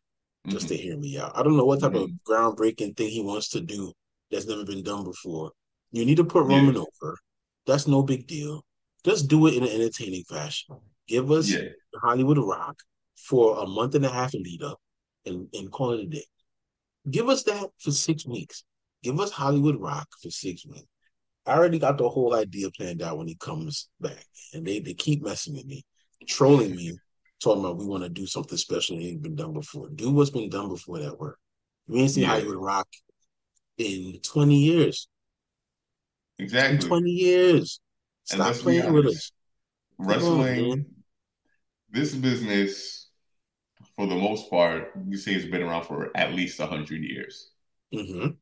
just 0.51 0.69
to 0.69 0.77
hmm 0.77 0.79
hear 0.79 0.97
me 0.97 1.19
out. 1.19 1.33
I 1.37 1.43
don't 1.43 1.57
know 1.57 1.65
what 1.65 1.81
type 1.81 1.95
of 1.95 2.11
hmm 2.11 2.19
groundbreaking 2.29 2.97
thing 2.97 3.11
he 3.11 3.23
wants 3.23 3.49
to 3.51 3.61
do 3.61 3.93
that's 4.31 4.47
never 4.47 4.65
been 4.65 4.83
done 4.83 5.05
before. 5.05 5.53
You 5.93 6.05
need 6.05 6.17
to 6.19 6.25
put 6.25 6.45
yeah, 6.47 6.71
Roman 6.71 6.77
over. 6.77 7.19
That's 7.67 7.87
no 7.89 8.03
big 8.03 8.27
deal. 8.27 8.65
Just 9.05 9.29
do 9.29 9.47
it 9.47 9.55
in 9.55 9.65
an 9.65 9.71
entertaining 9.71 10.25
fashion. 10.29 10.77
Give 11.09 11.31
us 11.31 11.57
yeah, 11.57 11.69
Hollywood 12.03 12.39
Rock 12.39 12.81
for 13.17 13.59
a 13.63 13.67
month 13.67 13.95
and 13.95 14.05
a 14.05 14.11
half 14.11 14.35
lead 14.35 14.63
up 14.63 14.79
and, 15.27 15.49
and 15.55 15.71
call 15.71 15.93
it 15.93 16.01
a 16.01 16.07
day. 16.07 16.25
Give 17.09 17.29
us 17.29 17.43
that 17.45 17.69
for 17.79 17.91
six 17.93 18.27
weeks. 18.27 18.65
Give 19.03 19.19
us 19.21 19.31
Hollywood 19.31 19.81
Rock 19.81 20.09
for 20.23 20.31
six 20.31 20.67
weeks. 20.67 20.87
I 21.47 21.55
already 21.55 21.79
got 21.79 21.99
the 21.99 22.09
whole 22.09 22.35
idea 22.35 22.71
planned 22.71 23.03
out 23.03 23.19
when 23.19 23.29
he 23.29 23.37
comes 23.37 23.89
back. 24.01 24.25
And 24.53 24.67
they, 24.67 24.81
they 24.81 24.95
keep 24.95 25.23
messing 25.23 25.55
with 25.55 25.65
me, 25.65 25.85
trolling 26.27 26.77
me 26.77 26.99
talking 27.41 27.65
about 27.65 27.79
we 27.79 27.87
want 27.87 28.03
to 28.03 28.09
do 28.09 28.27
something 28.27 28.59
special 28.59 28.97
that 28.97 29.03
ain't 29.03 29.23
been 29.23 29.35
done 29.35 29.53
before. 29.53 29.89
Do 29.89 30.11
what's 30.11 30.31
been 30.31 30.51
done 30.51 30.69
before 30.69 30.99
that 30.99 31.19
work. 31.19 31.39
We 31.89 32.01
ain't 32.01 32.11
seen 32.11 32.25
Yeah, 32.25 32.31
Hollywood 32.31 32.57
Rock 32.57 32.89
in 33.79 34.21
20 34.23 34.55
years. 34.57 35.09
In 36.39 36.45
exactly. 36.45 36.89
20 36.89 37.11
years. 37.11 37.81
And 38.31 38.43
Stop 38.43 38.55
playing 38.57 38.93
with 38.93 39.07
us. 39.07 39.33
Come 39.99 40.23
on, 40.23 40.85
this 41.91 42.15
business, 42.15 43.00
for 44.01 44.07
the 44.07 44.17
most 44.17 44.49
part, 44.51 44.93
you 45.07 45.19
say 45.19 45.35
it's 45.35 45.45
been 45.45 45.63
around 45.63 45.85
for 45.85 46.11
at 46.17 46.33
least 46.33 46.59
a 46.61 46.67
hundred 46.67 47.03
years. 47.03 47.51
hmm 47.93 48.41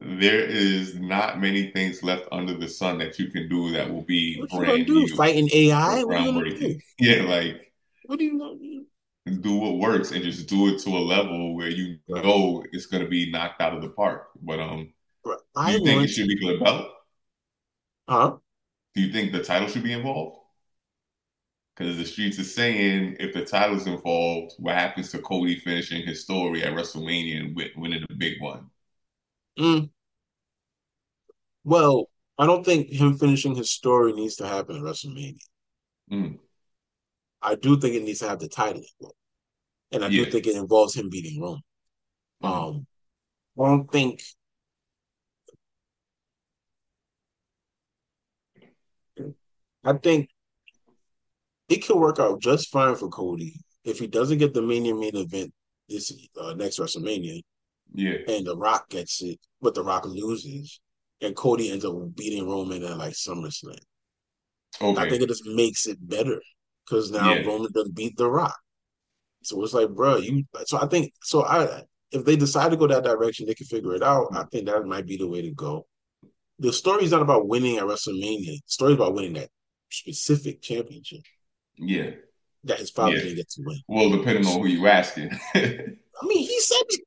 There 0.00 0.40
is 0.44 0.96
not 0.96 1.40
many 1.40 1.70
things 1.70 2.02
left 2.02 2.26
under 2.32 2.52
the 2.54 2.68
sun 2.68 2.98
that 2.98 3.16
you 3.20 3.30
can 3.30 3.48
do 3.48 3.70
that 3.72 3.92
will 3.92 4.02
be 4.02 4.48
What 4.50 4.50
brand 4.50 4.86
do? 4.86 5.06
new 5.06 5.06
Fighting 5.06 5.50
AI? 5.52 6.04
What 6.04 6.16
are 6.16 6.20
you 6.20 6.32
gonna 6.32 6.46
groundbreaking. 6.48 6.58
do? 6.58 6.80
Yeah, 6.98 7.22
like 7.24 7.72
What 8.02 8.18
do 8.18 8.24
you 8.24 8.38
gonna 8.38 8.58
do? 8.58 8.86
what 9.26 9.76
works 9.78 10.10
and 10.12 10.24
just 10.24 10.48
do 10.48 10.68
it 10.74 10.78
to 10.80 10.90
a 10.90 10.98
level 10.98 11.54
where 11.54 11.68
you 11.68 11.98
know 12.08 12.64
it's 12.72 12.86
going 12.86 13.02
to 13.02 13.08
be 13.08 13.30
knocked 13.30 13.60
out 13.60 13.74
of 13.74 13.82
the 13.82 13.90
park. 13.90 14.28
But 14.42 14.58
um, 14.60 14.92
Bro, 15.22 15.36
do 15.64 15.72
I 15.72 15.72
you 15.72 15.82
think 15.82 16.02
it 16.04 16.08
should 16.08 16.28
be 16.28 16.36
the 16.36 16.58
belt? 16.64 16.88
huh? 18.08 18.38
Do 18.94 19.00
you 19.00 19.10
think 19.10 19.32
the 19.32 19.42
title 19.42 19.66
should 19.68 19.82
be 19.82 19.94
involved? 19.94 20.37
Because 21.78 21.96
the 21.96 22.04
streets 22.04 22.38
are 22.40 22.44
saying 22.44 23.16
if 23.20 23.32
the 23.32 23.44
title's 23.44 23.86
involved, 23.86 24.54
what 24.58 24.74
happens 24.74 25.12
to 25.12 25.20
Cody 25.20 25.56
finishing 25.60 26.04
his 26.06 26.20
story 26.22 26.64
at 26.64 26.74
WrestleMania 26.74 27.38
and 27.40 27.56
winning 27.76 28.04
the 28.08 28.14
big 28.16 28.40
one? 28.42 28.70
Mm. 29.58 29.88
Well, 31.62 32.10
I 32.36 32.46
don't 32.46 32.64
think 32.64 32.90
him 32.90 33.16
finishing 33.16 33.54
his 33.54 33.70
story 33.70 34.12
needs 34.12 34.34
to 34.36 34.48
happen 34.48 34.74
at 34.76 34.82
WrestleMania. 34.82 35.38
Mm, 36.10 36.38
I 37.42 37.54
do 37.56 37.78
think 37.80 37.94
it 37.94 38.02
needs 38.04 38.20
to 38.20 38.28
have 38.28 38.38
the 38.40 38.48
title, 38.48 38.82
involved. 39.00 39.16
and 39.92 40.04
I 40.04 40.10
do 40.10 40.24
yeah, 40.24 40.26
think 40.26 40.46
it 40.46 40.56
involves 40.56 40.94
him 40.94 41.10
beating 41.10 41.40
Roman. 41.40 41.62
mm, 42.40 42.68
Um, 42.76 42.86
I 43.60 43.66
don't 43.66 43.90
think. 43.92 44.22
I 49.84 49.92
think 49.94 50.30
it 51.68 51.86
could 51.86 51.98
work 51.98 52.18
out 52.18 52.40
just 52.40 52.70
fine 52.70 52.94
for 52.96 53.08
Cody 53.08 53.54
if 53.84 53.98
he 53.98 54.06
doesn't 54.06 54.38
get 54.38 54.54
the 54.54 54.62
Mania 54.62 54.94
main 54.94 55.16
event 55.16 55.52
this 55.88 56.12
uh, 56.40 56.54
next 56.54 56.78
WrestleMania, 56.78 57.40
yeah, 57.94 58.16
and 58.28 58.46
The 58.46 58.56
Rock 58.56 58.90
gets 58.90 59.22
it, 59.22 59.38
but 59.60 59.74
The 59.74 59.82
Rock 59.82 60.04
loses, 60.06 60.80
and 61.20 61.34
Cody 61.34 61.70
ends 61.70 61.84
up 61.84 61.94
beating 62.14 62.46
Roman 62.48 62.84
at 62.84 62.98
like 62.98 63.14
SummerSlam. 63.14 63.78
Okay. 64.80 65.00
I 65.00 65.08
think 65.08 65.22
it 65.22 65.28
just 65.28 65.46
makes 65.46 65.86
it 65.86 65.96
better 66.06 66.40
because 66.84 67.10
now 67.10 67.32
yeah, 67.32 67.46
Roman 67.46 67.72
doesn't 67.72 67.94
beat 67.94 68.16
The 68.16 68.30
Rock. 68.30 68.56
So 69.42 69.62
it's 69.62 69.72
like, 69.72 69.88
bro, 69.90 70.18
you. 70.18 70.44
So 70.66 70.78
I 70.78 70.86
think 70.86 71.12
so. 71.22 71.44
I 71.44 71.82
if 72.12 72.24
they 72.24 72.36
decide 72.36 72.70
to 72.70 72.76
go 72.76 72.86
that 72.86 73.04
direction, 73.04 73.46
they 73.46 73.54
can 73.54 73.66
figure 73.66 73.94
it 73.94 74.02
out. 74.02 74.28
I 74.32 74.44
think 74.44 74.66
that 74.66 74.84
might 74.84 75.06
be 75.06 75.16
the 75.16 75.28
way 75.28 75.42
to 75.42 75.52
go. 75.52 75.86
The 76.58 76.72
story's 76.72 77.12
not 77.12 77.22
about 77.22 77.46
winning 77.46 77.78
at 77.78 77.84
WrestleMania. 77.84 78.44
The 78.44 78.60
story's 78.66 78.96
about 78.96 79.14
winning 79.14 79.34
that 79.34 79.48
specific 79.90 80.60
championship 80.60 81.20
yeah, 81.78 82.10
that 82.64 82.78
his 82.78 82.90
father 82.90 83.16
yeah. 83.16 83.22
didn't 83.22 83.36
get 83.36 83.50
to 83.50 83.62
win. 83.64 83.80
Well, 83.88 84.10
depending 84.10 84.46
on 84.46 84.60
who 84.60 84.66
you 84.66 84.86
asking. 84.86 85.30
I 85.54 86.26
mean, 86.26 86.38
he 86.38 86.60
said 86.60 86.82
it. 86.88 87.00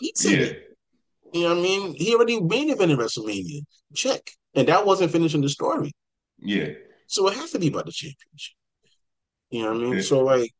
He 0.00 0.12
said 0.14 0.32
yeah, 0.32 0.46
it. 0.46 0.76
You 1.32 1.42
know 1.42 1.48
what 1.50 1.58
I 1.58 1.62
mean? 1.62 1.94
He 1.94 2.14
already 2.14 2.40
main 2.40 2.74
evented 2.74 2.98
WrestleMania. 2.98 3.62
Check. 3.94 4.30
And 4.54 4.68
that 4.68 4.86
wasn't 4.86 5.12
finishing 5.12 5.40
the 5.40 5.48
story. 5.48 5.92
yeah, 6.38 6.68
So 7.06 7.28
it 7.28 7.34
has 7.34 7.52
to 7.52 7.58
be 7.58 7.68
about 7.68 7.86
the 7.86 7.92
championship. 7.92 8.56
You 9.50 9.62
know 9.62 9.72
what 9.72 9.76
I 9.76 9.80
mean? 9.80 9.92
okay. 9.94 10.02
So 10.02 10.20
like 10.20 10.52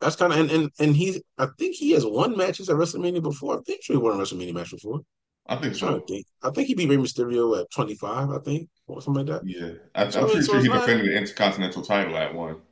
that's 0.00 0.16
kind 0.16 0.32
of 0.32 0.38
and, 0.40 0.50
and 0.50 0.70
and 0.78 0.96
he 0.96 1.22
I 1.38 1.48
think 1.58 1.76
he 1.76 1.92
has 1.92 2.04
won 2.04 2.36
matches 2.36 2.68
at 2.68 2.76
WrestleMania 2.76 3.22
before. 3.22 3.58
I 3.58 3.62
think 3.62 3.80
he 3.84 3.96
won 3.96 4.18
a 4.18 4.22
WrestleMania 4.22 4.54
match 4.54 4.70
before. 4.70 5.00
I 5.46 5.56
think 5.56 5.74
I'm 5.74 5.78
trying 5.78 5.94
to 6.00 6.02
so. 6.02 6.06
think. 6.06 6.26
I 6.42 6.50
think 6.50 6.68
he 6.68 6.74
beat 6.74 6.88
Rey 6.88 6.96
Mysterio 6.96 7.60
at 7.60 7.70
25, 7.72 8.30
I 8.30 8.38
think, 8.40 8.68
or 8.86 9.02
something 9.02 9.26
like 9.26 9.34
that. 9.36 9.44
Yeah, 9.44 9.72
I, 9.94 10.04
I'm 10.04 10.26
So 10.26 10.28
pretty 10.28 10.46
so 10.46 10.52
sure 10.52 10.62
he 10.62 10.68
not 10.68 10.68
defended 10.68 11.06
the 11.06 11.16
Intercontinental 11.16 11.82
title 11.82 12.16
at 12.16 12.34
one. 12.34 12.62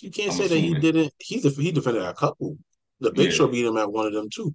you 0.00 0.10
can't 0.10 0.32
I'm 0.32 0.34
say 0.34 0.48
that 0.48 0.58
he 0.58 0.74
didn't. 0.74 1.12
He 1.18 1.40
def- 1.40 1.56
he 1.56 1.72
defended 1.72 2.02
a 2.02 2.14
couple. 2.14 2.56
The 3.00 3.12
Big 3.12 3.30
Yeah, 3.30 3.32
Show 3.32 3.48
beat 3.48 3.64
him 3.66 3.76
at 3.76 3.90
one 3.92 4.06
of 4.06 4.12
them 4.12 4.28
too. 4.32 4.54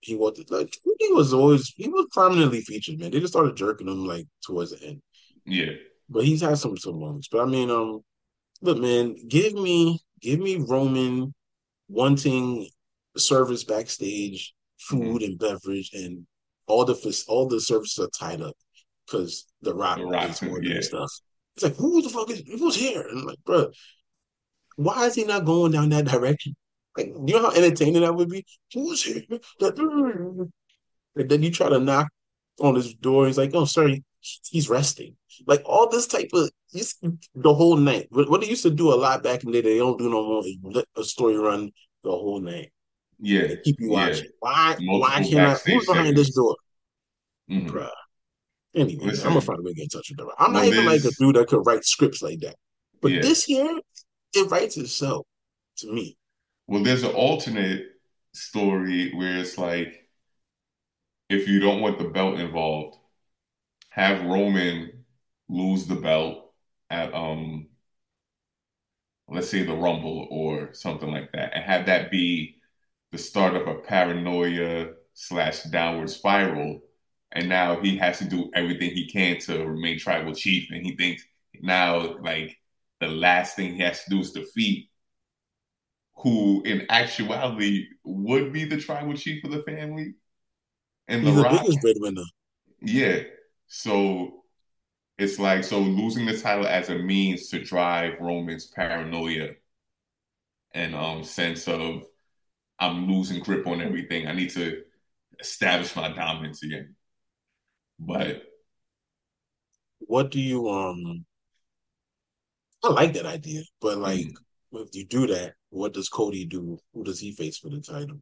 He 0.00 0.16
was 0.16 0.38
like 0.50 0.76
he 1.00 1.12
was 1.12 1.34
always 1.34 1.72
he 1.76 1.88
was 1.88 2.08
prominently 2.12 2.62
featured, 2.62 3.00
man. 3.00 3.10
They 3.12 3.20
just 3.20 3.32
started 3.34 3.56
jerking 3.56 3.88
him 3.88 4.06
like 4.06 4.26
towards 4.44 4.72
the 4.72 4.86
end. 4.86 5.02
yeah, 5.44 5.72
But 6.08 6.24
he's 6.24 6.40
had 6.42 6.58
some 6.58 6.76
some 6.76 6.98
moments. 7.00 7.28
But 7.30 7.42
I 7.42 7.46
mean, 7.46 7.70
um, 7.70 8.02
look, 8.62 8.78
man, 8.78 9.16
give 9.28 9.54
me 9.54 10.00
give 10.22 10.40
me 10.40 10.56
Roman 10.58 11.34
wanting 11.88 12.68
service 13.16 13.64
backstage, 13.64 14.54
food 14.80 15.22
and 15.22 15.38
beverage, 15.38 15.90
and 15.94 16.26
all 16.72 16.84
the 16.84 17.24
all 17.28 17.46
the 17.48 17.60
services 17.60 17.98
are 18.04 18.08
tied 18.18 18.40
up 18.40 18.56
because 19.06 19.46
The 19.62 19.74
Rock 19.74 19.98
The 19.98 20.06
Rock. 20.06 20.30
is 20.30 20.42
ordering 20.42 20.76
Yeah, 20.76 20.80
stuff. 20.80 21.10
It's 21.56 21.64
like 21.64 21.76
who 21.76 22.02
the 22.02 22.08
fuck 22.08 22.30
is 22.30 22.42
who's 22.46 22.76
here? 22.76 23.02
And 23.02 23.20
I'm 23.20 23.26
like, 23.26 23.44
bro, 23.44 23.70
why 24.76 25.06
is 25.06 25.14
he 25.14 25.24
not 25.24 25.44
going 25.44 25.72
down 25.72 25.90
that 25.90 26.06
direction? 26.06 26.54
Like, 26.96 27.06
you 27.08 27.34
know 27.34 27.42
how 27.42 27.52
entertaining 27.52 28.02
that 28.02 28.14
would 28.14 28.28
be? 28.28 28.44
Who's 28.74 29.02
here? 29.02 29.22
And 31.14 31.28
then 31.28 31.42
you 31.42 31.50
try 31.50 31.68
to 31.68 31.78
knock 31.78 32.08
on 32.60 32.74
his 32.74 32.94
door. 32.94 33.26
He's 33.26 33.36
like, 33.36 33.50
"Oh, 33.54 33.66
sorry, 33.66 34.02
he's 34.50 34.68
resting." 34.70 35.14
Like 35.46 35.62
all 35.66 35.88
this 35.90 36.06
type 36.06 36.30
of 36.32 36.50
the 37.34 37.54
whole 37.54 37.76
night. 37.76 38.06
What, 38.10 38.30
what 38.30 38.40
they 38.40 38.48
used 38.48 38.62
to 38.62 38.70
do 38.70 38.92
a 38.92 38.96
lot 38.96 39.22
back 39.22 39.44
in 39.44 39.50
the 39.50 39.60
day, 39.60 39.74
they 39.74 39.78
don't 39.78 39.98
do 39.98 40.08
no 40.08 40.22
more. 40.26 40.42
Let 40.62 40.86
a 40.96 41.04
story 41.04 41.36
run 41.36 41.70
the 42.02 42.10
whole 42.10 42.40
night 42.40 42.72
yeah, 43.22 43.42
and 43.44 43.62
keep 43.62 43.76
you 43.80 43.90
watching. 43.90 44.28
Why? 44.40 44.76
Why 44.76 44.84
Multiple 44.84 45.30
can't 45.30 45.46
I? 45.46 45.54
Who's 45.70 45.86
behind 45.86 46.16
this 46.16 46.34
door, 46.34 46.56
hmm 47.48 47.68
bruh? 47.68 47.90
Anyway, 48.74 49.06
man, 49.06 49.16
I'm 49.20 49.28
gonna 49.30 49.40
find 49.40 49.58
a 49.60 49.62
way 49.62 49.72
to 49.72 49.76
get 49.76 49.84
in 49.84 49.88
touch 49.90 50.10
with 50.10 50.18
them. 50.18 50.28
I'm 50.38 50.52
not 50.52 50.64
well, 50.64 50.72
even 50.72 50.84
like 50.86 51.04
a 51.04 51.12
dude 51.12 51.36
that 51.36 51.48
could 51.48 51.66
write 51.66 51.84
scripts 51.84 52.22
like 52.22 52.40
that, 52.40 52.56
but 53.02 53.12
yeah, 53.12 53.20
this 53.20 53.44
here, 53.44 53.80
it 54.34 54.50
writes 54.50 54.76
itself 54.76 55.26
to 55.78 55.92
me. 55.92 56.16
well, 56.66 56.82
there's 56.82 57.02
an 57.02 57.12
alternate 57.12 57.86
story 58.32 59.12
where 59.14 59.36
it's 59.38 59.58
like 59.58 60.08
if 61.28 61.48
you 61.48 61.60
don't 61.60 61.80
want 61.80 61.98
the 61.98 62.04
belt 62.08 62.38
involved, 62.38 62.98
have 63.90 64.24
Roman 64.24 65.04
lose 65.48 65.86
the 65.86 65.96
belt 65.96 66.52
at 66.90 67.14
um, 67.14 67.68
let's 69.28 69.48
say 69.48 69.62
the 69.62 69.74
Rumble 69.74 70.28
or 70.30 70.74
something 70.74 71.10
like 71.10 71.32
that, 71.32 71.52
and 71.54 71.64
have 71.64 71.86
that 71.86 72.10
be 72.10 72.56
the 73.12 73.18
start 73.18 73.54
of 73.56 73.68
a 73.68 73.76
paranoia 73.76 74.92
slash 75.14 75.64
downward 75.64 76.10
spiral. 76.10 76.80
And 77.32 77.48
now 77.48 77.80
he 77.80 77.96
has 77.98 78.18
to 78.18 78.26
do 78.26 78.50
everything 78.54 78.90
he 78.90 79.08
can 79.08 79.38
to 79.40 79.66
remain 79.66 79.98
tribal 79.98 80.34
chief. 80.34 80.70
And 80.70 80.84
he 80.84 80.96
thinks 80.96 81.24
now, 81.62 82.18
like, 82.20 82.58
the 83.00 83.08
last 83.08 83.56
thing 83.56 83.74
he 83.74 83.82
has 83.82 84.04
to 84.04 84.10
do 84.10 84.20
is 84.20 84.32
defeat 84.32 84.90
who, 86.16 86.62
in 86.64 86.86
actuality, 86.90 87.86
would 88.04 88.52
be 88.52 88.64
the 88.64 88.78
tribal 88.78 89.14
chief 89.14 89.44
of 89.44 89.50
the 89.50 89.62
family. 89.62 90.14
And 91.08 91.26
The 91.26 91.30
He's 91.30 91.36
the 91.36 91.44
Rock, 91.44 91.62
biggest 91.62 91.80
breadwinner. 91.80 92.24
yeah. 92.80 93.22
So 93.68 94.44
it's 95.18 95.38
like, 95.38 95.64
so 95.64 95.80
losing 95.80 96.26
the 96.26 96.38
title 96.38 96.66
as 96.66 96.90
a 96.90 96.98
means 96.98 97.48
to 97.50 97.62
drive 97.64 98.20
Roman's 98.20 98.66
paranoia 98.66 99.50
and 100.72 100.94
um 100.94 101.22
sense 101.24 101.68
of 101.68 102.04
I'm 102.82 103.08
losing 103.08 103.40
grip 103.40 103.66
on 103.66 103.80
everything. 103.80 104.26
I 104.26 104.32
need 104.32 104.50
to 104.50 104.82
establish 105.38 105.94
my 105.94 106.12
dominance 106.12 106.64
again. 106.64 106.96
But 107.98 108.42
What 110.00 110.32
do 110.32 110.40
you 110.40 110.68
um? 110.68 111.24
I 112.84 112.88
like 112.88 113.12
that 113.12 113.26
idea, 113.26 113.62
but 113.80 113.98
like, 113.98 114.26
mm, 114.26 114.34
if 114.72 114.88
you 114.92 115.04
do 115.04 115.28
that, 115.28 115.54
what 115.70 115.92
does 115.92 116.08
Cody 116.08 116.44
do? 116.44 116.78
Who 116.92 117.04
does 117.04 117.20
he 117.20 117.30
face 117.30 117.58
for 117.58 117.68
the 117.68 117.80
title 117.80 118.18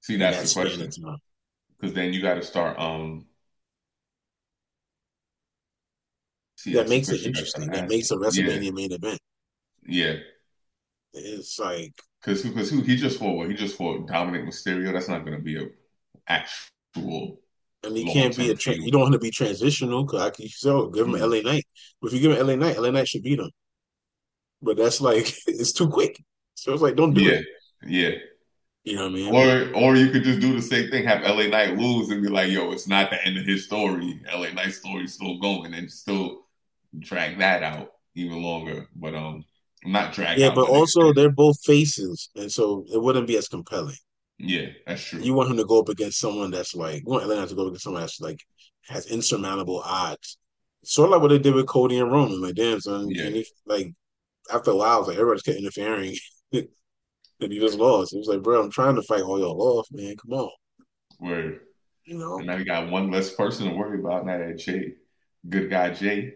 see, 0.00 0.14
in 0.14 0.20
that's 0.20 0.54
the 0.54 0.60
question. 0.62 0.90
Because 1.78 1.94
then 1.94 2.14
you 2.14 2.22
got 2.22 2.34
to 2.34 2.42
start. 2.42 2.78
Um, 2.78 3.26
see, 6.56 6.72
That 6.72 6.88
makes 6.88 7.08
it 7.10 7.12
question 7.12 7.28
you 7.28 7.34
got 7.34 7.40
to 7.40 7.62
interesting. 7.62 7.70
That 7.70 7.88
makes 7.88 8.10
a 8.10 8.14
asking. 8.24 8.46
Yeah, 8.46 8.52
WrestleMania 8.52 8.72
main 8.72 8.92
event. 8.92 9.20
yeah. 9.86 10.14
It's 11.12 11.58
like, 11.58 11.92
Because 12.20 12.42
because 12.42 12.70
who 12.70 12.82
he 12.82 12.96
just 12.96 13.18
fought? 13.18 13.36
What 13.36 13.48
he 13.48 13.54
just 13.54 13.76
fought 13.76 14.06
Dominik 14.08 14.46
Mysterio. 14.46 14.92
That's 14.92 15.08
not 15.08 15.24
going 15.24 15.36
to 15.36 15.42
be 15.42 15.56
a 15.58 15.68
actual 16.28 17.40
and 17.84 17.96
he 17.96 18.04
can't 18.12 18.36
be 18.36 18.50
a 18.50 18.54
tra- 18.54 18.74
you 18.74 18.90
don't 18.90 19.02
want 19.02 19.12
to 19.12 19.18
be 19.18 19.30
transitional 19.30 20.04
because 20.04 20.20
I 20.22 20.30
can 20.30 20.48
so 20.48 20.88
give 20.88 21.06
him 21.06 21.14
Mm, 21.14 21.20
LA 21.20 21.40
Knight. 21.40 21.66
But 22.00 22.08
if 22.08 22.14
you 22.14 22.20
give 22.20 22.32
him 22.32 22.38
LA 22.46 22.56
Knight, 22.56 22.76
LA 22.76 22.90
Knight 22.90 23.08
should 23.08 23.22
beat 23.22 23.38
him. 23.38 23.50
But 24.62 24.76
that's 24.76 25.00
like 25.00 25.32
it's 25.46 25.72
too 25.72 25.88
quick. 25.88 26.22
So 26.54 26.72
it's 26.72 26.82
like, 26.82 26.96
don't 26.96 27.14
do 27.14 27.26
yeah, 27.26 27.32
it. 27.32 27.44
yeah. 27.86 28.10
You 28.84 28.96
know 28.96 29.04
what 29.04 29.12
I 29.12 29.14
mean? 29.14 29.34
Or 29.34 29.74
or 29.74 29.96
you 29.96 30.10
could 30.10 30.24
just 30.24 30.40
do 30.40 30.54
the 30.54 30.62
same 30.62 30.90
thing, 30.90 31.04
have 31.04 31.22
LA 31.22 31.48
Knight 31.48 31.76
lose 31.76 32.08
and 32.10 32.22
be 32.22 32.28
like, 32.28 32.50
yo, 32.50 32.72
it's 32.72 32.88
not 32.88 33.10
the 33.10 33.22
end 33.24 33.36
of 33.36 33.44
his 33.44 33.64
story. 33.66 34.20
LA 34.26 34.50
Knight's 34.54 34.78
story 34.78 35.04
is 35.04 35.14
still 35.14 35.38
going 35.38 35.74
and 35.74 35.90
still 35.90 36.46
drag 36.98 37.38
that 37.38 37.62
out 37.62 37.92
even 38.14 38.42
longer. 38.42 38.88
But 38.96 39.14
um 39.14 39.44
not 39.84 40.12
drag 40.12 40.38
Yeah, 40.38 40.54
but 40.54 40.68
also 40.68 41.12
they're 41.12 41.30
both 41.30 41.56
faces, 41.64 42.30
and 42.34 42.50
so 42.50 42.84
it 42.92 43.00
wouldn't 43.00 43.26
be 43.26 43.36
as 43.36 43.48
compelling. 43.48 43.96
Yeah, 44.38 44.68
that's 44.86 45.02
true. 45.02 45.20
You 45.20 45.34
want 45.34 45.50
him 45.50 45.56
to 45.56 45.64
go 45.64 45.80
up 45.80 45.88
against 45.88 46.20
someone 46.20 46.50
that's 46.50 46.74
like, 46.74 47.02
you 47.04 47.10
want 47.10 47.24
Atlanta 47.24 47.48
to 47.48 47.54
go 47.54 47.62
up 47.62 47.68
against 47.68 47.84
someone 47.84 48.02
that's 48.02 48.20
like 48.20 48.40
has 48.86 49.06
insurmountable 49.06 49.82
odds. 49.84 50.38
Sort 50.84 51.06
of 51.06 51.12
like 51.12 51.22
what 51.22 51.28
they 51.28 51.38
did 51.38 51.54
with 51.54 51.66
Cody 51.66 51.98
and 51.98 52.10
Roman. 52.10 52.40
Like, 52.40 52.54
damn, 52.54 52.80
son, 52.80 53.08
Yeah, 53.10 53.24
you 53.24 53.44
like 53.66 53.92
after 54.52 54.70
a 54.70 54.76
while, 54.76 55.02
like 55.02 55.16
everybody's 55.16 55.42
kept 55.42 55.58
interfering, 55.58 56.16
and 56.52 56.68
he 57.40 57.58
just 57.58 57.78
lost. 57.78 58.14
It 58.14 58.18
was 58.18 58.28
like, 58.28 58.42
bro, 58.42 58.62
I'm 58.62 58.70
trying 58.70 58.94
to 58.94 59.02
fight 59.02 59.22
all 59.22 59.38
y'all 59.38 59.60
off, 59.78 59.88
man. 59.90 60.14
Come 60.16 60.38
on, 60.38 60.50
where 61.18 61.58
you 62.04 62.16
know. 62.16 62.38
and 62.38 62.46
now 62.46 62.56
you 62.56 62.64
got 62.64 62.90
one 62.90 63.10
less 63.10 63.34
person 63.34 63.68
to 63.68 63.74
worry 63.74 63.98
about. 63.98 64.24
Now 64.24 64.38
that 64.38 64.58
Jay, 64.58 64.94
good 65.48 65.68
guy 65.68 65.90
Jay, 65.90 66.34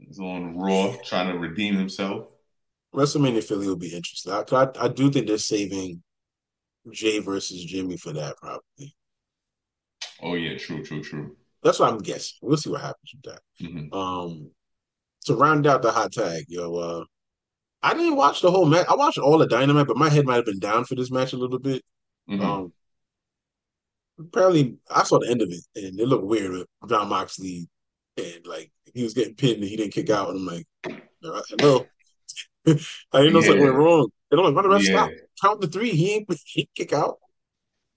is 0.00 0.18
on 0.20 0.56
Raw 0.58 0.96
trying 1.04 1.32
to 1.32 1.38
redeem 1.38 1.76
himself. 1.76 2.26
WrestleMania 2.94 3.44
Philly 3.44 3.66
will 3.68 3.76
be 3.76 3.94
interesting. 3.94 4.32
I, 4.32 4.44
I, 4.52 4.68
I 4.86 4.88
do 4.88 5.10
think 5.10 5.26
they're 5.26 5.38
saving 5.38 6.02
Jay 6.92 7.20
versus 7.20 7.64
Jimmy 7.64 7.96
for 7.96 8.12
that 8.14 8.36
probably. 8.38 8.94
Oh 10.22 10.34
yeah, 10.34 10.56
true, 10.58 10.82
true, 10.84 11.02
true. 11.02 11.36
That's 11.62 11.78
what 11.78 11.92
I'm 11.92 11.98
guessing. 11.98 12.36
We'll 12.42 12.56
see 12.56 12.70
what 12.70 12.80
happens 12.80 13.12
with 13.14 13.34
that. 13.34 13.42
hmm 13.60 13.88
Um, 13.96 14.50
to 15.26 15.34
round 15.34 15.66
out 15.66 15.82
the 15.82 15.92
hot 15.92 16.12
tag, 16.12 16.46
yo, 16.48 16.74
uh, 16.76 17.04
I 17.82 17.94
didn't 17.94 18.16
watch 18.16 18.42
the 18.42 18.50
whole 18.50 18.66
match. 18.66 18.86
I 18.88 18.96
watched 18.96 19.18
all 19.18 19.38
the 19.38 19.46
Dynamite, 19.46 19.86
but 19.88 19.96
my 19.98 20.10
head 20.10 20.26
might 20.26 20.36
have 20.36 20.46
been 20.46 20.60
down 20.60 20.84
for 20.84 20.94
this 20.96 21.10
match 21.10 21.32
a 21.34 21.38
little 21.38 21.58
bit. 21.58 21.82
hmm 22.28 22.38
Um, 22.40 22.72
apparently, 24.18 24.78
I 24.90 25.02
saw 25.04 25.18
the 25.18 25.30
end 25.30 25.42
of 25.42 25.50
it, 25.50 25.64
and 25.74 25.98
it 26.00 26.06
looked 26.08 26.24
weird 26.24 26.52
with 26.52 26.66
Jon 26.88 27.08
Moxley, 27.08 27.68
and 28.16 28.46
like 28.46 28.70
he 28.96 29.04
was 29.04 29.14
getting 29.14 29.34
pinned 29.36 29.56
and 29.60 29.64
he 29.68 29.76
didn't 29.76 29.94
kick 29.94 30.10
out, 30.10 30.30
and 30.30 30.38
I'm 30.40 30.46
like, 30.46 30.66
hello, 31.22 31.90
I 32.68 32.74
didn't 33.20 33.34
know 33.34 33.42
something 33.42 33.62
went 33.62 33.74
Yeah, 33.74 33.76
wrong. 33.76 34.10
And 34.30 34.40
I'm 34.40 34.46
like, 34.46 34.56
why 34.56 34.62
the 34.62 34.68
rest 34.70 34.86
yeah. 34.86 34.88
stop? 34.88 35.14
Count 35.42 35.60
the 35.60 35.68
three. 35.68 35.90
He 35.90 36.14
ain't 36.14 36.28
he 36.46 36.68
kick 36.76 36.92
out, 36.92 37.18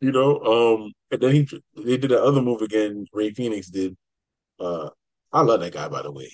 you 0.02 0.12
know. 0.12 0.40
Um, 0.42 0.94
and 1.12 1.22
then 1.22 1.34
he 1.34 1.48
they 1.78 1.98
did 1.98 2.12
the 2.12 2.22
other 2.24 2.42
move 2.42 2.62
again. 2.62 3.06
Rey 3.14 3.32
Fénix 3.32 3.72
did. 3.72 3.96
Uh, 4.60 4.90
I 5.34 5.42
love 5.42 5.62
that 5.62 5.74
guy, 5.74 5.88
by 5.90 6.04
the 6.04 6.12
way. 6.12 6.32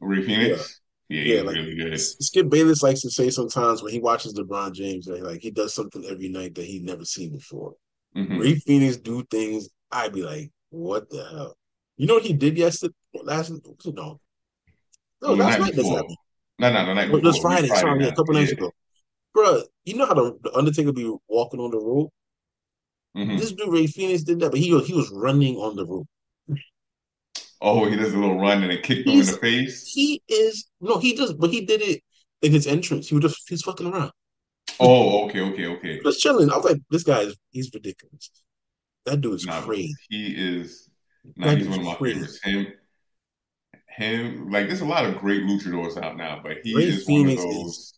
Rey 0.00 0.22
Yeah, 0.24 0.24
Fénix. 0.24 0.80
Yeah, 1.08 1.22
yeah. 1.22 1.42
he's 1.42 1.42
Like 1.42 1.58
really 1.58 1.74
good. 1.76 2.16
Skip 2.20 2.50
Bayless 2.50 2.82
likes 2.82 3.00
to 3.02 3.10
say 3.10 3.30
sometimes 3.30 3.82
when 3.82 3.92
he 3.92 4.00
watches 4.00 4.34
LeBron 4.34 4.74
James, 4.74 5.06
like, 5.08 5.22
like 5.22 5.42
he 5.42 5.50
does 5.50 5.74
something 5.74 6.04
every 6.06 6.28
night 6.28 6.54
that 6.56 6.64
he'd 6.66 6.84
never 6.84 7.04
seen 7.04 7.32
before. 7.32 7.74
hmm 8.14 8.40
Rey 8.40 8.54
Fénix 8.56 9.02
do 9.02 9.24
things. 9.30 9.68
I'd 9.92 10.12
be 10.12 10.22
like, 10.22 10.50
what 10.70 11.10
the 11.10 11.24
hell? 11.24 11.56
You 11.96 12.06
know 12.06 12.14
what 12.14 12.24
he 12.24 12.34
did 12.34 12.58
yesterday? 12.58 12.94
Last 13.24 13.50
no, 13.50 14.20
no, 15.22 15.34
the 15.34 15.34
last 15.34 15.58
night 15.58 15.74
this 15.74 15.88
happened. 15.90 16.16
No, 16.58 16.72
no, 16.72 16.86
the 16.86 16.94
night 16.94 17.10
before. 17.10 17.46
We 17.46 17.56
Friday. 17.56 17.68
Friday 17.68 17.74
Sorry, 17.74 18.02
yeah, 18.02 18.08
a 18.08 18.12
couple 18.12 18.34
Yeah. 18.34 18.40
nights 18.40 18.52
ago, 18.52 18.72
bro. 19.34 19.62
You 19.84 19.96
know 19.96 20.06
how 20.06 20.14
the, 20.14 20.38
the 20.42 20.54
Undertaker 20.54 20.92
be 20.92 21.14
walking 21.28 21.60
on 21.60 21.70
the 21.72 21.78
rope? 21.78 22.12
This 23.30 23.52
hmm 23.52 23.52
dude 23.52 23.72
Rey 23.72 23.84
Fénix 23.84 24.24
did 24.24 24.40
that, 24.40 24.50
but 24.50 24.58
he 24.58 24.76
he 24.80 24.92
was 24.92 25.10
running 25.10 25.54
on 25.58 25.76
the 25.76 25.86
rope. 25.86 26.08
Oh, 27.60 27.86
he 27.86 27.96
does 27.96 28.14
a 28.14 28.18
little 28.18 28.40
run 28.40 28.62
and 28.62 28.72
it 28.72 28.82
kicked 28.82 29.08
him 29.08 29.20
in 29.20 29.26
the 29.26 29.34
face. 29.34 29.92
he 29.94 30.22
is 30.28 30.66
no, 30.80 30.98
he 30.98 31.14
does, 31.14 31.34
but 31.34 31.50
he 31.50 31.64
did 31.64 31.82
it 31.82 32.02
in 32.42 32.52
his 32.52 32.66
entrance. 32.66 33.08
He 33.08 33.14
was 33.14 33.24
just 33.32 33.48
he's 33.48 33.62
fucking 33.62 33.86
around, 33.86 34.12
Oh, 34.80 35.26
okay, 35.26 35.40
okay, 35.40 35.66
okay. 35.66 36.00
just 36.04 36.20
chilling. 36.20 36.50
I 36.50 36.56
was 36.56 36.64
like, 36.64 36.78
this 36.90 37.02
guy 37.02 37.20
is 37.22 37.36
he's 37.50 37.70
ridiculous. 37.72 38.30
That 39.06 39.20
dude 39.22 39.34
is 39.34 39.46
No, 39.46 39.60
crazy. 39.64 39.94
he 40.08 40.26
is. 40.58 40.90
No, 41.36 41.50
That 41.50 41.56
he's 41.56 41.68
one 41.68 41.78
of 41.80 41.84
my 41.84 41.94
crazy. 41.98 42.14
favorites. 42.14 42.40
Him, 42.42 42.66
him. 43.96 44.50
Like, 44.50 44.66
there's 44.68 44.80
a 44.80 44.86
lot 44.86 45.04
of 45.06 45.18
great 45.18 45.42
luchadors 45.44 45.96
out 46.02 46.16
now, 46.16 46.40
but 46.42 46.58
he 46.62 46.74
Rey 46.74 46.84
is 46.84 47.06
one 47.06 47.28
of 47.28 47.36
those. 47.36 47.94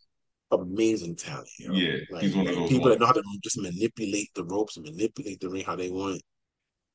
amazing 0.50 1.16
talent, 1.16 1.48
yo. 1.58 1.72
Yeah, 1.72 1.98
Like 2.08 2.22
he's 2.22 2.34
one 2.36 2.46
of 2.46 2.54
those 2.54 2.68
people 2.68 2.88
that 2.90 2.98
know 3.00 3.06
how 3.06 3.12
to 3.12 3.22
just 3.42 3.58
manipulate 3.60 4.28
the 4.34 4.44
ropes 4.44 4.76
and 4.76 4.86
manipulate 4.86 5.40
the 5.40 5.48
ring 5.50 5.64
how 5.64 5.76
they 5.76 5.90
want. 5.90 6.22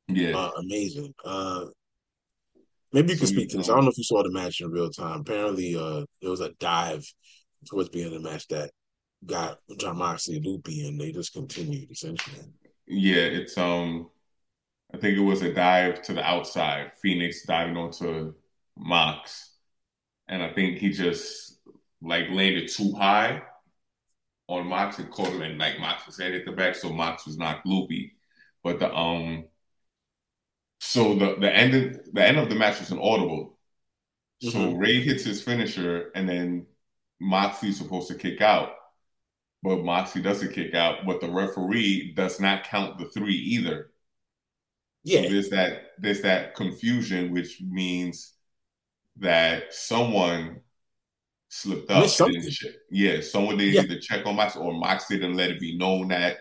Yeah. 0.08 0.34
Uh, 0.34 0.52
amazing. 0.60 1.14
Uh, 1.24 1.66
maybe 2.92 3.12
you 3.14 3.18
So 3.18 3.20
can 3.20 3.28
speak 3.28 3.50
you, 3.50 3.50
to 3.50 3.58
this. 3.58 3.70
I 3.70 3.76
don't 3.76 3.84
know 3.86 3.92
if 3.92 3.98
you 3.98 4.04
saw 4.04 4.24
the 4.24 4.32
match 4.32 4.62
in 4.62 4.72
real 4.72 4.90
time. 4.90 5.22
Apparently, 5.22 5.76
uh, 5.76 6.06
there 6.22 6.32
was 6.32 6.42
a 6.42 6.52
dive 6.60 7.06
towards 7.68 7.90
the 7.90 8.04
end 8.04 8.14
of 8.14 8.24
the 8.24 8.30
match 8.30 8.48
that 8.50 8.72
got 9.26 9.60
Jon 9.80 9.98
Moxley 9.98 10.42
loopy, 10.42 10.88
and 10.88 11.00
they 11.00 11.12
just 11.12 11.34
continued 11.34 11.92
essentially. 11.92 12.42
yeah, 12.88 13.22
it's 13.24 13.58
um. 13.58 14.10
I 14.94 14.98
think 14.98 15.18
it 15.18 15.22
was 15.22 15.42
a 15.42 15.54
dive 15.54 16.02
to 16.04 16.14
the 16.14 16.24
outside. 16.24 16.92
Fénix 17.04 17.46
diving 17.48 17.78
onto 17.78 18.34
Mox, 18.78 19.52
and 20.28 20.44
I 20.44 20.54
think 20.54 20.80
he 20.80 20.92
just 20.92 21.60
like 22.02 22.30
landed 22.32 22.70
too 22.70 22.94
high 22.94 23.44
on 24.48 24.68
Mox 24.68 25.00
and 25.00 25.10
caught 25.12 25.34
him, 25.34 25.42
and 25.42 25.58
like 25.58 25.80
Mox 25.80 26.06
was 26.06 26.18
head 26.20 26.34
at 26.34 26.46
the 26.46 26.52
back, 26.52 26.76
so 26.76 26.90
Mox 26.92 27.26
was 27.26 27.38
knocked 27.38 27.66
loopy. 27.66 28.16
But 28.64 28.80
the 28.80 28.94
um, 28.94 29.46
so 30.80 31.16
the 31.16 31.36
the 31.40 31.54
end 31.54 31.74
of 31.74 32.14
the 32.14 32.26
end 32.26 32.38
of 32.38 32.50
the 32.50 32.56
match 32.56 32.80
was 32.80 32.92
an 32.92 33.00
audible. 33.00 33.58
So 34.40 34.60
Mm-hmm. 34.62 34.78
Rey 34.78 35.02
hits 35.02 35.26
his 35.26 35.44
finisher, 35.44 36.12
and 36.16 36.30
then 36.30 36.68
Moxley's 37.22 37.78
supposed 37.80 38.10
to 38.10 38.16
kick 38.16 38.42
out, 38.42 38.72
but 39.64 39.84
Moxley 39.84 40.22
doesn't 40.22 40.54
kick 40.54 40.76
out. 40.76 41.06
But 41.06 41.22
the 41.22 41.30
referee 41.32 42.14
does 42.16 42.40
not 42.40 42.66
count 42.66 43.00
the 43.00 43.06
three 43.08 43.36
either. 43.36 43.92
So 45.06 45.22
Yeah, 45.22 45.26
there's 45.26 45.50
that 45.50 45.92
there's 45.98 46.22
that 46.22 46.56
confusion, 46.56 47.32
which 47.32 47.62
means 47.62 48.34
that 49.18 49.74
someone 49.74 50.62
slipped 51.50 51.90
up. 51.92 52.10
Yeah, 52.90 53.22
someone 53.22 53.58
didn't 53.58 53.74
Yeah, 53.74 53.82
either 53.82 54.00
check 54.00 54.26
on 54.26 54.36
Mox 54.36 54.56
or 54.56 54.74
Mox 54.74 55.08
didn't 55.08 55.36
let 55.36 55.52
it 55.52 55.60
be 55.60 55.78
known 55.78 56.10
that, 56.10 56.38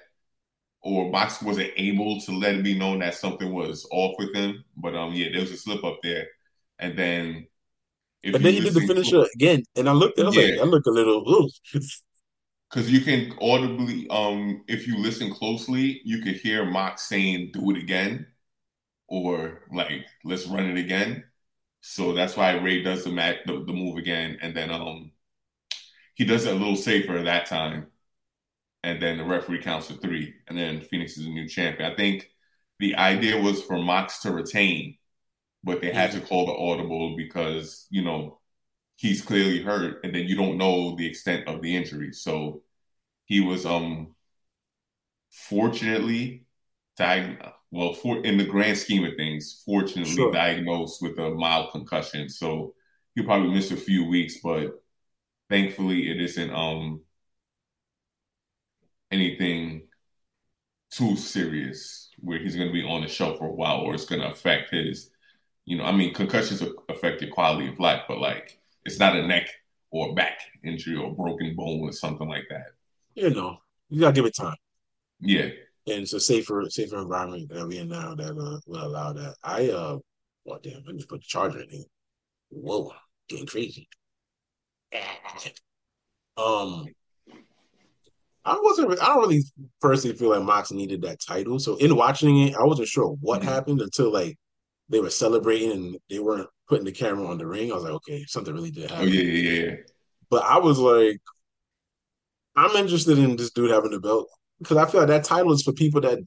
or 0.82 1.10
Mox 1.10 1.42
wasn't 1.42 1.70
able 1.76 2.20
to 2.22 2.32
let 2.32 2.54
it 2.54 2.64
be 2.64 2.78
known 2.78 3.00
that 3.00 3.14
something 3.14 3.52
was 3.52 3.86
off 3.90 4.14
with 4.18 4.34
him. 4.34 4.64
But 4.76 4.94
um, 4.94 5.12
yeah, 5.12 5.28
there 5.30 5.40
was 5.40 5.52
a 5.52 5.56
slip 5.56 5.84
up 5.84 5.98
there, 6.02 6.26
and 6.78 6.98
then 6.98 7.46
if 8.22 8.34
and 8.34 8.44
then 8.44 8.54
he 8.54 8.60
did 8.60 8.74
the 8.74 8.86
finisher 8.86 9.26
again, 9.34 9.64
and 9.76 9.88
I 9.88 9.92
looked. 9.92 10.18
I 10.18 10.24
was 10.24 10.36
like, 10.36 10.54
yeah, 10.54 10.62
I 10.62 10.64
look 10.64 10.86
a 10.86 10.90
little. 10.90 11.28
Ooh. 11.28 11.50
because 12.70 12.90
you 12.90 13.00
can 13.02 13.32
audibly, 13.42 14.08
um, 14.08 14.64
if 14.66 14.86
you 14.86 14.96
listen 14.96 15.30
closely, 15.30 16.00
you 16.04 16.22
could 16.22 16.36
hear 16.36 16.64
Mox 16.64 17.02
saying, 17.02 17.50
"Do 17.52 17.70
it 17.70 17.76
again," 17.76 18.26
or 19.08 19.62
like, 19.72 20.06
"Let's 20.24 20.46
run 20.46 20.70
it 20.70 20.78
again." 20.78 21.24
So 21.82 22.14
that's 22.14 22.36
why 22.36 22.52
Rey 22.54 22.82
does 22.82 23.04
the 23.04 23.10
match, 23.10 23.38
the, 23.46 23.64
the 23.64 23.72
move 23.74 23.98
again, 23.98 24.38
and 24.40 24.56
then 24.56 24.70
um, 24.70 25.12
he 26.14 26.24
does 26.24 26.44
it 26.46 26.54
a 26.54 26.58
little 26.58 26.76
safer 26.76 27.22
that 27.22 27.46
time, 27.46 27.86
and 28.84 29.02
then 29.02 29.18
the 29.18 29.24
referee 29.24 29.62
counts 29.62 29.88
to 29.88 29.94
three, 29.94 30.34
and 30.48 30.58
then 30.58 30.80
Fénix 30.80 31.18
is 31.18 31.26
a 31.26 31.30
new 31.30 31.48
champion. 31.48 31.92
I 31.92 31.96
think 31.96 32.30
the 32.80 32.96
idea 32.96 33.40
was 33.40 33.62
for 33.62 33.78
Mox 33.78 34.20
to 34.22 34.32
retain, 34.32 34.98
but 35.64 35.80
they 35.80 35.92
had 35.92 36.12
to 36.12 36.20
Mhm. 36.20 36.28
call 36.28 36.46
the 36.46 36.54
audible 36.54 37.16
because 37.16 37.86
you 37.90 38.02
know 38.02 38.40
he's 38.96 39.22
clearly 39.22 39.62
hurt, 39.62 40.04
and 40.04 40.14
then 40.14 40.26
you 40.28 40.36
don't 40.36 40.58
know 40.58 40.96
the 40.96 41.06
extent 41.06 41.48
of 41.48 41.62
the 41.62 41.76
injury. 41.76 42.12
So 42.12 42.62
he 43.26 43.40
was 43.40 43.66
um 43.66 44.14
fortunately 45.30 46.41
diagnosed. 46.96 47.54
Well, 47.70 47.94
for 47.94 48.24
in 48.24 48.36
the 48.38 48.44
grand 48.44 48.78
scheme 48.78 49.04
of 49.04 49.16
things, 49.16 49.62
fortunately 49.64 50.28
Sure. 50.28 50.32
diagnosed 50.32 51.00
with 51.02 51.18
a 51.18 51.30
mild 51.30 51.72
concussion. 51.72 52.28
So 52.28 52.74
he'll 53.14 53.24
probably 53.24 53.50
miss 53.54 53.70
a 53.70 53.76
few 53.76 54.04
weeks, 54.06 54.38
but 54.42 54.82
thankfully 55.50 56.10
it 56.10 56.20
isn't 56.20 56.52
um 56.54 57.02
anything 59.10 59.82
too 60.90 61.16
serious 61.16 62.10
where 62.18 62.38
he's 62.38 62.54
going 62.56 62.68
to 62.68 62.72
be 62.72 62.82
on 62.84 63.00
the 63.02 63.08
shelf 63.08 63.38
for 63.38 63.46
a 63.46 63.52
while 63.52 63.78
or 63.78 63.94
it's 63.94 64.04
going 64.04 64.20
to 64.20 64.28
affect 64.30 64.70
his 64.70 65.10
you 65.66 65.78
know 65.78 65.84
i 65.84 65.92
mean 65.92 66.14
concussions 66.14 66.62
affect 66.90 67.22
your 67.22 67.30
quality 67.30 67.68
of 67.68 67.78
life 67.80 68.02
but 68.08 68.18
like 68.18 68.58
it's 68.84 68.98
not 68.98 69.16
a 69.16 69.26
neck 69.26 69.48
or 69.90 70.14
back 70.14 70.40
injury 70.64 70.96
or 70.96 71.14
broken 71.14 71.54
bone 71.56 71.80
or 71.82 71.92
something 71.92 72.28
like 72.28 72.46
that 72.50 72.68
You 73.14 73.30
know, 73.30 73.58
you 73.88 74.00
gotta 74.00 74.12
give 74.14 74.24
it 74.26 74.34
time, 74.34 74.56
yeah 75.20 75.48
and 75.86 76.02
it's 76.02 76.12
a 76.12 76.20
safer, 76.20 76.64
safer 76.68 76.98
environment 76.98 77.48
that 77.50 77.66
we're 77.66 77.80
in 77.82 77.88
now 77.88 78.14
that 78.14 78.30
uh, 78.30 78.58
will 78.66 78.86
allow 78.86 79.12
that. 79.12 79.34
I 79.42 79.68
uh, 79.70 79.98
well, 80.44 80.60
damn, 80.62 80.82
I 80.88 80.92
just 80.92 81.08
put 81.08 81.20
the 81.20 81.26
charger 81.26 81.60
in 81.60 81.70
here. 81.70 81.84
Whoa, 82.50 82.92
getting 83.28 83.46
crazy. 83.46 83.88
Um, 86.36 86.86
I 88.44 88.58
wasn't. 88.60 88.90
I 89.02 89.06
don't 89.06 89.20
really 89.20 89.42
personally 89.82 90.16
feel 90.16 90.30
like 90.30 90.42
Mox 90.42 90.72
needed 90.72 91.02
that 91.02 91.20
title. 91.20 91.58
So 91.58 91.76
in 91.76 91.94
watching 91.94 92.48
it, 92.48 92.54
I 92.56 92.64
wasn't 92.64 92.88
sure 92.88 93.16
what 93.20 93.42
Mhm. 93.42 93.44
happened 93.44 93.80
until 93.82 94.10
like 94.10 94.36
they 94.88 94.98
were 94.98 95.10
celebrating 95.10 95.72
and 95.72 95.96
they 96.08 96.18
weren't 96.18 96.48
putting 96.68 96.86
the 96.86 96.92
camera 96.92 97.26
on 97.26 97.36
the 97.38 97.46
ring. 97.46 97.70
I 97.70 97.74
was 97.74 97.84
like, 97.84 97.92
okay, 97.92 98.24
something 98.26 98.52
really 98.54 98.70
did 98.70 98.90
oh 98.90 99.04
yeah 99.04 99.20
happen. 99.20 99.28
yeah 99.30 99.60
yeah 99.66 99.76
But 100.30 100.44
I 100.44 100.58
was 100.58 100.78
like, 100.78 101.20
I'm 102.56 102.74
interested 102.76 103.18
in 103.18 103.36
this 103.36 103.50
dude 103.52 103.70
having 103.70 103.90
the 103.90 104.00
belt 104.00 104.28
because 104.62 104.76
I 104.78 104.86
feel 104.90 105.00
like 105.00 105.08
that 105.08 105.24
title 105.24 105.52
is 105.52 105.62
for 105.62 105.72
people 105.72 106.00
that 106.02 106.18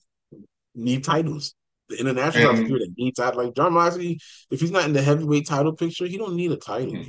need 0.76 1.04
titles. 1.04 1.56
The 1.90 2.00
international 2.00 2.52
and 2.56 2.66
people 2.66 2.80
that 2.80 2.94
need 2.98 3.16
titles. 3.16 3.46
Like 3.46 3.56
Jon 3.56 3.74
Moxley, 3.74 4.20
if 4.52 4.62
he's 4.62 4.72
not 4.72 4.86
in 4.86 4.94
the 4.94 5.02
heavyweight 5.04 5.48
title 5.48 5.74
picture, 5.76 6.08
he 6.08 6.18
don't 6.18 6.36
need 6.36 6.52
a 6.52 6.58
title. 6.58 7.08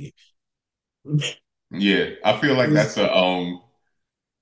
mhm. 1.05 1.37
Yeah, 1.71 2.11
I 2.23 2.39
feel 2.39 2.55
like 2.55 2.73
that's 2.73 2.97
a 2.97 3.13
um 3.13 3.61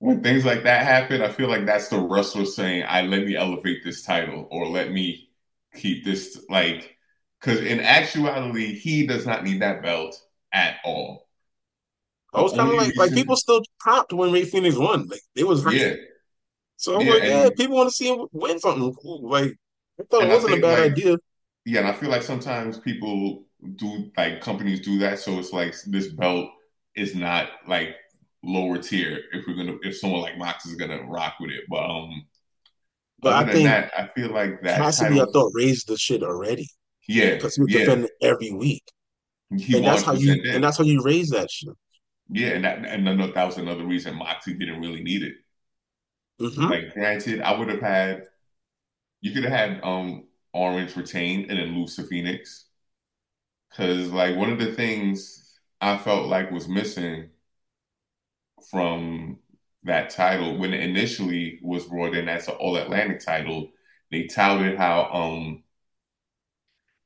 when 0.00 0.22
things 0.22 0.44
like 0.46 0.64
that 0.64 0.84
happen, 0.86 1.22
I 1.22 1.30
feel 1.32 1.48
like 1.48 1.66
that's 1.66 1.88
the 1.88 1.98
wrestler 2.00 2.46
saying, 2.46 2.84
"I 2.88 3.02
let 3.02 3.24
me 3.26 3.36
elevate 3.36 3.84
this 3.84 4.02
title 4.04 4.48
or 4.50 4.68
let 4.68 4.92
me 4.92 5.30
keep 5.74 6.04
this 6.04 6.44
like 6.50 6.98
because 7.40 7.60
in 7.62 7.80
actuality, 7.80 8.74
he 8.78 9.06
does 9.06 9.26
not 9.26 9.44
need 9.44 9.62
that 9.62 9.82
belt 9.82 10.20
at 10.52 10.78
all. 10.84 11.28
I 12.34 12.42
was 12.42 12.52
kind 12.52 12.68
of 12.70 12.76
like 12.76 12.94
like 12.96 13.12
people 13.14 13.36
still 13.36 13.62
popped 13.82 14.12
when 14.12 14.32
Rey 14.32 14.42
Fénix 14.44 14.78
won. 14.78 15.08
Like 15.08 15.22
it 15.34 15.44
was 15.46 15.64
yeah, 15.64 15.94
So 16.76 16.96
I'm 16.96 17.06
yeah, 17.06 17.08
like, 17.08 17.22
yeah, 17.24 17.48
people 17.56 17.76
want 17.76 17.88
to 17.90 17.94
see 17.94 18.08
him 18.12 18.26
win 18.32 18.58
something 18.58 18.94
cool. 19.02 19.28
Like 19.28 19.54
I 20.00 20.04
thought 20.10 20.24
it 20.24 20.30
wasn't 20.30 20.54
a 20.54 20.58
bad 20.58 20.78
like 20.78 20.92
idea. 20.92 21.16
yeah, 21.64 21.80
and 21.80 21.88
I 21.88 21.92
feel 21.92 22.10
like 22.10 22.22
sometimes 22.22 22.78
people 22.78 23.44
do 23.76 24.10
like 24.16 24.40
companies 24.40 24.80
do 24.80 24.98
that, 25.00 25.18
so 25.18 25.38
it's 25.38 25.52
like 25.52 25.74
this 25.86 26.08
belt 26.08 26.50
is 26.94 27.14
not 27.14 27.48
like 27.68 27.96
lower 28.42 28.78
tier 28.78 29.20
if 29.32 29.44
we're 29.46 29.56
gonna 29.56 29.76
if 29.82 29.96
someone 29.98 30.20
like 30.22 30.38
Mox 30.38 30.66
is 30.66 30.76
gonna 30.76 31.02
rock 31.04 31.34
with 31.40 31.50
it, 31.50 31.64
but 31.68 31.84
um 31.84 32.26
But 33.20 33.34
other 33.34 33.44
I 33.44 33.44
than 33.44 33.52
think 33.52 33.64
that, 33.64 33.92
I 33.98 34.08
feel 34.14 34.30
like 34.30 34.62
that 34.62 34.76
Cassidy, 34.76 35.20
I 35.20 35.26
thought 35.32 35.52
raised 35.54 35.88
the 35.88 35.96
shit 35.96 36.22
already 36.22 36.68
yeah, 37.08 37.34
because 37.34 37.56
he 37.56 37.62
was 37.62 37.72
yeah, 37.72 37.80
defending 37.80 38.10
every 38.22 38.52
week, 38.52 38.84
he 39.56 39.76
and 39.76 39.86
that's 39.86 40.02
how 40.02 40.12
you 40.14 40.32
and 40.52 40.62
that's 40.64 40.78
how 40.78 40.84
you 40.84 41.02
raise 41.02 41.30
that 41.30 41.50
shit. 41.50 41.74
Yeah, 42.28 42.48
and 42.50 42.64
that 42.64 42.84
and 42.84 43.06
that 43.06 43.44
was 43.46 43.58
another 43.58 43.84
reason 43.84 44.16
Moxie 44.16 44.54
didn't 44.54 44.80
really 44.80 45.02
need 45.02 45.22
it. 45.22 45.34
Hmm 46.38 46.70
Like, 46.70 46.92
granted, 46.94 47.40
I 47.40 47.58
would 47.58 47.68
have 47.68 47.80
had 47.80 48.24
you 49.20 49.32
could 49.32 49.44
have 49.44 49.52
had 49.52 49.84
um 49.84 50.24
Orange 50.54 50.96
retain 50.96 51.50
and 51.50 51.58
then 51.58 51.76
lose 51.76 51.96
to 51.96 52.02
Fénix 52.02 52.64
because 53.70 54.10
like 54.10 54.36
one 54.36 54.50
of 54.52 54.58
the 54.58 54.72
things 54.74 55.54
I 55.80 55.98
felt 55.98 56.26
like 56.28 56.50
was 56.50 56.68
missing 56.68 57.30
from 58.70 59.38
that 59.84 60.10
title 60.10 60.58
when 60.58 60.74
it 60.74 60.80
initially 60.82 61.60
was 61.62 61.84
brought 61.86 62.14
in 62.14 62.28
as 62.28 62.48
an 62.48 62.54
All 62.54 62.76
Atlantic 62.76 63.20
title, 63.24 63.70
they 64.10 64.26
touted 64.26 64.76
how 64.76 65.04
um 65.12 65.62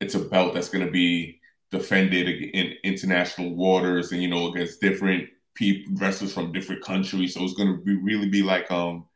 it's 0.00 0.14
a 0.14 0.18
belt 0.20 0.54
that's 0.54 0.68
to 0.84 0.90
be 0.90 1.40
defended 1.70 2.28
in 2.28 2.74
international 2.84 3.54
waters 3.54 4.12
and 4.12 4.22
you 4.22 4.28
know 4.28 4.48
against 4.52 4.80
different 4.80 5.28
people 5.54 5.92
wrestlers 5.98 6.32
from 6.32 6.52
different 6.52 6.82
countries. 6.82 7.34
So 7.34 7.44
it's 7.44 7.54
to 7.68 7.82
be 7.84 7.96
really 7.96 8.28
be 8.28 8.42
like 8.42 8.70
um 8.70 9.06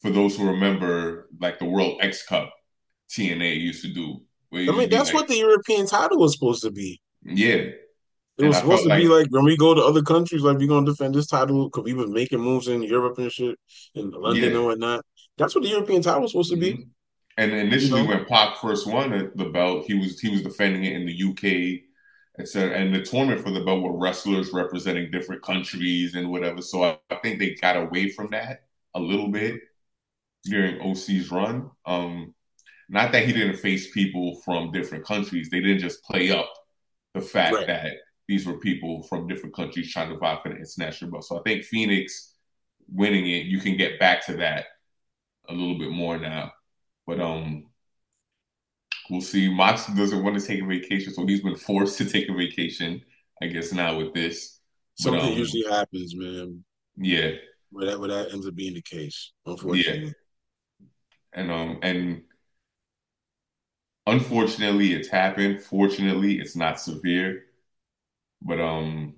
for 0.00 0.10
those 0.10 0.36
who 0.36 0.48
remember 0.48 1.28
like 1.40 1.58
the 1.58 1.64
World 1.66 1.98
X 2.02 2.26
Cup 2.26 2.52
TNA 3.10 3.60
used 3.60 3.82
to 3.84 3.92
do, 3.92 4.20
I 4.66 4.72
mean, 4.72 4.88
that's 4.88 5.12
like 5.12 5.14
what 5.14 5.28
the 5.28 5.36
European 5.36 5.86
title 5.86 6.18
was 6.18 6.32
supposed 6.34 6.62
to 6.62 6.70
be. 6.70 7.00
yeah, 7.24 7.70
It 8.38 8.44
was 8.44 8.58
supposed 8.58 8.84
to 8.84 8.90
be 8.90 9.06
like 9.08 9.08
like 9.08 9.26
when 9.30 9.44
we 9.44 9.56
go 9.56 9.74
to 9.74 9.82
other 9.82 10.02
countries, 10.02 10.42
like 10.42 10.58
we're 10.58 10.66
gonna 10.68 10.86
defend 10.86 11.14
this 11.14 11.26
title 11.26 11.66
because 11.68 11.84
we've 11.84 11.96
been 11.96 12.12
making 12.12 12.40
moves 12.40 12.68
in 12.68 12.82
Europe 12.82 13.18
and 13.18 13.30
shit, 13.30 13.58
in 13.94 14.10
London 14.10 14.52
yeah. 14.52 14.56
and 14.56 14.64
whatnot. 14.64 15.04
That's 15.36 15.54
what 15.54 15.62
the 15.64 15.70
European 15.70 16.02
title 16.02 16.22
was 16.22 16.32
supposed 16.32 16.50
to 16.50 16.56
be. 16.56 16.72
hmm 16.72 16.82
And 17.36 17.52
You 17.52 17.58
initially, 17.58 18.02
know, 18.02 18.08
when 18.08 18.24
Pac 18.26 18.58
first 18.58 18.86
won 18.86 19.10
the, 19.10 19.32
the 19.34 19.50
belt, 19.50 19.86
he 19.86 19.94
was 19.94 20.20
he 20.20 20.30
was 20.30 20.42
defending 20.42 20.84
it 20.84 20.94
in 20.94 21.06
the 21.06 21.22
UK, 21.30 21.84
etc. 22.38 22.76
And 22.78 22.94
the 22.94 23.02
tournament 23.02 23.42
for 23.42 23.50
the 23.50 23.64
belt 23.64 23.82
were 23.82 23.98
wrestlers 23.98 24.52
representing 24.52 25.10
different 25.10 25.42
countries 25.42 26.14
and 26.14 26.30
whatever. 26.30 26.62
So 26.62 26.84
I, 26.84 26.98
I 27.10 27.16
think 27.16 27.38
they 27.38 27.54
got 27.54 27.76
away 27.76 28.10
from 28.10 28.30
that 28.30 28.64
a 28.94 29.00
little 29.00 29.28
bit 29.28 29.60
during 30.44 30.80
OC's 30.80 31.30
run. 31.30 31.70
Um, 31.86 32.34
not 32.88 33.12
that 33.12 33.26
he 33.26 33.32
didn't 33.32 33.56
face 33.58 33.90
people 33.92 34.40
from 34.44 34.72
different 34.72 35.04
countries; 35.04 35.48
they 35.50 35.60
didn't 35.60 35.80
just 35.80 36.02
play 36.04 36.30
up 36.30 36.52
the 37.14 37.20
fact 37.20 37.54
right? 37.54 37.66
that 37.66 37.92
these 38.28 38.46
were 38.46 38.58
people 38.58 39.02
from 39.04 39.26
different 39.26 39.54
countries 39.54 39.92
trying 39.92 40.10
to 40.10 40.16
vie 40.16 40.38
for 40.42 40.50
the 40.50 40.56
international 40.56 41.10
belt. 41.10 41.24
So 41.24 41.38
I 41.38 41.42
think 41.42 41.64
Fénix 41.64 42.32
winning 42.88 43.28
it, 43.28 43.46
you 43.46 43.60
can 43.60 43.76
get 43.76 43.98
back 43.98 44.24
to 44.26 44.36
that 44.36 44.66
a 45.48 45.52
little 45.52 45.78
bit 45.78 45.90
more 45.90 46.18
now. 46.18 46.52
But 47.06 47.20
um, 47.20 47.66
we'll 49.08 49.20
see. 49.20 49.52
Mox 49.52 49.86
doesn't 49.86 50.22
want 50.22 50.38
to 50.38 50.46
take 50.46 50.62
a 50.62 50.66
vacation, 50.66 51.12
so 51.12 51.26
he's 51.26 51.42
been 51.42 51.56
forced 51.56 51.98
to 51.98 52.04
take 52.04 52.28
a 52.28 52.34
vacation. 52.34 53.02
I 53.42 53.46
guess 53.46 53.72
now 53.72 53.96
with 53.96 54.12
this, 54.14 54.60
but 55.02 55.14
Something 55.14 55.32
um, 55.32 55.38
usually 55.38 55.64
happens, 55.70 56.14
man. 56.14 56.62
yeah, 56.96 57.30
Where 57.70 57.86
that 57.86 57.98
where 57.98 58.08
that 58.08 58.32
ends 58.32 58.46
up 58.46 58.54
being 58.54 58.74
the 58.74 58.82
case, 58.82 59.32
yeah, 59.46 59.52
unfortunately. 59.52 60.14
And 61.32 61.50
um, 61.50 61.78
and 61.82 62.22
unfortunately, 64.06 64.92
it's 64.92 65.08
happened. 65.08 65.60
Fortunately, 65.62 66.38
it's 66.40 66.56
not 66.56 66.80
severe. 66.80 67.44
But 68.42 68.60
um, 68.60 69.16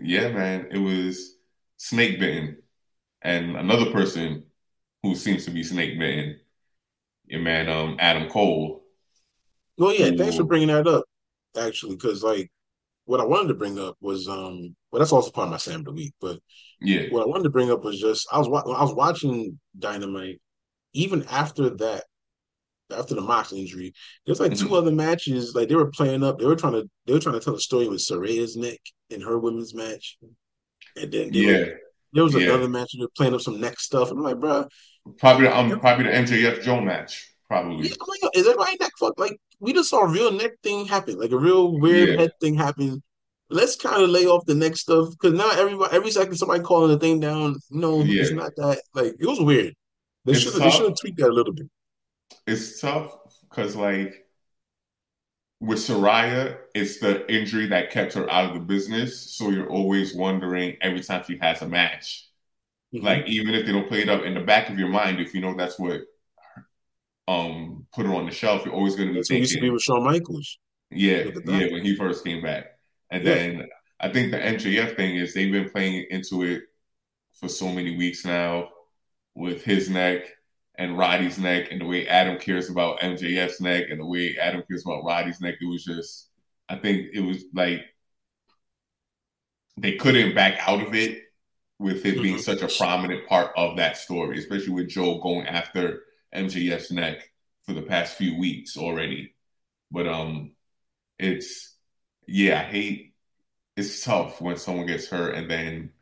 yeah, 0.00 0.30
man, 0.32 0.68
it 0.72 0.78
was 0.78 1.36
snake 1.78 2.20
bitten, 2.20 2.58
and 3.22 3.56
another 3.56 3.90
person 3.92 4.44
who 5.02 5.14
seems 5.16 5.44
to 5.46 5.50
be 5.52 5.62
snake 5.64 5.98
bitten, 5.98 6.40
your 7.26 7.40
man, 7.42 7.68
um, 7.70 7.96
Adam 8.00 8.30
Cole, 8.30 8.84
Well, 9.76 9.94
yeah, 9.94 10.10
thanks 10.10 10.36
for 10.36 10.44
bringing 10.44 10.68
that 10.68 10.86
up. 10.86 11.04
Actually, 11.56 11.96
because 11.96 12.22
like 12.22 12.50
what 13.06 13.20
I 13.20 13.24
wanted 13.24 13.48
to 13.48 13.54
bring 13.54 13.78
up 13.78 13.96
was 14.00 14.28
um, 14.28 14.76
well, 14.92 15.00
that's 15.00 15.12
also 15.12 15.30
part 15.30 15.46
of 15.48 15.52
my 15.52 15.58
Sam 15.58 15.80
of 15.80 15.86
the 15.86 15.92
week. 15.92 16.14
But 16.20 16.40
yeah, 16.80 17.08
what 17.08 17.22
I 17.24 17.26
wanted 17.26 17.44
to 17.44 17.50
bring 17.50 17.70
up 17.70 17.84
was 17.84 18.00
just 18.00 18.28
I 18.32 18.38
was 18.38 18.48
wa- 18.48 18.62
I 18.62 18.82
was 18.84 18.94
watching 18.94 19.58
Dynamite 19.78 20.40
even 20.98 21.24
after 21.30 21.70
that 21.70 22.04
after 22.90 23.14
the 23.14 23.20
Mox 23.20 23.52
injury, 23.52 23.92
there's 24.26 24.40
like 24.40 24.54
two 24.54 24.68
mhm, 24.68 24.78
other 24.78 24.92
matches. 24.92 25.54
Like 25.54 25.68
they 25.68 25.74
were 25.74 25.90
playing 25.90 26.24
up. 26.24 26.38
They 26.38 26.46
were 26.46 26.56
trying 26.56 26.74
to 26.74 26.90
they 27.06 27.12
were 27.14 27.20
trying 27.20 27.38
to 27.38 27.44
tell 27.44 27.54
a 27.54 27.60
story 27.60 27.88
with 27.88 28.00
Saraya's 28.00 28.56
neck 28.56 28.80
in 29.10 29.20
her 29.20 29.38
women's 29.38 29.74
match, 29.74 30.18
and 30.96 31.12
then 31.12 31.32
they 31.32 31.42
were 31.42 31.52
yeah, 31.52 31.64
there 32.12 32.24
was 32.24 32.34
yeah. 32.34 32.48
another 32.48 32.68
match. 32.68 32.92
They 32.94 33.02
were 33.02 33.10
playing 33.16 33.34
up 33.34 33.40
some 33.42 33.60
neck 33.60 33.80
stuff. 33.80 34.10
I'm 34.10 34.22
like, 34.22 34.40
bro, 34.40 34.66
Probably 35.18 35.46
the 35.46 35.56
um, 35.56 35.80
probably 35.80 36.04
the 36.04 36.10
MJF 36.12 36.62
Joe 36.62 36.80
match, 36.80 37.34
yeah, 37.76 37.90
probably. 37.90 37.90
I'm 38.00 38.06
like, 38.22 38.36
is 38.36 38.46
everybody 38.46 38.76
neck 38.80 38.92
fucked? 38.98 39.18
Like 39.18 39.38
we 39.60 39.72
just 39.72 39.90
saw 39.90 40.02
a 40.02 40.08
real 40.08 40.32
neck 40.32 40.52
thing 40.62 40.86
happen, 40.86 41.18
like 41.18 41.32
a 41.32 41.38
real 41.38 41.78
weird 41.78 42.10
Yeah, 42.10 42.16
head 42.16 42.30
thing 42.40 42.54
happen. 42.54 43.02
Let's 43.50 43.76
kind 43.76 44.02
of 44.02 44.10
lay 44.10 44.26
off 44.26 44.44
the 44.46 44.54
neck 44.54 44.76
stuff 44.76 45.10
because 45.10 45.32
now 45.36 45.50
everybody 45.52 45.94
every 45.96 46.10
second 46.10 46.36
somebody 46.36 46.62
calling 46.62 46.90
the 46.90 46.98
thing 46.98 47.20
down. 47.20 47.56
No, 47.70 48.02
it's 48.02 48.30
yeah. 48.30 48.36
not 48.36 48.52
that. 48.56 48.82
Like 48.94 49.14
it 49.18 49.26
was 49.26 49.40
weird. 49.40 49.74
They 50.28 50.34
should 50.36 50.52
It's 50.52 50.54
have 50.54 50.62
they 50.62 50.70
should 50.70 50.84
tough. 50.84 50.86
have 50.86 50.94
tweaked 51.00 51.18
that 51.18 51.30
a 51.30 51.32
little 51.32 51.52
bit. 51.52 51.68
It's 52.48 52.80
tough 52.80 53.16
because 53.48 53.76
like 53.76 54.26
with 55.60 55.78
Saraya, 55.78 56.56
it's 56.74 57.00
the 57.00 57.30
injury 57.32 57.66
that 57.68 57.90
kept 57.90 58.14
her 58.14 58.30
out 58.30 58.46
of 58.50 58.54
the 58.54 58.60
business. 58.60 59.32
So 59.34 59.50
you're 59.50 59.68
always 59.70 60.14
wondering 60.14 60.76
every 60.80 61.02
time 61.02 61.24
she 61.26 61.36
has 61.38 61.62
a 61.62 61.68
match. 61.68 62.26
hmm 62.92 63.00
Like 63.02 63.26
even 63.28 63.54
if 63.54 63.66
they 63.66 63.72
don't 63.72 63.88
play 63.88 64.02
it 64.02 64.08
up 64.08 64.24
in 64.24 64.34
the 64.34 64.40
back 64.40 64.70
of 64.70 64.78
your 64.78 64.88
mind, 64.88 65.20
if 65.20 65.34
you 65.34 65.40
know 65.40 65.56
that's 65.56 65.78
what 65.78 66.02
um 67.26 67.86
put 67.94 68.06
her 68.06 68.14
on 68.14 68.26
the 68.26 68.32
shelf, 68.32 68.64
you're 68.64 68.74
always 68.74 68.96
going 68.96 69.08
to 69.08 69.14
be 69.14 69.18
That's 69.18 69.28
who 69.28 69.36
used 69.36 69.54
to 69.54 69.60
be 69.60 69.70
with 69.70 69.82
Shawn 69.82 70.04
Michaels. 70.04 70.58
yeah, 70.90 71.24
Look 71.24 71.36
at 71.36 71.44
that. 71.46 71.62
yeah, 71.62 71.72
when 71.72 71.82
he 71.82 71.94
first 71.96 72.24
came 72.24 72.42
back. 72.42 72.66
And 73.10 73.24
Yeah. 73.24 73.36
then 73.36 73.68
I 74.00 74.10
think 74.10 74.30
the 74.30 74.44
MJF 74.44 74.96
thing 74.96 75.16
is 75.16 75.34
they've 75.34 75.52
been 75.52 75.70
playing 75.70 76.06
into 76.10 76.44
it 76.44 76.62
for 77.40 77.48
so 77.48 77.72
many 77.72 77.96
weeks 77.96 78.24
now 78.24 78.70
with 79.38 79.64
his 79.64 79.90
neck 79.90 80.22
and 80.76 80.98
Roddy's 80.98 81.38
neck 81.38 81.72
and 81.72 81.80
the 81.82 81.86
way 81.86 82.08
Adam 82.08 82.38
cares 82.38 82.70
about 82.70 83.00
MJF's 83.02 83.62
neck 83.62 83.86
and 83.90 84.00
the 84.00 84.06
way 84.06 84.36
Adam 84.40 84.64
cares 84.68 84.84
about 84.86 85.04
Roddy's 85.04 85.40
neck. 85.42 85.56
It 85.62 85.66
was 85.66 85.84
just, 85.84 86.30
I 86.68 86.76
think 86.76 87.08
it 87.14 87.22
was 87.22 87.44
like 87.54 87.86
they 89.76 89.96
couldn't 89.96 90.34
back 90.34 90.58
out 90.68 90.82
of 90.86 90.94
it 90.94 91.22
with 91.78 92.04
it 92.06 92.22
being 92.22 92.38
hmm 92.38 92.38
such 92.38 92.62
a 92.62 92.68
prominent 92.68 93.26
part 93.28 93.52
of 93.56 93.76
that 93.76 93.96
story, 93.96 94.38
especially 94.38 94.72
with 94.72 94.88
Joe 94.88 95.20
going 95.20 95.46
after 95.46 96.02
MJF's 96.32 96.90
neck 96.90 97.30
for 97.64 97.72
the 97.74 97.82
past 97.82 98.16
few 98.16 98.38
weeks 98.38 98.76
already. 98.76 99.34
But 99.92 100.08
um, 100.08 100.52
it's 101.18 101.76
yeah, 102.26 102.60
I 102.60 102.64
hate. 102.64 103.14
It's 103.76 104.04
tough 104.04 104.40
when 104.40 104.56
someone 104.56 104.86
gets 104.86 105.08
hurt 105.08 105.36
and 105.36 105.50
then 105.50 105.92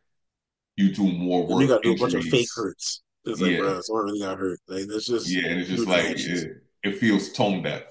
you 0.77 0.93
do 0.95 1.11
more 1.13 1.47
And 1.49 1.61
you 1.61 1.67
got 1.67 1.83
to 1.83 1.89
do 1.89 1.93
a 1.93 1.99
bunch 1.99 2.15
of 2.15 2.25
fake 2.25 2.49
injuries. 2.49 2.55
hurts. 2.55 3.03
It's 3.27 3.41
like, 3.41 3.57
Yeah, 3.57 3.57
bro, 3.57 3.81
someone 3.83 4.05
really 4.07 4.21
got 4.21 4.39
hurt. 4.39 4.61
Like, 4.69 4.87
there's 4.89 5.07
just 5.07 5.41
yeah, 5.41 5.49
and 5.49 5.61
it's 5.61 5.71
just 5.71 5.87
like 5.87 6.07
it, 6.17 6.63
it 6.83 6.97
feels 6.99 7.33
tone 7.33 7.63
deaf. 7.63 7.83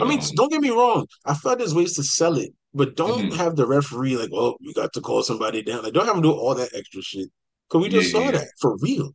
I 0.00 0.04
mean, 0.04 0.20
um, 0.20 0.34
don't 0.34 0.50
get 0.50 0.60
me 0.60 0.70
wrong. 0.70 1.06
I 1.24 1.34
feel 1.34 1.52
like 1.52 1.58
there's 1.58 1.74
ways 1.74 1.94
to 1.96 2.02
sell 2.02 2.36
it, 2.38 2.52
but 2.74 2.96
don't 2.96 3.32
mhm, 3.32 3.32
have 3.32 3.56
the 3.56 3.66
referee 3.66 4.16
like, 4.16 4.30
oh, 4.32 4.56
you 4.60 4.72
got 4.74 4.92
to 4.94 5.00
call 5.00 5.22
somebody 5.22 5.62
down. 5.62 5.82
Like, 5.84 5.92
don't 5.92 6.06
have 6.06 6.16
him 6.16 6.22
do 6.22 6.32
all 6.32 6.54
that 6.54 6.74
extra 6.74 7.02
shit. 7.02 7.30
Because 7.68 7.82
we 7.82 7.88
yeah, 7.88 8.00
just 8.00 8.10
saw 8.10 8.30
yeah, 8.30 8.32
that 8.32 8.48
for 8.60 8.76
real. 8.78 9.12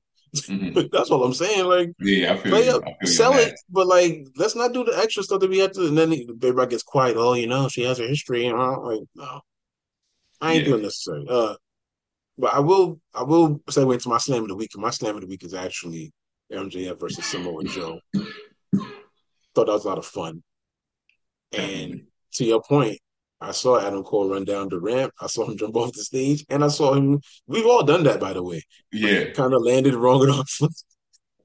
mhm. 0.48 0.74
That's 0.92 1.12
all 1.12 1.24
I'm 1.24 1.34
saying. 1.34 1.66
Like, 1.66 1.90
yeah, 2.00 2.18
yeah. 2.28 2.34
I 2.34 2.38
feel 2.38 2.58
play 2.58 2.70
you. 2.70 2.70
up, 2.70 2.84
feel 3.02 3.02
sell 3.06 3.38
it, 3.38 3.54
that. 3.54 3.58
but 3.70 3.88
like, 3.88 4.28
let's 4.38 4.56
not 4.56 4.74
do 4.74 4.84
the 4.86 4.98
extra 4.98 5.24
stuff 5.24 5.42
that 5.42 5.50
we 5.50 5.60
have 5.60 5.74
to. 5.74 5.88
And 5.88 5.98
then 5.98 6.14
everybody 6.44 6.72
gets 6.72 6.84
quiet. 6.84 7.18
Oh, 7.18 7.34
you 7.36 7.48
know, 7.48 7.70
she 7.70 7.84
has 7.84 8.00
a 8.00 8.08
history. 8.08 8.48
And 8.48 8.60
I'm 8.62 8.84
like, 8.84 9.02
no, 9.16 9.42
I 10.42 10.54
ain't 10.56 10.64
Yeah, 10.64 10.66
feeling 10.66 10.84
necessary. 10.84 11.26
Uh, 11.30 11.56
But 12.38 12.54
I 12.54 12.60
will 12.60 13.00
I 13.14 13.24
will 13.24 13.60
segue 13.70 13.94
into 13.94 14.10
my 14.10 14.18
slam 14.18 14.44
of 14.44 14.50
the 14.50 14.56
week. 14.56 14.72
And 14.74 14.84
My 14.84 14.92
slam 14.92 15.16
of 15.16 15.22
the 15.22 15.28
week 15.28 15.44
is 15.44 15.54
actually 15.54 16.14
MJF 16.52 17.00
versus 17.00 17.26
Samoa 17.26 17.64
Joe. 17.64 18.00
Thought 19.56 19.66
that 19.66 19.68
was 19.68 19.86
a 19.86 19.88
lot 19.88 19.98
of 19.98 20.06
fun. 20.06 20.44
And 21.58 22.04
to 22.34 22.46
your 22.46 22.62
point, 22.62 23.00
I 23.40 23.52
saw 23.52 23.80
Adam 23.80 24.04
Cole 24.04 24.30
run 24.30 24.46
down 24.46 24.70
the 24.70 24.80
ramp. 24.80 25.14
I 25.22 25.28
saw 25.28 25.50
him 25.50 25.58
jump 25.58 25.76
off 25.76 25.94
the 25.94 26.04
stage, 26.04 26.46
and 26.50 26.64
I 26.64 26.68
saw 26.68 26.94
him. 26.94 27.22
We've 27.48 27.66
all 27.66 27.84
done 27.84 28.04
that, 28.04 28.20
by 28.20 28.34
the 28.34 28.44
way. 28.44 28.64
Yeah. 28.92 29.32
Kind 29.32 29.54
of 29.54 29.62
landed 29.62 29.96
wrong 29.96 30.24
enough. 30.24 30.60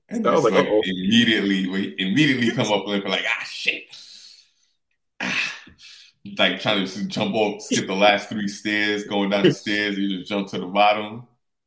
And 0.08 0.26
I 0.26 0.34
was 0.34 0.44
like, 0.44 0.52
like 0.52 0.66
immediately, 0.66 1.64
immediately 1.98 2.50
come 2.50 2.70
up 2.72 2.86
with 2.86 3.04
like, 3.04 3.24
ah, 3.26 3.44
shit. 3.44 3.84
Like 6.38 6.60
trying 6.60 6.78
to 6.86 6.92
just 6.92 7.08
jump 7.08 7.34
off, 7.34 7.62
skip 7.64 7.86
the 7.86 7.94
last 7.94 8.28
three 8.28 8.48
stairs, 8.48 9.04
going 9.04 9.30
down 9.30 9.46
the 9.46 9.52
stairs, 9.52 9.98
you 9.98 10.18
just 10.18 10.28
jump 10.30 10.48
to 10.48 10.58
the 10.58 10.66
bottom. 10.66 11.26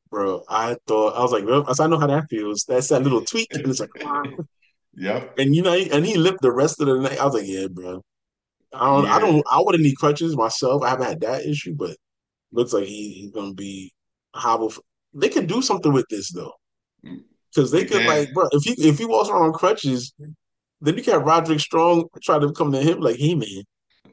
bro. 0.10 0.44
I 0.50 0.78
thought 0.88 1.16
I 1.16 1.22
was 1.22 1.32
like, 1.32 1.46
well, 1.46 1.66
I 1.80 1.88
know 1.88 2.00
how 2.00 2.08
that 2.08 2.30
feels. 2.30 2.66
That's 2.68 2.90
that 2.90 3.04
little 3.04 3.22
tweak, 3.24 3.50
and 3.54 3.66
it's 3.68 3.80
like, 3.80 3.90
Yep. 4.96 5.38
and 5.38 5.56
you 5.56 5.62
know, 5.62 5.74
and 5.74 6.06
he 6.06 6.18
lived 6.18 6.40
the 6.42 6.52
rest 6.52 6.80
of 6.82 6.88
the 6.88 7.00
night. 7.00 7.20
I 7.20 7.26
was 7.26 7.34
like, 7.34 7.48
yeah, 7.48 7.68
bro. 7.68 8.02
I 8.74 8.86
don't, 8.88 9.08
I 9.08 9.20
don't, 9.20 9.44
I 9.52 9.62
wouldn't 9.62 9.84
need 9.84 9.96
crutches 9.98 10.38
myself. 10.38 10.84
I 10.84 10.90
haven't 10.92 11.08
had 11.08 11.22
that 11.22 11.46
issue, 11.46 11.76
but 11.76 11.98
looks 12.54 12.74
like 12.74 12.86
he, 12.86 13.14
he's 13.14 13.32
gonna 13.32 13.54
be 13.54 13.94
hobble. 14.36 14.74
They 15.14 15.30
can 15.30 15.48
do 15.48 15.62
something 15.62 15.94
with 15.94 16.08
this 16.10 16.32
though, 16.34 16.54
mm. 17.04 17.24
because 17.54 17.72
they 17.72 17.84
They 17.84 17.86
could 17.86 18.04
can. 18.04 18.06
like, 18.06 18.34
bro, 18.34 18.48
if 18.52 18.64
he 18.64 18.74
if 18.88 18.98
he 19.00 19.06
walks 19.06 19.30
around 19.30 19.44
on 19.44 19.54
crutches, 19.54 20.14
then 20.82 20.98
you 20.98 21.04
can 21.04 21.14
have 21.16 21.24
Roderick 21.24 21.60
Strong 21.62 22.08
try 22.24 22.40
to 22.40 22.52
come 22.54 22.72
to 22.74 22.82
him 22.82 23.00
like, 23.02 23.18
hey 23.18 23.36
man, 23.36 23.50
you, 23.50 23.64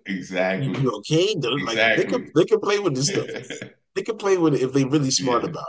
Exactly. 0.06 0.80
you 0.80 0.90
okay? 0.98 1.34
They're 1.38 1.52
Like 1.58 1.76
they 1.76 2.04
could 2.04 2.22
Exactly. 2.22 2.30
they 2.34 2.44
could 2.44 2.62
play 2.62 2.78
with 2.78 2.94
this 2.94 3.08
stuff. 3.08 3.28
They 3.94 4.02
could 4.02 4.18
play 4.18 4.38
with 4.38 4.54
it 4.54 4.62
if 4.62 4.72
they 4.72 4.84
really 4.84 5.10
smart 5.10 5.42
Yeah. 5.42 5.50
about 5.50 5.66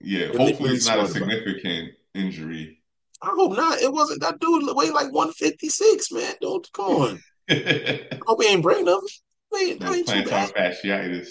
Yeah. 0.00 0.18
it. 0.18 0.30
If 0.30 0.36
Hopefully 0.36 0.64
really 0.64 0.76
it's 0.78 0.86
not 0.86 0.98
a 0.98 1.06
smart 1.06 1.22
about 1.22 1.32
it. 1.32 1.44
significant 1.44 1.92
injury. 2.14 2.82
I 3.22 3.28
hope 3.34 3.56
not. 3.56 3.80
It 3.80 3.92
wasn't 3.92 4.20
that 4.22 4.40
dude 4.40 4.64
weighed 4.74 4.92
like 4.92 5.12
156, 5.12 6.10
man. 6.12 6.34
Don't 6.40 6.68
come 6.72 6.86
on. 7.02 7.20
I 7.48 8.18
hope 8.26 8.42
he 8.42 8.48
ain't 8.48 8.62
brain 8.64 8.84
nothing. 8.84 9.08
Wait, 9.52 9.78
that 9.78 9.86
No 9.86 9.94
ain't 9.94 10.08
too 10.08 10.24
bad. 10.24 10.50
plantar 10.52 10.74
fasciitis. 10.82 11.28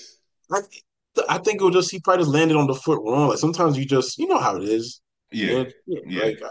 I, 0.52 0.60
I 1.28 1.38
think 1.40 1.60
it 1.62 1.66
was 1.66 1.74
just 1.76 1.92
he 1.92 2.00
probably 2.00 2.24
just 2.24 2.34
landed 2.34 2.56
on 2.56 2.68
the 2.68 2.76
foot 2.76 3.02
wrong. 3.04 3.28
Like 3.30 3.38
sometimes 3.40 3.78
you 3.78 3.86
just 3.86 4.18
you 4.18 4.28
know 4.28 4.40
how 4.40 4.56
it 4.56 4.64
is. 4.64 5.02
Yeah. 5.32 5.66
Yeah, 5.86 6.00
Yeah. 6.08 6.24
like 6.24 6.42
uh, 6.42 6.48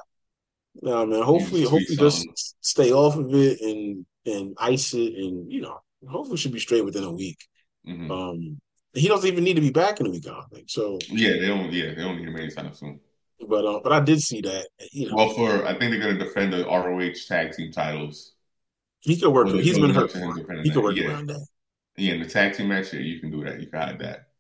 no 0.83 1.07
man. 1.07 1.19
You 1.21 1.25
Hopefully, 1.25 1.63
hopefully 1.63 1.97
just 1.97 2.55
stay 2.61 2.93
off 2.93 3.17
of 3.17 3.35
it 3.35 3.61
and 3.63 4.05
and 4.27 4.57
ice 4.59 4.95
it 4.95 5.15
and 5.15 5.51
you 5.53 5.61
know 5.63 5.81
hopefully 6.09 6.37
should 6.39 6.53
be 6.53 6.61
straight 6.61 6.85
within 6.85 7.05
a 7.05 7.13
week. 7.13 7.39
hmm 7.85 8.11
Um, 8.11 8.61
he 8.95 9.09
doesn't 9.09 9.29
even 9.29 9.45
need 9.45 9.55
to 9.55 9.61
be 9.63 9.71
back 9.71 10.01
in 10.01 10.07
a 10.07 10.11
week. 10.11 10.27
I 10.29 10.33
don't 10.33 10.51
think 10.53 10.71
so. 10.71 10.99
Yeah, 11.09 11.33
they 11.41 11.47
don't 11.47 11.73
yeah, 11.73 11.91
they 11.95 12.03
don't 12.03 12.17
need 12.19 12.29
him 12.29 12.37
anytime 12.37 12.73
soon. 12.75 13.01
But 13.49 13.65
um, 13.67 13.81
but 13.83 13.93
I 13.93 14.01
did 14.01 14.21
see 14.21 14.41
that 14.43 14.69
you 14.93 15.09
know 15.09 15.17
Well, 15.17 15.31
for 15.35 15.65
I 15.67 15.79
think 15.79 15.91
they're 15.93 16.01
gonna 16.01 16.19
defend 16.19 16.53
the 16.53 16.69
ROH 16.69 17.27
tag 17.27 17.53
team 17.53 17.73
titles. 17.73 18.35
he 19.01 19.17
could 19.19 19.33
Or 19.43 19.51
work. 19.51 19.51
He's 19.51 19.79
been 19.79 19.91
hurt 19.95 20.11
to 20.11 20.19
him 20.19 20.33
before. 20.33 20.35
defending 20.35 20.65
He 20.65 20.71
could 20.73 20.83
work 20.83 20.97
Yeah. 20.97 21.01
around 21.01 21.27
that. 21.29 21.47
Yeah, 21.97 22.15
in 22.15 22.23
the 22.23 22.29
tag 22.29 22.55
team 22.55 22.69
match, 22.69 22.93
yeah, 22.95 23.01
you 23.01 23.21
can 23.21 23.31
do 23.31 23.45
that. 23.45 23.61
You 23.61 23.69
can 23.69 23.81
hide 23.81 24.01
that. 24.01 24.31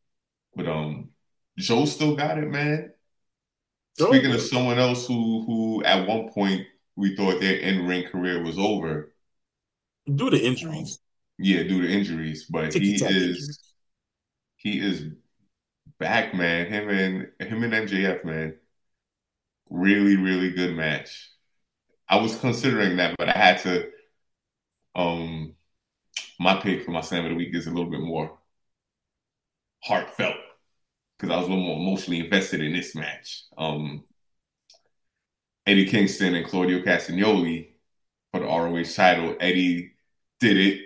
But 0.57 0.68
um 0.68 1.11
Joe 1.59 1.87
still 1.87 2.16
got 2.16 2.39
it, 2.39 2.51
man. 2.51 2.93
Oh, 4.01 4.12
Speaking 4.12 4.32
of 4.32 4.41
someone 4.43 4.78
else 4.78 5.07
who 5.07 5.45
who 5.47 5.85
at 5.85 6.07
one 6.07 6.28
point 6.30 6.66
we 6.97 7.16
thought 7.16 7.41
their 7.41 7.57
in-ring 7.59 8.09
career 8.09 8.43
was 8.43 8.59
over. 8.59 9.13
Due 10.12 10.30
to 10.30 10.38
injuries, 10.38 10.98
Yeah, 11.38 11.62
due 11.64 11.82
to 11.82 11.88
injuries. 11.92 12.44
But 12.48 12.74
he 12.74 13.05
is 13.05 13.05
injuries. 13.05 13.59
he 14.57 14.80
is 14.80 15.12
back, 15.98 16.34
man. 16.34 16.66
Him 16.68 16.88
and 16.90 17.32
him 17.48 17.64
and 17.64 17.74
MJF, 17.74 18.24
man. 18.24 18.59
Really, 19.70 20.16
really 20.16 20.50
good 20.52 20.74
match. 20.76 21.30
I 22.09 22.16
was 22.18 22.36
considering 22.38 22.98
that, 22.98 23.16
but 23.18 23.28
I 23.30 23.38
had 23.38 23.59
to 23.62 23.90
um 24.94 25.55
my 26.40 26.57
pick 26.61 26.84
for 26.84 26.92
my 26.92 27.00
slam 27.02 27.24
of 27.26 27.30
the 27.30 27.36
week 27.36 27.55
is 27.55 27.66
a 27.66 27.70
little 27.70 27.90
bit 27.90 28.00
more 28.00 28.38
heartfelt 29.84 30.36
because 31.18 31.34
I 31.34 31.38
was 31.38 31.46
a 31.46 31.50
little 31.50 31.64
more 31.66 31.78
emotionally 31.80 32.20
invested 32.20 32.61
in 32.61 32.72
this 32.72 32.94
match. 32.94 33.44
Um, 33.59 34.05
Eddie 35.66 35.86
Kingston 35.86 36.34
and 36.34 36.46
Claudio 36.46 36.80
Castagnoli 36.82 37.68
for 38.32 38.40
the 38.40 38.46
ROH 38.46 38.94
title. 38.96 39.36
Eddie 39.40 39.93
did 40.45 40.57
it. 40.59 40.80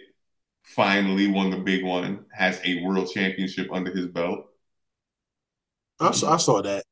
Finally 0.65 1.29
won 1.29 1.51
the 1.51 1.59
big 1.59 1.85
one. 1.85 2.27
Has 2.33 2.61
a 2.65 2.83
world 2.85 3.11
championship 3.13 3.69
under 3.73 3.93
his 3.93 4.07
belt. 4.09 4.47
I 6.01 6.11
saw, 6.13 6.33
I 6.35 6.37
saw 6.39 6.63
that. 6.63 6.85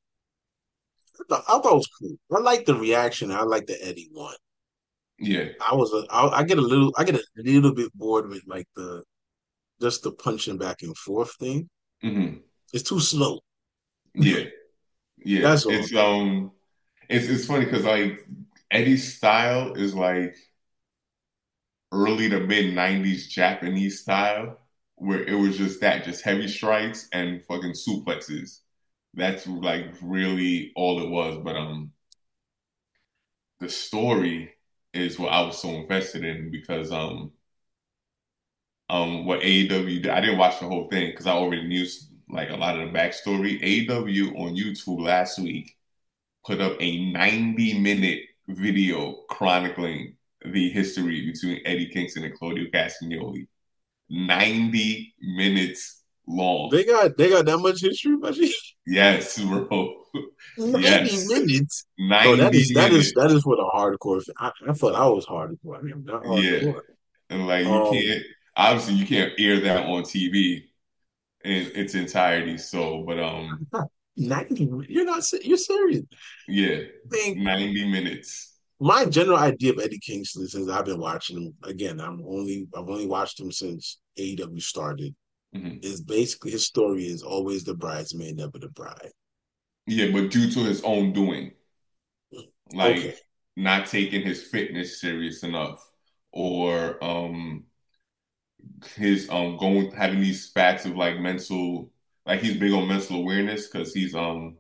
I 1.21 1.25
thought, 1.29 1.45
I 1.47 1.53
thought 1.61 1.73
it 1.73 1.77
was 1.77 1.87
cool. 1.99 2.17
I 2.35 2.41
like 2.41 2.65
the 2.65 2.75
reaction. 2.75 3.31
I 3.31 3.43
like 3.43 3.67
the 3.67 3.77
Eddie 3.87 4.09
one. 4.13 4.37
Yeah. 5.19 5.49
I 5.61 5.75
was 5.75 5.93
a, 5.93 6.07
I, 6.13 6.39
I 6.41 6.45
get 6.45 6.59
a 6.59 6.63
little 6.63 6.93
I 6.97 7.05
get 7.05 7.15
a 7.17 7.25
little 7.37 7.75
bit 7.75 7.93
bored 7.95 8.29
with 8.29 8.43
like 8.47 8.69
the 8.77 9.05
just 9.81 10.03
the 10.05 10.13
punching 10.13 10.59
back 10.59 10.83
and 10.83 10.97
forth 10.99 11.35
thing. 11.37 11.69
hmm 12.03 12.47
It's 12.73 12.89
too 12.89 13.01
slow. 13.01 13.41
Yeah. 14.15 14.45
Yeah. 15.19 15.41
That's 15.43 15.67
all. 15.67 15.73
It's 15.79 15.95
um 15.95 16.53
it's 17.09 17.29
it's 17.29 17.47
funny 17.47 17.67
because 17.67 17.85
like 17.85 18.27
Eddie's 18.71 19.17
style 19.17 19.75
is 19.75 19.95
like 19.95 20.37
early 21.93 22.29
to 22.31 22.41
mid 22.41 22.75
nineties 22.75 23.29
Japanese 23.29 24.01
style 24.01 24.59
where 24.97 25.23
it 25.25 25.35
was 25.35 25.59
just 25.59 25.81
that, 25.81 26.05
just 26.05 26.25
heavy 26.25 26.49
strikes 26.49 27.09
and 27.13 27.43
fucking 27.45 27.73
suplexes. 27.73 28.61
That's 29.15 29.47
like 29.47 29.87
really 30.03 30.73
all 30.77 31.01
it 31.03 31.09
was. 31.09 31.39
But 31.45 31.57
um 31.57 31.93
the 33.61 33.69
story 33.69 34.51
is 34.95 35.19
what 35.19 35.33
I 35.33 35.43
was 35.43 35.61
so 35.61 35.71
invested 35.71 36.25
in 36.25 36.51
because 36.51 36.91
um 36.93 37.33
um 38.89 39.27
what 39.27 39.41
AEW 39.43 40.03
did. 40.03 40.09
I 40.09 40.21
didn't 40.21 40.39
watch 40.39 40.61
the 40.61 40.67
whole 40.67 40.89
thing 40.89 41.11
because 41.11 41.27
I 41.27 41.33
already 41.33 41.67
knew 41.67 41.87
like 42.29 42.51
a 42.51 42.57
lot 42.57 42.79
of 42.79 42.93
the 42.93 42.99
backstory. 42.99 43.61
AEW 43.63 44.35
on 44.37 44.57
YouTube 44.57 45.01
last 45.01 45.39
week 45.39 45.77
put 46.47 46.61
up 46.61 46.77
a 46.81 47.11
90 47.13 47.81
minute 47.81 48.21
video 48.49 49.25
chronicling 49.29 50.16
the 50.45 50.71
history 50.71 51.27
between 51.31 51.61
Eddie 51.65 51.89
Kingston 51.89 52.25
and 52.25 52.35
Claudio 52.35 52.67
Castagnoli. 52.73 53.47
90 54.09 55.15
minutes 55.21 56.03
long. 56.27 56.71
They 56.71 56.85
got 56.85 57.17
they 57.17 57.31
got 57.31 57.47
that 57.47 57.59
much 57.59 57.81
history, 57.83 58.17
buddy. 58.17 58.53
yes, 58.87 59.39
bro. 59.41 59.95
90 60.57 60.83
Yes. 60.83 61.27
minutes. 61.27 61.87
90 61.99 62.29
Oh, 62.29 62.37
that 62.37 62.55
is 62.55 62.73
that 62.73 62.93
minutes. 62.93 63.09
is 63.09 63.13
that 63.15 63.31
is 63.31 63.43
for 63.43 63.57
the 63.57 63.71
hardcore. 63.75 64.23
I, 64.39 64.51
I 64.69 64.73
thought 64.73 64.95
I 64.95 65.07
was 65.09 65.27
hardcore. 65.27 65.79
I 65.79 65.83
mean, 65.83 65.93
I'm 65.95 66.05
not 66.05 66.25
Yeah. 66.25 66.73
And 67.31 67.47
like 67.47 67.67
you 67.67 67.71
Um, 67.71 67.91
can't 67.91 68.23
obviously 68.57 68.95
you 68.95 69.07
can't 69.07 69.33
air 69.39 69.61
that 69.61 69.87
on 69.87 70.05
TV 70.05 70.69
in 71.45 71.71
its 71.75 71.95
entirety. 71.95 72.59
So, 72.59 73.05
but 73.07 73.19
um 73.21 73.61
90 74.17 74.69
you're 74.89 75.05
not 75.05 75.23
you're 75.45 75.57
serious. 75.59 76.05
yeah, 76.49 76.79
I 77.13 77.17
think 77.17 77.39
90 77.39 77.91
minutes. 77.91 78.56
My 78.81 79.05
general 79.07 79.39
idea 79.39 79.73
of 79.73 79.79
Eddie 79.81 79.99
Kingston 79.99 80.49
since 80.49 80.69
I've 80.69 80.85
been 80.85 81.01
watching 81.01 81.39
him 81.43 81.55
again, 81.63 82.01
I'm 82.01 82.23
only 82.27 82.67
I've 82.77 82.89
only 82.89 83.07
watched 83.07 83.41
him 83.41 83.53
since 83.53 83.99
AEW 84.17 84.61
started. 84.61 85.15
Mhm. 85.53 85.83
Is 85.83 86.03
basically 86.03 86.53
his 86.53 86.67
story 86.67 87.07
is 87.07 87.23
always 87.23 87.65
the 87.65 87.75
bridesmaid, 87.75 88.37
never 88.37 88.59
the 88.59 88.69
bride. 88.71 89.13
Yeah, 89.87 90.11
but 90.13 90.31
due 90.31 90.51
to 90.53 90.61
his 90.65 90.83
own 90.85 91.13
doing, 91.13 91.53
like 92.73 93.03
Okay. 93.03 93.17
not 93.57 93.87
taking 93.87 94.23
his 94.23 94.43
fitness 94.43 95.01
serious 95.01 95.43
enough, 95.43 95.79
or 96.33 97.03
um 97.03 97.65
his 98.97 99.29
um 99.31 99.57
going 99.57 99.91
having 99.93 100.21
these 100.21 100.45
spats 100.45 100.85
of 100.85 100.97
like 100.97 101.19
mental, 101.19 101.91
like 102.27 102.41
he's 102.41 102.57
big 102.57 102.73
on 102.73 102.89
mental 102.89 103.17
awareness 103.17 103.67
because 103.69 103.93
he's 103.93 104.15
um 104.15 104.57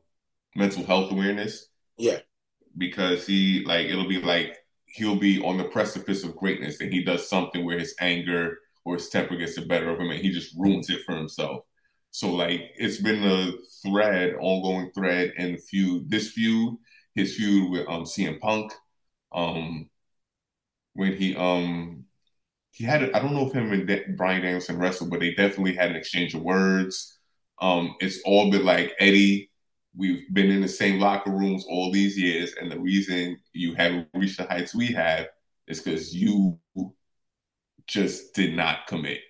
mental 0.56 0.84
health 0.84 1.12
awareness 1.12 1.68
Yeah. 1.98 2.20
Because 2.78 3.26
he 3.26 3.64
like 3.66 3.86
it'll 3.86 4.08
be 4.08 4.20
like 4.20 4.56
he'll 4.86 5.16
be 5.18 5.42
on 5.42 5.58
the 5.58 5.64
precipice 5.64 6.24
of 6.24 6.36
greatness 6.36 6.80
and 6.80 6.92
he 6.92 7.02
does 7.04 7.28
something 7.28 7.64
where 7.64 7.78
his 7.78 7.94
anger 8.00 8.58
or 8.84 8.94
his 8.94 9.08
temper 9.08 9.36
gets 9.36 9.56
the 9.56 9.66
better 9.66 9.90
of 9.90 9.98
him 10.00 10.10
and 10.10 10.20
he 10.20 10.30
just 10.30 10.54
ruins 10.56 10.90
it 10.90 11.02
for 11.04 11.16
himself. 11.16 11.64
So 12.10 12.32
like 12.34 12.72
it's 12.76 12.98
been 13.00 13.22
a 13.24 13.52
thread, 13.82 14.34
ongoing 14.40 14.90
thread 14.94 15.32
the 15.38 15.56
feud. 15.58 16.10
This 16.10 16.30
feud, 16.32 16.76
his 17.14 17.36
feud 17.36 17.70
with 17.70 17.88
um 17.88 18.06
CM 18.06 18.38
Punk, 18.38 18.72
um 19.32 19.88
when 20.94 21.16
he 21.16 21.36
um 21.36 22.04
he 22.72 22.84
had 22.84 23.02
I 23.12 23.20
don't 23.20 23.34
know 23.34 23.46
if 23.48 23.54
him 23.54 23.72
and 23.72 23.86
De- 23.86 24.04
Bryan 24.16 24.42
Danielson 24.42 24.78
wrestled, 24.78 25.10
but 25.10 25.20
they 25.20 25.34
definitely 25.34 25.74
had 25.74 25.90
an 25.90 25.96
exchange 25.96 26.34
of 26.34 26.42
words. 26.42 27.18
Um, 27.60 27.96
it's 28.00 28.20
all 28.24 28.50
been 28.50 28.64
like 28.64 28.94
Eddie. 29.00 29.50
We've 29.96 30.22
been 30.32 30.50
in 30.50 30.60
the 30.60 30.68
same 30.68 31.00
locker 31.00 31.30
rooms 31.30 31.64
all 31.68 31.90
these 31.90 32.18
years, 32.18 32.54
and 32.60 32.70
the 32.70 32.78
reason 32.78 33.38
you 33.52 33.74
haven't 33.74 34.08
reached 34.14 34.38
the 34.38 34.44
heights 34.44 34.74
we 34.74 34.88
have 34.88 35.28
is 35.66 35.80
because 35.80 36.14
you 36.14 36.58
just 37.86 38.34
did 38.34 38.54
not 38.54 38.86
commit. 38.86 39.20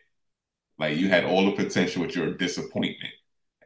Like 0.78 0.96
you 0.96 1.08
had 1.08 1.24
all 1.24 1.44
the 1.46 1.52
potential, 1.52 2.02
but 2.04 2.14
you're 2.14 2.34
a 2.34 2.38
disappointment. 2.38 3.14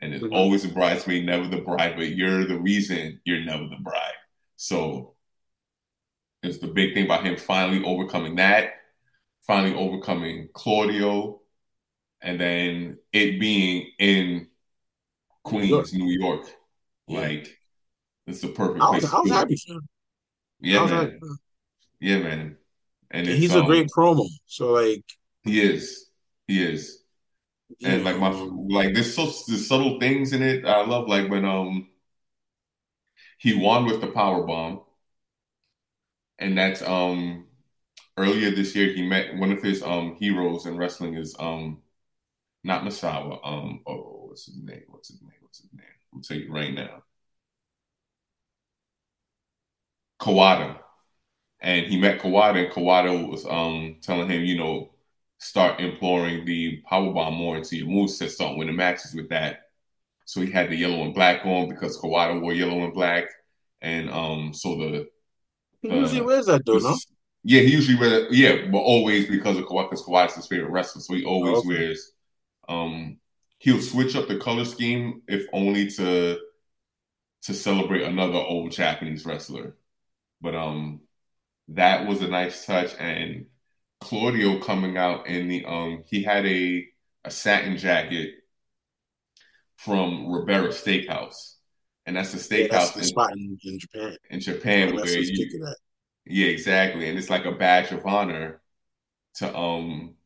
And 0.02 0.14
it's 0.14 0.24
Mhm. 0.24 0.32
always 0.34 0.62
the 0.62 0.68
bridesmaid, 0.68 1.24
never 1.24 1.48
the 1.48 1.60
bride, 1.62 1.96
but 1.96 2.10
you're 2.10 2.46
the 2.46 2.58
reason 2.58 3.20
you're 3.24 3.44
never 3.44 3.66
the 3.66 3.76
bride. 3.82 4.14
So 4.56 5.16
it's 6.42 6.58
the 6.58 6.68
big 6.68 6.94
thing 6.94 7.04
about 7.04 7.24
him 7.24 7.36
finally 7.36 7.84
overcoming 7.84 8.36
that, 8.36 8.74
finally 9.46 9.74
overcoming 9.74 10.48
Claudio, 10.52 11.40
and 12.20 12.40
then 12.40 12.98
it 13.12 13.40
being 13.40 13.90
in. 13.98 14.46
Queens, 15.42 15.94
New 15.94 16.10
York, 16.10 16.46
Yeah, 17.10 17.20
like 17.20 17.58
it's 18.26 18.40
the 18.42 18.48
I 18.80 18.86
perfect 18.88 18.90
was 18.90 19.04
place 19.04 19.12
I 19.12 19.20
was 19.20 19.30
happy 19.30 19.56
for 19.56 19.74
him. 19.74 19.88
I 20.72 20.80
Yeah, 20.80 20.82
was 20.82 20.90
happy. 20.92 21.10
man. 21.10 21.20
For 21.20 21.26
him. 21.28 21.38
Yeah, 22.00 22.18
man. 22.20 22.58
And 23.10 23.28
it's 23.28 23.40
He's 23.40 23.54
a 23.54 23.62
great 23.62 23.86
um, 23.86 23.90
promo. 23.96 24.26
So 24.46 24.72
like, 24.72 25.04
he 25.44 25.60
is, 25.60 26.10
he 26.46 26.62
is, 26.62 27.02
and 27.84 28.04
like 28.04 28.18
my 28.18 28.28
um, 28.28 28.68
like 28.70 28.94
there's 28.94 29.14
so 29.14 29.26
there's 29.48 29.68
subtle 29.68 30.00
things 30.00 30.32
in 30.32 30.42
it. 30.42 30.64
I 30.66 30.84
love 30.86 31.08
like 31.08 31.30
when 31.30 31.44
um 31.44 31.88
he 33.38 33.54
won 33.54 33.86
with 33.86 34.00
the 34.00 34.06
power 34.06 34.44
bomb, 34.46 34.82
and 36.38 36.56
that's 36.56 36.82
um 36.82 37.46
earlier 38.18 38.50
this 38.50 38.74
year 38.76 38.92
he 38.94 39.02
met 39.02 39.36
one 39.36 39.52
of 39.52 39.62
his 39.62 39.82
um 39.82 40.16
heroes 40.16 40.66
in 40.66 40.76
wrestling 40.76 41.14
is 41.16 41.36
um 41.38 41.82
not 42.64 42.84
Misawa 42.84 43.40
um 43.44 43.82
oh 43.86 44.26
what's 44.28 44.46
his 44.46 44.58
name 44.62 44.84
what's 44.88 45.08
his 45.10 45.22
name 45.22 45.32
what's 45.42 45.60
his 45.60 45.72
name 45.74 45.86
I'll 46.14 46.20
tell 46.22 46.36
you 46.36 46.52
right 46.52 46.72
now 46.72 47.02
Kawada 50.20 50.78
and 51.60 51.86
he 51.86 51.98
met 52.00 52.20
Kawada 52.20 52.64
and 52.64 52.72
Kawada 52.74 53.28
was 53.28 53.46
um 53.46 53.96
telling 54.02 54.30
him 54.30 54.44
you 54.44 54.56
know 54.58 54.90
start 55.38 55.80
imploring 55.80 56.44
the 56.46 56.82
power 56.88 57.12
bomb 57.12 57.34
more 57.34 57.56
into 57.58 57.76
your 57.76 57.88
moveset 57.88 58.30
start 58.30 58.58
winning 58.58 58.76
matches 58.76 59.14
with 59.14 59.28
that 59.30 59.70
so 60.26 60.40
he 60.42 60.50
had 60.50 60.70
the 60.70 60.76
yellow 60.76 61.02
and 61.04 61.14
black 61.14 61.46
on 61.46 61.68
because 61.68 61.98
Kawada 61.98 62.40
wore 62.40 62.54
yellow 62.54 62.84
and 62.84 62.94
black 62.94 63.26
and 63.82 64.10
um 64.10 64.54
so 64.54 64.76
the 64.78 65.08
he 65.82 65.88
usually 65.90 66.22
wears 66.22 66.46
that 66.46 66.64
though, 66.64 66.78
no? 66.78 66.98
yeah, 67.42 67.60
he 67.62 67.72
usually 67.72 67.98
wears 67.98 68.26
yeah, 68.36 68.66
but 68.70 68.78
always 68.78 69.26
because 69.26 69.56
of 69.56 69.64
Kawhi, 69.64 69.88
because 69.88 70.04
Kawhi's 70.04 70.34
his 70.34 70.46
favorite 70.46 70.70
wrestler, 70.70 71.00
so 71.00 71.14
he 71.14 71.24
Oh, 71.42 71.56
always 71.56 71.64
okay. 71.64 71.66
wears. 71.66 72.12
Um, 72.68 73.19
he'll 73.60 73.82
switch 73.82 74.16
up 74.16 74.28
the 74.28 74.38
color 74.38 74.66
scheme 74.66 75.22
if 75.28 75.46
only 75.54 75.90
to 75.92 76.40
to 77.42 77.54
celebrate 77.54 78.02
another 78.02 78.34
old 78.38 78.72
Japanese 78.72 79.24
wrestler. 79.24 79.76
But 80.40 80.54
um, 80.56 81.02
that 81.68 82.06
was 82.08 82.22
a 82.22 82.28
nice 82.28 82.66
touch, 82.66 82.94
and 82.98 83.46
Claudio 84.00 84.60
coming 84.60 84.96
out 84.98 85.28
in 85.28 85.48
the 85.48 85.64
um, 85.66 86.04
he 86.08 86.22
had 86.24 86.46
a 86.46 86.88
a 87.24 87.30
satin 87.32 87.76
jacket 87.78 88.34
from 89.76 90.30
Ribera 90.30 90.68
Steakhouse, 90.68 91.54
and 92.06 92.16
that's 92.16 92.34
a 92.34 92.36
Yeah, 92.50 92.66
that's 92.70 92.90
steakhouse 92.90 92.96
the 92.96 93.02
in 93.02 93.02
spot 93.02 93.32
in, 93.36 93.58
in 93.64 93.78
Japan. 93.78 94.16
In 94.30 94.40
Japan 94.40 94.94
where 94.94 95.18
you 95.18 95.48
yeah 96.26 96.48
exactly, 96.48 97.08
and 97.08 97.18
it's 97.18 97.30
like 97.30 97.44
a 97.46 97.52
badge 97.52 97.92
of 97.92 98.06
honor 98.06 98.62
to 99.36 99.56
um 99.56 100.16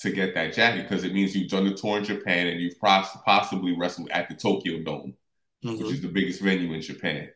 to 0.00 0.10
get 0.10 0.34
that 0.34 0.54
jacket 0.54 0.82
because 0.88 1.04
it 1.04 1.14
means 1.14 1.34
you've 1.36 1.50
done 1.50 1.64
the 1.64 1.74
tour 1.74 1.98
in 1.98 2.04
Japan 2.04 2.48
and 2.48 2.60
you've 2.60 2.78
possibly 2.80 3.76
wrestled 3.78 4.10
at 4.10 4.28
the 4.28 4.34
Tokyo 4.34 4.82
Dome, 4.82 5.14
which 5.76 5.90
hmm 5.90 5.92
is 5.92 6.02
the 6.02 6.08
biggest 6.08 6.40
venue 6.42 6.72
in 6.74 6.82
Japan. 6.82 7.30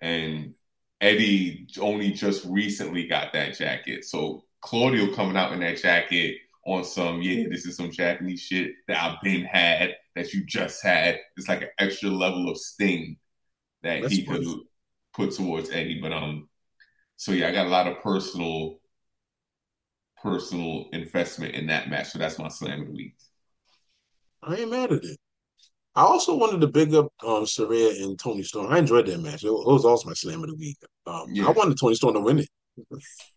And 0.00 0.54
Eddie 1.00 1.66
only 1.80 2.12
just 2.12 2.44
recently 2.46 3.06
got 3.06 3.32
that 3.32 3.56
jacket, 3.56 4.04
so 4.04 4.44
Claudio 4.62 5.14
coming 5.14 5.36
out 5.36 5.52
in 5.52 5.60
that 5.60 5.78
jacket 5.78 6.36
on 6.66 6.84
some 6.84 7.22
yeah, 7.22 7.44
this 7.50 7.66
is 7.66 7.76
some 7.76 7.90
Japanese 7.90 8.40
shit 8.42 8.72
that 8.88 9.02
I've 9.02 9.22
been 9.22 9.44
had 9.44 9.96
that 10.16 10.32
you 10.32 10.44
just 10.46 10.82
had. 10.84 11.18
It's 11.36 11.48
like 11.48 11.62
an 11.62 11.68
extra 11.78 12.10
level 12.10 12.48
of 12.50 12.58
sting 12.58 13.16
that 13.82 14.02
That's 14.02 14.06
he 14.06 14.26
could 14.26 14.44
put 15.14 15.32
towards 15.34 15.70
Eddie. 15.70 16.00
But 16.00 16.12
um, 16.12 16.48
so 17.16 17.32
yeah, 17.32 17.48
I 17.48 17.52
got 17.52 17.66
a 17.66 17.70
lot 17.70 17.88
of 17.88 18.02
personal 18.02 18.80
personal 20.22 20.86
investment 20.92 21.54
in 21.54 21.66
that 21.66 21.90
match. 21.90 22.10
So 22.10 22.18
that's 22.18 22.38
my 22.38 22.48
slam 22.48 22.82
of 22.82 22.86
the 22.88 22.92
week. 22.92 23.14
I 24.42 24.56
ain't 24.56 24.70
mad 24.70 24.92
at 24.92 25.04
it. 25.04 25.18
I 25.94 26.02
also 26.02 26.34
wanted 26.34 26.60
to 26.62 26.68
big 26.68 26.94
up 26.94 27.12
um 27.24 27.44
and 27.58 28.18
Toni 28.18 28.42
Storm. 28.42 28.72
I 28.72 28.78
enjoyed 28.78 29.06
that 29.06 29.20
match. 29.20 29.44
It, 29.44 29.50
was 29.50 29.84
also 29.84 30.08
my 30.08 30.14
slam 30.14 30.42
of 30.42 30.48
the 30.48 30.56
week. 30.56 30.78
Um, 31.06 31.32
I 31.44 31.50
wanted 31.50 31.78
Toni 31.78 31.94
Storm 31.94 32.14
to 32.14 32.20
win 32.20 32.38
it 32.38 32.48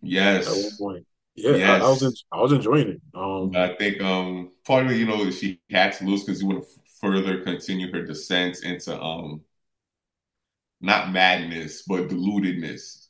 Yes. 0.01 0.47
at 0.47 0.53
one 0.53 0.77
point. 0.77 1.07
Yeah, 1.35 1.51
I, 1.51 1.77
I 1.77 1.89
was 1.89 2.01
Yes. 2.01 2.23
I 2.31 2.37
was 2.39 2.53
enjoying 2.53 2.89
it. 2.89 3.01
Um, 3.13 3.55
I 3.55 3.75
think 3.75 4.01
um 4.01 4.51
part 4.65 4.85
of 4.85 4.93
you 4.93 5.05
know, 5.05 5.29
she 5.31 5.59
had 5.69 5.91
to 5.93 6.05
lose 6.05 6.23
because 6.23 6.41
you 6.41 6.47
want 6.47 6.63
to 6.63 6.69
further 7.01 7.41
continue 7.43 7.91
her 7.91 8.03
descent 8.03 8.63
into 8.63 8.97
um 9.01 9.41
not 10.81 11.11
madness 11.11 11.83
but 11.83 12.07
deludedness 12.07 13.07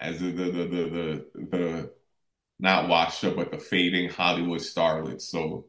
as 0.00 0.20
the 0.20 0.30
the 0.30 0.44
the 0.44 0.64
the 0.64 0.66
the, 0.66 1.24
the 1.50 1.90
not 2.60 2.88
washed 2.88 3.24
up 3.24 3.36
but 3.36 3.50
the 3.50 3.58
fading 3.58 4.10
Hollywood 4.10 4.60
starlet. 4.60 5.20
So 5.20 5.66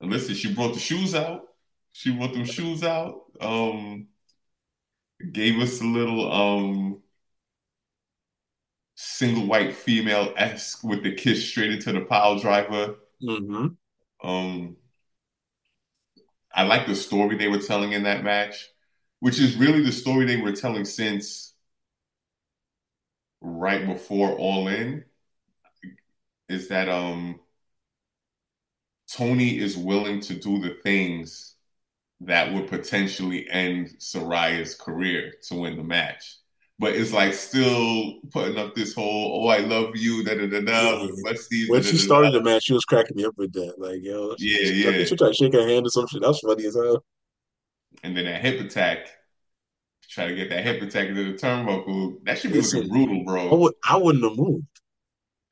and 0.00 0.10
listen, 0.10 0.34
she 0.34 0.52
brought 0.52 0.74
the 0.74 0.80
shoes 0.80 1.14
out. 1.14 1.42
She 1.92 2.12
brought 2.12 2.32
them 2.32 2.44
shoes 2.44 2.82
out. 2.82 3.22
Um 3.40 4.08
gave 5.32 5.60
us 5.60 5.80
a 5.80 5.84
little 5.84 6.32
um 6.32 7.02
single 8.94 9.46
white 9.46 9.74
female 9.74 10.32
esque 10.36 10.84
with 10.84 11.02
the 11.02 11.12
kiss 11.12 11.48
straight 11.48 11.72
into 11.72 11.92
the 11.92 12.02
pile 12.02 12.38
driver. 12.38 12.96
Mm-hmm. 13.22 13.68
Um, 14.28 14.76
I 16.54 16.62
like 16.64 16.86
the 16.86 16.94
story 16.94 17.36
they 17.36 17.48
were 17.48 17.58
telling 17.58 17.92
in 17.92 18.04
that 18.04 18.22
match, 18.22 18.68
which 19.20 19.40
is 19.40 19.56
really 19.56 19.82
the 19.82 19.92
story 19.92 20.24
they 20.26 20.36
were 20.36 20.52
telling 20.52 20.84
since 20.84 21.54
right 23.40 23.86
before 23.86 24.36
All 24.36 24.68
In. 24.68 25.04
Is 26.48 26.68
that 26.68 26.88
um 26.88 27.40
Toni 29.12 29.58
is 29.58 29.76
willing 29.76 30.20
to 30.20 30.34
do 30.34 30.58
the 30.58 30.76
things 30.82 31.54
that 32.20 32.52
would 32.52 32.68
potentially 32.68 33.48
end 33.50 33.88
Saraya's 33.98 34.74
career 34.74 35.34
to 35.48 35.54
win 35.56 35.76
the 35.76 35.82
match. 35.84 36.36
But 36.78 36.94
it's 36.94 37.12
like 37.12 37.34
still 37.34 38.20
putting 38.30 38.56
up 38.58 38.74
this 38.74 38.94
whole, 38.94 39.44
oh, 39.44 39.48
I 39.48 39.58
love 39.58 39.90
you, 39.96 40.24
da 40.24 40.34
da 40.34 40.46
da 40.48 40.60
da, 40.60 40.92
Yeah. 40.98 41.02
with 41.06 41.24
Westies, 41.24 41.66
da 41.66 41.72
When 41.72 41.82
da 41.82 41.90
she 41.90 41.96
da 41.96 41.98
da. 41.98 42.04
started 42.04 42.32
the 42.32 42.42
match, 42.42 42.64
she 42.64 42.72
was 42.72 42.84
cracking 42.84 43.16
me 43.16 43.24
up 43.24 43.34
with 43.36 43.52
that. 43.52 43.74
Like, 43.78 44.02
yo, 44.02 44.34
Yeah, 44.38 44.64
she, 44.64 44.88
I 44.88 44.90
yeah. 44.90 45.04
she 45.04 45.16
tried 45.16 45.28
to 45.28 45.34
shake 45.34 45.52
her 45.52 45.66
hand 45.68 45.86
or 45.86 45.90
some 45.90 46.06
shit. 46.06 46.22
That 46.22 46.28
was 46.28 46.40
funny 46.40 46.64
as 46.66 46.74
hell. 46.74 47.04
And 48.02 48.16
then 48.16 48.24
that 48.24 48.40
hip 48.40 48.60
attack, 48.60 49.08
try 50.08 50.26
to 50.28 50.34
get 50.34 50.48
that 50.50 50.64
hip 50.64 50.82
attack 50.82 51.08
into 51.08 51.24
the 51.32 51.38
turnbuckle. 51.38 52.24
That 52.24 52.38
should 52.38 52.52
be 52.52 52.60
looking 52.60 52.88
Listen, 52.88 52.88
brutal, 52.88 53.20
I 53.20 53.24
bro. 53.24 53.54
would 53.54 53.74
I 53.84 53.96
wouldn't 53.96 54.24
have 54.24 54.36
moved. 54.36 54.66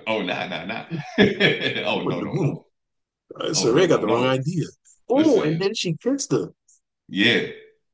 Oh, 0.06 0.22
nah, 0.22 0.46
nah, 0.46 0.64
nah. 0.64 0.84
oh, 1.18 2.02
no, 2.04 2.20
no, 2.20 2.32
no. 2.32 2.66
Uh, 3.40 3.52
Oh, 3.56 3.72
no, 3.72 3.86
got 3.86 4.00
no, 4.00 4.06
the 4.06 4.06
wrong 4.06 4.22
no. 4.22 4.28
idea. 4.28 4.64
Oh, 5.08 5.42
and 5.42 5.60
then 5.60 5.74
she 5.74 5.94
kissed 5.94 6.32
her. 6.32 6.52
yeah. 7.08 7.48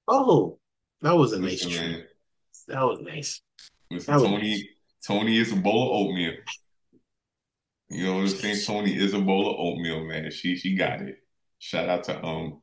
Oh, 0.08 0.58
that 1.02 1.16
was 1.16 1.32
a 1.32 1.38
nice 1.40 1.64
Listen, 1.64 1.70
treat. 1.70 1.80
man. 1.92 2.04
That 2.68 2.82
was 2.82 3.00
nice. 3.00 3.42
Listen, 3.90 4.14
That 4.14 4.20
was 4.20 4.30
nice. 4.30 4.40
Toni, 4.40 4.70
Toni 5.06 5.38
is 5.38 5.52
a 5.52 5.56
bowl 5.56 5.84
of 5.84 6.06
oatmeal. 6.08 6.34
You 7.88 8.04
know 8.04 8.14
what 8.14 8.20
I'm 8.22 8.28
saying? 8.28 8.60
Toni 8.66 8.96
is 8.96 9.14
a 9.14 9.20
bowl 9.20 9.48
of 9.50 9.56
oatmeal, 9.58 10.04
man. 10.04 10.30
She 10.30 10.56
she 10.56 10.74
got 10.76 11.02
it. 11.02 11.18
Shout 11.58 11.88
out 11.88 12.04
to 12.04 12.24
um 12.24 12.62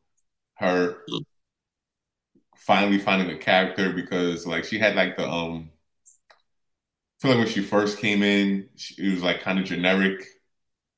her 0.55 0.97
finally 2.57 2.97
finding 2.99 3.29
a 3.29 3.37
character 3.37 3.91
because 3.93 4.45
like 4.47 4.63
she 4.63 4.79
had 4.79 4.95
like 4.95 5.17
the 5.17 5.27
um 5.27 5.69
feel 7.23 7.31
like 7.31 7.45
when 7.45 7.47
she 7.47 7.61
first 7.61 7.99
came 7.99 8.21
in, 8.21 8.67
she, 8.75 8.95
it 9.01 9.11
was 9.11 9.23
like 9.23 9.41
kind 9.41 9.57
of 9.57 9.63
generic. 9.65 10.25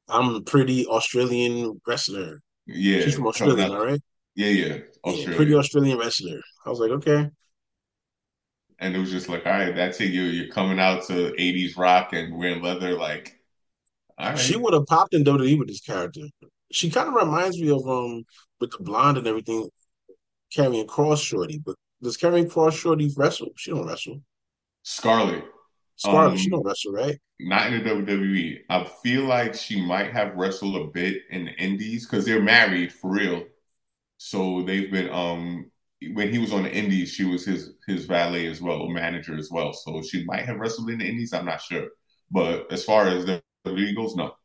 I'm 0.08 0.36
a 0.36 0.42
pretty 0.42 0.88
Australian 0.88 1.80
wrestler. 1.88 2.42
Yeah, 2.66 3.02
she's 3.02 3.16
from 3.16 3.28
Australia, 3.28 3.72
right? 3.78 4.02
Yeah, 4.36 4.48
yeah, 4.48 4.78
Yeah, 5.06 5.36
pretty 5.36 5.54
Australian 5.54 6.00
wrestler. 6.00 6.42
I 6.66 6.70
was 6.70 6.80
like, 6.80 6.92
okay. 6.92 7.30
And 8.80 8.96
it 8.96 9.00
was 9.00 9.12
just 9.12 9.30
like, 9.30 9.46
all 9.46 9.54
right, 9.54 9.74
that's 9.76 10.02
it. 10.02 10.12
You're 10.12 10.26
you're 10.26 10.52
coming 10.52 10.80
out 10.80 11.04
to 11.08 11.34
'80s 11.40 11.78
rock 11.78 12.12
and 12.14 12.38
wearing 12.38 12.62
leather. 12.62 12.94
Like, 12.98 13.40
all 14.18 14.36
She 14.36 14.58
would 14.58 14.74
have 14.74 14.86
popped 14.88 15.14
in 15.14 15.24
WWE 15.24 15.60
with 15.60 15.68
this 15.68 15.82
character. 15.82 16.22
She 16.72 16.90
kind 16.90 17.08
of 17.08 17.14
reminds 17.14 17.60
me 17.62 17.70
of 17.70 17.88
um 17.88 18.24
with 18.60 18.72
the 18.72 18.80
blonde 18.80 19.18
and 19.18 19.28
everything, 19.28 19.70
Karrion 20.56 20.88
Kross 20.88 21.24
Shorty. 21.24 21.60
But 21.60 21.76
does 22.02 22.18
Karrion 22.18 22.50
Kross 22.50 22.74
Shorty 22.74 23.12
wrestle? 23.16 23.50
She 23.58 23.72
don't 23.72 23.88
wrestle. 23.88 24.22
Scarlett. 25.98 26.38
Scarlett, 26.38 26.40
she 26.40 26.50
Um, 26.50 26.52
don't 26.52 26.64
wrestle, 26.66 26.94
right? 26.94 27.20
not 27.40 27.68
in 27.68 27.80
the 27.80 27.84
WWE. 27.84 28.62
I 28.70 28.86
feel 29.04 29.24
like 29.26 29.54
she 29.56 29.82
might 29.86 30.12
have 30.14 30.36
wrestled 30.36 30.76
a 30.78 30.92
bit 30.92 31.24
in 31.32 31.46
the 31.46 31.54
Indies 31.54 32.06
because 32.08 32.26
they're 32.26 32.42
married 32.44 32.94
for 32.94 33.12
real. 33.12 33.46
So 34.18 34.64
they've 34.64 34.92
been 34.92 35.10
um 35.12 35.72
when 36.14 36.32
he 36.34 36.40
was 36.40 36.54
on 36.54 36.64
the 36.64 36.74
Indies, 36.74 37.12
she 37.14 37.26
was 37.26 37.46
his 37.46 37.72
his 37.88 38.06
valet 38.06 38.48
as 38.48 38.62
well, 38.62 38.88
manager 38.90 39.38
as 39.38 39.50
well. 39.52 39.74
So 39.74 40.02
she 40.04 40.26
might 40.26 40.46
have 40.46 40.58
wrestled 40.60 40.90
in 40.92 41.00
the 41.00 41.08
Indies. 41.10 41.34
I'm 41.34 41.46
not 41.46 41.62
sure, 41.62 41.90
but 42.32 42.72
as 42.74 42.86
far 42.86 43.08
as 43.10 43.26
the 43.26 43.44
WWE 43.66 43.96
goes, 43.96 44.16
no, 44.16 44.36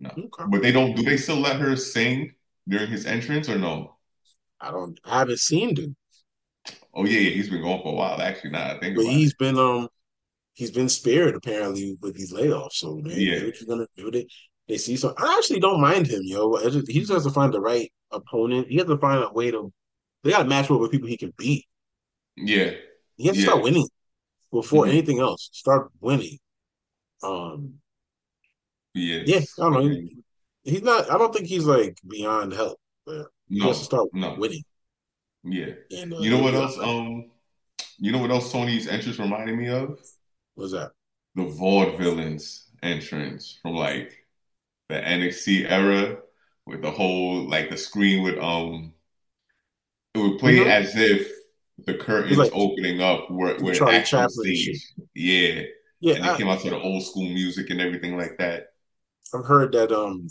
no. 0.00 0.16
Okay. 0.16 0.48
But 0.50 0.62
they 0.62 0.72
don't. 0.72 0.94
Do 0.94 1.02
they 1.02 1.16
still 1.16 1.36
let 1.40 1.60
her 1.60 1.76
sing 1.76 2.34
during 2.68 2.88
his 2.90 3.06
entrance 3.06 3.48
or 3.48 3.58
no? 3.58 3.96
I 4.60 4.70
don't. 4.70 5.00
I 5.04 5.18
haven't 5.18 5.40
seen 5.40 5.74
him, 5.76 5.96
Oh 6.94 7.04
yeah, 7.04 7.20
yeah. 7.20 7.30
He's 7.30 7.48
been 7.50 7.62
going 7.62 7.82
for 7.82 7.92
a 7.92 7.96
while. 7.96 8.20
Actually, 8.20 8.50
now 8.50 8.74
I 8.74 8.78
think 8.80 8.96
but 8.96 9.04
about 9.04 9.22
it. 9.22 9.22
he's 9.22 9.34
been 9.34 9.58
um 9.58 9.88
he's 10.58 10.72
been 10.72 10.88
spared 10.88 11.36
apparently 11.36 11.96
with 12.00 12.16
these 12.16 12.32
layoffs. 12.32 12.72
So 12.72 12.96
man, 12.96 13.14
Yeah, 13.16 13.38
she's 13.54 13.64
gonna 13.64 13.86
do 13.96 14.08
it. 14.08 14.26
they 14.66 14.76
see 14.76 14.96
some. 14.96 15.14
I 15.16 15.36
actually 15.38 15.60
don't 15.60 15.80
mind 15.80 16.08
him, 16.08 16.20
yo. 16.24 16.58
Just, 16.68 16.90
he 16.90 16.98
just 16.98 17.12
has 17.12 17.24
to 17.24 17.30
find 17.30 17.54
the 17.54 17.60
right 17.60 17.90
opponent. 18.10 18.66
He 18.68 18.76
has 18.76 18.86
to 18.86 18.98
find 18.98 19.22
a 19.22 19.32
way 19.32 19.52
to. 19.52 19.72
They 20.24 20.32
got 20.32 20.42
to 20.42 20.48
match 20.48 20.68
up 20.68 20.80
with 20.80 20.90
people 20.90 21.08
he 21.08 21.16
can 21.16 21.32
beat. 21.38 21.64
Yeah, 22.36 22.72
he 23.16 23.28
has 23.28 23.36
to 23.36 23.42
yeah. 23.42 23.48
start 23.48 23.62
winning 23.62 23.88
before 24.52 24.84
mm-hmm. 24.84 24.92
anything 24.92 25.20
else. 25.20 25.48
Start 25.52 25.90
winning. 26.00 26.38
Um. 27.22 27.74
Yes. 28.94 29.28
Yeah, 29.28 29.64
I 29.64 29.70
don't 29.70 29.72
know. 29.74 29.88
He, 29.88 30.16
he's 30.64 30.82
not. 30.82 31.08
I 31.08 31.18
don't 31.18 31.32
think 31.32 31.46
he's 31.46 31.64
like 31.64 31.98
beyond 32.06 32.52
help. 32.52 32.78
But 33.06 33.28
he 33.46 33.60
no, 33.60 33.68
has 33.68 33.78
to 33.78 33.84
start 33.84 34.08
no. 34.12 34.34
winning. 34.34 34.64
Yeah. 35.44 35.74
And, 35.96 36.12
uh, 36.12 36.18
you 36.18 36.30
know 36.30 36.42
what 36.42 36.54
else? 36.54 36.76
Um. 36.78 37.30
You 38.00 38.10
know 38.10 38.18
what 38.18 38.30
else 38.30 38.52
Toni's 38.52 38.88
entrance 38.88 39.18
reminded 39.20 39.56
me 39.56 39.68
of? 39.68 39.98
What's 40.58 40.72
that? 40.72 40.90
The 41.36 41.42
Vaudevillains 41.42 42.64
entrance 42.82 43.60
from 43.62 43.76
like 43.76 44.12
the 44.88 44.96
NXT 44.96 45.70
era 45.70 46.18
with 46.66 46.82
the 46.82 46.90
whole 46.90 47.48
like 47.48 47.70
the 47.70 47.76
screen 47.76 48.24
would 48.24 48.40
um 48.40 48.92
it 50.14 50.18
would 50.18 50.40
play 50.40 50.56
mm-hmm. 50.56 50.68
as 50.68 50.96
if 50.96 51.30
the 51.86 51.94
curtains 51.94 52.38
like, 52.38 52.50
opening 52.52 53.00
up 53.00 53.28
Charlie 53.72 54.02
Chaplin 54.02 54.30
stage. 54.30 54.84
Yeah. 55.14 55.62
Yeah. 56.00 56.14
And 56.14 56.24
it 56.24 56.30
I, 56.30 56.36
came 56.36 56.48
out 56.48 56.60
to 56.62 56.70
the 56.70 56.80
old 56.80 57.04
school 57.04 57.28
music 57.28 57.70
and 57.70 57.80
everything 57.80 58.16
like 58.16 58.36
that. 58.38 58.66
I've 59.32 59.46
heard 59.46 59.70
that 59.74 59.92
um 59.92 60.26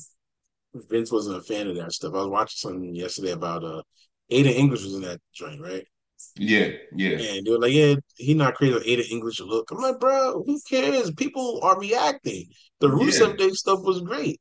Vince 0.75 1.09
wasn't 1.09 1.37
a 1.37 1.41
fan 1.41 1.67
of 1.67 1.77
that 1.77 1.93
stuff. 1.93 2.13
I 2.13 2.17
was 2.17 2.27
watching 2.27 2.57
something 2.57 2.93
yesterday 2.93 3.31
about 3.31 3.63
uh 3.63 3.81
Aiden 4.29 4.47
English 4.47 4.83
was 4.83 4.93
in 4.93 5.03
that 5.03 5.21
joint, 5.33 5.61
right? 5.61 5.87
Yeah, 6.35 6.69
yeah. 6.93 7.17
And 7.17 7.45
they 7.45 7.51
were 7.51 7.59
like, 7.59 7.73
yeah, 7.73 7.95
he 8.15 8.33
not 8.33 8.55
creating 8.55 8.81
an 8.81 8.87
Aiden 8.87 9.11
English 9.11 9.39
look. 9.39 9.71
I'm 9.71 9.79
like, 9.79 9.99
bro, 9.99 10.43
who 10.45 10.59
cares? 10.69 11.11
People 11.11 11.59
are 11.63 11.79
reacting. 11.79 12.45
The 12.79 12.87
Rusev 12.87 13.31
yeah. 13.31 13.47
Day 13.47 13.49
stuff 13.51 13.79
was 13.81 14.01
great. 14.01 14.39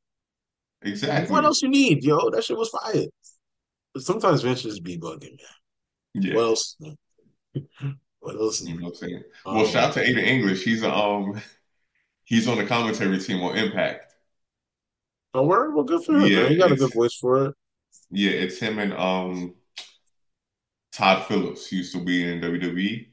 Exactly. 0.83 1.33
What 1.33 1.45
else 1.45 1.63
you 1.63 1.69
need, 1.69 2.05
yo? 2.05 2.31
That 2.31 2.45
shit 2.45 2.59
was 2.59 2.69
fire. 2.69 3.07
But 3.95 4.03
sometimes 4.03 4.43
Vince 4.43 4.63
just 4.63 4.83
be 4.83 4.99
bugging, 4.99 5.39
man. 5.39 6.23
Yeah. 6.23 6.35
What 6.35 6.45
else? 6.45 6.77
what 8.21 8.37
else? 8.37 8.63
You 8.63 8.79
know 8.79 8.87
what 8.87 8.91
I'm 8.91 8.95
saying? 8.95 9.23
Um, 9.47 9.57
well, 9.57 9.67
shout 9.67 9.89
out 9.89 9.95
to 9.95 10.05
Aiden 10.05 10.23
English. 10.23 10.65
He's 10.65 10.83
a, 10.83 10.95
um 10.95 11.41
he's 12.25 12.47
on 12.47 12.59
the 12.59 12.67
commentary 12.67 13.19
team 13.19 13.43
on 13.43 13.57
Impact. 13.57 14.13
Oh, 15.35 15.45
word? 15.45 15.75
Well, 15.75 15.85
good 15.85 16.05
for 16.05 16.15
him. 16.15 16.27
Yeah, 16.27 16.43
man. 16.43 16.51
He 16.51 16.57
got 16.57 16.73
a 16.73 16.77
good 16.77 16.93
voice 16.93 17.15
for 17.15 17.47
it. 17.47 17.55
Yeah, 18.11 18.31
it's 18.31 18.59
him 18.59 18.79
and 18.79 18.93
um 18.93 19.55
Tom 20.97 21.23
Phillips 21.25 21.71
used 21.73 21.93
to 21.93 22.01
be 22.01 22.31
in 22.31 22.41
WWE. 22.41 23.09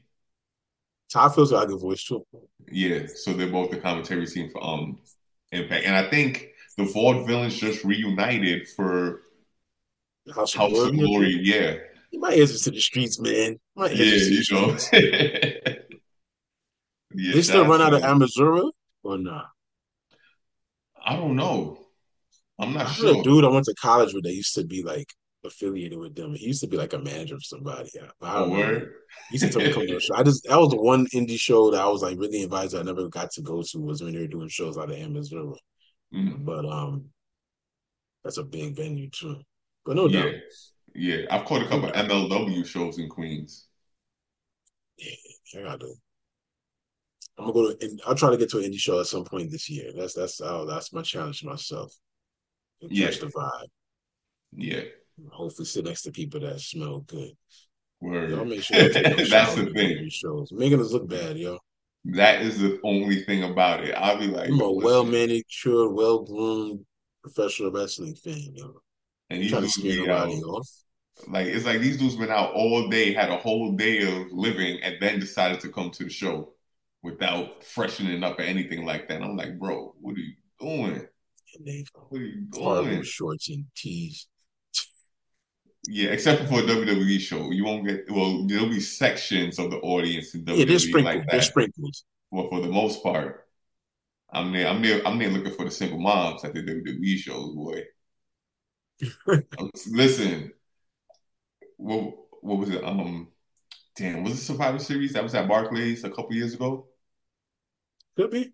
Tom 1.12 1.30
Phillips 1.30 1.52
got 1.52 1.64
a 1.64 1.66
good 1.66 1.80
voice 1.80 2.02
too. 2.02 2.24
Yeah, 2.70 3.06
so 3.14 3.34
they're 3.34 3.50
both 3.50 3.70
the 3.70 3.76
commentary 3.76 4.26
team 4.26 4.48
for 4.50 4.64
um 4.64 4.98
Impact, 5.52 5.84
and 5.84 5.94
I 5.94 6.10
think 6.10 6.48
the 6.76 6.82
Vaudevillains 6.82 7.58
just 7.58 7.84
reunited 7.84 8.66
for 8.68 9.20
House 10.34 10.54
of 10.54 10.60
House 10.60 10.72
Glory. 10.72 10.88
Of 10.88 10.96
Glory 10.96 11.40
yeah, 11.42 11.76
my 12.14 12.30
answers 12.30 12.62
to 12.62 12.70
the 12.70 12.80
streets, 12.80 13.20
man. 13.20 13.58
My 13.76 13.88
yeah, 13.90 14.04
you 14.04 14.42
know. 14.50 14.76
yeah, 14.92 15.74
they 17.12 17.42
still 17.42 17.66
run 17.66 17.82
out 17.82 17.94
of 17.94 18.02
Amazura 18.02 18.70
or 19.04 19.18
not? 19.18 19.50
I 21.04 21.16
don't 21.16 21.36
know. 21.36 21.78
I'm 22.58 22.72
not 22.72 22.86
I 22.86 22.90
sure. 22.90 23.20
A 23.20 23.22
dude 23.22 23.44
I 23.44 23.48
went 23.48 23.66
to 23.66 23.74
college 23.74 24.14
with, 24.14 24.24
they 24.24 24.30
used 24.30 24.54
to 24.54 24.64
be 24.64 24.82
like 24.82 25.12
affiliated 25.44 25.98
with 25.98 26.14
them. 26.14 26.34
He 26.34 26.46
used 26.46 26.62
to 26.62 26.66
be 26.66 26.76
like 26.76 26.92
a 26.92 26.98
manager 26.98 27.34
of 27.34 27.44
somebody. 27.44 27.90
Yeah, 27.94 28.08
I 28.22 28.40
don't 28.40 28.52
oh, 28.52 28.56
know. 28.56 28.86
He 29.30 29.38
used 29.38 29.52
to 29.52 29.72
come 29.72 29.86
to 29.86 29.96
a 29.96 30.00
show. 30.00 30.14
I 30.14 30.22
just 30.22 30.44
that 30.48 30.58
was 30.58 30.70
the 30.70 30.80
one 30.80 31.06
indie 31.08 31.38
show 31.38 31.70
that 31.70 31.80
I 31.80 31.88
was 31.88 32.02
like 32.02 32.18
really 32.18 32.42
invited. 32.42 32.78
I 32.78 32.82
never 32.82 33.08
got 33.08 33.30
to 33.32 33.42
go 33.42 33.62
to 33.62 33.78
was 33.78 34.02
when 34.02 34.14
they 34.14 34.20
were 34.20 34.26
doing 34.26 34.48
shows 34.48 34.78
out 34.78 34.90
of 34.90 34.96
Amazura. 34.96 35.56
Mm-hmm. 36.14 36.44
But 36.44 36.64
um, 36.66 37.06
that's 38.22 38.38
a 38.38 38.44
big 38.44 38.76
venue 38.76 39.10
too. 39.10 39.36
But 39.84 39.96
no 39.96 40.08
yeah. 40.08 40.22
doubt. 40.22 40.34
Yeah, 40.94 41.16
I've 41.30 41.44
caught 41.44 41.62
a 41.62 41.68
couple 41.68 41.88
of 41.88 41.94
MLW 41.94 42.64
shows 42.64 42.98
in 42.98 43.08
Queens. 43.08 43.66
Yeah, 44.96 45.60
I 45.60 45.62
gotta. 45.64 45.78
do. 45.78 45.94
I'm 47.36 47.46
gonna 47.46 47.52
go 47.52 47.74
to. 47.74 47.98
I'll 48.06 48.14
try 48.14 48.30
to 48.30 48.36
get 48.36 48.50
to 48.50 48.58
an 48.58 48.64
indie 48.64 48.78
show 48.78 49.00
at 49.00 49.06
some 49.06 49.24
point 49.24 49.50
this 49.50 49.68
year. 49.68 49.90
That's 49.96 50.14
that's 50.14 50.40
oh, 50.40 50.66
that's 50.66 50.92
my 50.92 51.02
challenge 51.02 51.40
to 51.40 51.46
myself. 51.46 51.92
Yeah. 52.80 53.06
Catch 53.06 53.20
the 53.20 53.26
vibe. 53.26 53.68
Yeah 54.56 54.82
hopefully 55.30 55.66
sit 55.66 55.84
next 55.84 56.02
to 56.02 56.12
people 56.12 56.40
that 56.40 56.60
smell 56.60 57.00
good. 57.00 57.32
Word. 58.00 58.30
Y'all 58.30 58.44
make 58.44 58.62
sure 58.62 58.88
that's 58.88 59.54
the 59.54 59.70
thing. 59.74 60.08
Shows 60.10 60.52
making 60.52 60.80
us 60.80 60.92
look 60.92 61.08
bad, 61.08 61.38
yo. 61.38 61.58
That 62.06 62.42
is 62.42 62.58
the 62.58 62.78
only 62.84 63.22
thing 63.24 63.44
about 63.44 63.82
it. 63.82 63.92
I'll 63.92 64.18
be 64.18 64.26
like, 64.26 64.50
I'm 64.50 64.60
a 64.60 64.70
well 64.70 65.04
manicured, 65.04 65.92
well 65.92 66.22
groomed 66.22 66.84
professional 67.22 67.72
wrestling 67.72 68.14
fan, 68.14 68.52
yo. 68.54 68.80
And 69.30 69.42
you 69.42 69.48
try 69.48 69.60
to 69.60 69.68
scare 69.68 70.06
nobody 70.06 70.34
off. 70.42 70.68
Like 71.28 71.46
it's 71.46 71.64
like 71.64 71.80
these 71.80 71.96
dudes 71.96 72.16
been 72.16 72.30
out 72.30 72.52
all 72.52 72.88
day, 72.88 73.14
had 73.14 73.30
a 73.30 73.36
whole 73.36 73.72
day 73.72 74.02
of 74.02 74.32
living, 74.32 74.80
and 74.82 74.96
then 75.00 75.18
decided 75.18 75.60
to 75.60 75.70
come 75.70 75.90
to 75.92 76.04
the 76.04 76.10
show 76.10 76.52
without 77.02 77.64
freshening 77.64 78.22
up 78.22 78.38
or 78.38 78.42
anything 78.42 78.84
like 78.84 79.08
that. 79.08 79.16
And 79.16 79.24
I'm 79.24 79.36
like, 79.36 79.58
bro, 79.58 79.94
what 80.00 80.16
are 80.16 80.20
you 80.20 80.34
doing? 80.60 81.06
And 81.56 81.66
they 81.66 81.84
what 82.08 82.20
are 82.20 82.24
you 82.24 82.42
doing? 82.50 83.02
Shorts 83.02 83.48
and 83.48 83.64
tees. 83.76 84.26
Yeah, 85.86 86.10
except 86.10 86.48
for 86.48 86.60
a 86.60 86.62
WWE 86.62 87.18
show, 87.20 87.50
you 87.50 87.64
won't 87.64 87.86
get. 87.86 88.10
Well, 88.10 88.46
there'll 88.46 88.68
be 88.68 88.80
sections 88.80 89.58
of 89.58 89.70
the 89.70 89.78
audience 89.78 90.34
in 90.34 90.44
WWE 90.44 90.58
yeah, 90.58 90.64
they're 90.64 90.78
sprinkled. 90.78 91.14
like 91.16 91.24
that. 91.26 91.32
They're 91.32 91.42
sprinkled. 91.42 91.94
Well, 92.30 92.48
for 92.48 92.60
the 92.60 92.68
most 92.68 93.02
part, 93.02 93.46
I'm 94.32 94.52
there. 94.52 94.68
I'm 94.68 94.82
there. 94.82 95.06
I'm 95.06 95.18
there 95.18 95.28
looking 95.28 95.52
for 95.52 95.64
the 95.64 95.70
single 95.70 95.98
moms 95.98 96.44
at 96.44 96.54
the 96.54 96.62
WWE 96.62 97.16
shows, 97.16 97.54
boy. 97.54 97.84
Listen, 99.86 100.52
what 101.76 102.14
what 102.40 102.58
was 102.58 102.70
it? 102.70 102.82
Um, 102.82 103.28
damn, 103.96 104.24
was 104.24 104.34
it 104.34 104.42
Survivor 104.42 104.78
Series 104.78 105.12
that 105.12 105.22
was 105.22 105.34
at 105.34 105.48
Barclays 105.48 106.04
a 106.04 106.10
couple 106.10 106.34
years 106.34 106.54
ago? 106.54 106.86
Could 108.16 108.30
be. 108.30 108.52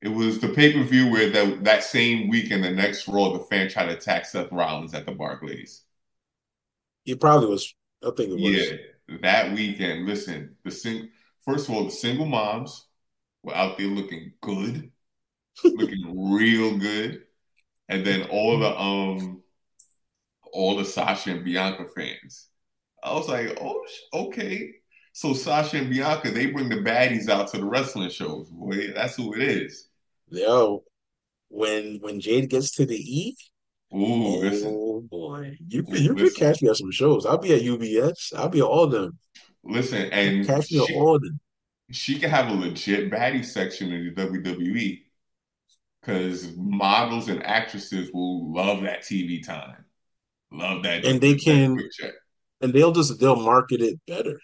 It 0.00 0.08
was 0.08 0.40
the 0.40 0.48
pay 0.48 0.72
per 0.72 0.82
view 0.82 1.10
where 1.10 1.30
that 1.30 1.64
that 1.64 1.84
same 1.84 2.28
week 2.28 2.50
in 2.50 2.60
the 2.60 2.70
next 2.70 3.06
Raw, 3.06 3.32
the 3.32 3.38
fan 3.40 3.68
tried 3.68 3.86
to 3.86 3.96
attack 3.96 4.26
Seth 4.26 4.50
Rollins 4.50 4.94
at 4.94 5.06
the 5.06 5.12
Barclays. 5.12 5.82
It 7.06 7.20
probably 7.20 7.48
was. 7.48 7.74
I 8.02 8.10
think 8.16 8.30
it 8.30 8.34
was. 8.34 8.42
Yeah, 8.42 9.18
that 9.22 9.52
weekend. 9.52 10.06
Listen, 10.06 10.56
the 10.64 10.70
sing. 10.70 11.08
First 11.44 11.68
of 11.68 11.74
all, 11.74 11.84
the 11.84 11.90
single 11.90 12.26
moms 12.26 12.86
were 13.42 13.54
out 13.54 13.78
there 13.78 13.88
looking 13.88 14.32
good, 14.40 14.90
looking 15.64 16.32
real 16.32 16.78
good, 16.78 17.24
and 17.88 18.06
then 18.06 18.28
all 18.30 18.58
the 18.58 18.78
um, 18.78 19.42
all 20.52 20.76
the 20.76 20.84
Sasha 20.84 21.30
and 21.30 21.44
Bianca 21.44 21.86
fans. 21.96 22.48
I 23.02 23.14
was 23.14 23.28
like, 23.28 23.58
oh, 23.60 23.84
okay. 24.14 24.74
So 25.12 25.34
Sasha 25.34 25.78
and 25.78 25.90
Bianca, 25.90 26.30
they 26.30 26.46
bring 26.46 26.68
the 26.68 26.76
baddies 26.76 27.28
out 27.28 27.48
to 27.48 27.58
the 27.58 27.64
wrestling 27.64 28.10
shows. 28.10 28.48
Boy, 28.50 28.92
that's 28.94 29.16
who 29.16 29.34
it 29.34 29.42
is. 29.42 29.88
Yo, 30.28 30.84
when 31.48 31.98
when 32.00 32.20
Jade 32.20 32.48
gets 32.48 32.70
to 32.76 32.86
the 32.86 32.96
E, 32.96 33.36
Ooh, 33.94 34.50
oh 34.64 35.00
boy, 35.02 35.58
you 35.68 35.84
you 35.88 36.14
can 36.14 36.30
catch 36.30 36.62
me 36.62 36.70
at 36.70 36.76
some 36.76 36.90
shows. 36.90 37.26
I'll 37.26 37.36
be 37.36 37.52
at 37.52 37.60
UBS. 37.60 38.34
I'll 38.34 38.48
be 38.48 38.60
at 38.60 38.64
all 38.64 38.86
them. 38.86 39.18
Listen, 39.64 40.10
and 40.10 40.46
catch 40.46 40.70
me 40.70 40.78
at 40.78 40.94
all 40.96 41.18
them. 41.18 41.38
She 41.90 42.18
can 42.18 42.30
have 42.30 42.48
a 42.48 42.54
legit 42.54 43.10
baddie 43.10 43.44
section 43.44 43.92
in 43.92 44.14
the 44.14 44.22
WWE 44.22 45.02
because 46.00 46.56
models 46.56 47.28
and 47.28 47.44
actresses 47.44 48.10
will 48.14 48.50
love 48.54 48.82
that 48.82 49.02
TV 49.02 49.44
time, 49.44 49.84
love 50.50 50.82
that, 50.84 51.04
and 51.04 51.20
they 51.20 51.34
can, 51.34 51.78
and 52.62 52.72
they'll 52.72 52.92
just 52.92 53.20
they'll 53.20 53.36
market 53.36 53.82
it 53.82 54.00
better. 54.06 54.40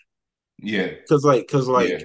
Yeah, 0.59 0.89
because 0.89 1.25
like 1.25 1.47
because 1.47 1.69
like 1.69 1.89
yeah. 1.89 1.99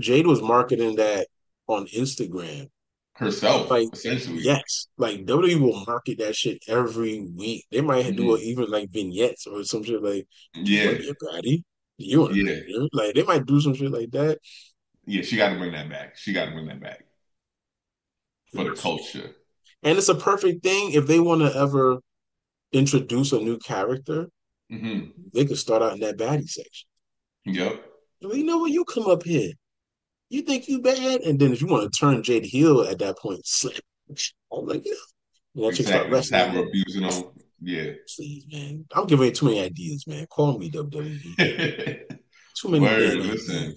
Jade 0.00 0.26
was 0.26 0.42
marketing 0.42 0.96
that 0.96 1.28
on 1.68 1.86
Instagram 1.86 2.68
herself, 3.16 3.70
like 3.70 3.88
essentially. 3.92 4.40
Yes, 4.42 4.88
like 4.98 5.24
WWE 5.24 5.60
will 5.60 5.84
market 5.86 6.18
that 6.18 6.36
shit 6.36 6.62
every 6.68 7.20
week. 7.20 7.64
They 7.70 7.80
might 7.80 8.06
mm-hmm. 8.06 8.16
do 8.16 8.34
it 8.34 8.42
even 8.42 8.70
like 8.70 8.90
vignettes 8.90 9.46
or 9.46 9.64
some 9.64 9.82
shit 9.82 10.02
like, 10.02 10.26
yeah, 10.54 10.90
you 10.90 11.14
baddie, 11.22 11.62
you 11.96 12.30
yeah, 12.32 12.86
like 12.92 13.14
they 13.14 13.22
might 13.22 13.46
do 13.46 13.60
some 13.60 13.74
shit 13.74 13.90
like 13.90 14.10
that. 14.12 14.38
Yeah, 15.06 15.22
she 15.22 15.36
got 15.36 15.50
to 15.50 15.58
bring 15.58 15.72
that 15.72 15.88
back. 15.88 16.16
She 16.16 16.32
got 16.32 16.46
to 16.46 16.52
bring 16.52 16.66
that 16.66 16.80
back 16.80 17.04
for 18.54 18.64
the 18.64 18.74
culture. 18.74 19.30
And 19.82 19.96
it's 19.96 20.08
a 20.08 20.14
perfect 20.14 20.62
thing 20.62 20.92
if 20.92 21.06
they 21.06 21.20
want 21.20 21.42
to 21.42 21.56
ever 21.56 21.98
introduce 22.72 23.32
a 23.32 23.38
new 23.38 23.58
character. 23.58 24.26
Mm-hmm. 24.72 25.10
They 25.32 25.44
could 25.44 25.58
start 25.58 25.82
out 25.82 25.92
in 25.92 26.00
that 26.00 26.18
baddie 26.18 26.48
section. 26.48 26.88
Yep. 27.44 27.84
You 28.20 28.44
know 28.44 28.58
what? 28.58 28.72
You 28.72 28.84
come 28.84 29.06
up 29.06 29.22
here 29.22 29.52
you 30.28 30.42
think 30.42 30.68
you 30.68 30.80
bad? 30.80 31.20
And 31.22 31.38
then 31.38 31.52
if 31.52 31.60
you 31.60 31.66
want 31.66 31.92
to 31.92 31.98
turn 31.98 32.22
Jade 32.22 32.44
heel 32.44 32.82
at 32.82 32.98
that 32.98 33.18
point, 33.18 33.46
slap. 33.46 33.74
I'm 34.52 34.66
like, 34.66 34.84
yeah. 34.84 34.92
You 35.54 35.62
know, 35.62 35.68
exactly. 35.68 36.22
Start 36.22 36.46
have 36.46 36.54
her 36.54 36.66
abusing 36.66 37.02
them. 37.02 37.24
Yeah. 37.60 37.92
Please, 38.14 38.46
man. 38.52 38.84
I'm 38.92 39.06
giving 39.06 39.26
you 39.26 39.32
too 39.32 39.46
many 39.46 39.60
ideas, 39.60 40.06
man. 40.06 40.26
Call 40.26 40.58
me 40.58 40.70
WWE. 40.70 42.18
too 42.56 42.68
many 42.68 42.84
Word, 42.84 43.14
listen. 43.16 43.74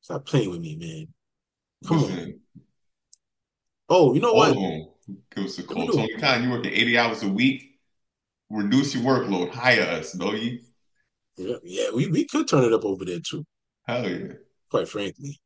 Stop 0.00 0.26
playing 0.26 0.50
with 0.50 0.60
me, 0.60 0.76
man. 0.76 1.08
Come 1.86 2.02
listen. 2.02 2.18
on. 2.18 2.34
Oh, 3.88 4.14
you 4.14 4.20
know 4.20 4.32
what? 4.32 4.54
Give 5.34 5.44
us 5.44 5.58
a 5.58 5.62
call. 5.62 5.86
Tony 5.86 6.16
Khan, 6.16 6.42
you 6.42 6.50
working 6.50 6.72
80 6.72 6.98
hours 6.98 7.22
a 7.22 7.28
week? 7.28 7.78
Reduce 8.50 8.94
your 8.94 9.04
workload. 9.04 9.50
Hire 9.50 9.82
us, 9.82 10.14
know 10.14 10.32
you? 10.32 10.58
Yeah, 11.36 11.56
yeah, 11.62 11.90
we, 11.94 12.08
we 12.08 12.24
could 12.26 12.48
turn 12.48 12.64
it 12.64 12.72
up 12.72 12.84
over 12.84 13.04
there 13.04 13.20
too. 13.20 13.44
Hell 13.86 14.08
yeah. 14.08 14.32
Quite 14.70 14.88
frankly, 14.88 15.40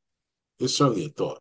it's 0.58 0.76
certainly 0.76 1.06
a 1.06 1.08
thought. 1.10 1.40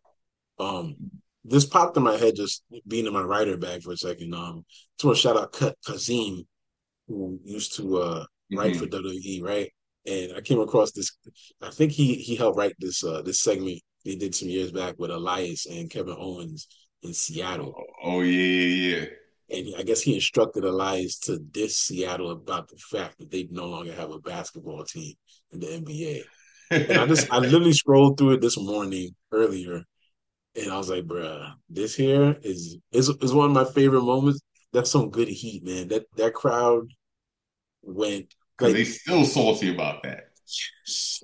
Um, 0.58 0.96
this 1.44 1.64
popped 1.66 1.96
in 1.96 2.02
my 2.02 2.16
head 2.16 2.36
just 2.36 2.64
being 2.86 3.06
in 3.06 3.12
my 3.12 3.22
writer 3.22 3.56
bag 3.56 3.82
for 3.82 3.92
a 3.92 3.96
second. 3.96 4.34
Um, 4.34 4.64
just 4.98 5.04
want 5.04 5.16
to 5.16 5.20
a 5.28 5.34
shout 5.34 5.36
out 5.36 5.52
Kazeem, 5.86 6.44
who 7.08 7.40
used 7.44 7.76
to 7.76 7.98
uh 7.98 8.24
write 8.54 8.76
for 8.76 8.86
hmm 8.86 8.90
WWE, 8.90 9.42
right? 9.42 9.70
And 10.06 10.34
I 10.36 10.40
came 10.40 10.60
across 10.60 10.92
this. 10.92 11.16
I 11.62 11.70
think 11.70 11.92
he 11.92 12.14
he 12.14 12.36
helped 12.36 12.58
write 12.58 12.74
this 12.78 13.04
uh 13.04 13.22
this 13.22 13.40
segment 13.42 13.80
they 14.04 14.16
did 14.16 14.34
some 14.34 14.48
years 14.48 14.72
back 14.72 14.96
with 14.98 15.10
Elias 15.10 15.66
and 15.66 15.90
Kevin 15.90 16.16
Owens 16.18 16.68
in 17.02 17.12
Seattle. 17.12 17.76
Oh, 17.76 17.84
oh, 18.02 18.20
yeah, 18.22 18.96
yeah, 18.96 19.06
And 19.48 19.74
I 19.78 19.82
guess 19.82 20.00
he 20.00 20.14
instructed 20.14 20.64
Elias 20.64 21.18
to 21.20 21.38
diss 21.38 21.78
Seattle 21.78 22.30
about 22.32 22.68
the 22.68 22.76
fact 22.76 23.18
that 23.18 23.30
they 23.30 23.46
no 23.50 23.66
longer 23.66 23.92
have 23.92 24.10
a 24.10 24.18
basketball 24.18 24.84
team 24.84 25.14
in 25.52 25.60
the 25.60 25.72
NBA. 25.72 26.24
I 26.94 27.06
just 27.06 27.26
I 27.30 27.38
literally 27.40 27.72
scrolled 27.72 28.18
through 28.18 28.32
it 28.34 28.40
this 28.40 28.58
morning 28.58 29.14
earlier 29.32 29.82
and 30.56 30.72
I 30.72 30.78
was 30.78 30.90
like, 30.90 31.04
bruh, 31.04 31.52
this 31.70 31.94
here 31.96 32.36
is 32.42 32.78
is 32.92 33.10
is 33.22 33.34
one 33.34 33.46
of 33.46 33.52
my 33.52 33.64
favorite 33.72 34.02
moments. 34.02 34.40
That's 34.72 34.90
some 34.90 35.10
good 35.10 35.28
heat, 35.28 35.64
man. 35.64 35.88
That 35.88 36.06
that 36.16 36.34
crowd 36.34 36.88
went 37.82 38.34
Because 38.58 38.74
like 38.74 38.76
they 38.78 38.84
still 38.84 39.24
salty 39.24 39.72
about 39.74 40.02
that. 40.02 40.30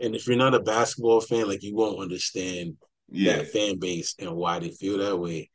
and 0.00 0.14
if 0.14 0.26
you're 0.26 0.36
not 0.36 0.54
a 0.54 0.60
basketball 0.60 1.20
fan, 1.20 1.48
like 1.48 1.62
you 1.62 1.74
won't 1.74 2.00
understand 2.00 2.76
Yeah. 3.10 3.36
that 3.36 3.48
fan 3.48 3.78
base 3.78 4.14
and 4.18 4.34
why 4.34 4.58
they 4.58 4.70
feel 4.70 4.98
that 4.98 5.16
way. 5.18 5.50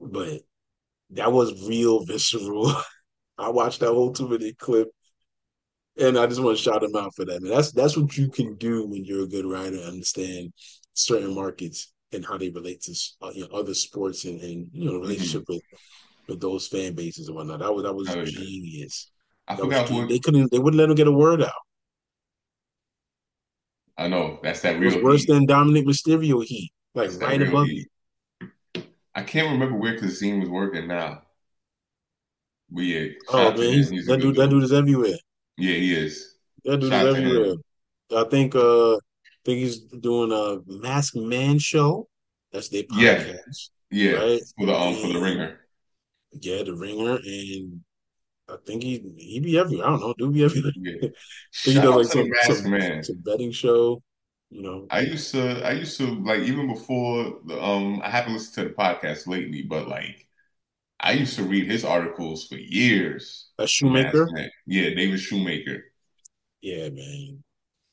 But 0.00 0.42
that 1.10 1.32
was 1.32 1.68
real 1.68 2.04
visceral. 2.04 2.72
I 3.38 3.50
watched 3.50 3.80
that 3.80 3.92
whole 3.92 4.12
two 4.12 4.28
minute 4.28 4.58
clip 4.58 4.88
and 5.98 6.18
I 6.18 6.26
just 6.26 6.40
want 6.42 6.56
to 6.56 6.62
shout 6.62 6.82
him 6.82 6.96
out 6.96 7.14
for 7.14 7.24
that. 7.24 7.42
Man, 7.42 7.52
that's 7.52 7.72
that's 7.72 7.96
what 7.96 8.16
you 8.16 8.30
can 8.30 8.56
do 8.56 8.86
when 8.86 9.04
you're 9.04 9.24
a 9.24 9.28
good 9.28 9.46
writer. 9.46 9.78
Understand 9.78 10.52
certain 10.94 11.34
markets 11.34 11.92
and 12.12 12.24
how 12.24 12.38
they 12.38 12.50
relate 12.50 12.82
to 12.82 12.94
uh, 13.22 13.30
you 13.34 13.42
know, 13.48 13.54
other 13.56 13.74
sports 13.74 14.24
and, 14.24 14.40
and 14.40 14.68
you 14.72 14.90
know 14.90 14.98
relationship 14.98 15.44
hmm 15.44 15.48
with 15.48 15.62
with 16.28 16.40
those 16.40 16.68
fan 16.68 16.94
bases 16.94 17.28
and 17.28 17.36
whatnot. 17.36 17.60
That 17.60 17.74
was 17.74 17.84
that 17.84 17.94
was 17.94 18.16
Oh, 18.16 18.24
genius. 18.24 19.10
I 19.48 19.56
That 19.56 19.68
forgot 19.68 19.86
genius. 19.86 20.08
They 20.08 20.18
couldn't. 20.20 20.50
They 20.52 20.58
wouldn't 20.58 20.78
let 20.80 20.90
him 20.90 20.96
get 20.96 21.08
a 21.08 21.12
word 21.12 21.42
out. 21.42 21.52
I 23.98 24.08
know. 24.08 24.38
That's 24.42 24.62
that 24.62 24.78
It 24.80 24.84
was 24.86 24.96
real 24.96 25.02
worse 25.02 25.26
heat. 25.26 25.26
than 25.26 25.46
Dominik 25.46 25.84
Mysterio 25.84 26.42
heat, 26.42 26.72
like 26.94 27.10
That's 27.18 27.20
right 27.20 27.42
real 27.42 27.42
above 27.42 27.68
it. 27.74 27.76
heat. 27.76 27.88
I 29.16 29.22
can't 29.24 29.50
remember 29.50 29.76
where 29.76 29.98
Kazeem 29.98 30.40
was 30.40 30.48
working 30.50 30.86
now. 30.88 31.22
Yeah, 32.70 33.08
Oh 33.28 33.52
man, 33.52 33.88
that 34.06 34.18
dude. 34.20 34.36
That 34.36 34.50
dude 34.50 34.64
is 34.64 34.72
everywhere. 34.72 35.16
Yeah, 35.56 35.74
he 35.74 35.94
is. 35.94 36.34
That 36.64 36.80
dude 36.80 36.90
Shout 36.92 37.06
everywhere. 37.06 37.56
I 38.14 38.24
think. 38.24 38.54
Uh, 38.54 38.96
I 38.96 39.48
think 39.50 39.58
he's 39.60 39.78
doing 39.80 40.32
a 40.32 40.58
Mask 40.66 41.14
Man 41.14 41.58
show. 41.58 42.08
That's 42.52 42.68
their 42.68 42.82
Yeah, 42.90 43.18
podcast, 43.22 43.70
yeah. 43.90 44.12
right? 44.12 44.40
For 44.58 44.66
the 44.66 44.74
um 44.74 44.94
for 44.96 45.12
the 45.12 45.20
ringer. 45.20 45.60
yeah, 46.32 46.62
the 46.62 46.74
Ringer, 46.74 47.16
and 47.16 47.80
I 48.48 48.56
think 48.66 48.82
he 48.82 49.02
he 49.18 49.40
be 49.40 49.58
everywhere. 49.58 49.86
I 49.86 49.90
don't 49.90 50.00
know, 50.00 50.14
do 50.18 50.32
be 50.32 50.44
everywhere. 50.44 50.72
Yeah. 50.76 51.08
He 51.64 51.74
does 51.74 51.94
like 51.94 52.06
some 52.06 52.30
mask 52.30 52.62
some 52.62 52.70
man. 52.70 53.02
some 53.02 53.18
betting 53.24 53.52
show. 53.52 54.02
You 54.50 54.62
know, 54.62 54.88
I 54.90 55.00
used 55.00 55.32
to 55.32 55.62
I 55.66 55.72
used 55.72 55.98
to 55.98 56.06
like 56.24 56.40
even 56.40 56.68
before 56.68 57.40
the 57.46 57.60
um 57.62 58.00
I 58.02 58.10
haven't 58.10 58.34
listened 58.34 58.54
to 58.54 58.68
the 58.70 58.74
podcast 58.74 59.26
lately, 59.26 59.62
but 59.62 59.88
like 59.88 60.25
I 61.06 61.12
used 61.12 61.36
to 61.36 61.44
read 61.44 61.70
his 61.70 61.84
articles 61.84 62.46
for 62.48 62.56
years. 62.56 63.48
a 63.58 63.66
Shoemaker. 63.66 64.28
Yeah, 64.66 64.90
David 64.90 65.20
Shoemaker. 65.20 65.84
Yeah, 66.60 66.88
man. 66.90 67.44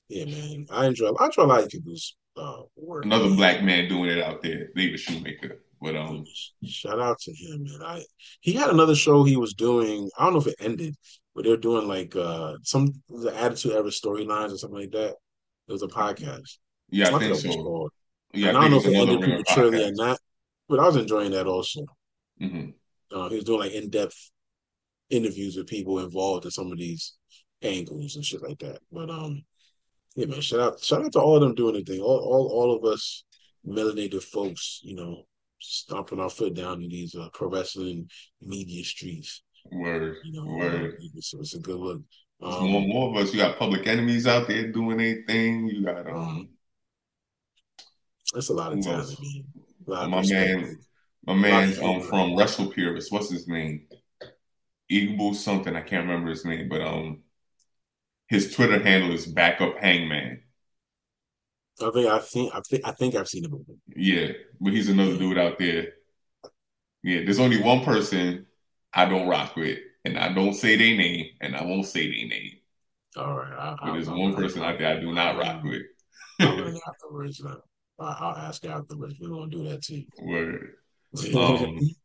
Yeah, 0.09 0.25
man. 0.25 0.65
I 0.71 0.87
enjoy. 0.87 1.11
I 1.19 1.25
enjoy 1.27 1.43
a 1.43 1.45
lot 1.45 1.63
of 1.63 1.69
people's 1.69 2.15
uh, 2.35 2.63
work, 2.75 3.05
Another 3.05 3.27
man. 3.27 3.35
black 3.35 3.63
man 3.63 3.87
doing 3.87 4.09
it 4.09 4.19
out 4.23 4.41
there, 4.41 4.69
David 4.75 4.99
Shoemaker. 4.99 5.59
But 5.79 5.95
um 5.95 6.23
Shout 6.65 6.99
out 6.99 7.19
to 7.19 7.33
him, 7.33 7.65
man. 7.65 7.81
I 7.83 8.03
he 8.41 8.53
had 8.53 8.69
another 8.69 8.95
show 8.95 9.23
he 9.23 9.37
was 9.37 9.53
doing. 9.53 10.09
I 10.17 10.23
don't 10.23 10.33
know 10.33 10.39
if 10.39 10.47
it 10.47 10.55
ended, 10.59 10.95
but 11.35 11.43
they're 11.45 11.57
doing 11.57 11.87
like 11.87 12.15
uh 12.15 12.53
some 12.63 12.93
the 13.09 13.31
Attitude 13.37 13.73
Era 13.73 13.83
storylines 13.83 14.53
or 14.53 14.57
something 14.57 14.79
like 14.79 14.91
that. 14.91 15.15
It 15.67 15.71
was 15.71 15.83
a 15.83 15.87
podcast. 15.87 16.57
yeah, 16.89 17.09
I 17.09 17.15
I 17.15 17.19
think 17.19 17.35
so. 17.35 17.89
Yeah, 18.33 18.47
I 18.47 18.49
I 18.49 18.53
don't 18.53 18.71
know 18.71 18.77
if 18.77 18.85
it 18.87 18.95
ended 18.95 19.21
prematurely 19.21 19.83
or 19.83 19.91
not, 19.93 20.19
but 20.69 20.79
I 20.79 20.85
was 20.85 20.95
enjoying 20.95 21.31
that 21.31 21.47
also. 21.47 21.85
hmm 22.39 22.69
Uh, 23.13 23.29
he 23.29 23.35
was 23.35 23.45
doing 23.45 23.59
like 23.59 23.71
in 23.73 23.89
depth 23.89 24.31
interviews 25.09 25.55
with 25.55 25.67
people 25.67 25.99
involved 25.99 26.45
in 26.45 26.51
some 26.51 26.71
of 26.71 26.77
these 26.77 27.13
angles 27.61 28.15
and 28.15 28.25
shit 28.25 28.41
like 28.41 28.59
that. 28.59 28.79
But 28.91 29.09
um, 29.09 29.43
yeah, 30.15 30.25
man, 30.25 30.41
shout 30.41 30.59
out, 30.59 30.79
shout 30.83 31.05
out 31.05 31.11
to 31.13 31.19
all 31.19 31.35
of 31.35 31.41
them 31.41 31.55
doing 31.55 31.75
the 31.75 31.83
thing. 31.83 32.01
All, 32.01 32.19
all, 32.19 32.47
all 32.51 32.75
of 32.75 32.83
us 32.91 33.23
melanated 33.67 34.23
folks, 34.23 34.79
you 34.83 34.95
know, 34.95 35.23
stomping 35.59 36.19
our 36.19 36.29
foot 36.29 36.53
down 36.55 36.81
in 36.83 36.89
these 36.89 37.15
uh, 37.15 37.29
pro 37.33 37.49
wrestling 37.49 38.09
media 38.41 38.83
streets. 38.83 39.43
Word, 39.71 40.17
You 40.23 40.33
know, 40.33 40.45
word. 40.57 40.97
it's, 41.15 41.33
it's 41.33 41.55
a 41.55 41.59
good 41.59 41.77
look. 41.77 42.01
There's 42.41 42.59
more 42.61 42.81
Um, 42.81 42.89
more 42.89 43.09
of 43.09 43.15
us. 43.23 43.33
You 43.33 43.39
got 43.39 43.57
public 43.57 43.87
enemies 43.87 44.27
out 44.27 44.47
there 44.47 44.69
doing 44.71 44.97
their 44.97 45.23
thing. 45.25 45.67
You 45.69 45.85
got 45.85 46.09
um, 46.09 46.49
That's 48.33 48.49
a 48.49 48.53
lot 48.53 48.73
of 48.73 48.81
talent, 48.81 49.17
man. 49.21 49.43
A 49.87 49.91
lot 49.91 50.03
of 50.05 50.09
my 50.09 50.25
man, 50.27 50.77
my 51.25 51.33
a 51.39 51.45
lot 51.45 51.67
of 51.69 51.69
man's 51.69 51.79
um 51.79 52.01
from 52.01 52.35
Wrestle 52.37 52.67
Purist. 52.71 53.11
What's 53.11 53.29
his 53.31 53.47
name? 53.47 53.87
Igbo 54.89 55.35
something. 55.35 55.75
I 55.75 55.81
can't 55.81 56.07
remember 56.07 56.29
his 56.29 56.45
name, 56.45 56.69
but 56.69 56.81
um 56.81 57.23
his 58.27 58.53
Twitter 58.53 58.79
handle 58.83 59.13
is 59.13 59.25
backup 59.25 59.77
hangman. 59.77 60.43
I 61.81 61.89
think 61.91 62.07
I've 62.07 62.25
seen. 62.25 62.49
I 62.53 62.61
think 62.61 62.81
I 62.85 62.91
think 62.91 63.15
I've 63.15 63.27
seen 63.27 63.43
before. 63.43 63.75
Yeah, 63.95 64.33
but 64.59 64.73
he's 64.73 64.89
another 64.89 65.17
dude 65.17 65.37
out 65.37 65.59
there. 65.59 65.93
Yeah, 67.03 67.21
there's 67.23 67.39
only 67.39 67.61
one 67.61 67.83
person 67.83 68.45
I 68.93 69.05
don't 69.05 69.27
rock 69.27 69.55
with, 69.55 69.79
and 70.05 70.17
I 70.17 70.33
don't 70.33 70.53
say 70.53 70.75
their 70.77 70.95
name, 70.97 71.27
and 71.41 71.55
I 71.55 71.63
won't 71.63 71.85
say 71.85 72.07
their 72.07 72.27
name. 72.29 72.53
All 73.15 73.35
right, 73.37 73.53
I, 73.53 73.75
But 73.83 73.91
there's 73.93 74.09
I'm 74.09 74.17
one 74.17 74.31
gonna, 74.31 74.35
person 74.35 74.63
out 74.63 74.77
there 74.79 74.97
I 74.97 74.99
do 74.99 75.13
not 75.13 75.37
rock 75.37 75.63
with. 75.63 75.83
I'll 76.39 76.55
learn 76.55 76.77
afterwards. 76.87 77.41
I, 77.45 77.55
I'll 77.99 78.35
ask 78.37 78.65
afterwards. 78.65 79.15
We're 79.19 79.29
gonna 79.29 79.49
do 79.51 79.63
that 79.69 79.83
too. 79.83 80.03
Word. 80.17 80.75
Um, 81.33 81.95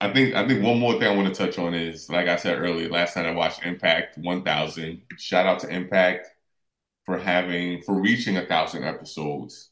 I 0.00 0.12
think 0.12 0.34
I 0.34 0.46
think 0.46 0.62
one 0.64 0.80
more 0.80 0.94
thing 0.94 1.04
I 1.04 1.14
want 1.16 1.32
to 1.32 1.46
touch 1.46 1.58
on 1.58 1.74
is, 1.74 2.08
like 2.10 2.26
I 2.28 2.36
said 2.36 2.58
earlier, 2.58 2.88
last 2.88 3.16
night 3.16 3.26
I 3.26 3.30
watched 3.32 3.64
Impact 3.64 4.18
1000. 4.18 5.02
Shout 5.18 5.46
out 5.46 5.60
to 5.60 5.68
Impact 5.68 6.26
for 7.06 7.18
having 7.18 7.82
for 7.82 8.00
reaching 8.00 8.36
a 8.38 8.46
thousand 8.46 8.84
episodes 8.84 9.70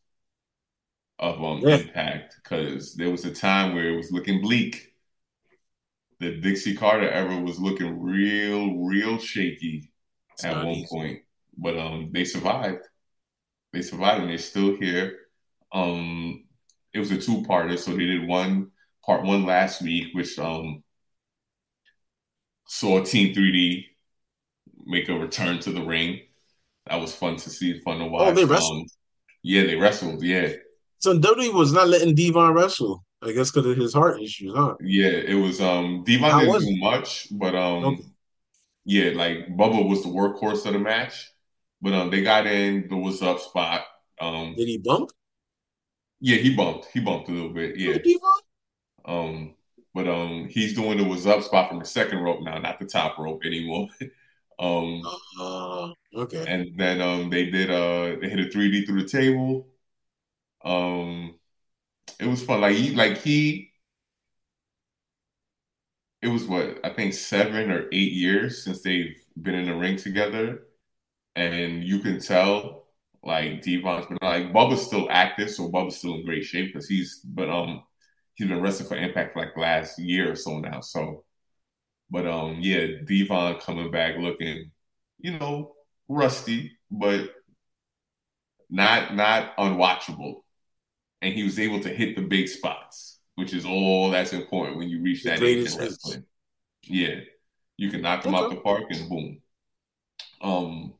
of 1.18 1.42
um 1.42 1.62
yeah, 1.62 1.80
Impact 1.80 2.36
because 2.42 2.94
there 2.94 3.10
was 3.10 3.24
a 3.24 3.32
time 3.34 3.74
where 3.74 3.88
it 3.92 3.96
was 3.96 4.10
looking 4.12 4.40
bleak. 4.40 4.92
The 6.20 6.36
Dixie 6.36 6.76
Carter 6.76 7.08
era 7.10 7.40
was 7.40 7.58
looking 7.58 8.00
real, 8.00 8.76
real 8.76 9.18
shaky 9.18 9.90
it's 10.32 10.44
at 10.44 10.62
one 10.62 10.68
easy. 10.70 10.88
point, 10.88 11.20
but 11.56 11.76
um 11.78 12.10
they 12.12 12.24
survived. 12.24 12.86
They 13.72 13.82
survived 13.82 14.22
and 14.22 14.30
they're 14.30 14.38
still 14.38 14.76
here. 14.76 15.18
Um, 15.72 16.44
it 16.94 16.98
was 16.98 17.10
a 17.10 17.18
two-parter, 17.18 17.78
so 17.78 17.92
they 17.92 18.06
did 18.06 18.26
one 18.26 18.70
part 19.04 19.24
one 19.24 19.44
last 19.44 19.82
week, 19.82 20.08
which 20.14 20.38
um 20.38 20.82
saw 22.66 23.02
Team 23.02 23.34
3D 23.34 23.86
make 24.86 25.08
a 25.08 25.14
return 25.18 25.60
to 25.60 25.72
the 25.72 25.82
ring. 25.82 26.20
That 26.86 27.00
was 27.00 27.14
fun 27.14 27.36
to 27.36 27.50
see, 27.50 27.80
fun 27.80 27.98
to 27.98 28.06
watch. 28.06 28.28
Oh, 28.28 28.32
they 28.34 28.44
wrestled. 28.44 28.82
Um, 28.82 28.86
yeah, 29.42 29.64
they 29.64 29.76
wrestled. 29.76 30.22
Yeah, 30.22 30.52
So 30.98 31.18
WWE 31.18 31.48
was 31.54 31.72
not 31.72 31.88
letting 31.88 32.14
Devon 32.14 32.52
wrestle. 32.52 33.04
I 33.22 33.32
guess 33.32 33.50
because 33.50 33.66
of 33.70 33.76
his 33.76 33.92
heart 33.94 34.20
issues, 34.22 34.52
huh? 34.54 34.74
yeah. 34.80 35.08
It 35.08 35.34
was 35.34 35.60
um 35.60 36.04
Devon 36.04 36.30
How 36.30 36.40
didn't 36.40 36.52
was 36.52 36.64
do 36.64 36.76
much, 36.78 37.28
but 37.30 37.54
um 37.54 37.84
Okay. 37.84 38.04
yeah, 38.84 39.10
like 39.12 39.48
Bubba 39.56 39.88
was 39.88 40.02
the 40.02 40.08
workhorse 40.10 40.66
of 40.66 40.74
the 40.74 40.78
match. 40.78 41.30
But 41.82 41.94
um 41.94 42.10
they 42.10 42.22
got 42.22 42.46
in 42.46 42.88
the 42.88 42.96
was 42.96 43.22
up 43.22 43.40
spot. 43.40 43.84
Um 44.20 44.54
Did 44.56 44.68
he 44.68 44.78
bump? 44.78 45.10
Yeah, 46.20 46.36
he 46.36 46.54
bumped. 46.54 46.86
He 46.92 47.00
bumped 47.00 47.28
a 47.28 47.32
little 47.32 47.50
bit. 47.50 47.76
Yeah. 47.78 47.96
Um 49.04 49.54
but 49.94 50.06
um 50.08 50.46
he's 50.48 50.74
doing 50.74 50.98
the 50.98 51.04
was 51.04 51.26
up 51.26 51.42
spot 51.42 51.68
from 51.68 51.78
the 51.78 51.84
second 51.84 52.18
rope 52.20 52.42
now, 52.42 52.58
not 52.58 52.78
the 52.78 52.86
top 52.86 53.18
rope 53.18 53.44
anymore. 53.44 53.88
um 54.58 55.02
Uh, 55.38 55.92
okay. 56.14 56.44
and 56.46 56.76
then 56.76 57.00
um 57.00 57.30
they 57.30 57.46
did 57.50 57.70
uh 57.70 58.16
they 58.20 58.28
hit 58.28 58.40
a 58.40 58.50
3D 58.50 58.84
through 58.84 59.02
the 59.02 59.08
table. 59.08 59.68
Um 60.64 61.38
it 62.20 62.26
was 62.26 62.42
fun. 62.44 62.60
Like 62.62 62.76
he 62.76 62.94
like 62.94 63.18
he 63.18 63.72
it 66.22 66.28
was 66.28 66.46
what 66.46 66.78
I 66.84 66.90
think 66.90 67.14
seven 67.14 67.70
or 67.70 67.86
eight 67.92 68.12
years 68.12 68.64
since 68.64 68.82
they've 68.82 69.16
been 69.40 69.54
in 69.54 69.66
the 69.66 69.74
ring 69.74 69.96
together, 69.96 70.64
and 71.36 71.84
you 71.84 72.00
can 72.00 72.20
tell 72.20 72.79
like 73.22 73.62
Devon's 73.62 74.06
been 74.06 74.18
like 74.22 74.52
Bubba's 74.52 74.82
still 74.82 75.08
active, 75.10 75.50
so 75.50 75.70
Bubba's 75.70 75.96
still 75.98 76.14
in 76.14 76.24
great 76.24 76.44
shape 76.44 76.72
because 76.72 76.88
he's 76.88 77.20
but 77.24 77.50
um 77.50 77.82
he's 78.34 78.48
been 78.48 78.62
wrestling 78.62 78.88
for 78.88 78.96
Impact 78.96 79.34
for 79.34 79.40
like 79.40 79.54
the 79.54 79.60
last 79.60 79.98
year 79.98 80.32
or 80.32 80.36
so 80.36 80.58
now. 80.58 80.80
So, 80.80 81.24
but 82.10 82.26
um, 82.26 82.56
yeah, 82.60 82.86
Devon 83.04 83.60
coming 83.60 83.90
back 83.90 84.16
looking, 84.18 84.70
you 85.18 85.38
know, 85.38 85.74
rusty, 86.08 86.72
but 86.90 87.30
not 88.70 89.14
not 89.14 89.56
unwatchable, 89.58 90.36
and 91.20 91.34
he 91.34 91.44
was 91.44 91.58
able 91.58 91.80
to 91.80 91.90
hit 91.90 92.16
the 92.16 92.22
big 92.22 92.48
spots, 92.48 93.20
which 93.34 93.52
is 93.52 93.66
all 93.66 94.10
that's 94.10 94.32
important 94.32 94.78
when 94.78 94.88
you 94.88 95.02
reach 95.02 95.24
that 95.24 95.42
age 95.42 95.72
in 95.72 95.78
wrestling. 95.78 96.24
Yeah, 96.84 97.20
you 97.76 97.90
can 97.90 98.00
knock 98.00 98.22
them 98.22 98.34
okay. 98.34 98.44
out 98.44 98.50
the 98.50 98.56
park 98.56 98.84
and 98.88 99.08
boom. 99.08 99.42
Um, 100.40 100.94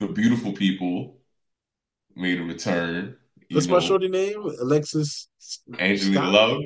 the 0.00 0.08
beautiful 0.08 0.52
people 0.52 1.18
made 2.14 2.40
a 2.40 2.44
return. 2.44 3.16
What's 3.50 3.66
know, 3.66 3.74
my 3.74 3.80
shorty 3.80 4.08
name? 4.08 4.42
Alexis 4.60 5.28
Angelina 5.78 6.20
Sky? 6.20 6.28
Love. 6.28 6.60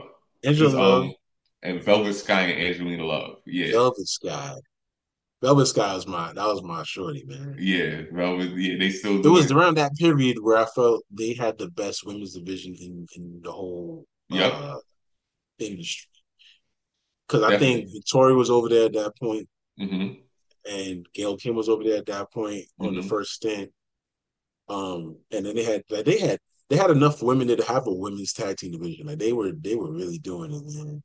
Angelina 0.45 0.79
Love. 0.79 1.03
Um, 1.05 1.15
and 1.63 1.83
Velvet 1.83 2.15
Sky 2.15 2.43
and 2.43 2.63
Angelina 2.63 3.05
Love. 3.05 3.37
Yeah. 3.47 3.73
Velvet 3.73 4.09
Sky. 4.09 4.55
Velvet 5.41 5.67
Sky 5.67 5.95
was 5.95 6.07
my 6.07 6.33
that 6.33 6.47
was 6.47 6.63
my 6.63 6.83
shorty, 6.85 7.25
man. 7.27 7.57
Yeah, 7.59 8.03
Velvet. 8.13 8.53
Yeah, 8.57 8.79
they 8.79 8.91
still. 8.91 9.25
it 9.25 9.29
was 9.29 9.51
it. 9.51 9.57
around 9.57 9.77
that 9.77 9.95
period 9.97 10.39
where 10.41 10.57
I 10.57 10.67
felt 10.67 11.05
they 11.11 11.35
had 11.35 11.59
the 11.59 11.69
best 11.69 12.07
women's 12.07 12.35
division 12.35 12.75
in 12.79 13.07
in 13.17 13.41
the 13.43 13.51
whole 13.51 14.07
yep. 14.29 14.53
uh, 14.55 14.77
industry. 15.59 16.09
Because 17.27 17.43
I 17.45 17.59
think 17.59 17.89
Victoria 17.93 18.37
was 18.37 18.51
over 18.51 18.69
there 18.69 18.87
at 18.87 18.93
that 18.93 19.17
point, 19.19 19.49
mm-hmm. 19.81 20.21
And 20.71 21.07
Gail 21.15 21.37
Kim 21.37 21.55
was 21.55 21.69
over 21.69 21.85
there 21.85 21.99
at 21.99 22.07
that 22.07 22.33
point 22.33 22.63
mm-hmm. 22.63 22.87
on 22.87 22.95
the 22.95 23.01
mm-hmm. 23.01 23.09
first 23.09 23.33
stint. 23.33 23.71
Um, 24.69 25.19
and 25.31 25.45
then 25.45 25.55
they 25.55 25.65
had 25.65 25.83
like 25.91 26.05
they 26.05 26.19
had 26.19 26.39
they 26.71 26.77
had 26.77 26.91
enough 26.91 27.23
women 27.23 27.49
to 27.49 27.65
have 27.65 27.87
a 27.87 27.93
women's 27.93 28.33
tag 28.33 28.57
team 28.57 28.73
division. 28.73 29.07
Like 29.07 29.19
they 29.19 29.33
were 29.33 29.53
they 29.53 29.75
were 29.75 29.93
really 29.93 30.19
doing 30.19 30.53
it, 30.53 30.63
man. 30.75 31.03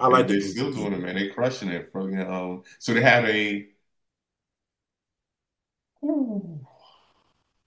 I 0.00 0.06
like 0.06 0.28
they're 0.28 0.40
still 0.40 0.72
doing 0.72 0.92
it, 0.92 1.00
man. 1.00 1.16
They're 1.16 1.32
crushing 1.32 1.70
it. 1.70 1.90
From, 1.90 2.18
um, 2.20 2.62
so 2.78 2.94
they 2.94 3.02
had 3.02 3.24
a 3.24 3.66
Ooh. 6.04 6.60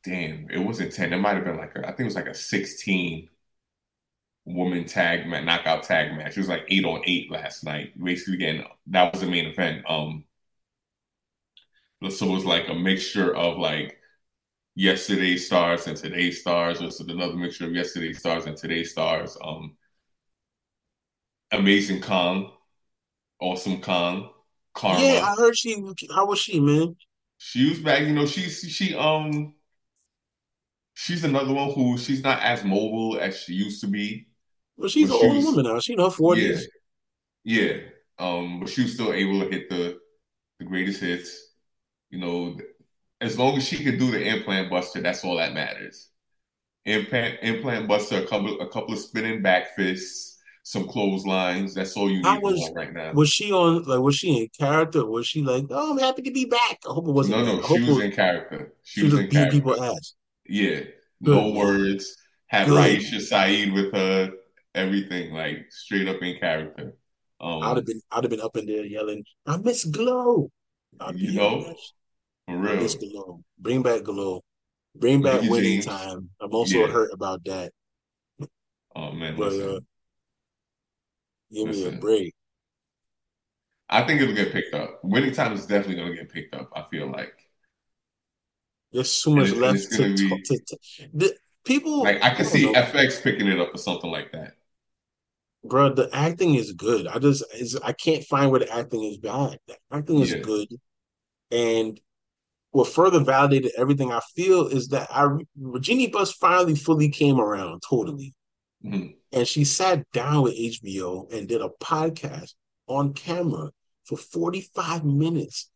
Damn, 0.04 0.50
it 0.50 0.60
wasn't 0.60 0.94
10. 0.94 1.14
It 1.14 1.18
might 1.18 1.36
have 1.36 1.46
been 1.46 1.58
like, 1.58 1.76
a, 1.76 1.82
I 1.82 1.90
think 1.90 2.02
it 2.02 2.06
was 2.06 2.16
like 2.16 2.28
a 2.28 2.34
16 2.34 3.30
woman 4.46 4.86
tag 4.86 5.28
match, 5.28 5.44
knockout 5.46 5.84
tag 5.84 6.18
match. 6.18 6.38
It 6.38 6.40
was 6.40 6.50
like 6.50 6.66
eight 6.70 6.86
on 6.86 7.02
eight 7.06 7.32
last 7.32 7.64
night. 7.64 7.92
Basically, 8.02 8.36
again, 8.36 8.66
that 8.88 9.14
was 9.14 9.22
the 9.22 9.28
main 9.28 9.46
event. 9.46 9.84
Um, 9.88 10.26
so 12.10 12.28
it 12.28 12.32
was 12.34 12.46
like 12.46 12.68
a 12.70 12.74
mixture 12.74 13.36
of 13.36 13.58
like 13.58 13.98
yesterday's 14.76 15.46
stars 15.46 15.88
and 15.88 15.98
today's 15.98 16.42
stars, 16.42 16.82
or 16.82 16.92
so 16.92 17.06
another 17.08 17.36
mixture 17.36 17.66
of 17.66 17.74
yesterday's 17.74 18.20
stars 18.20 18.46
and 18.46 18.58
today's 18.58 18.92
stars. 18.92 19.38
Um, 19.44 19.78
Amazing 21.52 22.02
Kong, 22.02 22.52
Awesome 23.40 23.82
Kong, 23.82 24.30
Karma. 24.74 25.00
Yeah, 25.04 25.26
I 25.26 25.36
heard 25.36 25.58
she. 25.58 25.76
How 26.16 26.26
was 26.26 26.40
she, 26.40 26.60
man? 26.60 26.96
She 27.38 27.70
was 27.70 27.80
back. 27.80 28.02
You 28.02 28.14
know, 28.14 28.26
she's 28.26 28.60
she 28.62 28.96
um 28.96 29.54
she's 30.94 31.24
another 31.24 31.54
one 31.54 31.72
who 31.72 31.98
she's 31.98 32.24
not 32.24 32.42
as 32.42 32.64
mobile 32.64 33.20
as 33.20 33.40
she 33.40 33.54
used 33.54 33.82
to 33.82 33.88
be. 33.88 34.28
Well, 34.78 34.90
she's 34.90 35.10
an 35.10 35.16
older 35.16 35.46
woman 35.46 35.66
now. 35.66 35.80
She's 35.80 35.96
in 35.96 36.04
her 36.04 36.10
forties. 36.10 36.68
Yeah, 37.44 37.64
yeah. 37.64 37.78
Um, 38.20 38.60
but 38.60 38.70
she 38.70 38.84
was 38.84 38.94
still 38.94 39.14
able 39.14 39.42
to 39.42 39.50
hit 39.50 39.70
the 39.70 40.00
the 40.60 40.66
greatest 40.66 41.02
hits. 41.02 41.51
You 42.12 42.20
know, 42.20 42.58
as 43.20 43.40
long 43.40 43.58
as 43.58 43.68
she 43.68 43.84
can 43.84 43.98
do 43.98 44.12
the 44.12 44.24
implant 44.24 44.70
buster, 44.70 45.02
that's 45.02 45.24
all 45.24 45.38
that 45.38 45.54
matters. 45.54 46.10
Implant 46.86 47.40
implant 47.42 47.88
buster, 47.88 48.22
a 48.22 48.28
couple 48.28 48.62
a 48.62 48.70
couple 48.70 48.94
of 48.94 49.00
spinning 49.00 49.42
back 49.42 49.76
fists 49.76 50.32
some 50.64 50.88
clotheslines. 50.88 51.74
That's 51.74 51.96
all 51.98 52.10
you 52.10 52.22
need 52.22 52.42
was, 52.42 52.72
right 52.76 52.94
now. 52.94 53.14
Was 53.14 53.30
she 53.30 53.52
on 53.52 53.84
like 53.84 54.00
was 54.00 54.16
she 54.16 54.42
in 54.42 54.50
character? 54.60 55.06
Was 55.06 55.28
she 55.28 55.42
like, 55.42 55.66
oh 55.70 55.92
I'm 55.92 55.98
happy 55.98 56.22
to 56.24 56.32
be 56.32 56.46
back? 56.46 56.80
I 56.88 56.94
hope 56.94 57.08
it 57.08 57.12
wasn't. 57.12 57.46
No, 57.46 57.58
no, 57.58 57.62
she 57.64 57.84
was 57.84 58.00
in 58.00 58.12
character. 58.12 58.74
She, 58.84 59.02
she 59.02 59.06
was, 59.06 59.14
was 59.14 59.22
in 59.24 59.30
character. 59.30 59.52
people 59.52 59.84
ass. 59.84 60.16
Yeah. 60.46 60.82
No 61.20 61.52
words. 61.52 62.16
Had 62.48 62.68
Good. 62.68 63.00
Raisha 63.00 63.22
Saeed 63.22 63.74
with 63.74 63.94
her, 63.94 64.32
everything, 64.76 65.34
like 65.34 65.68
straight 65.70 66.08
up 66.08 66.22
in 66.22 66.38
character. 66.38 66.96
Um, 67.40 67.64
I'd 67.64 67.78
have 67.78 67.86
been 67.86 68.02
I'd 68.12 68.24
have 68.24 68.32
been 68.32 68.42
up 68.42 68.58
in 68.58 68.66
there 68.66 68.86
yelling, 68.86 69.24
I 69.46 69.58
miss 69.58 69.86
Glow. 69.86 70.52
I'd 71.00 71.18
you 71.18 71.34
know? 71.34 71.74
For 72.52 72.58
real. 72.58 72.72
I 72.72 72.76
miss 72.76 72.98
Bring 73.60 73.82
back 73.82 74.04
Glow. 74.04 74.44
Bring 74.96 75.22
back 75.22 75.42
winning 75.44 75.82
time. 75.82 76.30
I'm 76.40 76.54
also 76.54 76.80
yeah. 76.80 76.88
hurt 76.88 77.12
about 77.14 77.44
that. 77.46 77.72
Oh 78.96 79.12
man, 79.12 79.38
but, 79.38 79.54
uh, 79.54 79.80
Give 81.52 81.68
Listen, 81.68 81.92
me 81.92 81.98
a 81.98 82.00
break. 82.00 82.34
I 83.90 84.04
think 84.04 84.22
it'll 84.22 84.36
get 84.36 84.54
picked 84.54 84.74
up. 84.74 85.00
Winning 85.04 85.34
time 85.34 85.54
is 85.54 85.66
definitely 85.66 85.96
going 85.96 86.12
to 86.12 86.16
get 86.16 86.32
picked 86.32 86.56
up. 86.56 86.70
I 86.74 86.84
feel 86.84 87.12
like 87.12 87.34
there's 88.94 89.12
so 89.12 89.32
much 89.32 89.52
left 89.52 89.92
to, 89.94 90.16
be, 90.16 90.30
to, 90.30 90.60
to, 90.60 90.78
the, 91.14 91.36
people. 91.66 92.04
Like 92.04 92.24
I 92.24 92.32
can 92.32 92.46
I 92.46 92.50
see 92.50 92.72
know. 92.72 92.82
FX 92.82 93.22
picking 93.22 93.48
it 93.48 93.60
up 93.60 93.74
or 93.74 93.78
something 93.78 94.10
like 94.10 94.32
that. 94.32 94.54
Bro, 95.64 95.96
the 95.96 96.10
acting 96.14 96.56
is 96.56 96.72
good. 96.72 97.06
I 97.06 97.20
just 97.20 97.44
is 97.54 97.76
I 97.76 97.92
can't 97.94 98.24
find 98.24 98.50
where 98.50 98.62
the 98.62 98.74
acting 98.74 99.04
is 99.04 99.18
bad. 99.18 99.60
The 99.68 99.78
acting 99.92 100.20
is 100.20 100.32
yeah. 100.32 100.40
good, 100.40 100.68
and 101.52 102.00
what 102.72 102.88
further 102.88 103.24
validated 103.24 103.72
everything 103.78 104.12
I 104.12 104.22
feel 104.36 104.68
is 104.68 104.90
that 104.90 105.08
I 105.12 105.28
Jeanie 105.80 106.08
Buss 106.08 106.32
finally 106.32 106.76
fully 106.76 107.10
came 107.10 107.40
around 107.40 107.82
totally. 107.88 108.34
Mm-hmm 108.84 109.12
and 109.32 109.48
she 109.48 109.64
sat 109.64 110.10
down 110.12 110.44
with 110.44 110.58
HBO 110.58 111.32
and 111.32 111.48
did 111.48 111.62
a 111.62 111.70
podcast 111.82 112.54
on 112.88 113.14
camera 113.14 113.72
for 114.06 114.18
45 114.18 115.06
minutes 115.06 115.70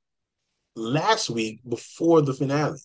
last 0.75 1.29
week 1.29 1.61
before 1.67 2.21
the 2.21 2.33
finale. 2.33 2.79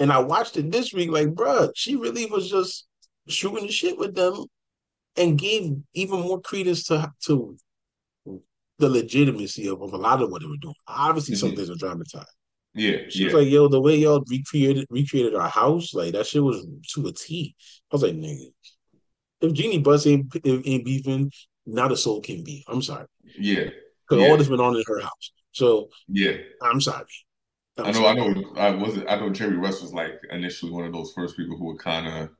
And 0.00 0.12
I 0.12 0.18
watched 0.18 0.56
it 0.56 0.72
this 0.72 0.92
week, 0.92 1.10
like, 1.10 1.28
bruh, 1.28 1.70
she 1.76 1.94
really 1.94 2.26
was 2.26 2.50
just 2.50 2.86
shooting 3.28 3.66
the 3.66 3.72
shit 3.72 3.96
with 3.96 4.14
them 4.16 4.46
and 5.16 5.38
gave 5.38 5.70
even 5.94 6.20
more 6.20 6.40
credence 6.40 6.84
to 6.88 7.12
to 7.26 7.56
the 8.78 8.88
legitimacy 8.88 9.68
of, 9.68 9.80
of 9.80 9.92
a 9.92 9.96
lot 9.96 10.20
of 10.20 10.30
what 10.30 10.42
they 10.42 10.48
were 10.48 10.56
doing. 10.60 10.74
Obviously, 10.88 11.36
mm-hmm. 11.36 11.46
some 11.46 11.56
things 11.56 11.70
are 11.70 11.76
dramatized. 11.76 12.26
Yeah, 12.74 12.96
she 13.08 13.20
yeah. 13.20 13.24
was 13.26 13.34
like, 13.34 13.48
"Yo, 13.48 13.68
the 13.68 13.80
way 13.80 13.96
y'all 13.96 14.24
recreated 14.28 14.86
recreated 14.90 15.34
our 15.34 15.48
house, 15.48 15.94
like 15.94 16.12
that 16.12 16.26
shit 16.26 16.42
was 16.42 16.66
to 16.94 17.06
a 17.06 17.12
T." 17.12 17.54
I 17.90 17.94
was 17.94 18.02
like, 18.02 18.14
"Nigga, 18.14 18.46
if 19.40 19.52
Jeanie 19.52 19.78
Buss 19.78 20.06
ain't, 20.06 20.34
ain't 20.44 20.84
beefing, 20.84 21.30
not 21.66 21.92
a 21.92 21.96
soul 21.96 22.20
can 22.20 22.42
beef. 22.42 22.64
I'm 22.68 22.82
sorry. 22.82 23.06
Yeah. 23.38 23.64
Because 24.08 24.22
yeah. 24.22 24.30
all 24.30 24.36
this 24.36 24.48
been 24.48 24.60
on 24.60 24.76
in 24.76 24.84
her 24.86 25.00
house. 25.00 25.32
So 25.52 25.88
yeah, 26.08 26.36
I'm 26.62 26.80
sorry. 26.80 27.06
I'm 27.78 27.86
i 27.86 27.90
know, 27.90 28.02
sorry. 28.02 28.08
I 28.08 28.14
know. 28.14 28.52
I 28.56 28.70
wasn't. 28.70 29.10
I 29.10 29.16
know 29.16 29.30
Jerry 29.30 29.56
West 29.56 29.82
was 29.82 29.92
like 29.92 30.12
initially 30.30 30.72
one 30.72 30.84
of 30.84 30.92
those 30.92 31.12
first 31.14 31.36
people 31.36 31.56
who 31.56 31.66
were 31.66 31.76
kind 31.76 32.06
of 32.06 32.30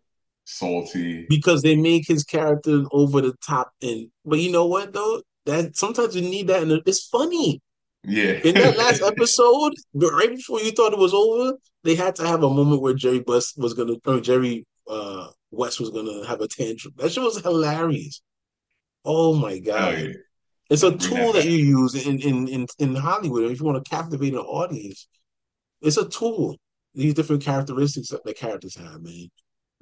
salty 0.45 1.27
because 1.29 1.63
they 1.63 1.77
make 1.77 2.07
his 2.07 2.25
character 2.25 2.83
over 2.93 3.21
the 3.21 3.35
top. 3.47 3.73
And 3.83 4.09
but 4.25 4.41
you 4.41 4.53
know 4.53 4.67
what 4.67 4.93
though, 4.93 5.23
that 5.47 5.77
sometimes 5.77 6.17
you 6.17 6.23
need 6.23 6.49
that, 6.49 6.63
and 6.63 6.83
it's 6.87 7.07
funny. 7.07 7.63
Yeah. 8.05 8.33
In 8.45 8.55
that 8.55 8.77
last 8.79 9.03
episode, 9.03 9.73
right 9.95 10.31
before 10.31 10.61
you 10.61 10.71
thought 10.73 10.93
it 10.93 10.99
was 10.99 11.15
over, 11.15 11.57
they 11.83 11.95
had 11.95 12.15
to 12.17 12.27
have 12.27 12.43
a 12.43 12.51
moment 12.51 12.83
where 12.83 12.95
Jerry 12.95 13.21
Buss 13.21 13.55
was 13.57 13.75
gonna, 13.75 13.95
or 14.07 14.21
Jerry 14.21 14.67
uh, 14.89 15.29
West 15.51 15.81
was 15.81 15.91
gonna 15.91 16.27
have 16.27 16.41
a 16.41 16.49
tantrum. 16.49 16.95
That 16.97 17.13
shit 17.13 17.23
was 17.23 17.41
hilarious. 17.41 18.23
Oh 19.05 19.35
my 19.35 19.59
god. 19.59 19.95
Oh, 19.95 19.99
yeah. 19.99 20.13
It's 20.71 20.83
a 20.83 20.97
tool 20.97 21.33
that 21.33 21.45
you 21.45 21.59
use 21.59 22.07
in, 22.07 22.21
in 22.21 22.49
in 22.49 22.67
in 22.79 22.95
Hollywood. 22.95 23.51
If 23.51 23.61
you 23.61 23.67
want 23.67 23.85
to 23.85 23.91
captivate 23.91 24.33
an 24.33 24.41
audience, 24.41 25.09
it's 25.83 25.99
a 25.99 26.09
tool. 26.09 26.57
These 26.95 27.15
different 27.15 27.43
characteristics 27.43 28.09
that 28.09 28.25
the 28.25 28.33
characters 28.33 28.77
have, 28.77 29.03
man. 29.03 29.29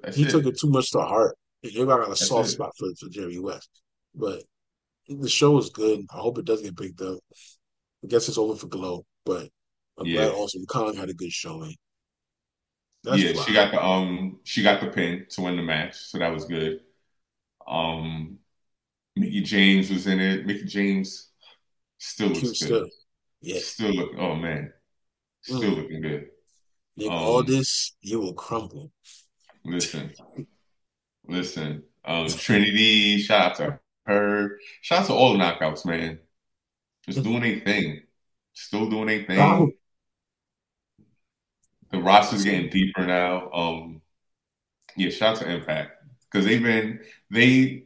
That's 0.00 0.16
he 0.16 0.24
it. 0.24 0.30
took 0.30 0.46
it 0.46 0.58
too 0.58 0.70
much 0.70 0.90
to 0.92 1.00
heart. 1.00 1.36
Everybody 1.64 2.04
got 2.04 2.12
a 2.12 2.16
soft 2.16 2.48
spot 2.50 2.72
for, 2.76 2.88
for 2.98 3.08
Jerry 3.08 3.38
West. 3.38 3.68
But 4.14 4.42
the 5.08 5.28
show 5.28 5.56
is 5.58 5.70
good. 5.70 6.06
I 6.12 6.18
hope 6.18 6.38
it 6.38 6.44
does 6.44 6.62
get 6.62 6.76
picked 6.76 7.00
up. 7.00 7.18
I 8.04 8.08
guess 8.08 8.28
it's 8.28 8.38
over 8.38 8.56
for 8.56 8.66
Glow, 8.66 9.04
but 9.24 9.48
I'm 9.98 10.06
yeah. 10.06 10.16
glad 10.16 10.32
also 10.32 10.58
Kong 10.68 10.96
had 10.96 11.08
a 11.08 11.14
good 11.14 11.32
showing. 11.32 11.76
That's 13.04 13.18
yeah, 13.18 13.42
she 13.42 13.52
got 13.52 13.72
the 13.72 13.84
um 13.84 14.40
she 14.44 14.62
got 14.62 14.80
the 14.80 14.88
pin 14.88 15.26
to 15.30 15.42
win 15.42 15.56
the 15.56 15.62
match, 15.62 15.96
so 15.96 16.18
that 16.18 16.32
was 16.32 16.44
good. 16.44 16.80
Um 17.66 18.38
Mickie 19.16 19.42
James 19.42 19.90
was 19.90 20.06
in 20.06 20.20
it. 20.20 20.46
Mickie 20.46 20.64
James 20.64 21.30
still 21.98 22.28
looks 22.28 22.40
good. 22.42 22.56
Still. 22.56 22.88
Yeah. 23.40 23.60
Still 23.60 23.92
look 23.92 24.12
oh 24.18 24.36
man. 24.36 24.72
Still 25.42 25.60
mm. 25.60 25.76
looking 25.76 26.00
good. 26.00 26.28
um, 27.06 27.12
all 27.12 27.42
this, 27.42 27.96
you 28.00 28.20
will 28.20 28.34
crumble. 28.34 28.92
Listen. 29.64 30.12
listen. 31.26 31.82
Um 32.04 32.28
Trinity, 32.28 33.18
shout 33.18 33.52
out 33.52 33.56
to 33.56 33.80
her. 34.06 34.58
Shout 34.80 35.00
out 35.00 35.06
to 35.06 35.12
all 35.12 35.32
the 35.32 35.38
knockouts, 35.40 35.84
man. 35.84 36.20
Just 37.06 37.22
doing 37.22 37.42
a 37.42 37.60
thing. 37.60 38.02
Still 38.54 38.88
doing 38.88 39.08
a 39.08 39.24
thing. 39.24 39.38
Oh. 39.38 39.70
The 41.90 42.00
roster's 42.00 42.44
getting 42.44 42.70
deeper 42.70 43.06
now. 43.06 43.50
Um, 43.50 44.02
yeah, 44.96 45.10
shout 45.10 45.36
out 45.36 45.42
to 45.42 45.50
Impact 45.50 45.92
because 46.30 46.46
they've 46.46 46.62
been 46.62 47.00
they 47.30 47.84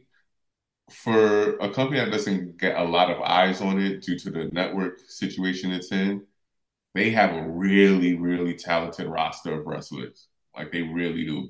for 0.89 1.57
a 1.57 1.69
company 1.69 1.99
that 1.99 2.11
doesn't 2.11 2.57
get 2.57 2.77
a 2.77 2.83
lot 2.83 3.09
of 3.09 3.21
eyes 3.21 3.61
on 3.61 3.79
it 3.81 4.01
due 4.01 4.17
to 4.17 4.31
the 4.31 4.45
network 4.53 4.99
situation 5.07 5.71
it's 5.71 5.91
in, 5.91 6.25
they 6.95 7.09
have 7.09 7.35
a 7.35 7.49
really, 7.49 8.15
really 8.15 8.55
talented 8.55 9.07
roster 9.07 9.59
of 9.59 9.67
wrestlers. 9.67 10.27
Like 10.55 10.71
they 10.71 10.81
really 10.81 11.25
do. 11.25 11.49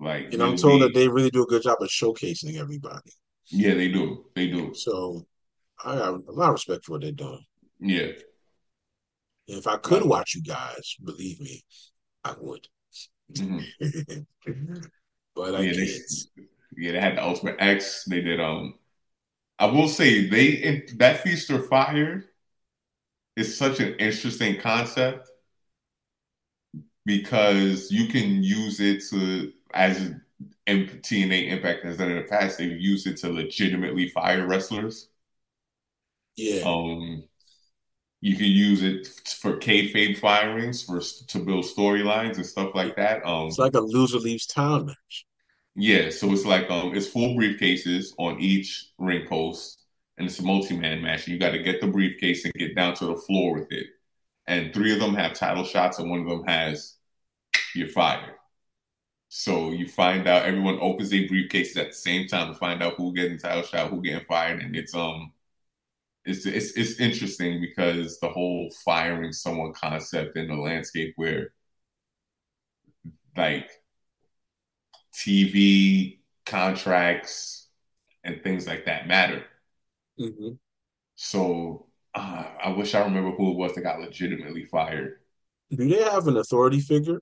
Like 0.00 0.32
And 0.32 0.42
I'm 0.42 0.56
told 0.56 0.82
that 0.82 0.94
they 0.94 1.08
really 1.08 1.30
do 1.30 1.42
a 1.42 1.46
good 1.46 1.62
job 1.62 1.78
of 1.80 1.88
showcasing 1.88 2.56
everybody. 2.56 3.12
yeah, 3.46 3.74
they 3.74 3.88
do. 3.88 4.26
They 4.34 4.48
do. 4.48 4.74
So 4.74 5.26
I 5.84 5.94
have 5.94 6.14
a 6.26 6.32
lot 6.32 6.48
of 6.48 6.54
respect 6.54 6.84
for 6.84 6.92
what 6.92 7.02
they're 7.02 7.12
doing. 7.12 7.44
Yeah. 7.80 8.12
If 9.46 9.66
I 9.66 9.76
could 9.78 10.04
watch 10.04 10.34
you 10.34 10.42
guys, 10.42 10.96
believe 11.02 11.40
me, 11.40 11.62
I 12.24 12.34
would. 12.38 12.66
Mhm. 13.32 13.64
but 15.34 15.54
I 15.54 15.60
Yeah, 15.60 15.72
they 15.72 15.86
can't. 15.86 16.02
yeah, 16.76 16.92
they 16.92 17.00
had 17.00 17.16
the 17.16 17.24
Ultimate 17.24 17.56
X. 17.58 18.04
They 18.04 18.20
did 18.20 18.40
um 18.40 18.74
I 19.58 19.66
will 19.66 19.88
say 19.88 20.28
they 20.28 20.84
that 20.96 21.22
Feast 21.22 21.50
or 21.50 21.62
Fire 21.62 22.24
is 23.36 23.56
such 23.56 23.80
an 23.80 23.94
interesting 23.94 24.60
concept 24.60 25.28
because 27.04 27.90
you 27.90 28.08
can 28.08 28.42
use 28.42 28.80
it 28.80 29.02
to 29.10 29.52
as 29.74 30.12
TNA 30.66 31.48
Impact 31.48 31.84
has 31.84 31.96
done 31.96 32.10
in 32.10 32.16
the 32.16 32.22
past. 32.24 32.58
They've 32.58 32.78
used 32.78 33.06
it 33.06 33.16
to 33.18 33.30
legitimately 33.32 34.10
fire 34.10 34.46
wrestlers. 34.46 35.08
Yeah. 36.38 36.64
Um, 36.64 37.24
you 38.20 38.36
can 38.36 38.46
use 38.46 38.82
it 38.82 39.06
for 39.40 39.58
kayfabe 39.58 40.18
firings 40.18 40.82
for 40.84 41.00
to 41.00 41.38
build 41.40 41.64
storylines 41.66 42.36
and 42.36 42.46
stuff 42.46 42.74
like 42.74 42.96
that. 42.96 43.24
Um, 43.26 43.48
It's 43.48 43.58
like 43.58 43.74
a 43.74 43.80
loser 43.80 44.18
leaves 44.18 44.46
town 44.46 44.86
match. 44.86 45.26
yeah, 45.74 46.10
so 46.10 46.32
it's 46.32 46.44
like 46.44 46.68
um, 46.70 46.94
it's 46.96 47.06
four 47.08 47.28
briefcases 47.30 48.12
on 48.18 48.40
each 48.40 48.90
ring 48.98 49.26
post, 49.28 49.84
and 50.16 50.26
it's 50.26 50.38
a 50.40 50.42
multi-man 50.42 51.02
match. 51.02 51.28
You 51.28 51.38
got 51.38 51.50
to 51.52 51.62
get 51.62 51.80
the 51.80 51.86
briefcase 51.86 52.44
and 52.44 52.52
get 52.54 52.74
down 52.74 52.94
to 52.96 53.06
the 53.06 53.16
floor 53.16 53.54
with 53.58 53.70
it. 53.72 53.86
And 54.46 54.74
three 54.74 54.92
of 54.94 55.00
them 55.00 55.14
have 55.14 55.34
title 55.34 55.64
shots, 55.64 55.98
and 55.98 56.10
one 56.10 56.20
of 56.22 56.28
them 56.28 56.44
has 56.46 56.96
you're 57.74 57.88
fired. 57.88 58.34
So 59.30 59.72
you 59.72 59.88
find 59.88 60.28
out 60.28 60.44
everyone 60.46 60.78
opens 60.80 61.10
their 61.10 61.28
briefcases 61.28 61.76
at 61.78 61.88
the 61.88 61.94
same 61.94 62.28
time 62.28 62.52
to 62.52 62.58
find 62.58 62.82
out 62.82 62.94
who 62.96 63.14
getting 63.14 63.38
title 63.38 63.62
shot, 63.62 63.90
who 63.90 64.02
getting 64.02 64.26
fired, 64.26 64.62
and 64.62 64.76
it's 64.76 64.94
um 64.94 65.32
it's 66.28 66.46
it's 66.46 66.72
it's 66.76 67.00
interesting 67.00 67.60
because 67.60 68.20
the 68.20 68.28
whole 68.28 68.70
firing 68.84 69.32
someone 69.32 69.72
concept 69.72 70.36
in 70.36 70.48
the 70.48 70.56
landscape 70.56 71.14
where 71.16 71.52
like 73.36 73.70
TV 75.12 76.20
contracts 76.46 77.68
and 78.24 78.42
things 78.42 78.66
like 78.66 78.86
that 78.86 79.06
matter. 79.06 79.44
Mm-hmm. 80.18 80.54
So 81.16 81.86
uh, 82.14 82.44
I 82.64 82.70
wish 82.70 82.94
I 82.94 83.04
remember 83.04 83.32
who 83.32 83.50
it 83.52 83.56
was 83.56 83.74
that 83.74 83.82
got 83.82 84.00
legitimately 84.00 84.64
fired. 84.66 85.20
Do 85.70 85.88
they 85.88 86.02
have 86.02 86.26
an 86.28 86.36
authority 86.36 86.80
figure? 86.80 87.20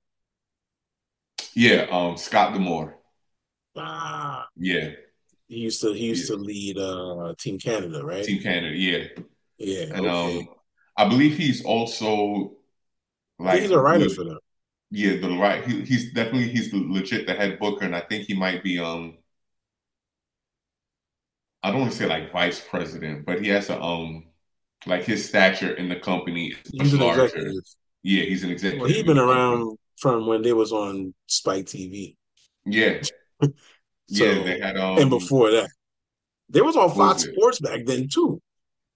Yeah, 1.54 1.86
um, 1.90 2.16
Scott 2.16 2.52
D'Amore. 2.54 2.98
Ah, 3.76 4.50
Yeah, 4.56 4.90
he 5.48 5.56
used 5.58 5.80
to 5.82 5.92
he 5.92 6.06
used 6.06 6.26
yeah, 6.26 6.28
to 6.28 6.36
lead 6.36 6.78
uh 6.78 7.34
Team 7.38 7.58
Canada, 7.58 8.04
right? 8.04 8.28
Team 8.28 8.42
Canada. 8.42 8.76
Yeah, 8.76 9.04
Yeah, 9.58 9.92
and 9.92 10.06
okay. 10.06 10.06
um, 10.06 10.48
I 10.96 11.08
believe 11.08 11.36
he's 11.38 11.64
also 11.64 12.56
like 13.38 13.60
he's 13.60 13.70
a 13.70 13.78
writer 13.80 14.08
for 14.08 14.24
them. 14.24 14.38
yeah 14.90 15.16
the 15.20 15.28
right. 15.38 15.64
He, 15.66 15.82
he's 15.84 16.12
definitely 16.12 16.48
he's 16.48 16.72
legit 16.72 17.26
the 17.26 17.34
head 17.34 17.58
booker, 17.58 17.84
and 17.84 17.94
I 17.96 18.00
think 18.00 18.26
he 18.26 18.34
might 18.34 18.62
be 18.62 18.78
um 18.78 19.18
I 21.62 21.70
don't 21.70 21.80
want 21.80 21.92
to 21.92 21.98
say 21.98 22.06
like 22.06 22.32
vice 22.32 22.60
president, 22.60 23.26
but 23.26 23.42
he 23.42 23.48
has 23.48 23.70
a 23.70 23.80
um 23.80 24.26
like 24.86 25.04
his 25.04 25.28
stature 25.28 25.72
in 25.74 25.88
the 25.88 25.96
company 25.96 26.54
is 26.78 26.92
He's 26.92 27.00
larger. 27.00 27.32
executive. 27.34 27.64
Yeah, 28.02 28.24
he's 28.24 28.44
an 28.44 28.50
Well, 28.70 28.88
executive 28.88 28.88
he's 28.88 29.02
in 29.02 29.04
been 29.04 29.18
around 29.18 29.78
from 29.98 30.26
when 30.26 30.42
they 30.42 30.52
was 30.52 30.72
on 30.72 31.14
Spike 31.26 31.66
TV. 31.66 32.16
Yeah, 32.66 33.04
yeah, 34.08 34.34
they 34.44 34.58
So, 34.60 34.66
had 34.66 34.76
and 34.76 35.00
um 35.02 35.08
before 35.08 35.50
that, 35.50 35.68
they 36.48 36.60
was 36.60 36.76
on 36.76 36.88
what 36.90 36.96
was 36.96 37.24
Fox? 37.24 37.24
Sports 37.24 37.60
back 37.60 37.84
then 37.86 38.08
too. 38.08 38.40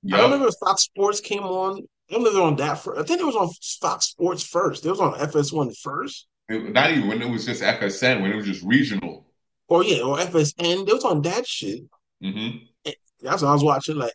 I 0.07 0.17
don't 0.17 0.25
remember 0.31 0.49
if 0.49 0.55
Fox 0.65 0.83
Sports 0.85 1.21
came 1.21 1.43
on. 1.43 1.83
I 2.09 2.15
don't 2.15 2.25
know 2.25 2.33
they 2.33 2.41
on 2.41 2.57
that 2.57 2.79
first. 2.79 3.01
I 3.01 3.05
think 3.05 3.21
it 3.21 3.27
was 3.27 3.37
on 3.37 3.51
Fox 3.81 4.07
Sports 4.07 4.43
first. 4.43 4.85
It 4.85 4.91
was 4.91 5.01
on 5.01 5.15
FS1 5.15 5.77
first. 5.81 6.27
It- 6.49 6.73
Not 6.73 6.91
even 6.91 7.07
when 7.09 7.23
it 7.23 7.29
was 7.29 7.45
just 7.47 7.63
FSN, 7.63 8.23
when 8.23 8.33
it 8.33 8.37
was 8.37 8.47
just 8.47 8.63
regional. 8.65 9.27
Or 9.69 9.85
yeah, 9.85 10.03
or 10.03 10.17
FSN. 10.19 10.89
It 10.89 10.93
was 10.93 11.05
on 11.05 11.23
that 11.23 11.47
shit. 11.47 11.83
Mm-hmm. 12.23 12.91
That's 13.21 13.43
what 13.43 13.51
I 13.51 13.53
was 13.53 13.63
watching. 13.63 13.97
Like 13.97 14.15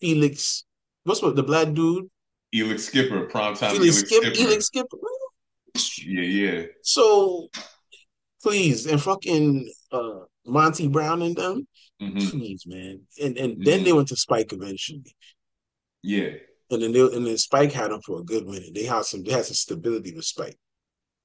Felix, 0.00 0.64
what's 1.04 1.22
what 1.22 1.36
the 1.36 1.42
black 1.42 1.72
dude? 1.72 2.10
Elix 2.54 2.80
Skipper, 2.80 3.26
primetime 3.26 3.72
Felix 3.72 4.02
Elix 4.02 4.06
Skip, 4.06 4.22
Skipper. 4.22 4.34
Felix 4.34 4.66
Skip. 4.66 4.86
Yeah, 6.06 6.20
yeah. 6.22 6.62
So 6.82 7.48
please, 8.46 8.86
and 8.86 9.02
fucking 9.02 9.68
uh, 9.90 10.20
Monty 10.46 10.86
Brown 10.88 11.22
and 11.22 11.34
them, 11.36 11.66
hmm 12.00 12.18
please, 12.18 12.64
man. 12.66 13.00
And 13.22 13.36
and 13.36 13.64
then 13.64 13.82
they 13.84 13.92
went 13.92 14.08
to 14.08 14.16
Spike 14.16 14.52
eventually, 14.52 15.14
Yeah. 16.02 16.30
and 16.70 16.82
then 16.82 16.92
they, 16.92 17.00
and 17.00 17.26
then 17.26 17.38
Spike 17.38 17.72
had 17.72 17.90
them 17.90 18.00
for 18.02 18.20
a 18.20 18.24
good 18.24 18.46
minute. 18.46 18.70
They 18.74 18.84
had 18.84 19.04
some 19.04 19.22
they 19.24 19.32
had 19.32 19.44
some 19.46 19.54
stability 19.54 20.14
with 20.14 20.24
Spike 20.24 20.58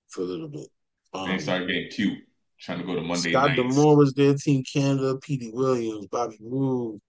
for 0.09 0.21
a 0.21 0.25
little 0.25 0.47
bit. 0.47 0.67
Um, 1.13 1.39
started 1.39 1.67
getting 1.67 1.89
cute, 1.91 2.19
trying 2.59 2.79
to 2.79 2.85
go 2.85 2.95
to 2.95 3.01
Monday 3.01 3.31
Scott 3.31 3.49
nights. 3.49 3.75
D'Amore 3.75 3.97
was 3.97 4.13
there, 4.13 4.33
Team 4.33 4.63
Canada, 4.63 5.17
Petey 5.21 5.51
Williams, 5.53 6.07
Bobby 6.07 6.37
Roode, 6.41 6.99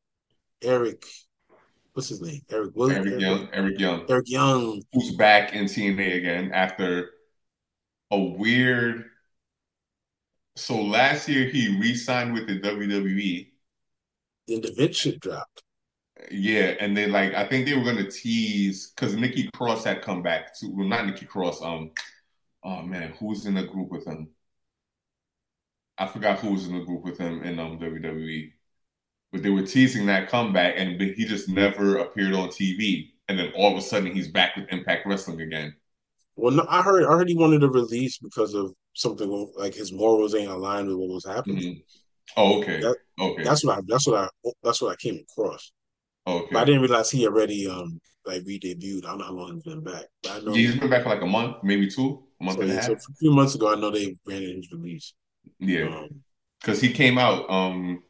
Eric, 0.60 1.04
what's 1.94 2.08
his 2.08 2.20
name? 2.20 2.40
Eric 2.50 2.72
Williams, 2.74 3.06
Eric 3.06 3.22
Eric, 3.22 3.22
Young, 3.22 3.48
Eric 3.52 3.78
Young, 3.78 4.06
Eric 4.10 4.28
Young. 4.28 4.82
who's 4.92 5.14
back 5.16 5.54
in 5.54 5.64
TNA 5.66 6.16
again 6.16 6.50
after 6.52 7.10
a 8.10 8.18
weird. 8.18 9.04
So 10.56 10.80
last 10.80 11.28
year 11.28 11.46
he 11.48 11.78
re-signed 11.78 12.32
with 12.32 12.46
the 12.46 12.58
WWE. 12.58 13.52
Then 14.46 14.60
the 14.60 14.70
Vince 14.70 14.98
shit 14.98 15.18
dropped. 15.18 15.64
Yeah, 16.30 16.74
and 16.80 16.96
then 16.96 17.10
like 17.12 17.34
I 17.34 17.46
think 17.46 17.66
they 17.66 17.76
were 17.76 17.84
gonna 17.84 18.10
tease 18.10 18.92
because 18.94 19.14
Nikki 19.16 19.50
Cross 19.54 19.84
had 19.84 20.02
come 20.02 20.22
back 20.22 20.54
to 20.58 20.68
Well, 20.68 20.86
not 20.86 21.06
Nikki 21.06 21.26
Cross. 21.26 21.62
Um, 21.62 21.90
oh 22.64 22.82
man, 22.82 23.12
who 23.12 23.28
was 23.28 23.46
in 23.46 23.54
the 23.54 23.64
group 23.64 23.90
with 23.90 24.06
him? 24.06 24.30
I 25.98 26.06
forgot 26.06 26.38
who 26.40 26.52
was 26.52 26.66
in 26.66 26.74
the 26.78 26.84
group 26.84 27.02
with 27.02 27.18
him 27.18 27.42
in 27.42 27.58
um 27.58 27.78
WWE. 27.78 28.52
But 29.32 29.42
they 29.42 29.50
were 29.50 29.66
teasing 29.66 30.06
that 30.06 30.28
comeback, 30.28 30.74
and 30.76 30.98
but 30.98 31.08
he 31.12 31.24
just 31.26 31.48
never 31.48 31.98
appeared 31.98 32.34
on 32.34 32.50
TV. 32.50 33.12
And 33.28 33.38
then 33.38 33.52
all 33.56 33.72
of 33.72 33.78
a 33.78 33.82
sudden, 33.82 34.12
he's 34.14 34.28
back 34.28 34.56
with 34.56 34.68
Impact 34.70 35.06
Wrestling 35.06 35.40
again. 35.40 35.74
Well, 36.36 36.52
no, 36.52 36.66
I 36.68 36.82
heard 36.82 37.04
I 37.04 37.12
heard 37.12 37.28
he 37.28 37.36
wanted 37.36 37.60
to 37.60 37.68
release 37.70 38.18
because 38.18 38.54
of 38.54 38.74
something 38.94 39.52
like 39.56 39.74
his 39.74 39.92
morals 39.92 40.34
ain't 40.34 40.50
aligned 40.50 40.88
with 40.88 40.96
what 40.98 41.08
was 41.08 41.26
happening. 41.26 41.64
Mhm. 41.64 41.84
Oh, 42.36 42.60
okay, 42.60 42.80
That 42.80 42.96
okay, 43.18 43.48
that's 43.48 43.64
what 43.64 43.78
I 43.78 43.80
that's 43.86 44.06
what 44.06 44.16
I 44.44 44.50
that's 44.62 44.82
what 44.82 44.92
I 44.92 44.96
came 44.96 45.16
across. 45.20 45.72
But 46.52 46.62
I 46.62 46.64
didn't 46.66 46.82
realize 46.82 47.10
he 47.10 47.26
already 47.26 47.68
um 47.68 48.00
like 48.26 48.44
re-debuted. 48.46 49.04
I 49.06 49.10
don't 49.10 49.18
know 49.18 49.26
how 49.26 49.32
long 49.32 49.54
he's 49.54 49.64
been 49.64 49.82
back, 49.84 50.06
I 50.28 50.40
know. 50.40 50.62
he's 50.62 50.76
been 50.78 50.90
back 50.90 51.02
for 51.02 51.08
like 51.10 51.22
a 51.22 51.26
month, 51.26 51.56
maybe 51.62 51.90
two, 51.90 52.24
a 52.40 52.44
month 52.44 52.60
So 52.60 52.62
and 52.62 52.70
a 52.70 52.74
yeah, 52.74 52.80
so 52.80 52.92
half. 52.92 52.94
a 52.94 53.14
few 53.18 53.32
months 53.32 53.54
ago, 53.56 53.72
I 53.72 53.80
know 53.80 53.90
they 53.90 54.16
granted 54.24 54.56
his 54.56 54.70
release. 54.72 55.14
Yeah, 55.58 55.88
Um, 55.88 56.22
because 56.60 56.80
he 56.80 56.92
came 56.92 57.18
out. 57.18 57.50
Um, 57.50 58.04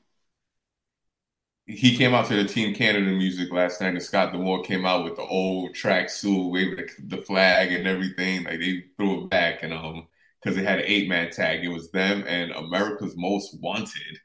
he 1.66 1.96
came 1.96 2.12
out 2.14 2.26
to 2.26 2.34
the 2.36 2.44
Team 2.48 2.74
Canada 2.74 3.06
music 3.10 3.52
last 3.52 3.80
night, 3.80 3.90
and 3.94 4.02
Scott 4.02 4.32
D'Amore 4.32 4.62
came 4.64 4.84
out 4.84 5.04
with 5.04 5.16
the 5.16 5.22
old 5.22 5.74
track 5.74 6.10
suit, 6.10 6.48
waving 6.50 6.76
the, 6.76 7.16
the 7.16 7.22
flag 7.22 7.72
and 7.72 7.86
everything. 7.86 8.44
Like 8.44 8.59
they 8.60 8.84
threw 8.96 9.24
it 9.24 9.30
back, 9.30 9.62
and 9.62 9.72
um, 9.72 10.09
because 10.43 10.56
they 10.56 10.64
had 10.64 10.81
an 10.81 10.85
eight 10.86 11.09
man 11.09 11.31
tag, 11.31 11.64
it 11.64 11.69
was 11.69 11.90
them 11.90 12.24
and 12.27 12.51
America's 12.52 13.14
Most 13.16 13.59
Wanted. 13.60 14.19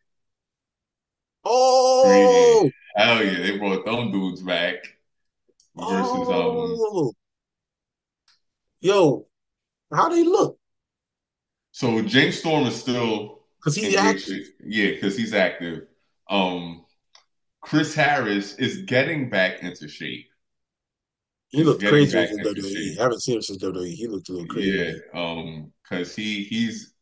Yeah, 1.45 1.51
oh, 1.53 2.71
hell 2.95 3.23
yeah, 3.23 3.39
they 3.39 3.57
brought 3.57 3.85
them 3.85 4.11
dudes 4.11 4.41
back 4.41 4.75
versus 5.75 6.27
um. 6.27 6.33
oh, 6.33 7.13
yo, 8.81 9.27
how 9.93 10.09
do 10.09 10.15
they 10.15 10.23
look? 10.23 10.57
So 11.71 12.01
James 12.01 12.39
Storm 12.39 12.65
is 12.65 12.75
still 12.75 13.43
Because 13.59 13.75
he's 13.75 13.95
active. 13.95 14.47
Yeah, 14.65 14.91
because 14.91 15.15
he's 15.15 15.33
active. 15.33 15.83
Um, 16.29 16.85
Chris 17.61 17.93
Harris 17.93 18.55
is 18.55 18.81
getting 18.83 19.29
back 19.29 19.61
into 19.61 19.87
shape. 19.87 20.27
He 21.49 21.63
looked 21.63 21.85
crazy 21.85 22.17
in 22.17 22.39
WWE. 22.39 22.99
I 22.99 23.03
haven't 23.03 23.21
seen 23.21 23.35
him 23.35 23.41
since 23.41 23.63
WWE. 23.63 23.93
He 23.93 24.07
looked 24.07 24.27
a 24.29 24.33
little 24.33 24.47
crazy. 24.47 24.71
Yeah, 24.71 24.93
um, 25.13 25.71
because 25.89 26.15
he 26.15 26.43
he's 26.43 26.93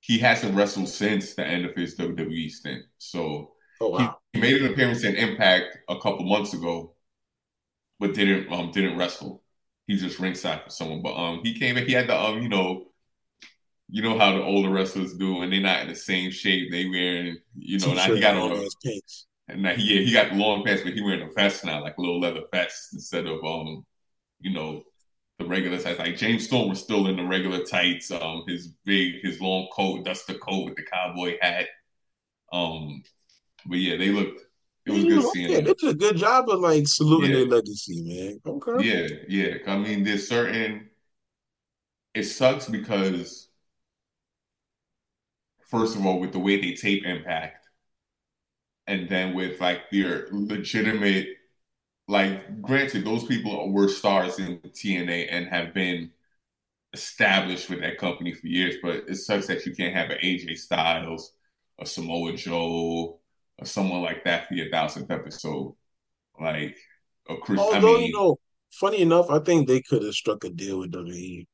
he 0.00 0.18
hasn't 0.18 0.54
wrestled 0.54 0.88
since 0.88 1.34
the 1.34 1.44
end 1.46 1.64
of 1.64 1.74
his 1.74 1.94
WWE 1.94 2.48
stint. 2.50 2.84
So 2.98 3.52
Oh 3.80 3.90
he, 3.96 4.08
wow. 4.08 4.18
he 4.32 4.40
made 4.40 4.60
an 4.60 4.70
appearance 4.72 5.04
in 5.04 5.14
Impact 5.16 5.78
a 5.88 5.98
couple 6.00 6.24
months 6.26 6.52
ago, 6.54 6.94
but 7.98 8.14
didn't 8.14 8.52
um 8.52 8.70
didn't 8.70 8.96
wrestle. 8.98 9.42
He 9.86 9.96
just 9.96 10.18
ringside 10.18 10.62
for 10.64 10.70
someone. 10.70 11.02
But 11.02 11.14
um 11.16 11.40
he 11.42 11.58
came 11.58 11.76
in, 11.76 11.86
he 11.86 11.92
had 11.92 12.08
the 12.08 12.18
um, 12.18 12.42
you 12.42 12.48
know, 12.48 12.86
you 13.88 14.02
know 14.02 14.18
how 14.18 14.32
the 14.32 14.42
older 14.42 14.70
wrestlers 14.70 15.14
do, 15.14 15.42
and 15.42 15.52
they're 15.52 15.60
not 15.60 15.82
in 15.82 15.88
the 15.88 15.94
same 15.94 16.30
shape. 16.30 16.70
They 16.70 16.86
wearing, 16.86 17.38
you 17.56 17.78
know, 17.78 17.92
now 17.94 18.10
he 18.10 18.20
got 18.20 18.36
on 18.36 18.52
ass 18.52 18.76
pants. 18.84 19.26
and 19.48 19.62
now 19.62 19.74
he 19.74 19.82
yeah, 19.94 20.00
he 20.04 20.12
got 20.12 20.30
the 20.30 20.36
long 20.36 20.64
pants, 20.64 20.82
but 20.82 20.94
he 20.94 21.02
wearing 21.02 21.22
a 21.28 21.32
vest 21.32 21.64
now, 21.64 21.82
like 21.82 21.96
a 21.98 22.00
little 22.00 22.20
leather 22.20 22.42
vest 22.52 22.90
instead 22.94 23.26
of 23.26 23.44
um, 23.44 23.84
you 24.40 24.52
know, 24.52 24.82
the 25.42 25.48
regular 25.48 25.78
tights. 25.78 25.98
Like 25.98 26.16
James 26.16 26.44
Storm 26.44 26.68
was 26.68 26.80
still 26.80 27.06
in 27.08 27.16
the 27.16 27.24
regular 27.24 27.64
tights. 27.64 28.10
Um, 28.10 28.44
his 28.46 28.68
big, 28.84 29.22
his 29.22 29.40
long 29.40 29.68
coat, 29.72 30.04
duster 30.04 30.34
coat 30.34 30.66
with 30.66 30.76
the 30.76 30.82
cowboy 30.82 31.36
hat. 31.40 31.68
Um, 32.52 33.02
but 33.66 33.78
yeah, 33.78 33.96
they 33.96 34.10
looked. 34.10 34.40
It 34.84 34.90
was 34.90 35.04
good 35.04 35.22
seeing. 35.32 35.50
Yeah, 35.50 35.60
they 35.60 35.74
did 35.74 35.90
a 35.90 35.94
good 35.94 36.16
job 36.16 36.48
of 36.48 36.60
like 36.60 36.88
saluting 36.88 37.30
Yeah. 37.30 37.36
their 37.36 37.46
legacy, 37.46 38.02
man. 38.02 38.40
Okay. 38.44 38.88
Yeah, 38.88 39.08
yeah. 39.28 39.54
I 39.66 39.78
mean, 39.78 40.04
there's 40.04 40.28
certain. 40.28 40.88
It 42.14 42.24
sucks 42.24 42.68
because, 42.68 43.48
first 45.68 45.96
of 45.96 46.04
all, 46.04 46.20
with 46.20 46.32
the 46.32 46.38
way 46.38 46.60
they 46.60 46.74
tape 46.74 47.04
Impact, 47.04 47.66
and 48.86 49.08
then 49.08 49.34
with 49.34 49.60
like 49.60 49.90
their 49.90 50.28
legitimate, 50.30 51.28
like, 52.08 52.60
granted, 52.60 53.04
those 53.04 53.24
people 53.24 53.72
were 53.72 53.88
stars 53.88 54.38
in 54.38 54.58
TNA 54.58 55.28
and 55.30 55.46
have 55.48 55.72
been 55.72 56.10
established 56.92 57.70
with 57.70 57.80
that 57.80 57.98
company 57.98 58.32
for 58.32 58.46
years, 58.46 58.76
but 58.82 59.04
it 59.08 59.16
sucks 59.16 59.46
that 59.46 59.64
you 59.64 59.74
can't 59.74 59.94
have 59.94 60.10
an 60.10 60.18
AJ 60.22 60.58
Styles, 60.58 61.32
a 61.80 61.86
Samoa 61.86 62.34
Joe, 62.34 63.20
or 63.58 63.64
someone 63.66 64.02
like 64.02 64.24
that 64.24 64.48
for 64.48 64.54
your 64.54 64.70
thousandth 64.70 65.10
episode. 65.10 65.74
Like, 66.38 66.76
a 67.28 67.36
Chris. 67.36 67.60
I 67.60 67.62
Although 67.62 67.98
mean, 67.98 68.08
you 68.08 68.12
know, 68.12 68.38
funny 68.72 69.02
enough, 69.02 69.30
I 69.30 69.38
think 69.38 69.68
they 69.68 69.80
could 69.80 70.02
have 70.02 70.14
struck 70.14 70.44
a 70.44 70.50
deal 70.50 70.80
with 70.80 70.92
WWE. 70.92 71.46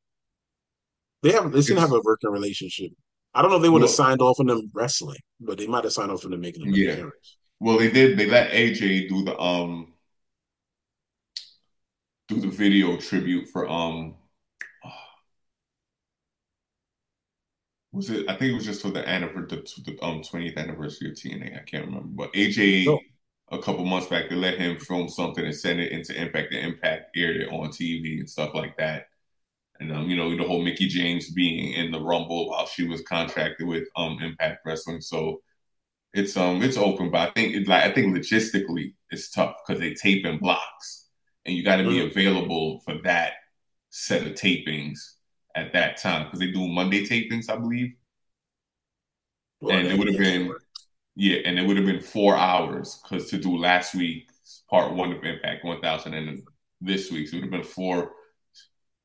They 1.22 1.32
have 1.32 1.50
they 1.52 1.62
seem 1.62 1.76
to 1.76 1.80
have 1.80 1.92
a 1.92 2.00
working 2.04 2.30
relationship. 2.30 2.92
I 3.34 3.42
don't 3.42 3.50
know 3.50 3.56
if 3.56 3.62
they 3.62 3.68
would 3.68 3.82
have 3.82 3.88
well, 3.88 3.94
signed 3.96 4.22
off 4.22 4.40
on 4.40 4.46
them 4.46 4.70
wrestling, 4.72 5.18
but 5.40 5.58
they 5.58 5.66
might 5.66 5.84
have 5.84 5.92
signed 5.92 6.10
off 6.10 6.24
on 6.24 6.30
them 6.30 6.40
making 6.40 6.64
them 6.64 6.74
yeah. 6.74 6.92
appearance. 6.92 7.36
Well, 7.60 7.78
they 7.78 7.90
did. 7.90 8.18
They 8.18 8.26
let 8.26 8.52
AJ 8.52 9.08
do 9.08 9.24
the 9.24 9.38
um 9.38 9.94
do 12.28 12.40
the 12.40 12.48
video 12.48 12.96
tribute 12.96 13.48
for 13.48 13.68
um 13.68 14.14
was 17.92 18.10
it 18.10 18.28
I 18.28 18.36
think 18.36 18.52
it 18.52 18.54
was 18.54 18.64
just 18.64 18.82
for 18.82 18.90
the 18.90 19.06
anniversary 19.08 19.62
the, 19.84 19.92
the 19.92 20.04
um 20.04 20.22
20th 20.22 20.56
anniversary 20.56 21.10
of 21.10 21.16
TNA. 21.16 21.56
I 21.56 21.64
can't 21.64 21.86
remember. 21.86 22.08
But 22.08 22.30
AJ 22.34 22.84
No, 22.86 23.00
a 23.50 23.58
couple 23.58 23.84
months 23.84 24.08
back 24.08 24.28
they 24.28 24.36
let 24.36 24.58
him 24.58 24.78
film 24.78 25.08
something 25.08 25.44
and 25.44 25.54
send 25.54 25.80
it 25.80 25.92
into 25.92 26.14
Impact 26.20 26.50
the 26.50 26.60
Impact 26.60 27.16
aired 27.16 27.36
it 27.36 27.48
on 27.52 27.70
TV 27.70 28.18
and 28.20 28.28
stuff 28.28 28.54
like 28.54 28.76
that. 28.76 29.06
And 29.80 29.92
um, 29.92 30.10
you 30.10 30.16
know, 30.16 30.36
the 30.36 30.44
whole 30.44 30.62
Mickie 30.62 30.88
James 30.88 31.30
being 31.32 31.72
in 31.74 31.92
the 31.92 32.00
Rumble 32.00 32.50
while 32.50 32.66
she 32.66 32.86
was 32.86 33.02
contracted 33.02 33.66
with 33.66 33.84
um 33.96 34.18
Impact 34.22 34.60
Wrestling. 34.66 35.00
So 35.00 35.42
it's 36.14 36.36
um 36.36 36.62
it's 36.62 36.76
open, 36.76 37.10
but 37.10 37.28
I 37.28 37.32
think 37.32 37.54
it's 37.54 37.68
like 37.68 37.84
I 37.84 37.92
think 37.92 38.16
logistically 38.16 38.94
it's 39.10 39.30
tough 39.30 39.56
because 39.66 39.80
they 39.80 39.94
tape 39.94 40.26
in 40.26 40.38
blocks 40.38 40.97
and 41.48 41.56
you 41.56 41.64
gotta 41.64 41.84
be 41.84 42.00
Mhm. 42.00 42.06
available 42.06 42.80
for 42.82 42.96
that 43.04 43.34
set 43.90 44.26
of 44.26 44.34
tapings 44.34 45.14
at 45.56 45.74
that 45.74 45.98
time 45.98 46.26
because 46.26 46.40
they 46.40 46.52
do 46.52 46.68
Monday 46.68 47.06
tapings, 47.06 47.50
I 47.50 47.56
believe. 47.56 47.94
well, 49.60 49.74
and 49.74 49.90
it 49.90 49.98
would 49.98 50.08
have 50.08 50.16
been 50.16 50.46
worked. 50.46 50.64
yeah, 51.16 51.38
and 51.44 51.58
it 51.58 51.66
would 51.66 51.76
have 51.76 51.86
been 51.86 52.00
four 52.02 52.36
hours 52.36 53.00
because 53.02 53.30
to 53.30 53.38
do 53.38 53.56
last 53.58 53.94
week's 53.94 54.64
part 54.70 54.94
one 54.94 55.12
of 55.12 55.24
Impact 55.24 55.64
1000 55.64 56.14
and 56.14 56.42
this 56.80 57.10
week's 57.10 57.32
it 57.32 57.36
would 57.36 57.44
have 57.44 57.52
been 57.52 57.64
four, 57.64 58.12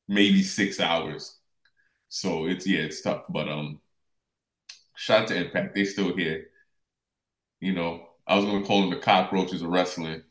maybe 0.08 0.42
six 0.42 0.80
hours. 0.80 1.38
So 2.08 2.46
it's 2.46 2.66
yeah, 2.66 2.80
it's 2.80 3.02
tough. 3.02 3.24
But 3.30 3.48
um, 3.48 3.80
shout 4.96 5.22
out 5.22 5.28
to 5.28 5.36
Impact, 5.36 5.74
they 5.74 5.84
still 5.84 6.16
here. 6.16 6.46
You 7.60 7.72
know, 7.72 8.08
I 8.26 8.36
was 8.36 8.44
gonna 8.44 8.64
call 8.64 8.82
them 8.82 8.90
the 8.90 8.96
cockroaches 8.96 9.62
of 9.62 9.68
wrestling 9.70 10.22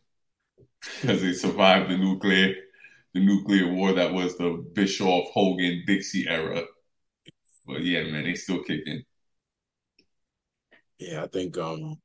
because 1.02 1.22
they 1.22 1.34
survived 1.34 1.90
the 1.90 1.98
nuclear 1.98 2.56
the 3.14 3.20
nuclear 3.20 3.72
war 3.72 3.94
that 3.94 4.12
was 4.12 4.38
the 4.38 4.66
Bischoff 4.74 5.26
Hogan 5.34 5.84
Dixie 5.86 6.28
era. 6.28 6.64
But 7.68 7.84
yeah, 7.84 8.04
man, 8.04 8.24
they 8.24 8.34
still 8.34 8.64
kicking. 8.64 9.04
Yeah, 10.98 11.24
I 11.24 11.28
think 11.28 11.58
um 11.58 11.96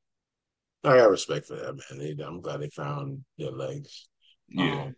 I 0.85 0.97
got 0.97 1.11
respect 1.11 1.47
for 1.47 1.57
that, 1.57 1.75
man. 1.91 1.99
They, 1.99 2.23
I'm 2.23 2.41
glad 2.41 2.61
they 2.61 2.71
found 2.71 3.25
their 3.39 3.51
legs. 3.51 4.09
Yeah. 4.49 4.83
Um, 4.83 4.95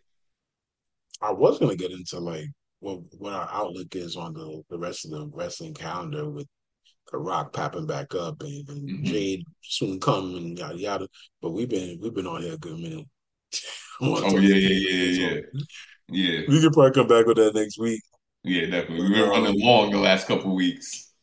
I 1.21 1.31
was 1.31 1.59
gonna 1.59 1.75
get 1.75 1.91
into 1.91 2.19
like 2.19 2.47
what 2.79 2.99
what 3.17 3.33
our 3.33 3.49
outlook 3.51 3.95
is 3.95 4.15
on 4.15 4.33
the 4.33 4.63
the 4.69 4.77
rest 4.77 5.05
of 5.05 5.11
the 5.11 5.27
wrestling 5.33 5.73
calendar 5.73 6.29
with 6.29 6.47
The 7.11 7.17
Rock 7.17 7.53
popping 7.53 7.85
back 7.87 8.15
up 8.15 8.41
and, 8.41 8.67
and 8.69 8.89
Mhm. 8.89 9.05
Jade 9.05 9.45
soon 9.61 9.99
come 9.99 10.35
and 10.35 10.57
yada 10.57 10.77
yada. 10.77 11.07
But 11.41 11.51
we've 11.51 11.69
been 11.69 11.99
we've 12.01 12.13
been 12.13 12.27
on 12.27 12.41
here 12.41 12.53
a 12.53 12.57
good 12.57 12.79
minute. 12.79 13.07
I 14.01 14.05
Oh 14.05 14.37
yeah, 14.37 14.55
yeah, 14.55 14.69
yeah, 14.69 15.29
yeah, 15.29 15.41
yeah, 16.09 16.41
we 16.47 16.59
could 16.59 16.73
probably 16.73 16.91
come 16.91 17.07
back 17.07 17.25
with 17.25 17.37
that 17.37 17.55
next 17.55 17.77
week. 17.77 18.01
yeah. 18.43 18.65
Definitely. 18.65 19.03
We've 19.03 19.13
been 19.13 19.29
running 19.29 19.59
long 19.59 19.91
the 19.91 19.99
last 19.99 20.27
couple 20.27 20.55
weeks. 20.55 21.13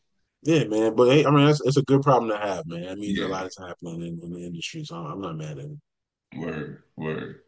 yeah, 0.42 0.64
man. 0.64 0.94
But 0.94 1.10
hey, 1.10 1.26
I 1.26 1.30
mean, 1.30 1.46
that's, 1.46 1.60
it's 1.62 1.76
a 1.76 1.82
good 1.82 2.02
problem 2.02 2.30
to 2.30 2.38
have, 2.38 2.66
man. 2.66 2.82
That 2.82 2.98
means 2.98 3.18
a 3.18 3.28
lot 3.28 3.46
is 3.46 3.58
happening 3.58 4.02
in, 4.02 4.20
in 4.22 4.32
the 4.32 4.46
industry, 4.46 4.84
so 4.84 4.96
I'm 4.96 5.20
not 5.20 5.36
mad 5.36 5.58
at 5.58 5.64
it. 5.64 6.38
Word, 6.38 6.82
word. 6.96 7.40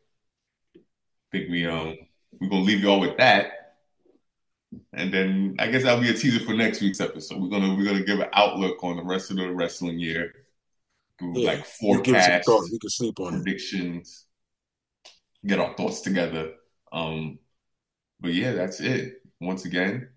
think 1.30 1.50
we 1.50 1.66
um 1.66 1.96
we're 2.40 2.48
gonna 2.48 2.62
leave 2.62 2.80
y'all 2.80 3.00
with 3.00 3.16
that, 3.18 3.74
and 4.92 5.12
then 5.12 5.56
I 5.58 5.68
guess 5.68 5.82
that'll 5.82 6.00
be 6.00 6.10
a 6.10 6.14
teaser 6.14 6.44
for 6.44 6.54
next 6.54 6.80
week's 6.80 7.00
episode. 7.00 7.40
We're 7.40 7.48
gonna 7.48 7.74
we're 7.74 7.84
gonna 7.84 8.04
give 8.04 8.20
an 8.20 8.30
outlook 8.32 8.82
on 8.82 8.96
the 8.96 9.04
rest 9.04 9.30
of 9.30 9.36
the 9.36 9.52
wrestling 9.52 9.98
year, 9.98 10.32
Yeah, 11.20 11.52
like 11.52 11.66
we 11.82 12.02
give 12.02 12.14
it 12.16 12.42
forecasts, 12.42 12.70
We 12.70 12.78
could 12.78 12.92
sleep 12.92 13.20
on 13.20 13.34
it. 13.34 13.44
Get 15.44 15.58
our 15.58 15.74
thoughts 15.74 16.00
together. 16.00 16.52
Um, 16.92 17.38
but 18.20 18.34
yeah, 18.34 18.52
that's 18.52 18.80
it. 18.80 19.22
Once 19.40 19.64
again, 19.64 20.08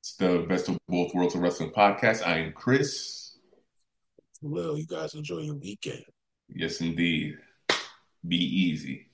it's 0.00 0.14
the 0.16 0.46
best 0.48 0.68
of 0.68 0.78
both 0.88 1.14
worlds 1.14 1.34
of 1.34 1.40
wrestling 1.40 1.70
podcast. 1.70 2.26
I 2.26 2.38
am 2.38 2.52
Chris. 2.52 3.36
Well, 4.40 4.76
you 4.76 4.86
guys 4.86 5.14
enjoy 5.14 5.38
your 5.38 5.54
weekend. 5.54 6.04
Yes, 6.48 6.80
indeed. 6.80 7.36
Be 8.26 8.36
easy. 8.36 9.11